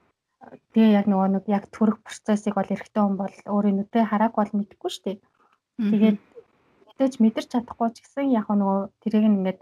тэгээ 0.75 0.97
яг 0.99 1.07
нөгөө 1.07 1.29
нэг 1.39 1.45
яг 1.47 1.65
төрөх 1.71 2.03
процессыг 2.03 2.59
бол 2.59 2.67
эрэгтэй 2.75 3.03
хүн 3.03 3.17
бол 3.23 3.37
өөрийн 3.55 3.77
нүдээ 3.79 4.05
хараагүй 4.11 4.41
бол 4.43 4.57
мэдэхгүй 4.59 4.91
шүү 4.91 5.05
дээ. 5.07 5.19
Тэгээд 5.79 6.19
мэдээж 6.91 7.15
мэдэрч 7.23 7.49
чадахгүй 7.55 7.89
ч 7.95 7.97
гэсэн 8.03 8.35
яг 8.35 8.47
нөгөө 8.51 8.91
тэрийг 9.07 9.25
ингээд 9.31 9.61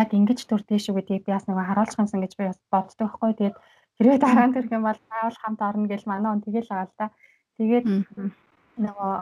яг 0.00 0.08
ингэж 0.16 0.40
төрдөө 0.48 0.78
шүү 0.80 0.96
гэдгийг 0.96 1.28
би 1.28 1.36
бас 1.36 1.44
нөгөө 1.44 1.68
харуулах 1.68 2.00
юмсан 2.00 2.24
гэж 2.24 2.32
би 2.38 2.48
бас 2.48 2.60
боддог 2.72 3.12
байхгүй. 3.12 3.32
Тэгээд 3.36 3.56
хэрвээ 4.00 4.18
дараа 4.24 4.46
нь 4.48 4.54
төрөх 4.56 4.72
юм 4.72 4.84
бол 4.88 5.00
заавал 5.04 5.38
хамт 5.42 5.60
орно 5.60 5.86
гэж 5.90 6.02
манай 6.08 6.30
он 6.32 6.40
тэгэл 6.40 6.70
байгаа 6.70 6.88
л 6.88 6.96
да. 6.96 7.06
Тэгээд 7.58 7.84
нөгөө 8.80 9.12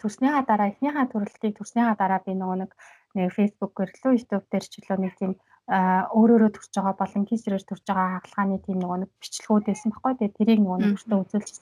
төрснийхаа 0.00 0.44
дараа 0.46 0.68
эхнийхээ 0.72 1.06
төрөлтийг 1.12 1.54
төрснийхаа 1.58 1.96
дараа 1.98 2.20
би 2.26 2.32
нөгөө 2.34 2.56
нэг 2.62 2.70
нэг 3.16 3.28
фэйсбүүкээр 3.36 3.90
лөө 3.98 4.12
YouTube 4.14 4.46
дээр 4.50 4.66
ч 4.70 4.74
лөө 4.86 4.98
нэг 5.02 5.14
тийм 5.18 5.32
өөрөөрөө 5.68 6.50
төрж 6.54 6.72
байгаа 6.76 6.94
болон 6.96 7.24
кисрээр 7.28 7.64
төрж 7.66 7.84
байгаа 7.88 8.08
хаалгааны 8.24 8.58
тийм 8.64 8.78
нөгөө 8.80 8.98
нэг 9.04 9.10
бичлэгүүд 9.20 9.64
байсан 9.68 9.90
байхгүй. 9.92 10.14
Тэгээд 10.16 10.38
тэрийг 10.38 10.60
нөгөө 10.62 10.78
нэг 10.80 10.90
өөртөө 10.96 11.18
үзүүлж 11.22 11.56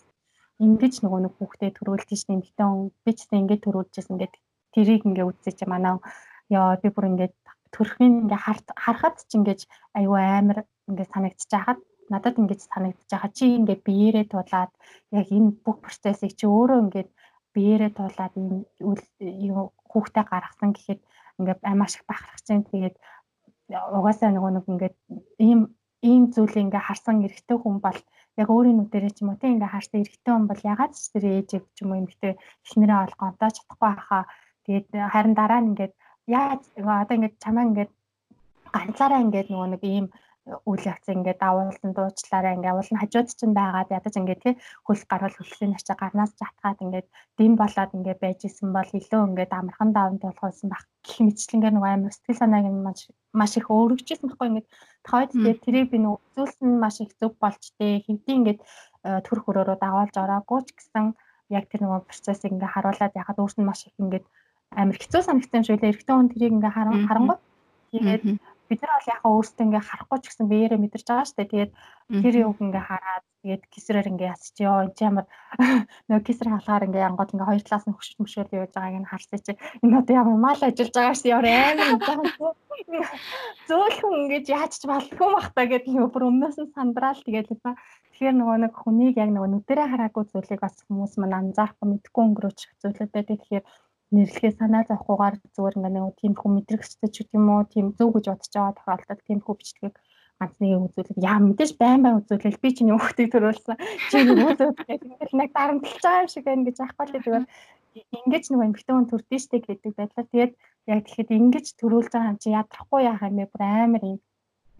ингэж 0.64 0.94
нөгөө 1.02 1.20
нэг 1.26 1.32
хүүхдээ 1.36 1.70
төрүүлж 1.74 2.08
чинь 2.08 2.30
нэмэгтэй 2.30 2.68
би 3.04 3.10
ч 3.12 3.18
гэсэн 3.24 3.40
ингэж 3.42 3.60
төрүүлжсэн. 3.66 4.16
Гэдэг 4.20 4.42
тэрийг 4.74 5.02
ингээ 5.08 5.26
үзсэн 5.26 5.54
чи 5.58 5.64
манай 5.66 5.94
ёо 6.54 6.78
би 6.82 6.88
бүр 6.94 7.06
ингээ 7.10 7.30
төрхийг 7.74 8.30
ингээ 8.30 8.40
харахад 8.84 9.16
ч 9.26 9.30
ингээ 9.36 9.58
аюу 9.98 10.16
амар 10.16 10.58
ингээ 10.88 11.12
санагдчих 11.12 11.50
жахад 11.50 11.78
надад 12.12 12.38
ингээ 12.38 12.58
санагдчих 12.62 13.10
жахад 13.10 13.32
чи 13.34 13.44
ингээ 13.58 13.84
биеэрээ 13.86 14.26
тулаад 14.30 14.72
яг 15.10 15.26
энэ 15.36 15.58
бүх 15.64 15.82
процессыг 15.82 16.32
чи 16.38 16.46
өөрөө 16.46 16.78
ингээ 16.86 17.06
биеэрээ 17.56 17.90
тулаад 17.96 18.34
энэ 18.36 18.56
хүүхдээ 19.90 20.24
гаргасан 20.30 20.70
гэхэд 20.76 21.00
ингээ 21.38 21.56
маш 21.80 21.92
их 21.96 22.04
бахархаж 22.08 22.42
чинь 22.46 22.68
тэгээд 22.70 22.96
угаасаа 23.96 24.30
нөгөө 24.32 24.52
нэг 24.54 24.66
ингээ 24.72 24.92
ийм 25.48 25.60
ийм 26.10 26.22
зүйлийг 26.34 26.66
ингээ 26.68 26.86
харсан 26.86 27.24
эрэгтэй 27.26 27.58
хүн 27.60 27.76
бол 27.86 28.00
яг 28.40 28.48
өөрийн 28.52 28.78
нүдэрээ 28.78 29.12
ч 29.16 29.18
юм 29.24 29.32
уу 29.32 29.40
тийм 29.40 29.56
ингээ 29.56 29.72
харсан 29.74 30.00
эрэгтэй 30.04 30.32
хүн 30.32 30.46
бол 30.50 30.62
ягаад 30.72 30.92
ч 30.92 31.04
тэр 31.12 31.24
ээжийг 31.32 31.64
ч 31.74 31.78
юм 31.82 31.90
уу 31.90 32.00
эмэгтэй 32.00 32.32
эхнэрээ 32.66 32.98
олох 33.04 33.18
гонтоо 33.20 33.50
чадахгүй 33.50 33.92
хаа 34.08 34.24
Тэгээд 34.66 34.90
харин 35.14 35.34
дараа 35.38 35.62
нь 35.62 35.70
ингээд 35.70 35.94
яаж 36.26 36.62
одоо 36.74 37.14
ингээд 37.16 37.38
чамаа 37.38 37.64
ингээд 37.70 37.92
ганцаараа 38.74 39.22
ингээд 39.22 39.48
нөгөө 39.50 39.68
нэг 39.70 39.82
ийм 39.86 40.06
үйл 40.46 40.84
явц 40.86 41.06
ингээд 41.10 41.42
давуулсан 41.42 41.90
дуучлаараа 41.90 42.54
ингээд 42.54 42.76
уул 42.78 42.90
нь 42.94 43.00
хажууд 43.02 43.28
чинь 43.34 43.56
байгаад 43.58 43.90
ядаж 43.98 44.14
ингээд 44.14 44.42
тий 44.44 44.54
хөл 44.86 45.02
гарвал 45.10 45.34
хөлсөний 45.36 45.74
ачаа 45.78 45.96
гарнаас 45.98 46.32
жатгаад 46.38 46.78
ингээд 46.86 47.06
дэм 47.38 47.52
болоод 47.58 47.90
ингээд 47.98 48.22
байж 48.22 48.40
исэн 48.46 48.70
бол 48.70 48.90
илүү 48.98 49.22
ингээд 49.26 49.52
амархан 49.58 49.90
даван 49.90 50.18
тулгуулсан 50.22 50.68
байх 50.70 50.84
гэх 51.02 51.18
мэтлэнгээр 51.26 51.74
нөгөө 51.74 51.90
амар 51.94 52.14
сэтгэл 52.14 52.40
санааг 52.42 52.66
нь 52.70 52.84
маш 52.86 53.00
маш 53.34 53.52
их 53.58 53.66
өөрөгчсөн 53.74 54.26
байхгүй 54.30 54.48
ингээд 54.50 54.68
тохойд 55.02 55.30
тэгээд 55.34 55.60
тэрийг 55.66 55.86
би 55.90 55.98
нөгөө 55.98 56.20
үзүүлсэн 56.30 56.70
маш 56.78 56.96
их 57.02 57.10
зөв 57.18 57.32
болж 57.42 57.62
тээ 57.78 58.06
хинтээ 58.06 58.38
ингээд 58.38 58.60
э, 58.62 59.20
төрх 59.26 59.44
өрөөрөө 59.50 59.78
даваалж 59.82 60.14
ороогүй 60.14 60.60
ч 60.62 60.70
гэсэн 60.78 61.06
яг 61.50 61.64
тэр 61.70 61.80
нөгөө 61.82 62.06
процессыг 62.10 62.54
ингээд 62.54 62.74
харуулад 62.74 63.18
яхад 63.18 63.38
өөрт 63.42 63.58
нь 63.58 63.68
маш 63.68 63.86
их 63.86 63.98
ингээд 63.98 64.26
амар 64.74 64.96
хэцүү 64.98 65.22
санагдсан 65.22 65.62
шиг 65.62 65.78
лээ. 65.78 65.94
Эрэгтэй 65.94 66.14
хүн 66.14 66.30
тэрийг 66.30 66.54
ингээ 66.58 66.74
харангуй. 66.74 67.38
Тэгээд 67.94 68.22
бид 68.68 68.80
нар 68.82 68.92
бол 68.94 69.12
яхаа 69.14 69.30
өөрсдөө 69.32 69.64
ингээ 69.66 69.84
харахгүй 69.86 70.18
ч 70.20 70.24
гэсэн 70.28 70.46
биеэрээ 70.50 70.80
мэдэрч 70.82 71.06
байгаа 71.06 71.26
шүү 71.26 71.38
дээ. 71.38 71.50
Тэгээд 71.52 71.72
тэр 72.22 72.34
юг 72.46 72.58
ингээ 72.62 72.84
хараад 72.86 73.24
тэгээд 73.42 73.62
кисрээр 73.72 74.10
ингээ 74.10 74.32
ясч 74.34 74.54
ёо 74.62 74.86
энэ 74.86 75.02
ямар 75.02 75.26
нөгөө 76.06 76.26
кисэр 76.26 76.48
халахаар 76.50 76.86
ингээ 76.86 77.06
янгууд 77.08 77.32
ингээ 77.34 77.48
хоёр 77.50 77.62
талаас 77.66 77.86
нь 77.86 77.96
хөшөж 77.96 78.16
мөшөөл 78.22 78.56
явж 78.58 78.72
байгааг 78.74 78.96
нь 79.02 79.10
харсаа 79.10 79.38
чи. 79.42 79.52
Энэ 79.82 79.98
одоо 80.02 80.14
ямар 80.14 80.38
мал 80.38 80.60
ажиллаж 80.62 80.92
байгаа 80.94 81.16
шүү 81.18 81.30
ямар 81.34 81.46
амар 81.46 82.30
зөөлхөн 83.68 84.14
ингээ 84.22 84.42
яаж 84.54 84.72
ч 84.78 84.82
балгүй 84.86 85.28
бах 85.34 85.48
та 85.54 85.62
гэдэг 85.66 85.92
юм 85.98 86.10
бүр 86.10 86.28
өмнөөс 86.30 86.56
нь 86.62 86.74
сандраал 86.74 87.20
тэгээд 87.22 87.50
тэгэхээр 87.50 88.34
нөгөө 88.40 88.56
нэг 88.64 88.72
хүнийг 88.72 89.14
яг 89.20 89.30
нөгөө 89.32 89.50
нүдэрээ 89.52 89.88
хараагүй 89.92 90.24
зүйлийг 90.30 90.60
бас 90.64 90.76
хүмүүс 90.88 91.14
мань 91.20 91.36
анзаарахгүй 91.36 91.86
мэдгүй 91.90 92.22
өнгөрөөж 92.24 92.58
зүйлүүд 92.80 93.10
байдаг. 93.12 93.38
Тэгэхээр 93.44 93.64
нэрлэхээ 94.14 94.52
санаа 94.58 94.82
зовхгүйгээр 94.86 95.34
зүгээр 95.54 95.76
ингээ 95.76 95.94
нэг 95.94 96.14
тийм 96.20 96.34
хүн 96.38 96.52
мэдрэгчтэй 96.54 97.10
ч 97.14 97.16
юм 97.34 97.46
уу 97.50 97.62
тийм 97.66 97.86
зөв 97.98 98.08
гэж 98.14 98.24
бодож 98.30 98.52
байгаа 98.54 98.74
тохиолдолд 98.78 99.22
тийм 99.26 99.40
хүү 99.42 99.54
бичлэгийг 99.58 99.96
ганц 100.38 100.54
нэг 100.60 100.72
үзүүлэх. 100.86 101.16
Яа 101.16 101.38
мэдээж 101.40 101.72
байн 101.80 102.00
байн 102.04 102.20
үзүүлэл. 102.20 102.60
Би 102.62 102.68
чиний 102.76 102.94
хүүхдийг 102.94 103.30
төрүүлсэн. 103.32 103.76
Чи 104.12 104.16
гэх 104.20 105.00
ингээл 105.08 105.40
нэг 105.40 105.50
дарамтлаж 105.56 106.00
байгаа 106.04 106.22
юм 106.22 106.30
шиг 106.30 106.44
байна 106.44 106.66
гэж 106.68 106.76
аахгүй 106.76 107.04
л 107.08 107.14
зүгээр 107.24 107.44
ингэж 107.96 108.44
нэг 108.52 108.60
эмхтэн 108.68 108.94
хүн 108.94 109.08
төрдөө 109.08 109.40
штэ 109.40 109.58
гэдэг 109.64 109.92
байдлаар 109.96 110.28
тэгээд 110.28 110.52
яг 110.92 111.00
тэгэхэд 111.08 111.30
ингэж 111.40 111.66
төрүүлж 111.80 112.10
байгаа 112.12 112.30
юм 112.36 112.38
чи 112.42 112.48
ядрахгүй 112.52 113.00
яах 113.08 113.22
юм 113.24 113.36
бэ? 113.40 113.52
Бүр 113.52 113.62
амар 113.64 114.04
юм. 114.04 114.20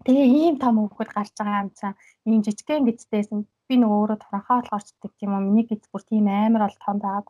Тэгээ 0.05 0.27
ийм 0.29 0.55
том 0.61 0.75
хүүхэд 0.77 1.11
гарч 1.17 1.33
байгаа 1.41 1.63
юм 1.65 1.71
цаа. 1.73 1.93
Ийм 2.29 2.41
жижигхэн 2.45 2.85
гэцтэйсэн 2.85 3.39
би 3.67 3.75
нөгөө 3.81 3.97
өөрөө 3.97 4.19
торонхоо 4.21 4.57
болохоор 4.61 4.83
ч 4.85 4.89
гэдэг 5.01 5.25
юм 5.25 5.33
уу? 5.33 5.45
Миний 5.49 5.65
гэц 5.65 5.83
бүр 5.89 6.03
тийм 6.05 6.29
амар 6.29 6.69
бол 6.69 6.77
том 6.85 6.97
байгааг 7.01 7.27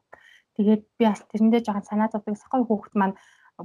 Тэгээд 0.57 0.83
би 0.97 1.03
бас 1.05 1.21
тэрэндээ 1.29 1.61
жоохон 1.63 1.85
санаа 1.85 2.09
зовдөг 2.09 2.35
сахой 2.37 2.65
хүүхэд 2.65 2.95
маань 2.97 3.15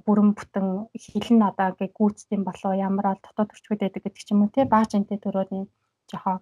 бүрэн 0.04 0.30
бүтэн 0.36 0.92
хилэн 0.96 1.42
одоо 1.50 1.68
гээ 1.76 1.90
гүйцдэм 1.92 2.42
болоо 2.44 2.72
ямар 2.76 3.06
бол 3.12 3.20
дотоод 3.24 3.48
төрчгөд 3.52 3.80
байдаг 3.80 4.02
гэдэг 4.04 4.24
ч 4.24 4.28
юм 4.32 4.44
уу 4.44 4.54
те? 4.54 4.64
Баажинтэй 4.64 5.18
төрөөд 5.20 5.50
юм 5.52 5.64
жоохон 6.08 6.40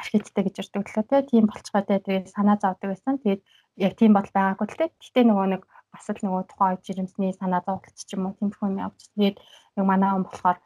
архитекттэй 0.00 0.44
гэж 0.44 0.54
ярьдаг 0.60 0.82
лөө 0.88 1.04
те? 1.08 1.16
Тийм 1.28 1.44
болцгоо 1.48 1.82
те? 1.88 2.04
Тэгээд 2.04 2.32
санаа 2.34 2.56
зовдөг 2.60 2.88
байсан. 2.92 3.16
Тэгээд 3.20 3.42
яг 3.86 3.92
тийм 3.96 4.12
бол 4.12 4.28
байгаагүй 4.28 4.66
л 4.68 4.78
те. 4.80 4.86
Гэтэ 5.00 5.20
нөгөө 5.24 5.46
нэг 5.56 5.62
бас 5.92 6.06
л 6.08 6.20
нөгөө 6.24 6.42
тухайн 6.52 6.78
жирэмсний 6.84 7.32
санаа 7.32 7.62
зовлт 7.64 7.96
ч 7.96 8.10
юм 8.16 8.28
уу 8.28 8.36
тийм 8.36 8.50
хүн 8.52 8.80
явж 8.84 9.00
тэгээд 9.12 9.36
яг 9.76 9.84
манай 9.88 10.12
он 10.16 10.24
болохоор 10.28 10.58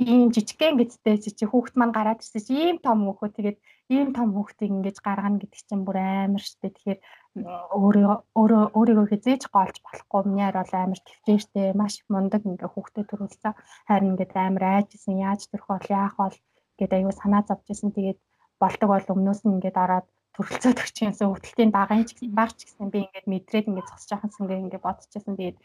ийм 0.00 0.32
жижигхэн 0.34 0.74
гэдтэй 0.80 1.16
чи 1.22 1.44
хүүхэд 1.46 1.78
маань 1.78 1.94
гараад 1.94 2.20
ирсэн 2.20 2.42
чи 2.42 2.52
ийм 2.52 2.76
том 2.82 2.98
хүүхэд. 3.06 3.36
Тэгээд 3.36 3.58
ийм 3.94 4.08
том 4.16 4.28
хүүхдийг 4.34 4.70
ингэж 4.72 4.96
гаргана 5.04 5.38
гэдэг 5.38 5.60
чинь 5.68 5.86
бүр 5.86 5.96
амар 6.00 6.42
штэ. 6.42 6.72
Тэгэхээр 6.72 7.00
өөрөө 7.34 8.14
өөрөө 8.38 8.64
өөрийгөө 8.78 9.06
хизээж 9.10 9.42
гоолж 9.54 9.76
болохгүй. 9.82 10.20
Минийар 10.22 10.54
бол 10.58 10.74
амар 10.78 11.00
төвчээртэй 11.02 11.68
маш 11.80 11.94
мундаг 12.12 12.42
ингээ 12.46 12.70
хүүхдэд 12.70 13.10
төрүүлсэн. 13.10 13.52
Харин 13.90 14.10
ингээд 14.14 14.32
амар 14.38 14.64
айжсэн 14.78 15.18
яаж 15.26 15.40
төрөх 15.50 15.66
бол 15.70 15.86
яах 15.90 16.14
бол 16.22 16.36
гэдэг 16.78 16.98
аюу 17.02 17.14
санаа 17.18 17.42
зовж 17.48 17.66
исэн 17.74 17.90
тэгээд 17.90 18.18
болдог 18.62 18.88
бол 18.90 19.12
өмнөөс 19.14 19.40
нь 19.42 19.54
ингээд 19.58 19.82
ороод 19.84 20.06
төрөлцөөд 20.34 20.78
өгчихсэн. 20.82 21.26
Хөвтөлтийн 21.26 21.70
багын 21.74 22.06
ч 22.06 22.10
баг 22.38 22.50
ч 22.54 22.60
гэсэн 22.70 22.88
би 22.94 22.98
ингээд 23.06 23.26
мэдрээд 23.32 23.68
ингээд 23.70 23.90
зогсож 23.90 24.10
байхan 24.14 24.32
сэнгээ 24.34 24.62
ингээд 24.62 24.86
бодчихсон. 24.86 25.34
Тэгээд 25.34 25.58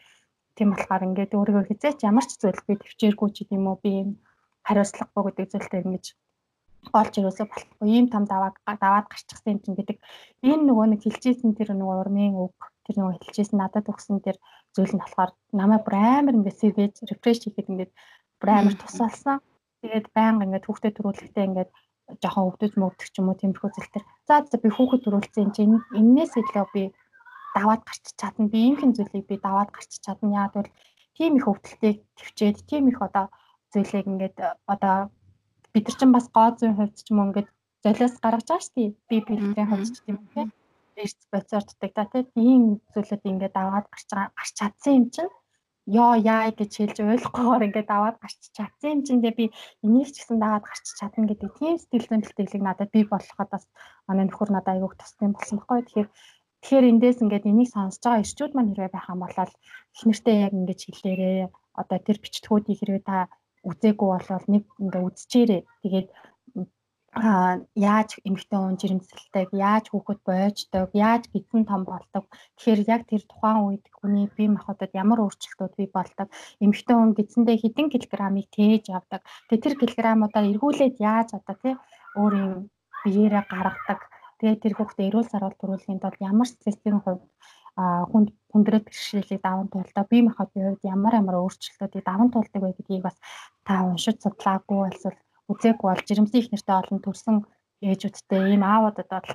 тийм 0.57 0.69
болохоор 0.73 1.07
ингээд 1.07 1.37
өөрийгөө 1.37 1.65
хизээч 1.69 1.99
ямар 2.09 2.25
ч 2.25 2.31
зүйл 2.41 2.61
би 2.65 2.73
төвчээргүй 2.81 3.29
ч 3.29 3.37
гэдэм 3.45 3.69
үү? 3.69 3.77
Би 3.85 3.93
хариуцлагагүй 4.65 5.23
гэдэг 5.25 5.47
зүйлтэй 5.53 5.81
ингэж 5.85 6.05
олж 6.99 7.13
ирээсээ 7.19 7.47
болохгүй 7.49 7.87
ийм 7.91 8.07
том 8.13 8.23
даваад 8.25 8.55
даваад 8.65 9.07
гарчихсан 9.11 9.53
юм 9.53 9.59
чинь 9.63 9.77
гэдэг 9.77 9.97
энэ 10.49 10.63
нөгөө 10.67 10.85
нэг 10.89 11.01
хэлжсэн 11.03 11.51
тэр 11.57 11.69
нөгөө 11.75 11.97
урмын 12.01 12.35
үг 12.39 12.57
тэр 12.85 12.95
нөгөө 12.97 13.13
хэлжсэн 13.21 13.57
надад 13.59 13.85
өгсөн 13.91 14.17
тэр 14.25 14.37
зүйл 14.73 14.93
нь 14.95 15.01
болохоор 15.01 15.31
намайг 15.59 15.83
бүр 15.85 15.95
амар 15.99 16.37
ингээд 16.37 16.59
сэргээж 16.61 16.95
рефреш 17.09 17.39
хийхэд 17.45 17.69
ингээд 17.71 17.91
бүр 18.39 18.49
амар 18.49 18.75
тусалсан. 18.79 19.37
Тэгээд 19.81 20.07
байнга 20.15 20.45
ингээд 20.47 20.65
хүүхдэд 20.65 20.95
төрүүлэхдээ 20.97 21.45
ингээд 21.49 21.71
жоохон 22.21 22.47
өвдөж 22.49 22.73
мөвдөх 22.75 23.09
ч 23.13 23.15
юм 23.21 23.29
уу 23.29 23.37
тиймэрхүү 23.37 23.69
зүйлтер. 23.69 24.03
За 24.27 24.41
за 24.41 24.57
би 24.57 24.69
хүүхэд 24.73 25.01
төрүүлсэн 25.05 25.43
юм 25.45 25.51
чинь 25.53 25.77
энээс 25.99 26.33
илүү 26.41 26.65
би 26.73 26.83
даваад 27.53 27.81
гарч 27.85 28.05
чадна. 28.19 28.49
Би 28.49 28.59
иймхэн 28.65 28.95
зүйлийг 28.97 29.25
би 29.29 29.35
даваад 29.37 29.69
гарч 29.69 29.91
чадна. 30.01 30.33
Яг 30.41 30.51
бол 30.57 30.69
тийм 31.13 31.37
их 31.37 31.45
өвдөлтийг 31.51 31.97
төвчээд 32.17 32.57
тийм 32.65 32.89
их 32.89 32.99
одоо 33.07 33.29
зүйлийг 33.71 34.05
ингээд 34.09 34.37
одоо 34.65 35.13
бид 35.73 35.85
нар 35.87 35.97
чинь 35.99 36.15
бас 36.15 36.27
гоо 36.35 36.49
зүйн 36.57 36.75
хувьд 36.77 36.95
ч 36.97 37.07
юм 37.11 37.19
уу 37.19 37.27
ингээд 37.29 37.49
золиос 37.83 38.15
гаргаж 38.23 38.47
байгаа 38.47 38.63
шүү 38.65 38.75
дээ. 38.75 38.89
Би 39.09 39.17
бэлгийн 39.27 39.69
хувьд 39.69 39.91
ч 39.93 39.97
тийм 40.03 40.17
үү 40.19 40.29
те. 40.33 40.41
Эрс 40.99 41.17
боцоорддаг 41.31 41.91
та. 41.95 42.03
Тийм 42.35 42.61
зүйлүүд 42.93 43.23
ингээд 43.31 43.55
аваад 43.61 43.87
гарч 43.93 44.07
байгаа 44.11 44.35
гарч 44.37 44.53
чадсан 44.59 44.93
юм 44.99 45.05
чинь 45.13 45.33
ёо 45.89 46.13
яа 46.21 46.53
гэж 46.53 46.71
хэлж 46.77 46.97
ойлгохгүйгээр 47.01 47.67
ингээд 47.67 47.89
аваад 47.89 48.17
гарч 48.21 48.39
чадсан 48.57 48.89
юм 48.93 49.01
чинь 49.05 49.21
би 49.23 49.45
энийг 49.85 50.09
ч 50.13 50.21
гэсэн 50.21 50.37
даваад 50.37 50.65
гарч 50.69 50.85
чадна 50.99 51.25
гэдэг 51.25 51.49
тийм 51.57 51.75
сэтгэл 51.81 52.07
зүйн 52.09 52.21
бэлтгэлийг 52.21 52.63
надад 52.65 52.89
би 52.93 53.01
болгоход 53.09 53.49
бас 53.49 53.65
манай 54.07 54.25
нөхөр 54.29 54.49
надад 54.53 54.77
айгуух 54.77 54.95
туссан 54.99 55.33
болсон 55.33 55.57
байхгүй. 55.57 55.81
Тэгэхээр 55.81 56.09
тэгэхээр 56.61 56.89
эндээс 56.91 57.19
ингээд 57.23 57.49
энийг 57.49 57.69
сонсож 57.73 58.03
байгаа 58.05 58.21
ирчүүд 58.21 58.53
маань 58.53 58.69
хэрвээ 58.69 58.93
байх 58.93 59.07
юм 59.09 59.21
бол 59.23 59.33
их 59.95 60.03
нэртэй 60.05 60.35
яг 60.45 60.53
ингэж 60.53 60.79
хэлээрээ 60.85 61.37
одоо 61.81 61.97
тэр 62.05 62.17
бичтгүүдийг 62.21 62.77
хэрвээ 62.79 63.03
та 63.09 63.17
үзээгүй 63.67 64.07
болвол 64.11 64.45
нэг 64.47 64.63
ингээ 64.83 65.03
үзчихээрээ 65.07 65.61
тэгээд 65.83 66.07
а 67.13 67.57
яаж 67.73 68.21
эмэгтэй 68.27 68.59
хүн 68.59 68.77
жирэмсэлтэй 68.77 69.45
яаж 69.57 69.85
хүүхэд 69.89 70.21
бойждог 70.29 70.89
яаж 70.93 71.23
гидсэн 71.33 71.65
том 71.65 71.81
болдог. 71.83 72.23
Тэгэхээр 72.29 72.81
яг 72.95 73.01
тэр 73.09 73.23
тухайн 73.25 73.65
үед 73.65 73.85
хүний 73.97 74.29
бие 74.37 74.49
махбодод 74.53 74.93
ямар 74.93 75.19
өөрчлөлтүүд 75.25 75.73
бий 75.79 75.89
болдог. 75.89 76.27
Эмэгтэй 76.61 76.95
хүн 76.95 77.17
гидсэндээ 77.17 77.57
хэдэн 77.59 77.87
килограммыг 77.89 78.47
тээж 78.53 78.85
авдаг. 78.93 79.21
Тэгээ 79.49 79.63
тэр 79.65 79.75
килограммуудаар 79.81 80.49
эргүүлээд 80.53 80.95
яаж 81.01 81.29
одоо 81.33 81.55
тий 81.57 81.73
өөрийн 82.13 82.69
биеэрээ 83.03 83.43
гаргадаг. 83.49 83.99
Тэгээ 84.39 84.61
тэр 84.63 84.73
хүүхдээ 84.77 85.07
эрүүл 85.09 85.31
сарвал 85.33 85.57
төрүүлэхэд 85.57 85.99
бол 86.05 86.23
ямар 86.29 86.47
стрессийн 86.47 87.01
хувьд 87.01 87.25
хүнд 88.11 88.29
хүндрэл 88.51 88.85
бэрхшээлийг 88.85 89.41
даван 89.43 89.67
туулдаа 89.69 90.05
бие 90.09 90.23
махбодын 90.25 90.65
хувьд 90.73 90.83
ямар 90.95 91.13
ямар 91.21 91.35
өөрчлөлтүүдийг 91.39 92.03
даван 92.05 92.29
туулдаг 92.33 92.61
вэ 92.61 92.71
гэдгийг 92.77 93.03
бас 93.05 93.17
та 93.67 93.73
уншиж 93.89 94.17
судлаагүй 94.21 94.89
эсвэл 94.89 95.17
үзээгүй 95.51 95.87
бол 95.89 96.07
жирэмсэн 96.07 96.39
их 96.39 96.49
нэртэй 96.51 96.75
олон 96.81 96.99
төрсэн 97.05 97.35
ээжүүдтэй 97.87 98.41
ийм 98.53 98.63
аавуудад 98.65 99.09
бол 99.13 99.29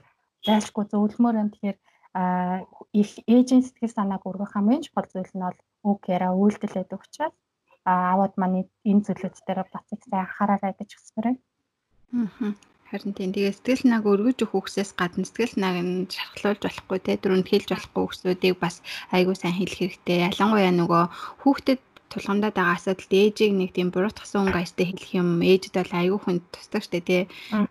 зайлшгүй 0.47 0.85
зөвлөмөр 0.91 1.41
юм 1.43 1.49
тэгэхээр 1.51 1.79
их 3.01 3.11
ээжийн 3.35 3.63
сэтгэл 3.65 3.97
санааг 3.97 4.23
өргөх 4.29 4.53
хамгийн 4.55 4.85
чухал 4.85 5.09
зүйл 5.11 5.35
нь 5.35 5.45
бол 5.47 5.59
үг 5.91 6.01
яриа 6.15 6.33
үйлдэл 6.35 6.77
байдаг 6.77 7.01
учраас 7.03 7.35
аавууд 7.85 8.35
маань 8.37 8.71
энэ 8.91 9.05
зүйлүүд 9.05 9.35
дээр 9.47 9.61
бас 9.75 9.87
их 9.95 10.03
сайн 10.05 10.23
анхаараарай 10.25 10.73
гэж 10.77 10.91
хүсмээр 10.95 11.27
байна. 11.27 11.41
Аа. 12.15 12.74
Харин 12.95 13.11
тийм. 13.11 13.35
Тэгээ 13.35 13.59
сэтгэл 13.59 13.83
санааг 13.83 14.07
өргөж 14.07 14.39
өгөх 14.47 14.71
үгсээс 14.71 14.95
гадна 14.95 15.27
сэтгэл 15.27 15.59
санааг 15.59 15.77
нь 15.83 16.07
шархлуулж 16.15 16.63
болохгүй 16.63 16.99
те 17.03 17.19
дөрөнд 17.19 17.51
хэлж 17.51 17.69
болохгүй 17.75 18.03
үгсүүдийг 18.07 18.57
бас 18.63 18.87
айгүй 19.11 19.35
сайн 19.35 19.59
хэлэх 19.59 19.99
хэрэгтэй. 19.99 20.31
Ялангуяа 20.31 20.71
нөгөө 20.71 21.03
хүүхдэд 21.43 21.81
тулгамдаад 22.15 22.55
байгаа 22.55 22.79
асуудалд 22.79 23.11
ээжийг 23.11 23.53
нэг 23.59 23.71
тийм 23.75 23.91
буруутгасан 23.91 24.47
хүн 24.47 24.55
гайстай 24.55 24.87
хэлэх 24.87 25.11
юм 25.19 25.43
ээжд 25.43 25.75
бол 25.75 25.93
аюу 25.99 26.19
хүнд 26.23 26.43
тусдаг 26.55 26.83
штэ 26.87 27.03
тий. 27.03 27.23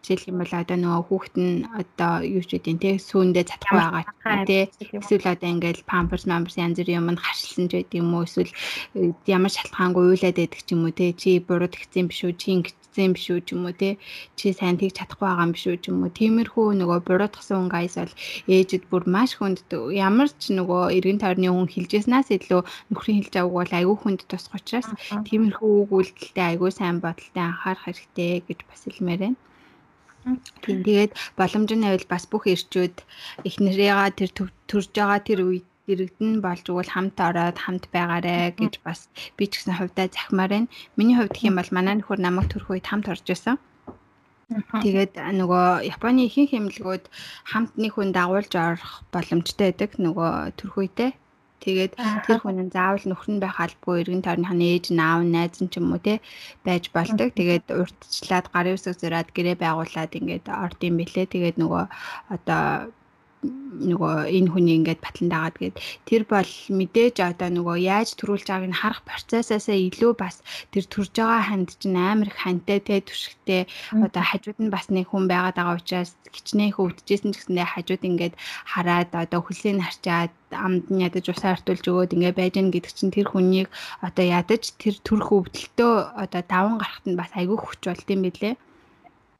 Жишээлх 0.04 0.28
юм 0.28 0.38
бол 0.44 0.52
одоо 0.52 0.78
нөгөө 0.84 1.04
хүүхэд 1.08 1.36
нь 1.40 1.64
одоо 1.72 2.14
юу 2.28 2.44
ч 2.44 2.60
үгүй 2.60 2.76
тий 2.84 2.96
сүүндээ 3.00 3.48
цатахгүй 3.48 3.80
байгаа 3.80 4.44
тий. 4.44 4.64
Эсвэл 5.00 5.32
одоо 5.32 5.48
ингээл 5.48 5.88
памперс 5.88 6.28
мамперс 6.28 6.60
янз 6.60 6.76
бүрийн 6.84 7.00
юм 7.00 7.16
харшилсан 7.16 7.72
ч 7.72 7.80
байдаг 7.80 7.96
юм 7.96 8.12
уу 8.12 8.28
эсвэл 8.28 8.52
э, 9.00 9.16
ямар 9.32 9.52
шалтгаангүй 9.56 10.04
уйлаад 10.12 10.36
байдаг 10.36 10.60
ч 10.60 10.70
юм 10.76 10.84
уу 10.84 10.92
тий. 10.92 11.16
Чи 11.16 11.40
буруу 11.40 11.72
тэгсэн 11.72 12.12
биш 12.12 12.28
үү 12.28 12.36
чи 12.36 12.68
ингэсэн 12.94 13.14
биш 13.18 13.26
үү 13.34 13.42
ч 13.42 13.58
юм 13.58 13.66
уу 13.66 13.74
тий. 13.74 13.98
Чи 14.38 14.54
сайн 14.54 14.78
тэгж 14.78 15.02
чадахгүй 15.02 15.26
байгаа 15.26 15.46
юм 15.50 15.54
биш 15.58 15.66
үү 15.66 15.78
ч 15.82 15.90
юм 15.90 16.06
уу. 16.06 16.14
Тиймэрхүү 16.14 16.66
нөгөө 16.78 17.00
буруутгасан 17.10 17.58
хүн 17.66 17.72
гайс 17.74 17.98
бол 17.98 18.14
ээжд 18.46 18.84
бүр 18.90 19.04
маш 19.10 19.32
хүнд 19.38 19.66
ямар 19.98 20.30
ч 20.30 20.54
нөгөө 20.54 20.94
эргэн 20.98 21.22
тойрны 21.22 21.50
хүн 21.50 21.70
хэлжсэнээс 21.74 22.30
илүү 22.38 22.62
нөхрийн 22.94 23.20
хэлж 23.26 23.34
авах 23.42 23.54
бол 23.58 23.74
аюу 23.74 23.96
хүнд 23.98 24.22
тусах 24.30 24.62
учраас 24.62 24.90
тиймэрхүү 25.26 25.72
үг 25.82 25.90
үйлдэлтэй 25.90 26.46
айгүй 26.54 26.72
сайн 26.72 27.02
бодолтой 27.02 27.44
анхаарах 27.50 27.86
хэрэгтэй 27.90 28.46
гэж 28.46 28.60
бас 28.70 28.82
хэлмээр 28.86 29.22
байна. 29.26 29.40
Тийм 30.64 30.80
тэгээд 30.88 31.12
боломжны 31.36 31.88
хувьд 31.90 32.08
бас 32.08 32.24
бүх 32.32 32.48
ирчүүд 32.48 32.96
их 33.44 33.56
нэрээгаа 33.60 34.10
тэр 34.16 34.32
төрж 34.70 34.90
байгаа 34.96 35.20
тэр 35.20 35.40
үед 35.44 35.68
иргэдэн 35.92 36.40
болж 36.40 36.64
өгвөл 36.72 36.92
хамт 36.96 37.18
ороод 37.20 37.58
хамт 37.60 37.92
байгаарэ 37.92 38.56
гэж 38.56 38.74
бас 38.88 39.12
би 39.38 39.52
ч 39.52 39.60
гэсэн 39.60 39.76
хувьдаа 39.76 40.08
захимаар 40.08 40.52
байна. 40.56 40.72
Миний 40.96 41.18
хувьд 41.20 41.36
юм 41.44 41.60
бол 41.60 41.72
манай 41.76 41.96
нөхөр 42.00 42.20
намайг 42.24 42.48
төрөх 42.48 42.72
үед 42.72 42.88
хамт 42.88 43.12
орж 43.12 43.28
исэн. 43.28 43.60
Тэгээд 44.84 45.20
нөгөө 45.40 45.88
Японы 45.92 46.28
ихэнх 46.28 46.54
эмнэлгүүд 46.56 47.06
хамт 47.52 47.74
нэг 47.76 47.92
хүн 47.96 48.16
дагуулж 48.16 48.54
орох 48.56 49.04
боломжтой 49.12 49.72
байдаг 49.72 49.92
нөгөө 49.98 50.32
төрөх 50.60 50.78
үедээ. 50.80 51.12
Тэгээд 51.64 51.94
тэр 52.28 52.40
хүн 52.44 52.60
нь 52.68 52.74
заавал 52.76 53.04
нөхөр 53.08 53.30
нь 53.34 53.44
байх 53.44 53.56
албагүй 53.56 54.04
эргэн 54.04 54.24
тойрныхны 54.28 54.66
ээж, 54.76 54.86
наав, 54.92 55.24
найз 55.24 55.64
нь 55.64 55.72
ч 55.72 55.80
юм 55.80 55.96
уу 55.96 56.02
те 56.04 56.20
байж 56.68 56.92
болдог. 56.92 57.32
Тэгээд 57.32 57.72
урьдчлаад 57.72 58.52
гарын 58.52 58.76
үсэг 58.76 59.00
зураад 59.00 59.32
гэрээ 59.32 59.56
байгуулад 59.64 60.12
ингээд 60.12 60.52
орд 60.52 60.80
юм 60.84 61.00
бэлээ. 61.00 61.32
Тэгээд 61.32 61.58
нөгөө 61.64 61.84
одоо 62.36 62.92
нөгөө 63.44 64.14
энэ 64.38 64.50
хүний 64.54 64.76
ингээд 64.80 65.02
батлан 65.04 65.30
дагаад 65.34 65.58
гээд 65.60 65.76
тэр 66.08 66.24
бол 66.30 66.52
мэдээж 66.80 67.16
одоо 67.26 67.50
нөгөө 67.52 67.78
яаж 67.84 68.10
төрүүлж 68.16 68.48
байгааг 68.48 68.70
нь 68.70 68.80
харах 68.82 69.02
процессаасаа 69.10 69.78
илүү 69.90 70.14
бас 70.16 70.36
тэр 70.72 70.86
төрж 70.88 71.12
байгаа 71.18 71.42
ханд 71.50 71.70
чинь 71.82 71.98
амар 71.98 72.30
их 72.32 72.38
хантай 72.40 72.80
те 72.80 73.02
түшигтэй 73.02 73.62
одоо 74.06 74.24
хажууд 74.24 74.60
нь 74.62 74.74
бас 74.74 74.86
нэг 74.94 75.10
хүн 75.10 75.26
байгаад 75.28 75.58
байгаа 75.58 75.78
учраас 75.82 76.12
хичнээн 76.36 76.76
хөвдөжсэн 76.78 77.32
ч 77.34 77.36
гэсэндээ 77.38 77.68
хажууд 77.74 78.04
ингээд 78.10 78.34
хараад 78.72 79.10
одоо 79.14 79.40
хүлээн 79.44 79.84
харчаад 79.84 80.34
амд 80.54 80.86
нь 80.94 81.04
ядаж 81.08 81.26
усаа 81.34 81.58
артуулж 81.58 81.86
өгөөд 81.90 82.16
ингээ 82.16 82.34
байж 82.38 82.54
гэн 82.56 82.70
гэдэг 82.72 82.94
чинь 82.94 83.16
тэр 83.16 83.28
хүнийг 83.30 83.68
одоо 84.06 84.26
ядаж 84.26 84.64
тэр 84.82 84.96
төрх 85.02 85.28
өвдөлтөө 85.34 85.94
одоо 86.24 86.42
даван 86.46 86.78
гарахт 86.80 87.06
нь 87.10 87.20
бас 87.20 87.32
айгүй 87.34 87.58
хүч 87.58 87.82
болд 87.90 88.08
юм 88.14 88.22
билээ. 88.26 88.56
Аа. 88.56 88.73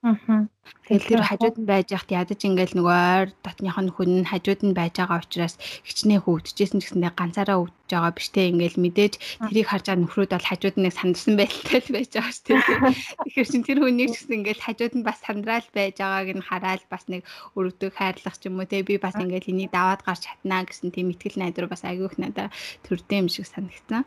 Тэгэл 0.04 1.08
тэр 1.08 1.24
хажууд 1.24 1.56
нь 1.64 1.70
байж 1.72 1.88
яхад 1.96 2.12
ядаж 2.12 2.40
ингээл 2.44 2.76
нөгөө 2.76 2.98
ойр 3.16 3.30
дотных 3.40 3.78
нь 3.80 3.94
хүн 3.96 4.12
нь 4.20 4.28
хажууд 4.28 4.62
нь 4.68 4.76
байж 4.76 5.00
байгаа 5.00 5.24
учраас 5.24 5.56
хичнээн 5.88 6.24
хөвдөжсэн 6.28 6.84
ч 6.84 6.92
гэсэндээ 6.92 7.14
ганцаараа 7.16 7.64
өвдөж 7.64 7.88
байгаа 7.88 8.12
биш 8.12 8.28
те. 8.36 8.52
Ингээл 8.52 8.84
мэдээж 8.84 9.14
тэрийг 9.48 9.68
харж 9.72 9.86
байгаа 9.88 10.04
нөхрүүд 10.04 10.32
бол 10.36 10.50
хажууд 10.52 10.76
нь 10.76 10.92
сандарсан 10.92 11.34
байдалтай 11.40 11.80
л 11.88 11.96
байж 11.96 12.10
байгаа 12.12 12.34
шүү 12.36 12.46
дээ. 12.52 12.62
Тэгэхээр 13.24 13.48
чин 13.48 13.64
тэр 13.64 13.80
хүнийг 13.80 14.10
ч 14.12 14.16
гэсэн 14.20 14.38
ингээл 14.44 14.66
хажууд 14.68 14.94
нь 15.00 15.08
бас 15.08 15.20
сандраал 15.24 15.68
байж 15.72 15.96
байгааг 16.04 16.30
нь 16.36 16.48
хараад 16.52 16.84
бас 16.92 17.04
нэг 17.08 17.22
өрөвдөг 17.56 17.92
хайрлах 17.96 18.36
ч 18.36 18.52
юм 18.52 18.60
уу 18.60 18.68
те. 18.68 18.84
Би 18.84 19.00
бас 19.00 19.16
ингээл 19.16 19.52
энийг 19.56 19.72
даваад 19.72 20.04
гарч 20.04 20.28
чаднаа 20.28 20.68
гэсэн 20.68 20.92
тийм 20.92 21.16
ихтгэл 21.16 21.40
найдвар 21.40 21.72
бас 21.72 21.88
айгүйх 21.88 22.20
надаа 22.20 22.52
төрдөө 22.84 23.24
юм 23.24 23.28
шиг 23.32 23.48
санагдсан. 23.48 24.04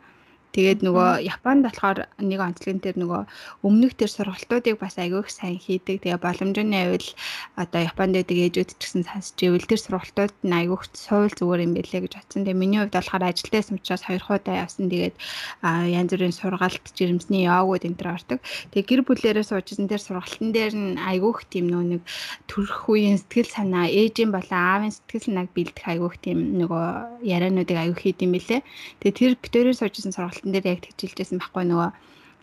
Тэгээд 0.57 0.81
нөгөө 0.81 1.21
Японд 1.21 1.69
болохоор 1.69 2.09
нэг 2.17 2.39
онцлог 2.41 2.81
дээр 2.81 2.97
нөгөө 2.97 3.21
өмнөх 3.61 3.93
төр 3.93 4.09
сургалтуудыг 4.09 4.81
бас 4.81 4.97
агиох 4.97 5.29
сайн 5.29 5.61
хийдэг. 5.61 6.01
Тэгээ 6.01 6.17
боломжны 6.17 6.73
авил 6.81 7.13
одоо 7.53 7.85
Японд 7.85 8.17
байдаг 8.17 8.37
ээжүүд 8.41 8.73
ч 8.73 8.81
гэсэн 8.81 9.05
сонсч 9.05 9.37
ивэл 9.45 9.69
тэр 9.69 9.77
сургалтууд 9.85 10.33
нь 10.41 10.57
агиох 10.57 10.89
суул 10.97 11.29
зүгээр 11.29 11.61
юм 11.61 11.77
байлээ 11.77 12.01
гэж 12.09 12.13
бодсон. 12.17 12.41
Тэгээ 12.41 12.57
миний 12.57 12.81
хувьд 12.81 12.97
болохоор 12.97 13.29
ажилтайсан 13.29 13.77
учраас 13.77 14.01
хоёр 14.01 14.23
хуудаа 14.25 14.65
явсан. 14.65 14.89
Тэгээд 14.89 15.15
янз 15.61 16.09
бүрийн 16.17 16.33
сургалт, 16.33 16.85
жирэмсний 16.97 17.45
явгууд 17.45 17.85
энэ 17.85 17.99
төр 18.01 18.09
ордог. 18.17 18.39
Тэгээ 18.73 18.89
гэр 18.89 19.01
бүлээрээ 19.05 19.45
суужсэн 19.45 19.85
тэр 19.85 20.01
сургалтын 20.01 20.49
дээр 20.57 20.73
нь 20.73 20.97
агиох 20.97 21.45
тийм 21.53 21.69
нөгөө 21.69 22.01
нэг 22.01 22.01
төрөх 22.49 22.89
үеийн 22.89 23.21
сэтгэл 23.21 23.53
санаа, 23.53 23.85
ээжийн 23.85 24.33
болон 24.33 24.57
аавын 24.57 24.89
сэтгэл 24.89 25.25
санааг 25.29 25.53
бэлдэх 25.53 25.85
агиох 25.85 26.17
тийм 26.17 26.57
нөгөө 26.57 27.21
яриануудыг 27.21 27.77
агиох 27.77 28.01
хийд 28.01 28.25
юм 28.25 28.33
байлээ. 28.33 28.65
Тэгээ 29.05 29.17
тэр 29.21 29.33
битэрээр 29.37 29.77
суужсэн 29.77 30.17
сургалт 30.17 30.46
дээр 30.53 30.65
яг 30.73 30.79
тэгжилжсэн 30.85 31.39
байхгүй 31.41 31.63
нөгөө 31.67 31.89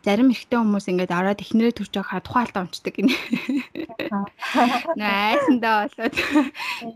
зарим 0.04 0.28
ихтэй 0.28 0.60
хүмүүс 0.60 0.84
ингээд 0.92 1.16
ороод 1.16 1.40
ихнэрээ 1.40 1.74
төрж 1.80 1.92
байгаа 1.96 2.20
тухайлтаа 2.20 2.62
унцдаг 2.68 2.92
гинэ. 2.92 3.16
Найсандаа 5.00 5.88
болоод 5.88 6.16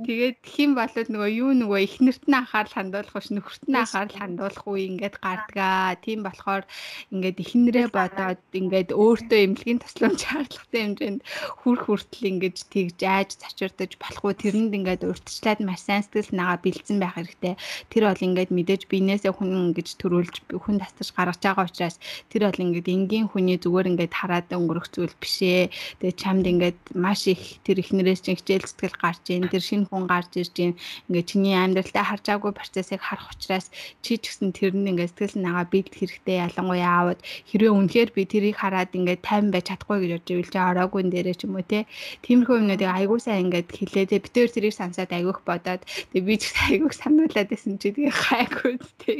тэгээд 0.04 0.38
хин 0.44 0.76
болоод 0.76 1.08
нөгөө 1.08 1.30
юу 1.40 1.52
нөгөө 1.56 1.80
ихнэрт 1.88 2.28
нь 2.28 2.36
анхаарал 2.36 2.76
хандуулах 2.76 3.16
биш 3.16 3.32
нөхөрт 3.32 3.64
нь 3.64 3.80
анхаарал 3.80 4.12
хандуулах 4.12 4.64
үе 4.68 4.92
ингээд 4.92 5.16
гардгаа. 5.24 5.96
Тийм 6.04 6.20
болохоор 6.20 6.68
ингээд 7.08 7.40
ихнэрээ 7.40 7.88
бодоод 7.96 8.40
ингээд 8.52 8.92
өөртөө 8.92 9.40
эмнэлгийн 9.40 9.80
тусламж 9.80 10.20
шаардлагатай 10.28 10.80
хэмжээнд 10.84 11.20
хүрх 11.64 11.82
хүртэл 11.88 12.28
ингээд 12.28 12.56
тэгж 12.68 12.98
айж 13.08 13.30
зачирдаж 13.40 13.96
болохгүй 13.96 14.36
тэрэнд 14.36 14.76
ингээд 14.76 15.08
урьдчилаад 15.08 15.64
маш 15.64 15.80
сайн 15.88 16.04
сэтгэл 16.04 16.28
санаагаа 16.28 16.60
бэлдсэн 16.60 17.00
байх 17.00 17.16
хэрэгтэй. 17.16 17.56
Тэр 17.88 18.04
бол 18.04 18.26
ингээд 18.28 18.52
мэдээж 18.52 18.82
биенээсээ 18.92 19.32
хүн 19.32 19.72
ингэж 19.72 19.88
төрүүлж 19.96 20.34
хүн 20.52 20.76
татаж 20.76 21.08
гаргаж 21.16 21.40
байгаа 21.40 21.64
учраас 21.64 21.96
тэр 22.28 22.52
бол 22.52 22.64
ингээд 22.68 22.97
энгийн 22.98 23.26
хүний 23.30 23.58
зүгээр 23.62 23.90
ингээд 23.94 24.12
хараад 24.12 24.50
өнгөрөх 24.50 24.90
зүйл 24.90 25.14
биш 25.22 25.36
ээ. 25.46 25.70
Тэгээ 26.02 26.18
чамд 26.18 26.44
ингээд 26.50 26.78
маш 26.98 27.30
их 27.30 27.62
тэр 27.62 27.78
ихнэрээс 27.80 28.20
чинь 28.26 28.38
хичээл 28.38 28.66
зүтгэл 28.66 28.98
гарч 28.98 29.24
ийн, 29.30 29.46
тэр 29.46 29.62
шинэ 29.62 29.86
хүн 29.88 30.04
гарч 30.10 30.34
ирж 30.36 30.54
ийн. 30.58 30.74
Ингээд 31.08 31.28
чиний 31.30 31.54
амьдралтаа 31.54 32.04
харж 32.04 32.24
байгаагүй 32.26 32.52
процессыг 32.52 33.00
харах 33.00 33.30
учраас 33.32 33.70
чи 34.02 34.18
ч 34.18 34.34
гэсэн 34.34 34.52
тэр 34.52 34.74
нь 34.74 34.90
ингээд 34.90 35.14
сэтгэл 35.14 35.34
санаагаа 35.38 35.66
бэлд 35.70 35.94
хэрэгтэй 35.94 36.36
ялангуяа 36.44 37.14
аавд 37.14 37.20
хэрвээ 37.48 37.72
үнэхээр 37.72 38.10
би 38.12 38.22
тэрийг 38.26 38.56
хараад 38.58 38.90
ингээд 38.92 39.22
тайван 39.22 39.50
байж 39.54 39.66
чадахгүй 39.70 39.98
гэж 40.02 40.12
бодож 40.18 40.30
ивэл 40.34 40.52
чи 40.52 40.58
ороогүй 40.58 41.02
дээрээ 41.08 41.36
ч 41.38 41.42
юм 41.46 41.56
уу 41.56 41.64
те. 41.64 41.86
Тиймэрхүү 42.24 42.56
юмнуудыг 42.60 42.90
айгуу 42.90 43.18
сайн 43.22 43.48
ингээд 43.48 43.68
хэлээ. 43.70 44.06
Тэгээ 44.10 44.24
би 44.24 44.30
тэр 44.34 44.48
тэрийг 44.50 44.74
сансаад 44.74 45.10
айгуух 45.12 45.40
бодоод 45.46 45.82
тэгээ 46.12 46.26
би 46.26 46.34
ч 46.40 46.44
айгуух 46.68 46.94
сануулад 46.94 47.48
байсан 47.48 47.78
чи 47.78 47.94
тэгээ 47.94 48.12
гайгүй 48.12 48.74
те. 49.00 49.14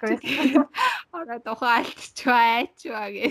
Гайгүй. 0.00 0.18
Ороод 1.16 1.46
ухаалтчваа 1.46 2.66
айчваа 2.90 3.10
гэ. 3.14 3.26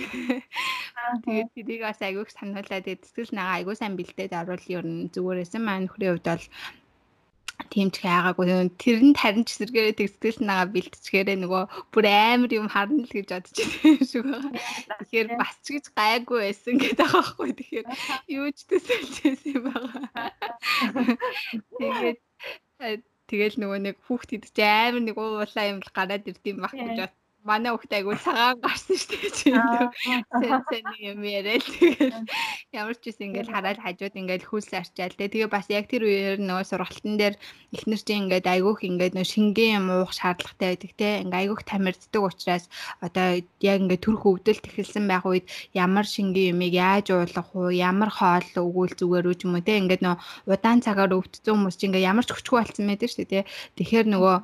Тэгээд 1.26 1.50
тэрийг 1.56 1.82
бас 1.84 2.00
айгүйх 2.00 2.32
сануулаад 2.32 2.86
тэгээд 2.86 3.04
сэтгэл 3.08 3.36
нагаа 3.36 3.56
айгүй 3.60 3.76
сайн 3.76 3.96
бэлдээд 4.00 4.34
оруул 4.36 4.66
ер 4.72 4.86
нь 4.88 5.12
зүгээрсэн 5.12 5.64
маань 5.64 5.88
нөхрийн 5.88 6.16
хувьд 6.16 6.28
бол 6.28 6.46
тийм 7.68 7.92
ч 7.92 7.96
хайгаагүй 8.00 8.72
тэр 8.80 9.00
нь 9.04 9.18
тарин 9.20 9.44
ч 9.44 9.60
зэрэгээрээ 9.60 10.00
тэг 10.00 10.10
сэтгэл 10.16 10.48
нагаа 10.48 10.68
бэлтчихээрээ 10.72 11.38
нөгөө 11.44 11.64
бүр 11.92 12.06
амар 12.08 12.52
юм 12.56 12.68
харна 12.72 13.04
л 13.04 13.12
гэж 13.12 13.28
бодож 13.36 13.58
байсан 13.60 14.00
шүү 14.08 14.24
байгаа. 14.24 14.54
Тэгэхээр 15.04 15.28
бас 15.36 15.56
ч 15.60 15.68
гэж 15.76 15.86
гайгүй 15.92 16.40
байсан 16.40 16.76
гэдэг 16.80 17.10
байхгүй. 17.12 17.50
Тэгэхээр 17.60 17.88
юу 18.40 18.48
ч 18.56 18.60
төсөөлж 18.64 19.16
байсан 19.28 19.58
байгаа. 19.68 20.08
Тэгээд 21.76 22.20
тэгэл 23.30 23.56
нөгөө 23.62 23.80
нэг 23.86 23.96
хүүхд 24.08 24.30
идэж 24.40 24.56
амар 24.64 25.04
нэг 25.04 25.16
уулаа 25.20 25.66
юм 25.68 25.80
гараад 25.84 26.26
ирдэм 26.26 26.64
байх 26.64 26.74
гэж 26.74 26.98
бод 26.98 27.14
манай 27.48 27.72
хүүхдээ 27.72 28.00
айгуу 28.04 28.18
цагаан 28.20 28.60
гарсан 28.60 28.96
шүү 29.00 29.16
дээ 29.16 29.32
чи 29.40 29.50
сэн 29.52 30.60
сэн 30.68 30.86
юм 31.00 31.22
яриад 31.24 31.64
тэгэл 31.64 32.28
ямар 32.76 32.96
ч 33.00 33.04
юм 33.16 33.32
ингээл 33.32 33.54
хараад 33.54 33.80
хажууд 33.80 34.16
ингээл 34.20 34.50
хүйс 34.50 34.70
арчаал 34.76 35.16
тэ 35.16 35.32
тэгээ 35.32 35.48
бас 35.48 35.68
яг 35.72 35.88
тэр 35.88 36.04
үеэр 36.04 36.38
нөгөө 36.44 36.66
сургалтын 36.68 37.16
дээр 37.16 37.36
эхнэр 37.76 38.02
чинь 38.04 38.28
ингээд 38.28 38.46
айгуух 38.50 38.82
ингээд 38.84 39.14
нөгөө 39.16 39.32
шингэн 39.34 39.72
юм 39.80 39.88
уух 39.94 40.12
шаардлагатай 40.12 40.68
байдаг 40.74 40.92
те. 41.00 41.10
Ингээ 41.24 41.42
айгуух 41.48 41.64
тамирддаг 41.64 42.24
учраас 42.26 42.66
одоо 43.00 43.28
яг 43.40 43.78
ингээд 43.82 44.04
төрх 44.04 44.24
өвдөлт 44.26 44.66
эхэлсэн 44.68 45.06
байх 45.08 45.26
үед 45.26 45.46
ямар 45.74 46.06
шингэн 46.06 46.52
юмыг 46.54 46.74
яаж 46.74 47.08
уулгах 47.14 47.50
уу 47.56 47.70
ямар 47.72 48.12
хоол 48.12 48.50
өгвөл 48.58 48.94
зүгээр 49.00 49.30
үү 49.30 49.36
ч 49.38 49.42
юм 49.46 49.56
уу 49.56 49.66
те. 49.66 49.80
Ингээд 49.80 50.04
нөгөө 50.04 50.20
удаан 50.52 50.80
цагаар 50.82 51.14
өвдсөн 51.16 51.54
хүмүүс 51.56 51.78
чинь 51.78 51.90
ингээ 51.94 52.10
ямар 52.12 52.26
ч 52.26 52.34
хүчгүй 52.34 52.58
болсон 52.58 52.86
байдаг 52.90 53.10
шүү 53.10 53.26
дээ 53.26 53.46
те. 53.46 53.50
Тэгэхээр 53.78 54.08
нөгөө 54.14 54.36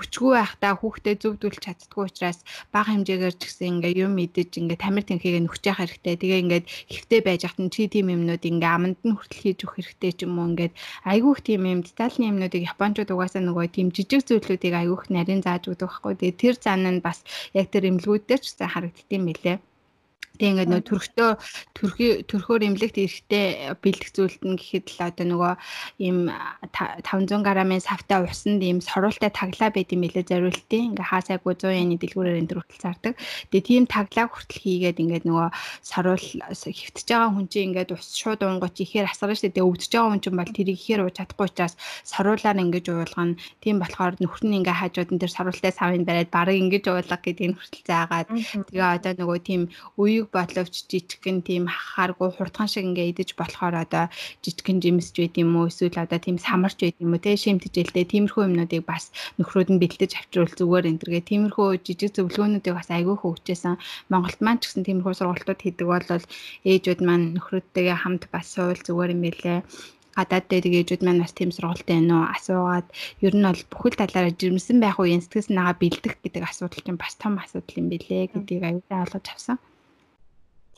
хүчгүй 0.00 0.32
байхдаа 0.40 0.72
хүүхдээ 0.80 1.14
зөвдүүлж 1.20 1.60
чаддгүй 1.60 2.08
учраас 2.08 2.40
бага 2.72 2.96
хэмжээгээр 2.96 3.34
ч 3.36 3.42
гэсэн 3.44 3.68
ингээ 3.84 4.08
юм 4.08 4.16
мэдэж 4.16 4.50
ингээ 4.56 4.80
тамир 4.80 5.04
тэнхийг 5.04 5.44
нөхж 5.44 5.62
явах 5.68 5.84
хэрэгтэй. 5.84 6.16
Тэгээ 6.16 6.42
ингээд 6.44 6.66
хэвтэй 6.88 7.20
байж 7.20 7.40
хат 7.44 7.58
нь 7.60 7.68
чи 7.68 7.84
тийм 7.92 8.08
юмнууд 8.16 8.40
ингээ 8.40 8.72
аманд 8.72 8.98
нь 9.04 9.12
хүртэл 9.12 9.44
хийж 9.44 9.58
өгөх 9.68 9.76
хэрэгтэй 9.76 10.12
ч 10.16 10.20
юм 10.24 10.40
уу 10.40 10.48
ингээд 10.56 10.72
айгүйх 11.04 11.38
тийм 11.44 11.62
юм 11.68 11.80
детальны 11.84 12.24
юмнуудыг 12.32 12.62
японочууд 12.72 13.12
угаасаа 13.12 13.42
нөгөө 13.44 13.66
тийм 13.76 13.88
жижиг 13.92 14.24
зүйлүүдийг 14.24 14.74
айгүйх 14.80 15.12
нарийн 15.12 15.44
зааж 15.44 15.68
өгдөг 15.68 15.88
байхгүй. 15.92 16.14
Тэгээ 16.16 16.40
тэр 16.40 16.56
зан 16.56 16.88
нь 16.88 17.04
бас 17.04 17.20
яг 17.52 17.68
тэр 17.68 17.92
эмнэлгүүд 17.92 18.24
дээр 18.24 18.40
ч 18.40 18.46
гэсэн 18.56 18.72
харагддсан 18.72 19.22
мэлээ. 19.28 19.56
Тэг 20.40 20.56
ингээд 20.56 20.72
нөө 20.72 20.82
төрхтөө 20.88 21.30
төрхий 21.76 22.24
төрхөөр 22.24 22.64
имлэгт 22.64 22.96
эрэхтэй 22.96 23.76
бэлдэх 23.76 24.10
зүйлт 24.16 24.40
нь 24.40 24.56
гэхэд 24.56 24.88
л 24.96 25.00
одоо 25.04 25.26
нөгөө 25.28 25.54
ийм 26.00 26.32
500 27.04 27.44
г-ын 27.44 27.84
савтай 27.84 28.24
усанд 28.24 28.64
ийм 28.64 28.80
соруултай 28.80 29.28
таглаа 29.28 29.68
байд 29.68 29.92
юм 29.92 30.08
билээ 30.08 30.24
зориултын 30.24 30.96
ингээ 30.96 31.10
хаасайгүй 31.12 31.54
100 31.60 31.76
яны 31.76 32.00
дэлгүүрээр 32.00 32.40
энэ 32.40 32.56
хүртэл 32.56 32.80
зардаг. 32.80 33.14
Тэгээ 33.52 33.68
тийм 33.68 33.84
таглаа 33.84 34.26
хүртэл 34.32 34.64
хийгээд 34.64 35.00
ингээд 35.04 35.24
нөгөө 35.28 35.48
соруул 35.84 36.24
хөвтөж 36.24 37.04
байгаа 37.04 37.30
хүн 37.36 37.46
чинь 37.52 37.66
ингээд 37.76 37.92
ус 37.92 38.06
шууд 38.16 38.40
уунгоч 38.40 38.76
ихээр 38.80 39.12
асгарна 39.12 39.36
шүү 39.36 39.52
дээ. 39.52 39.68
өвдөж 39.68 39.90
байгаа 39.92 40.08
хүн 40.08 40.22
чинь 40.24 40.38
бол 40.40 40.56
тэрийг 40.56 40.78
ихээр 40.80 41.04
ууж 41.04 41.14
чадахгүй 41.20 41.46
учраас 41.52 41.74
соруулаар 42.08 42.58
ингэж 42.64 42.86
уулгана. 42.88 43.36
Тийм 43.60 43.76
болохоор 43.76 44.16
нөхөр 44.16 44.42
нь 44.48 44.56
ингээ 44.64 44.80
хажууд 44.80 45.10
нь 45.12 45.20
тэр 45.20 45.32
соруултай 45.36 45.72
савыг 45.76 46.08
бариад 46.08 46.30
барыг 46.32 46.56
ингэж 46.56 46.84
уулга 46.88 47.18
гэдэг 47.20 47.46
нь 47.50 47.56
хүртэл 47.60 47.84
заагаад 47.90 48.28
тэгээ 48.72 48.88
одоо 48.96 49.12
нөгөө 49.20 49.38
тийм 49.44 49.62
үеийг 50.00 50.29
бодловч 50.34 50.74
жижигхэн 50.90 51.38
тийм 51.48 51.64
хахааргүй 51.66 52.30
хурдхан 52.34 52.68
шиг 52.70 52.84
ингээ 52.88 53.10
идэж 53.12 53.30
болохоор 53.40 53.74
одоо 53.84 54.04
жижигхэн 54.44 54.78
жимсж 54.82 55.14
байд 55.18 55.34
юм 55.42 55.50
уу 55.58 55.70
эсвэл 55.70 56.04
одоо 56.04 56.18
тийм 56.22 56.38
самарч 56.38 56.78
байд 56.82 56.96
юм 57.04 57.12
уу 57.14 57.20
те 57.24 57.36
шимтжэлтэй 57.36 58.04
тиймэрхүү 58.08 58.42
юмнуудыг 58.48 58.82
бас 58.86 59.04
нөхрүүд 59.38 59.68
нь 59.72 59.80
бэлтэж 59.82 60.12
авчруул 60.16 60.54
зүгээр 60.58 60.88
энэ 60.90 61.00
төргээ. 61.00 61.28
Тиймэрхүү 61.30 61.68
жижиг 61.86 62.10
зөвлөгөөнүүдийг 62.16 62.74
бас 62.78 62.88
айгүй 62.90 63.16
хөгжөөсөн 63.18 63.76
Монголд 64.12 64.40
маань 64.44 64.60
ч 64.60 64.62
гэсэн 64.68 64.86
тиймэрхүү 64.86 65.14
сургалтууд 65.18 65.60
хийдэг 65.62 65.86
бол 65.90 66.06
ээжүүд 66.70 67.00
маань 67.06 67.26
нөхрөдтэйгээ 67.34 67.96
хамт 68.02 68.24
бас 68.32 68.46
суул 68.54 68.80
зүгээр 68.86 69.14
юм 69.14 69.22
байлээ. 69.24 69.60
Гадаад 70.16 70.46
дээр 70.50 70.66
ээжүүд 70.80 71.02
маань 71.06 71.22
бас 71.22 71.32
тийм 71.38 71.50
сургалтын 71.54 71.86
байна 71.88 72.14
уу? 72.18 72.26
Асуугаад 72.34 72.88
ер 73.26 73.34
нь 73.36 73.46
бол 73.46 73.62
бүхэл 73.72 74.00
талаараа 74.00 74.34
жирэмсэн 74.34 74.78
байх 74.82 74.98
үеийн 74.98 75.22
сэтгэл 75.22 75.48
санаагаа 75.48 75.76
бэлдэх 75.78 76.14
гэдэг 76.18 76.42
асуудал 76.44 76.82
чинь 76.82 77.00
бас 77.02 77.14
том 77.22 77.34
асуудал 77.38 77.80
юм 77.80 77.88
билэ 77.92 78.28
гэдгийг 78.32 78.62
аюултай 78.66 78.98
ойлгож 79.00 79.26
авсан. 79.30 79.56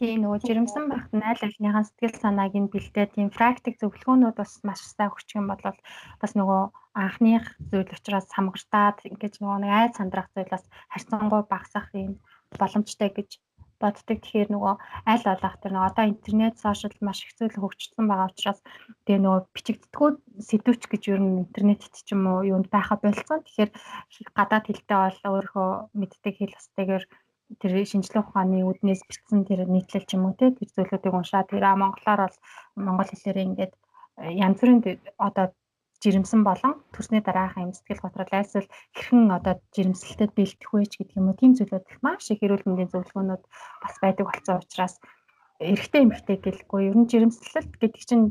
Тийм 0.02 0.26
нөгөө 0.26 0.42
жирэмсэн 0.42 0.84
багт 0.90 1.12
нь 1.14 1.22
аль 1.30 1.44
альныхаа 1.46 1.86
сэтгэл 1.86 2.18
санааг 2.18 2.54
нь 2.58 2.72
бэлдээ 2.74 3.06
тийм 3.14 3.28
практик 3.30 3.78
зөвлөгөөнүүд 3.78 4.34
бас 4.34 4.52
маш 4.66 4.82
сайн 4.82 5.14
өгчих 5.14 5.38
юм 5.38 5.46
бол 5.46 5.62
бас 5.62 6.32
нөгөө 6.34 6.62
анхных 6.98 7.46
зүйл 7.70 7.94
учраас 7.94 8.26
самгартаад 8.34 8.98
ингэж 9.06 9.34
нөгөө 9.38 9.58
нэг 9.62 9.70
айд 9.78 9.92
сандрах 9.94 10.26
зүйл 10.34 10.50
бас 10.50 10.66
харьцангуй 10.90 11.42
багасах 11.46 11.86
юм 11.94 12.18
боломжтой 12.58 13.10
гэж 13.14 13.30
боддог. 13.78 14.18
Тэгэхээр 14.26 14.50
нөгөө 14.50 14.74
аль 15.06 15.22
болох 15.26 15.54
тэр 15.62 15.72
нөгөө 15.74 15.90
одоо 15.94 16.04
интернет, 16.10 16.54
сошиал 16.58 16.98
маш 16.98 17.22
их 17.22 17.38
зүйл 17.38 17.54
хөгжсөн 17.62 18.06
байгаа 18.10 18.30
учраас 18.34 18.60
тэгээ 19.06 19.22
нөгөө 19.22 19.40
бичигддэггүй 19.54 20.10
сэдвч 20.50 20.82
гэж 20.90 21.02
ер 21.14 21.20
нь 21.22 21.46
интернетэд 21.46 21.94
ч 21.94 22.10
юм 22.10 22.26
уу 22.26 22.42
юунд 22.42 22.66
байха 22.74 22.98
болцсон. 22.98 23.46
Тэгэхээр 23.46 23.70
гадаад 24.34 24.66
хэлтэй 24.66 24.98
бол 24.98 25.18
өөрөө 25.30 25.70
мэддэг 25.94 26.34
хэл 26.38 26.58
устдагэр 26.58 27.06
тэр 27.60 27.72
шинжлэх 27.84 28.28
ухааны 28.28 28.64
үднээс 28.64 29.02
бичсэн 29.08 29.44
тэр 29.48 29.60
нийтлэл 29.66 30.06
ч 30.08 30.10
юм 30.16 30.24
уу 30.26 30.34
те 30.38 30.54
тэр 30.56 30.68
зүйлүүдийг 30.72 31.14
уншаад 31.16 31.48
тэр 31.50 31.64
монголоор 31.76 32.20
бол 32.24 32.38
монгол 32.76 33.10
хэлээрээ 33.10 33.48
ингээд 33.48 33.72
янз 34.44 34.58
бүрийн 34.60 34.80
одоо 35.18 35.46
жирэмсэн 36.02 36.42
болон 36.42 36.74
төрсний 36.94 37.22
дараахан 37.22 37.70
юм 37.70 37.72
сэтгэл 37.74 38.02
готрол 38.02 38.34
айлсвал 38.34 38.68
хэрхэн 38.96 39.30
одоо 39.38 39.54
жирэмслэлтэд 39.74 40.30
бэлдэх 40.34 40.70
вэ 40.74 40.86
ч 40.90 40.92
гэдэг 40.98 41.18
юм 41.20 41.30
уу 41.30 41.38
тийм 41.38 41.52
зүйлүүд 41.54 41.84
маш 42.02 42.26
их 42.34 42.42
эрүүл 42.42 42.66
мэндийн 42.66 42.90
зөвлөгөөнүүд 42.90 43.42
бас 43.82 43.94
байдаг 44.02 44.26
болсон 44.26 44.58
учраас 44.58 44.94
эрэгтэй 45.62 46.02
эмэгтэй 46.02 46.36
гэлгүй 46.42 46.80
ер 46.90 46.96
нь 46.98 47.10
жирэмслэлт 47.10 47.72
гэдэг 47.78 48.02
чинь 48.02 48.26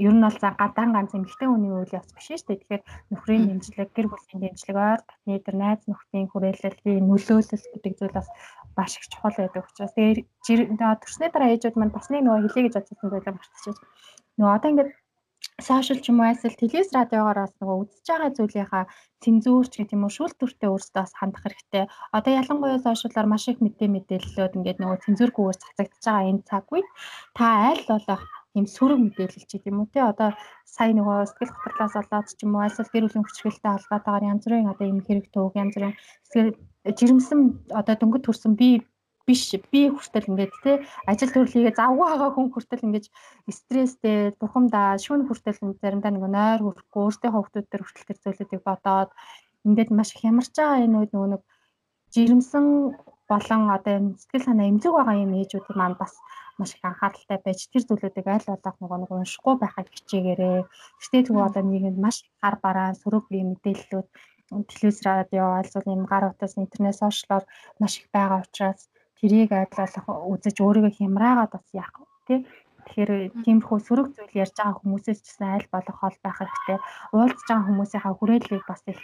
ер 0.00 0.14
нь 0.16 0.24
бол 0.24 0.38
за 0.40 0.50
гадаан 0.56 0.90
ганц 0.96 1.12
эмэгтэй 1.12 1.48
хүний 1.48 1.72
үйл 1.72 1.96
явц 1.98 2.10
биш 2.16 2.26
шүү 2.32 2.48
дээ. 2.48 2.60
Тэгэхээр 2.60 2.82
нөхрийн 3.12 3.44
дэмжлэг, 3.46 3.90
гэр 3.92 4.06
бүлийн 4.08 4.40
дэмжлэг, 4.40 4.76
ойр 4.76 5.00
татны 5.04 5.38
дээр 5.44 5.56
найз 5.60 5.80
нөхдийн 5.84 6.28
хүрээлэл, 6.32 6.78
нөлөөлөл 7.04 7.66
гэдэг 7.76 7.92
зүйл 8.00 8.16
бас 8.16 8.28
маш 8.76 8.92
их 8.96 9.06
чухал 9.12 9.36
байдаг 9.36 9.64
учраас 9.68 9.94
тэгээд 9.94 10.80
төрсний 11.02 11.30
дараа 11.30 11.52
ээжүүд 11.52 11.76
маань 11.76 11.94
бас 11.94 12.06
нэг 12.08 12.22
нөгөө 12.24 12.42
хэлээ 12.48 12.64
гэж 12.64 12.74
бодсон 12.76 12.96
зүйлээ 12.98 13.34
мартчихж. 13.36 13.78
Нөгөө 14.38 14.56
одоо 14.56 14.70
ингээд 14.70 14.90
сошиал 15.60 16.00
ч 16.00 16.08
юм 16.10 16.20
уу 16.20 16.32
эсвэл 16.32 16.60
телевиз 16.60 16.88
радиогоор 16.96 17.38
бас 17.44 17.54
нөгөө 17.60 17.76
үзэж 17.84 18.06
байгаа 18.08 18.30
зүйлийнхаа 18.36 18.84
цензурч 19.22 19.72
гэх 19.76 19.92
юм 19.96 20.04
уу 20.04 20.12
шүүл 20.16 20.34
төртөө 20.36 20.70
өөрсдөө 20.72 21.02
бас 21.04 21.12
хандах 21.16 21.44
хэрэгтэй. 21.44 21.84
Одоо 22.16 22.32
ялангуяа 22.40 22.80
сошиалаар 22.80 23.28
маш 23.28 23.44
их 23.48 23.60
мэдээ 23.60 23.88
мэдээллүүд 23.92 24.56
ингээд 24.56 24.80
нөгөө 24.80 24.98
цензургүйгээр 25.04 25.60
цацагдж 25.60 26.04
байгаа 26.04 26.30
энэ 26.30 26.46
цаг 26.48 26.64
үед 26.72 26.88
та 27.36 27.46
аль 27.70 27.84
болох 27.90 28.24
ийм 28.56 28.66
сөрөг 28.66 28.98
мэдээлэл 29.02 29.46
ч 29.46 29.52
гэдэм 29.54 29.80
үү 29.80 29.88
те? 29.94 30.00
Одоо 30.02 30.30
сая 30.66 30.90
нөгөө 30.90 31.28
сэтгэл 31.30 31.54
хөдлөлөөс 31.54 31.94
болоод 31.96 32.26
ч 32.34 32.40
юм 32.42 32.52
уу 32.58 32.66
эсвэл 32.66 32.92
гэр 32.92 33.04
бүлийн 33.06 33.24
хүчрхэлтэй 33.26 33.72
холбоотойгоор 33.72 34.28
янз 34.30 34.42
бүрийн 34.44 34.72
одоо 34.72 34.86
ийм 34.90 35.00
хэрэг 35.06 35.26
төвөг 35.30 35.54
янз 35.62 35.74
бүрийн 35.78 35.94
жирэмсэн 36.98 37.40
одоо 37.80 37.94
дөнгөж 37.98 38.22
төрсэн 38.26 38.52
би 38.58 38.82
биш 39.26 39.54
би 39.72 39.80
хүртэл 39.94 40.30
ингээд 40.30 40.54
те 40.64 40.72
ажил 41.10 41.30
төрлийгээ 41.30 41.78
завгүй 41.78 42.06
байгаа 42.10 42.30
хүн 42.34 42.48
хүртэл 42.50 42.86
ингээд 42.86 43.06
стресстэй 43.46 44.34
бухимдаа 44.40 44.98
шүүн 45.04 45.22
хүртэл 45.30 45.78
заримдаа 45.82 46.10
нэг 46.10 46.24
нойр 46.26 46.60
хүрхгүй 46.64 47.02
өөртөө 47.06 47.30
хөвгтүүд 47.30 47.66
төр 47.70 47.82
хүртэл 47.84 48.08
тэр 48.08 48.18
зүйлүүдийг 48.24 48.62
бодоод 48.66 49.10
ингээд 49.68 49.90
маш 49.94 50.10
их 50.16 50.26
ямарч 50.26 50.50
байгаа 50.56 50.82
энэ 50.84 50.98
үед 50.98 51.12
нөгөө 51.12 51.30
нэг 51.36 51.42
жирэмсэн 52.14 52.66
болон 53.30 53.60
одоо 53.76 53.92
энэ 53.98 54.18
сэтгэл 54.20 54.46
санаа 54.46 54.70
эмзэг 54.70 54.92
байгаа 54.94 55.16
юм 55.24 55.32
ээжүүд 55.40 55.66
маань 55.78 55.96
бас 56.02 56.12
маш 56.58 56.70
их 56.76 56.84
анхааралтай 56.84 57.38
байж 57.42 57.60
тэр 57.72 57.82
зүйлүүдийг 57.86 58.26
аль 58.28 58.50
болох 58.50 58.76
нөгөө 58.80 58.98
нэг 59.00 59.10
уншихгүй 59.12 59.54
байхыг 59.58 59.88
хичээгээрээ. 59.94 60.58
Гэхдээ 60.98 61.22
тэгвэл 61.24 61.48
одоо 61.48 61.62
нийгэмд 61.64 61.98
маш 62.04 62.16
хар 62.40 62.56
бараа 62.64 62.88
сөрөг 63.02 63.24
бие 63.32 63.44
мэдээллүүд 63.48 64.08
телевиз 64.70 64.98
радио 65.08 65.44
альзуул 65.60 65.94
юм 65.94 66.04
гар 66.12 66.24
утас 66.30 66.52
интернет 66.58 66.98
сошиалор 66.98 67.44
маш 67.80 67.92
их 68.00 68.06
байгаа 68.14 68.42
учраас 68.44 68.82
тэрийг 69.18 69.50
айдлах 69.52 70.06
үзэж 70.32 70.56
өөрийгөө 70.60 70.92
хямраагаад 70.98 71.52
бас 71.54 71.66
яах 71.82 71.94
вэ 71.98 72.06
тий 72.26 72.40
Тэгэхээр 72.90 73.44
тиймэрхүү 73.44 73.78
сөрөг 73.86 74.08
зүйл 74.16 74.40
ярьж 74.42 74.56
байгаа 74.56 74.80
хүмүүсээс 74.80 75.20
ч 75.20 75.26
гэсэн 75.28 75.46
аль 75.46 75.68
болох 75.70 75.96
хол 76.00 76.16
байх 76.24 76.36
хэрэгтэй. 76.40 76.78
Уулзж 77.14 77.46
байгаа 77.46 77.66
хүмүүсийнхаа 77.68 78.14
хүрээллийг 78.18 78.64
бас 78.66 78.82
их 78.90 79.00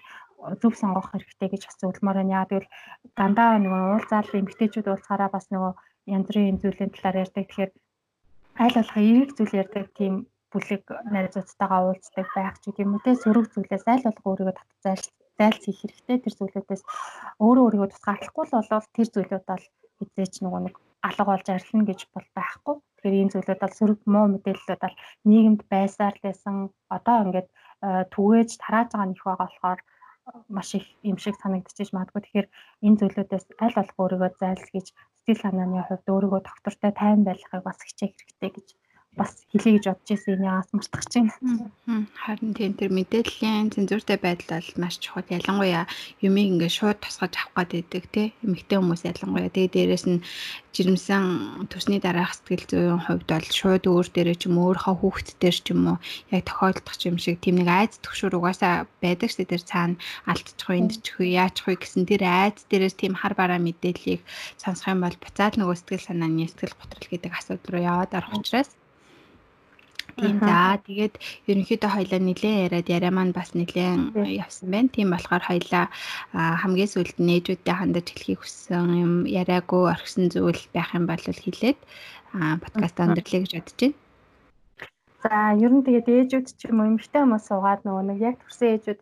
зөв 0.63 0.73
сонгох 0.77 1.11
хэрэгтэй 1.11 1.49
гэж 1.51 1.63
бас 1.67 1.77
зөвлөмөр 1.81 2.17
байна. 2.19 2.37
Яа 2.39 2.47
тэгвэл 2.49 2.71
дандаа 3.19 3.51
нөгөө 3.59 3.83
уулзаал 3.93 4.39
эмгтээчүүд 4.41 4.87
уулзахаараа 4.89 5.31
бас 5.33 5.47
нөгөө 5.53 5.73
янз 6.15 6.27
бүрийн 6.29 6.61
зүйлийн 6.63 6.93
талаар 6.95 7.23
ярьдаг. 7.25 7.45
Тэгэхээр 7.47 7.73
аль 8.63 8.77
болох 8.79 8.97
эерэг 8.97 9.31
зүйл 9.37 9.59
ярьдаг 9.63 9.87
тийм 9.99 10.15
бүлэг 10.53 10.85
найзуудтайгаа 11.15 11.81
уулздаг 11.85 12.27
байх 12.37 12.57
ч 12.63 12.65
гэдэм 12.71 12.95
үү 12.95 13.03
те 13.05 13.13
сөрөг 13.23 13.47
зүйлээс 13.53 13.85
аль 13.93 14.07
болох 14.07 14.27
өөрийгөө 14.31 14.57
татж 14.57 14.73
зайлс 14.85 15.07
зайлс 15.39 15.63
хийх 15.65 15.81
хэрэгтэй 15.83 16.19
тэр 16.23 16.35
зүйлүүдээс 16.39 16.83
өөрөө 17.45 17.65
өөрийгөө 17.67 17.91
тусгаарлахгүй 17.91 18.45
л 18.47 18.55
болвол 18.57 18.89
тэр 18.97 19.09
зүйлүүд 19.13 19.45
бол 19.51 19.65
хизээч 19.99 20.35
нөгөө 20.41 20.61
нэг 20.65 20.75
алга 21.07 21.25
болж 21.29 21.47
арилна 21.51 21.85
гэж 21.91 22.01
бол 22.15 22.29
байхгүй. 22.39 22.75
Тэгэхээр 22.81 23.19
ийм 23.19 23.31
зүйлүүд 23.33 23.61
бол 23.63 23.75
сөрөг 23.79 24.01
муу 24.15 24.27
мэдээллүүд 24.33 24.81
бол 24.85 24.97
нийгэмд 25.29 25.61
байсаар 25.73 26.17
байсан. 26.25 26.55
Одоо 26.97 27.17
ингээд 27.25 27.49
э, 27.51 28.03
түгээж 28.15 28.51
тарааж 28.63 28.89
байгаа 28.91 29.09
нөх 29.09 29.23
байгаа 29.25 29.45
болохоор 29.45 29.81
маш 30.57 30.69
их 30.79 30.87
юм 31.11 31.17
шиг 31.23 31.35
санагдчихж 31.39 31.91
магадгүй. 31.93 32.23
Тэгэхээр 32.23 32.49
энэ 32.87 32.99
зүйлүүдээс 33.01 33.47
аль 33.65 33.77
болох 33.79 33.97
өөрийгөө 34.03 34.31
зайлсхийж 34.41 34.89
сэтгэл 34.93 35.43
санааны 35.43 35.83
хувьд 35.87 36.07
өөрийгөө 36.15 36.41
доктортой 36.45 36.93
тайван 36.99 37.23
байхыг 37.27 37.63
бас 37.67 37.79
хичээх 37.83 38.13
хэрэгтэй 38.15 38.51
гэж 38.55 38.69
бас 39.17 39.33
хэлье 39.49 39.81
гэж 39.81 39.85
бодож 39.89 40.09
ирсэн 40.13 40.37
энэ 40.37 40.49
ягаас 40.53 40.71
мартах 40.77 41.05
чинь. 41.09 41.33
Харин 42.21 42.53
тийм 42.53 42.73
тэр 42.77 42.93
мэдээллийн 42.93 43.73
цензуртай 43.73 44.21
байдал 44.21 44.61
бол 44.61 44.71
маш 44.77 45.01
чухал. 45.01 45.25
Ялангуяа 45.33 45.89
юмыг 46.21 46.47
ингээд 46.53 46.77
шууд 46.77 47.01
тусгаж 47.01 47.33
авах 47.41 47.73
гэдэг 47.73 48.05
тий. 48.13 48.37
Эмэгтэй 48.45 48.77
хүмүүс 48.77 49.09
ялангуяа 49.09 49.49
тэгээ 49.49 49.73
дээрэс 49.73 50.05
нь 50.05 50.21
жирэмсэн 50.77 51.25
төсний 51.73 52.01
дараах 52.05 52.37
сэтгэл 52.37 52.69
зүйн 52.69 53.01
хувьд 53.09 53.25
бол 53.25 53.49
шууд 53.49 53.85
өөр 53.89 54.07
дээрээ 54.13 54.37
ч 54.37 54.53
юм 54.53 54.61
өөрийнхөө 54.61 54.97
хүүхэд 55.01 55.29
дээр 55.41 55.57
ч 55.57 55.67
юм 55.73 55.97
уу 55.97 55.99
яг 56.29 56.45
тохиолдох 56.45 56.97
юм 57.09 57.17
шиг 57.17 57.41
тийм 57.41 57.57
нэг 57.65 57.73
айц 57.73 57.97
төгшөр 58.05 58.37
угаасаа 58.37 58.85
байдаг 59.01 59.33
шүү 59.33 59.49
дээ. 59.49 59.65
Цаана 59.65 59.97
алдчих 60.29 60.69
уу, 60.69 60.77
эндчих 60.77 61.17
уу, 61.17 61.25
яачих 61.25 61.65
уу 61.65 61.81
гэсэн 61.81 62.05
тэр 62.05 62.29
айц 62.29 62.69
дээрээс 62.69 63.01
тийм 63.01 63.17
хар 63.17 63.33
бараа 63.33 63.57
мэдээллийг 63.57 64.21
сонсох 64.61 64.93
юм 64.93 65.01
бол 65.01 65.17
буцаад 65.17 65.57
нөгөө 65.57 65.77
сэтгэл 65.81 66.05
санааны 66.13 66.45
сэтгэл 66.45 66.77
готрол 66.77 67.09
гэдэг 67.09 67.33
асуудал 67.33 67.73
руу 67.73 67.83
яваад 67.89 68.13
орох 68.13 68.37
учраас 68.37 68.77
Тийм 70.17 70.41
за 70.41 70.81
тэгээд 70.89 71.15
ерөнхийдөө 71.51 71.91
хоёлаа 71.93 72.21
нилээн 72.25 72.63
яриад 72.67 72.89
яриа 72.89 73.13
маань 73.13 73.37
бас 73.37 73.53
нилээн 73.53 74.17
явсан 74.17 74.69
байна. 74.73 74.89
Тийм 74.89 75.13
болохоор 75.13 75.45
хоёлаа 75.45 75.85
хамгийн 76.33 76.93
сүүлд 76.93 77.17
нээжүүдтэй 77.21 77.75
хандаж 77.77 78.07
хэлхийг 78.09 78.41
хүссэн 78.41 78.89
юм 79.05 79.13
яриаггүй 79.29 79.83
орхисон 79.93 80.33
зүйл 80.33 80.63
байх 80.73 80.91
юм 80.97 81.05
бол 81.05 81.21
хэлээд 81.21 81.79
подкаст 82.65 82.97
өндөрлөе 83.05 83.41
гэж 83.45 83.53
бодож 83.61 83.77
байна. 83.77 84.06
За 85.25 85.57
ер 85.57 85.73
нь 85.73 85.81
тэгээд 85.81 86.07
ээжүүд 86.13 86.47
ч 86.61 86.69
юм 86.69 86.85
уу 86.85 86.93
эмэгтэй 86.93 87.25
хүмүүс 87.25 87.49
суугаад 87.49 87.83
нөгөө 87.89 88.05
нэг 88.05 88.19
яг 88.21 88.37
төрсэн 88.37 88.69
ээжүүд 88.77 89.01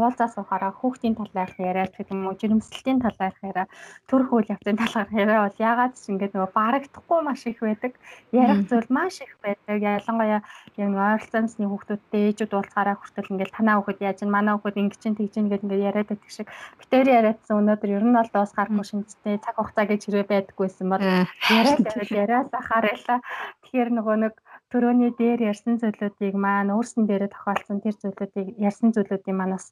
уулзаа 0.00 0.28
суухаараа 0.32 0.72
хүүхдийн 0.72 1.14
талаарх 1.20 1.56
яриад 1.60 1.92
гэх 1.92 2.08
юм 2.08 2.24
уу 2.24 2.34
жирэмслэлтийн 2.40 3.04
талаарх 3.04 3.38
яриа 3.44 3.68
төрөх 4.08 4.30
үйл 4.32 4.52
явцын 4.56 4.80
талаарх 4.80 5.12
яриа 5.12 5.44
бол 5.44 5.60
ягаад 5.60 5.92
ч 6.00 6.08
ингээд 6.10 6.32
нөгөө 6.32 6.50
барагдахгүй 6.56 7.20
маш 7.20 7.44
их 7.44 7.60
байдаг. 7.60 7.92
Ярих 8.32 8.60
зүйл 8.72 8.88
маш 8.88 9.20
их 9.20 9.36
байдаг. 9.44 9.78
Ялангуяа 9.84 10.40
юм 10.80 10.96
ойролцоосны 10.96 11.66
хүүхдүүдтэй 11.68 12.22
ээжүүд 12.32 12.52
уулзахаараа 12.56 12.96
хүртэл 12.96 13.30
ингээд 13.36 13.52
танаа 13.52 13.76
хүүхэд 13.84 14.00
яаж 14.00 14.18
ин 14.24 14.32
манай 14.32 14.56
хүүхэд 14.56 14.80
ингэ 14.80 14.96
чинь 14.96 15.18
тэгж 15.20 15.34
ин 15.38 15.48
гэдэг 15.52 15.64
ингээд 15.68 15.86
яриад 15.92 16.08
байдаг 16.08 16.32
шиг 16.32 16.48
битээр 16.80 17.08
яриадсан 17.20 17.60
өнөөдөр 17.60 17.90
ер 18.00 18.04
нь 18.08 18.16
бол 18.16 18.30
дуусгааргүй 18.32 18.84
шинжтэй 18.88 19.36
цаг 19.44 19.60
хугацаа 19.60 19.84
гэж 19.84 20.00
хэрэг 20.08 20.28
байдаггүйсэн 20.32 20.88
бол 20.88 21.04
яриад 21.04 21.84
яриад 22.08 22.48
ахаарайла. 22.48 23.20
Тэгэхээр 23.60 23.90
нөгөө 23.92 24.16
нэг 24.24 24.34
төрөний 24.72 25.10
дээр 25.20 25.40
ярьсан 25.50 25.74
зүйлүүдийг 25.82 26.34
маань 26.44 26.74
өөрснөө 26.74 27.04
дээрээ 27.06 27.30
тохиолдсон 27.34 27.78
тэр 27.84 27.96
зүйлүүдийг 28.02 28.48
ярьсан 28.68 28.88
зүйлүүдийн 28.94 29.38
манаас 29.40 29.66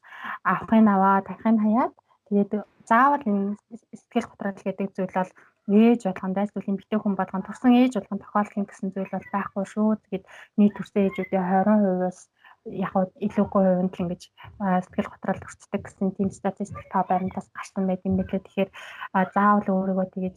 авахын 0.53 0.89
аваа 0.95 1.19
дахин 1.23 1.59
хаяад 1.65 1.93
тэгээд 2.29 2.51
заавал 2.91 3.25
энэ 3.31 3.57
сэтгэл 4.01 4.31
готрол 4.31 4.61
гэдэг 4.65 4.89
зүйл 4.97 5.15
бол 5.19 5.33
ээж 5.69 6.01
болгон 6.09 6.33
дайсвал 6.33 6.71
эмэгтэй 6.71 6.99
хүн 7.01 7.15
болгон 7.21 7.43
турсан 7.45 7.73
ээж 7.77 7.93
болгон 8.01 8.21
тохиолдох 8.25 8.69
гэсэн 8.69 8.89
зүйл 8.93 9.13
бол 9.13 9.29
байхгүй 9.35 9.65
шүү. 9.73 9.89
Тэгээд 10.03 10.25
нийт 10.59 10.73
төрсэн 10.75 11.05
ээжүүдийн 11.05 11.45
20%-аас 11.45 12.19
яг 12.85 12.93
илүүгүй 13.27 13.63
хувьд 13.65 13.95
л 13.97 14.03
ингэж 14.03 14.23
сэтгэл 14.85 15.13
готрол 15.13 15.45
өртдөг 15.47 15.83
гэсэн 15.85 16.09
тийм 16.17 16.29
статистик 16.33 16.87
та 16.93 17.05
байрантаас 17.05 17.49
гарсан 17.53 17.85
байт 17.87 18.03
юм 18.09 18.17
билээ. 18.17 18.41
Тэгэхээр 18.45 18.71
заавал 19.37 19.69
өөрийгөө 19.69 20.07
тэгэж 20.13 20.37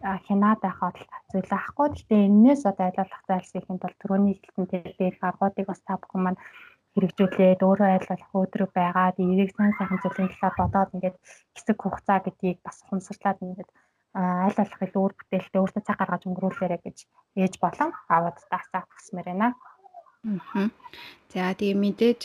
цэгнээ 0.00 0.18
хянаад 0.26 0.60
байхад 0.64 0.96
зүйл 1.32 1.52
ахгүй. 1.52 1.88
Гэхдээ 1.92 2.22
энэс 2.28 2.62
одоо 2.64 2.86
айлуулах 2.88 3.22
зайлсхийхэд 3.28 3.80
бол 3.84 3.96
түрүүний 4.00 4.34
хэлсэн 4.40 4.66
тэр 4.72 4.84
дээр 4.96 5.16
аргуудыг 5.20 5.66
бас 5.68 5.80
та 5.84 6.00
бүхэн 6.00 6.22
маань 6.24 6.40
хэрэгжүүлээд 6.94 7.60
өөрөө 7.62 7.88
айлуулах 7.92 8.32
өдрөг 8.34 8.70
байгаад 8.74 9.16
эрийг 9.20 9.50
сайн 9.54 9.72
сайхан 9.76 10.00
зүйлийн 10.02 10.32
талаар 10.32 10.56
бодоод 10.58 10.94
ингээд 10.96 11.16
хэсэг 11.54 11.76
хугацаа 11.80 12.18
гэдгийг 12.24 12.58
бас 12.64 12.78
хумсарлаад 12.88 13.38
ингээд 13.44 13.70
болох 14.58 14.80
илүү 14.82 15.02
өөр 15.04 15.14
бүтээлтэй 15.14 15.60
өөртөө 15.60 15.82
цаг 15.86 15.98
гаргаж 16.00 16.22
өнгөрүүлээрэ 16.26 16.78
гэж 16.82 16.98
ээж 17.38 17.54
болон 17.62 17.90
аавд 18.10 18.36
таасаа 18.50 18.82
хүсмээр 18.90 19.28
байна. 19.30 19.48
Аа. 20.26 20.66
За 21.30 21.54
тэгээ 21.54 21.78
мэдээж 21.78 22.20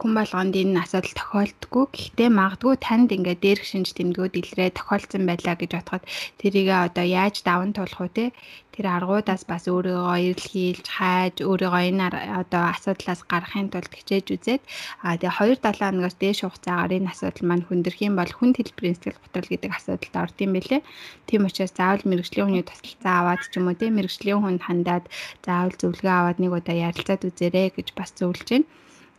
хүн 0.00 0.12
болгонд 0.16 0.54
энэ 0.56 0.80
асуудал 0.80 1.14
тохиолддгүй. 1.20 1.84
Гэхдээ 1.92 2.30
магадгүй 2.32 2.74
танд 2.80 3.12
ингээд 3.12 3.44
дээрх 3.44 3.64
шинж 3.68 3.92
тэмдгүүд 3.92 4.34
илрээ 4.40 4.70
тохиолдсон 4.72 5.22
байлаа 5.28 5.54
гэж 5.60 5.70
бодоход 5.76 6.04
тэрийг 6.40 6.68
одоо 6.72 7.04
яаж 7.04 7.44
даван 7.44 7.76
туулах 7.76 8.00
вэ 8.00 8.10
те? 8.16 8.24
Тэр 8.72 8.88
аргуудаас 8.88 9.44
бас 9.44 9.68
өөрийгөө 9.68 10.16
эрэлхийлж 10.32 10.86
хайж 10.96 11.36
өөрийгөө 11.44 11.82
энэ 11.92 12.08
одоо 12.40 12.62
асуудлаас 12.72 13.20
гаргахын 13.28 13.68
тулд 13.68 13.92
хичээж 13.92 14.26
үзээд 14.32 14.62
а 15.04 15.20
тэгээ 15.20 15.60
2 15.60 15.60
7 15.60 15.84
хоногоос 15.84 16.16
дээш 16.16 16.38
хугацаагаар 16.48 16.96
энэ 16.96 17.12
асуудал 17.12 17.44
маань 17.52 17.66
хүндэрх 17.68 18.00
юм 18.00 18.16
бол 18.16 18.32
хүн 18.32 18.56
хэлбэрийн 18.56 18.96
сэтгэл 18.96 19.20
готрол 19.20 19.48
гэдэг 19.52 19.70
асуудалд 19.76 20.14
орд 20.24 20.36
юм 20.40 20.52
бэлээ. 20.56 20.80
Тийм 21.28 21.44
учраас 21.44 21.72
заавал 21.76 22.04
мэрэгжлийн 22.08 22.46
хүний 22.48 22.64
тусалцаа 22.64 23.14
аваад 23.20 23.44
ч 23.44 23.60
юм 23.60 23.68
уу 23.68 23.76
те 23.76 23.92
мэрэгжлийн 23.92 24.40
хүнд 24.40 24.62
хандаад 24.64 25.04
заавал 25.44 25.76
зөвлөгөө 25.76 26.14
аваад 26.16 26.38
нэг 26.40 26.52
удаа 26.56 26.76
ярилцаад 26.88 27.28
үзээрэй 27.28 27.68
гэж 27.76 27.88
бас 27.92 28.10
зөвлөж 28.16 28.48
байна. 28.48 28.68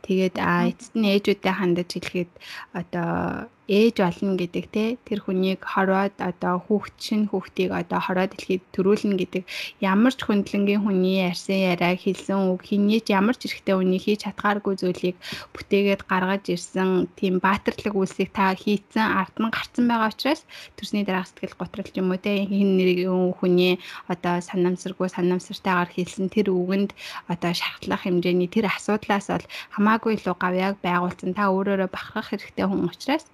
Тэгээд 0.04 0.36
эцэст 0.70 0.94
нь 1.00 1.08
ээжүүдтэй 1.16 1.54
хандаж 1.56 1.90
хэлэхэд 1.96 2.32
одоо 2.80 3.48
ээж 3.68 3.96
болно 4.04 4.36
гэдэг 4.36 4.66
те 4.76 4.86
тэр 5.08 5.24
хүнийг 5.24 5.64
хороод 5.64 6.12
одоо 6.20 6.60
хүүхд 6.68 6.96
шин 7.00 7.22
хүүхдийг 7.32 7.72
одоо 7.72 8.00
хороод 8.04 8.36
дэлхийд 8.36 8.64
төрүүлнэ 8.76 9.16
гэдэг. 9.16 9.44
Ямар 9.80 10.12
ч 10.12 10.20
хөндлөнгийн 10.28 10.84
хүний 10.84 11.24
ярьсан 11.24 11.72
яриа 11.72 11.96
хэлсэн 11.96 12.52
үг 12.52 12.62
хинийч 12.68 13.08
ямар 13.08 13.40
ч 13.40 13.48
эрхтэй 13.48 13.80
үнийг 13.80 14.04
хийж 14.04 14.28
чадгааргүй 14.28 14.76
зүйлийг 14.84 15.16
бүтээгээд 15.56 16.04
гаргаж 16.12 16.44
ирсэн 16.52 17.08
тийм 17.16 17.40
баатарлаг 17.40 17.96
үйлсийг 17.96 18.36
та 18.36 18.52
хийцэн 18.52 19.08
ард 19.22 19.36
нь 19.40 19.48
гарцсан 19.48 19.88
байгаа 19.88 20.12
учраас 20.12 20.44
төрсний 20.76 21.08
дараах 21.08 21.32
сэтгэл 21.32 21.56
готролч 21.56 21.96
юм 21.96 22.12
уу 22.12 22.20
те 22.20 22.44
хин 22.44 22.76
нэрийг 22.76 23.08
хүний 23.40 23.80
одоо 24.12 24.44
санамсаргүй 24.44 25.08
санамсартайгаар 25.08 25.88
хэлсэн 25.88 26.28
тэр 26.28 26.52
үгэнд 26.52 26.92
одоо 27.32 27.52
шархлах 27.56 28.04
хэмжээний 28.04 28.52
тэр 28.52 28.68
асуудлаас 28.68 29.32
бол 29.32 29.46
хамаагүй 29.76 30.20
илүү 30.20 30.36
гавьяаг 30.36 30.76
байгуулсан. 30.84 31.32
Та 31.32 31.48
өөрөөрөө 31.56 31.90
бахархах 31.96 32.30
хэрэгтэй 32.30 32.68
хүн 32.68 32.92
учраас 32.92 33.26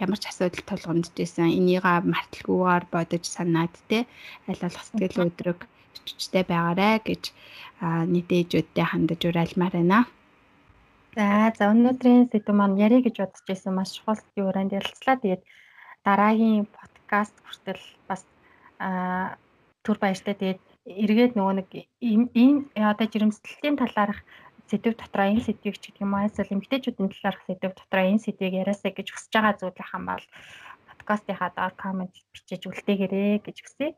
ямар 0.00 0.18
ч 0.18 0.24
асуудал 0.32 0.64
тулгамдж 0.66 1.12
байсан 1.12 1.52
энийгээ 1.52 1.98
марталгүйгээр 2.12 2.84
бодож 2.92 3.24
санаад 3.28 3.74
те 3.90 4.08
аль 4.48 4.62
болох 4.64 4.84
сэтгэл 4.88 5.24
өдрөг 5.28 5.60
өччтэй 6.00 6.44
байгаарэ 6.48 7.04
гэж 7.08 7.22
нийтээжүүдтэй 8.12 8.86
хандаж 8.88 9.20
урайлмаар 9.28 9.74
байна. 9.76 10.00
За 11.16 11.52
за 11.58 11.72
өнөөдрийн 11.72 12.30
сэдв 12.30 12.54
маань 12.54 12.80
ярих 12.86 13.04
гэж 13.04 13.16
бодож 13.20 13.44
байсан 13.48 13.72
маш 13.74 13.90
чухал 13.96 14.20
юуранд 14.40 14.72
ярилцлаа. 14.78 15.16
Тэгээд 15.18 15.42
дараагийн 16.06 16.64
подкаст 16.70 17.34
хүртэл 17.44 17.82
бас 18.08 18.22
түр 19.84 19.96
баяртай 20.00 20.34
тэгээд 20.38 20.62
эргээд 20.86 21.32
нөгөө 21.36 21.54
нэг 21.60 21.68
энэ 22.00 22.88
одоо 22.92 23.06
жирэмслэлтийн 23.12 23.76
талаарх 23.76 24.20
сэдв 24.70 24.94
дотроо 24.94 25.26
энэ 25.34 25.44
сэдвийг 25.46 25.76
ч 25.82 25.84
гэдэг 25.90 26.04
юм 26.06 26.14
уу 26.14 26.26
эсвэл 26.30 26.54
эмгтээчүүдийн 26.54 27.10
талаарх 27.10 27.42
сэдв 27.44 27.72
дотроо 27.74 28.04
энэ 28.06 28.24
сэдвийг 28.24 28.54
яриасаа 28.62 28.92
гэж 28.94 29.08
хүсэж 29.10 29.32
байгаа 29.34 29.54
зүйл 29.58 29.90
хам 29.90 30.04
бол 30.06 30.26
подкастынхаа 30.88 31.50
доор 31.58 31.74
комент 31.74 32.14
бичиж 32.32 32.62
үлдээгээрэй 32.70 33.42
гэж 33.42 33.56
хүсье. 33.60 33.88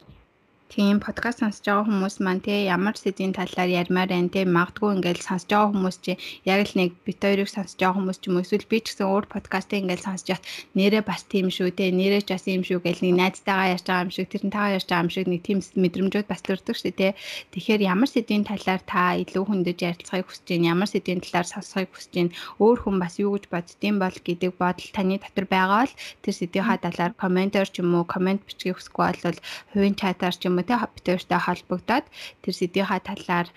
Тийм 0.72 1.04
подкаст 1.04 1.44
сонсож 1.44 1.68
байгаа 1.68 1.84
хүмүүс 1.84 2.16
маань 2.24 2.40
те 2.40 2.64
ямар 2.64 2.96
сэдвийн 2.96 3.36
талаар 3.36 3.68
ярмаар 3.68 4.08
байна 4.08 4.32
те 4.32 4.48
магадгүй 4.48 4.96
ингээл 4.96 5.20
сонсож 5.20 5.52
байгаа 5.52 5.68
хүмүүс 5.68 5.96
чи 6.00 6.12
яг 6.48 6.64
л 6.64 6.72
нэг 6.80 6.96
бит 7.04 7.20
хоёрыг 7.20 7.52
сонсож 7.52 7.76
байгаа 7.76 7.96
хүмүүс 8.00 8.16
ч 8.16 8.32
юм 8.32 8.40
уу 8.40 8.44
эсвэл 8.48 8.64
би 8.72 8.80
ч 8.80 8.96
гэсэн 8.96 9.04
өөр 9.04 9.28
подкастыг 9.28 9.84
ингээл 9.84 10.06
сонсож 10.08 10.32
яхад 10.32 10.48
нэрээ 10.72 11.04
бас 11.04 11.28
тийм 11.28 11.52
шүү 11.52 11.76
те 11.76 11.92
нэрээ 11.92 12.24
ч 12.24 12.32
бас 12.32 12.48
юм 12.48 12.64
шүү 12.64 12.80
гэл 12.88 13.04
нэг 13.04 13.14
найзтайгаа 13.20 13.68
ярьж 13.76 13.84
байгаа 13.84 14.04
юм 14.08 14.12
шиг 14.16 14.28
тэрнтэйгээ 14.32 14.76
ярьж 14.80 14.88
байгаа 14.88 15.04
юм 15.04 15.12
шиг 15.12 15.26
нэг 15.28 15.40
тийм 15.44 15.58
мэдрэмжүүд 15.60 16.26
бас 16.32 16.40
төрдөг 16.40 16.76
шүү 16.80 16.92
те. 16.96 17.08
Тэгэхээр 17.52 17.80
ямар 17.92 18.08
сэдвийн 18.08 18.44
талаар 18.48 18.80
та 18.88 19.12
илүү 19.20 19.44
хүндэж 19.44 19.76
ярилцахыг 19.76 20.24
хүсэж 20.24 20.56
байна 20.56 20.72
ямар 20.72 20.88
сэдвийн 20.88 21.20
талаар 21.20 21.48
сонсохыг 21.52 21.92
хүсэж 21.92 22.12
байна 22.16 22.32
өөр 22.56 22.78
хүн 22.80 22.96
бас 22.96 23.20
юу 23.20 23.36
гэж 23.36 23.44
боддtiin 23.52 24.00
бол 24.00 24.16
гэдэг 24.16 24.56
бодол 24.56 24.88
таны 24.96 25.20
дотор 25.20 25.46
байгаа 25.52 25.84
бол 25.84 25.94
тэр 26.24 26.32
сэдвийнхаа 26.32 26.80
талаар 26.80 27.12
комментор 27.12 27.68
ч 27.68 27.84
юм 27.84 27.92
уу 27.92 28.08
коммент 28.08 28.40
бичгийг 28.48 28.80
хүсэхгүй 28.80 29.20
бол 29.20 29.40
хувийн 29.76 30.00
чатаар 30.00 30.32
ч 30.32 30.48
юм 30.48 30.56
уу 30.56 30.61
те 30.66 30.74
битүүртэй 30.78 31.40
холбогдоод 31.42 32.06
тэр 32.42 32.54
сэдвийнхаа 32.54 33.00
талаар 33.02 33.48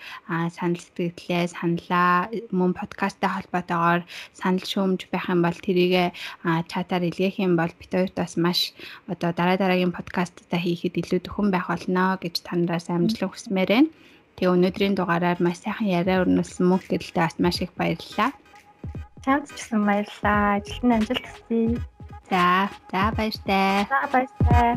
санал 0.52 0.82
сэтгэлээ 0.82 1.52
саналаа 1.54 2.30
мөн 2.50 2.72
подкасттай 2.76 3.30
холбоотойгоор 3.30 4.02
санал 4.34 4.66
шүүмж 4.66 5.08
байх 5.12 5.26
юм 5.32 5.40
бол 5.46 5.58
тэрийг 5.58 6.14
чатаар 6.42 7.04
илгээх 7.08 7.42
юм 7.42 7.54
бол 7.56 7.70
битүүрт 7.70 8.14
бас 8.14 8.36
маш 8.36 8.72
одоо 9.06 9.30
дараа 9.32 9.56
дараагийн 9.56 9.94
подкасттай 9.96 10.60
хийхэд 10.60 11.00
илүү 11.00 11.20
төхөн 11.24 11.48
байх 11.54 11.66
болно 11.70 12.18
гэж 12.22 12.44
танараас 12.46 12.90
амжилт 12.90 13.30
хүсмээр 13.32 13.70
байна. 13.72 13.90
Тэгээ 14.36 14.52
өнөөдрийн 14.52 14.94
дугаараар 15.00 15.40
маш 15.40 15.64
сайхан 15.64 15.88
яриа 15.88 16.20
өрнүүлсэн 16.20 16.68
мөнх 16.68 16.84
гэрэлтэй 16.92 17.24
бас 17.24 17.36
маш 17.40 17.56
их 17.64 17.72
баярлалаа. 17.72 18.36
Чамд 19.24 19.48
ч 19.48 19.56
гэсэн 19.56 19.80
баярлалаа. 19.88 20.60
Ажилт 20.60 20.84
нь 20.84 20.94
амжилт 20.94 21.24
хүсье. 21.24 21.80
За, 22.28 22.68
за 22.92 23.02
баяртай. 23.16 23.86
За 23.88 24.04
баяртай. 24.12 24.76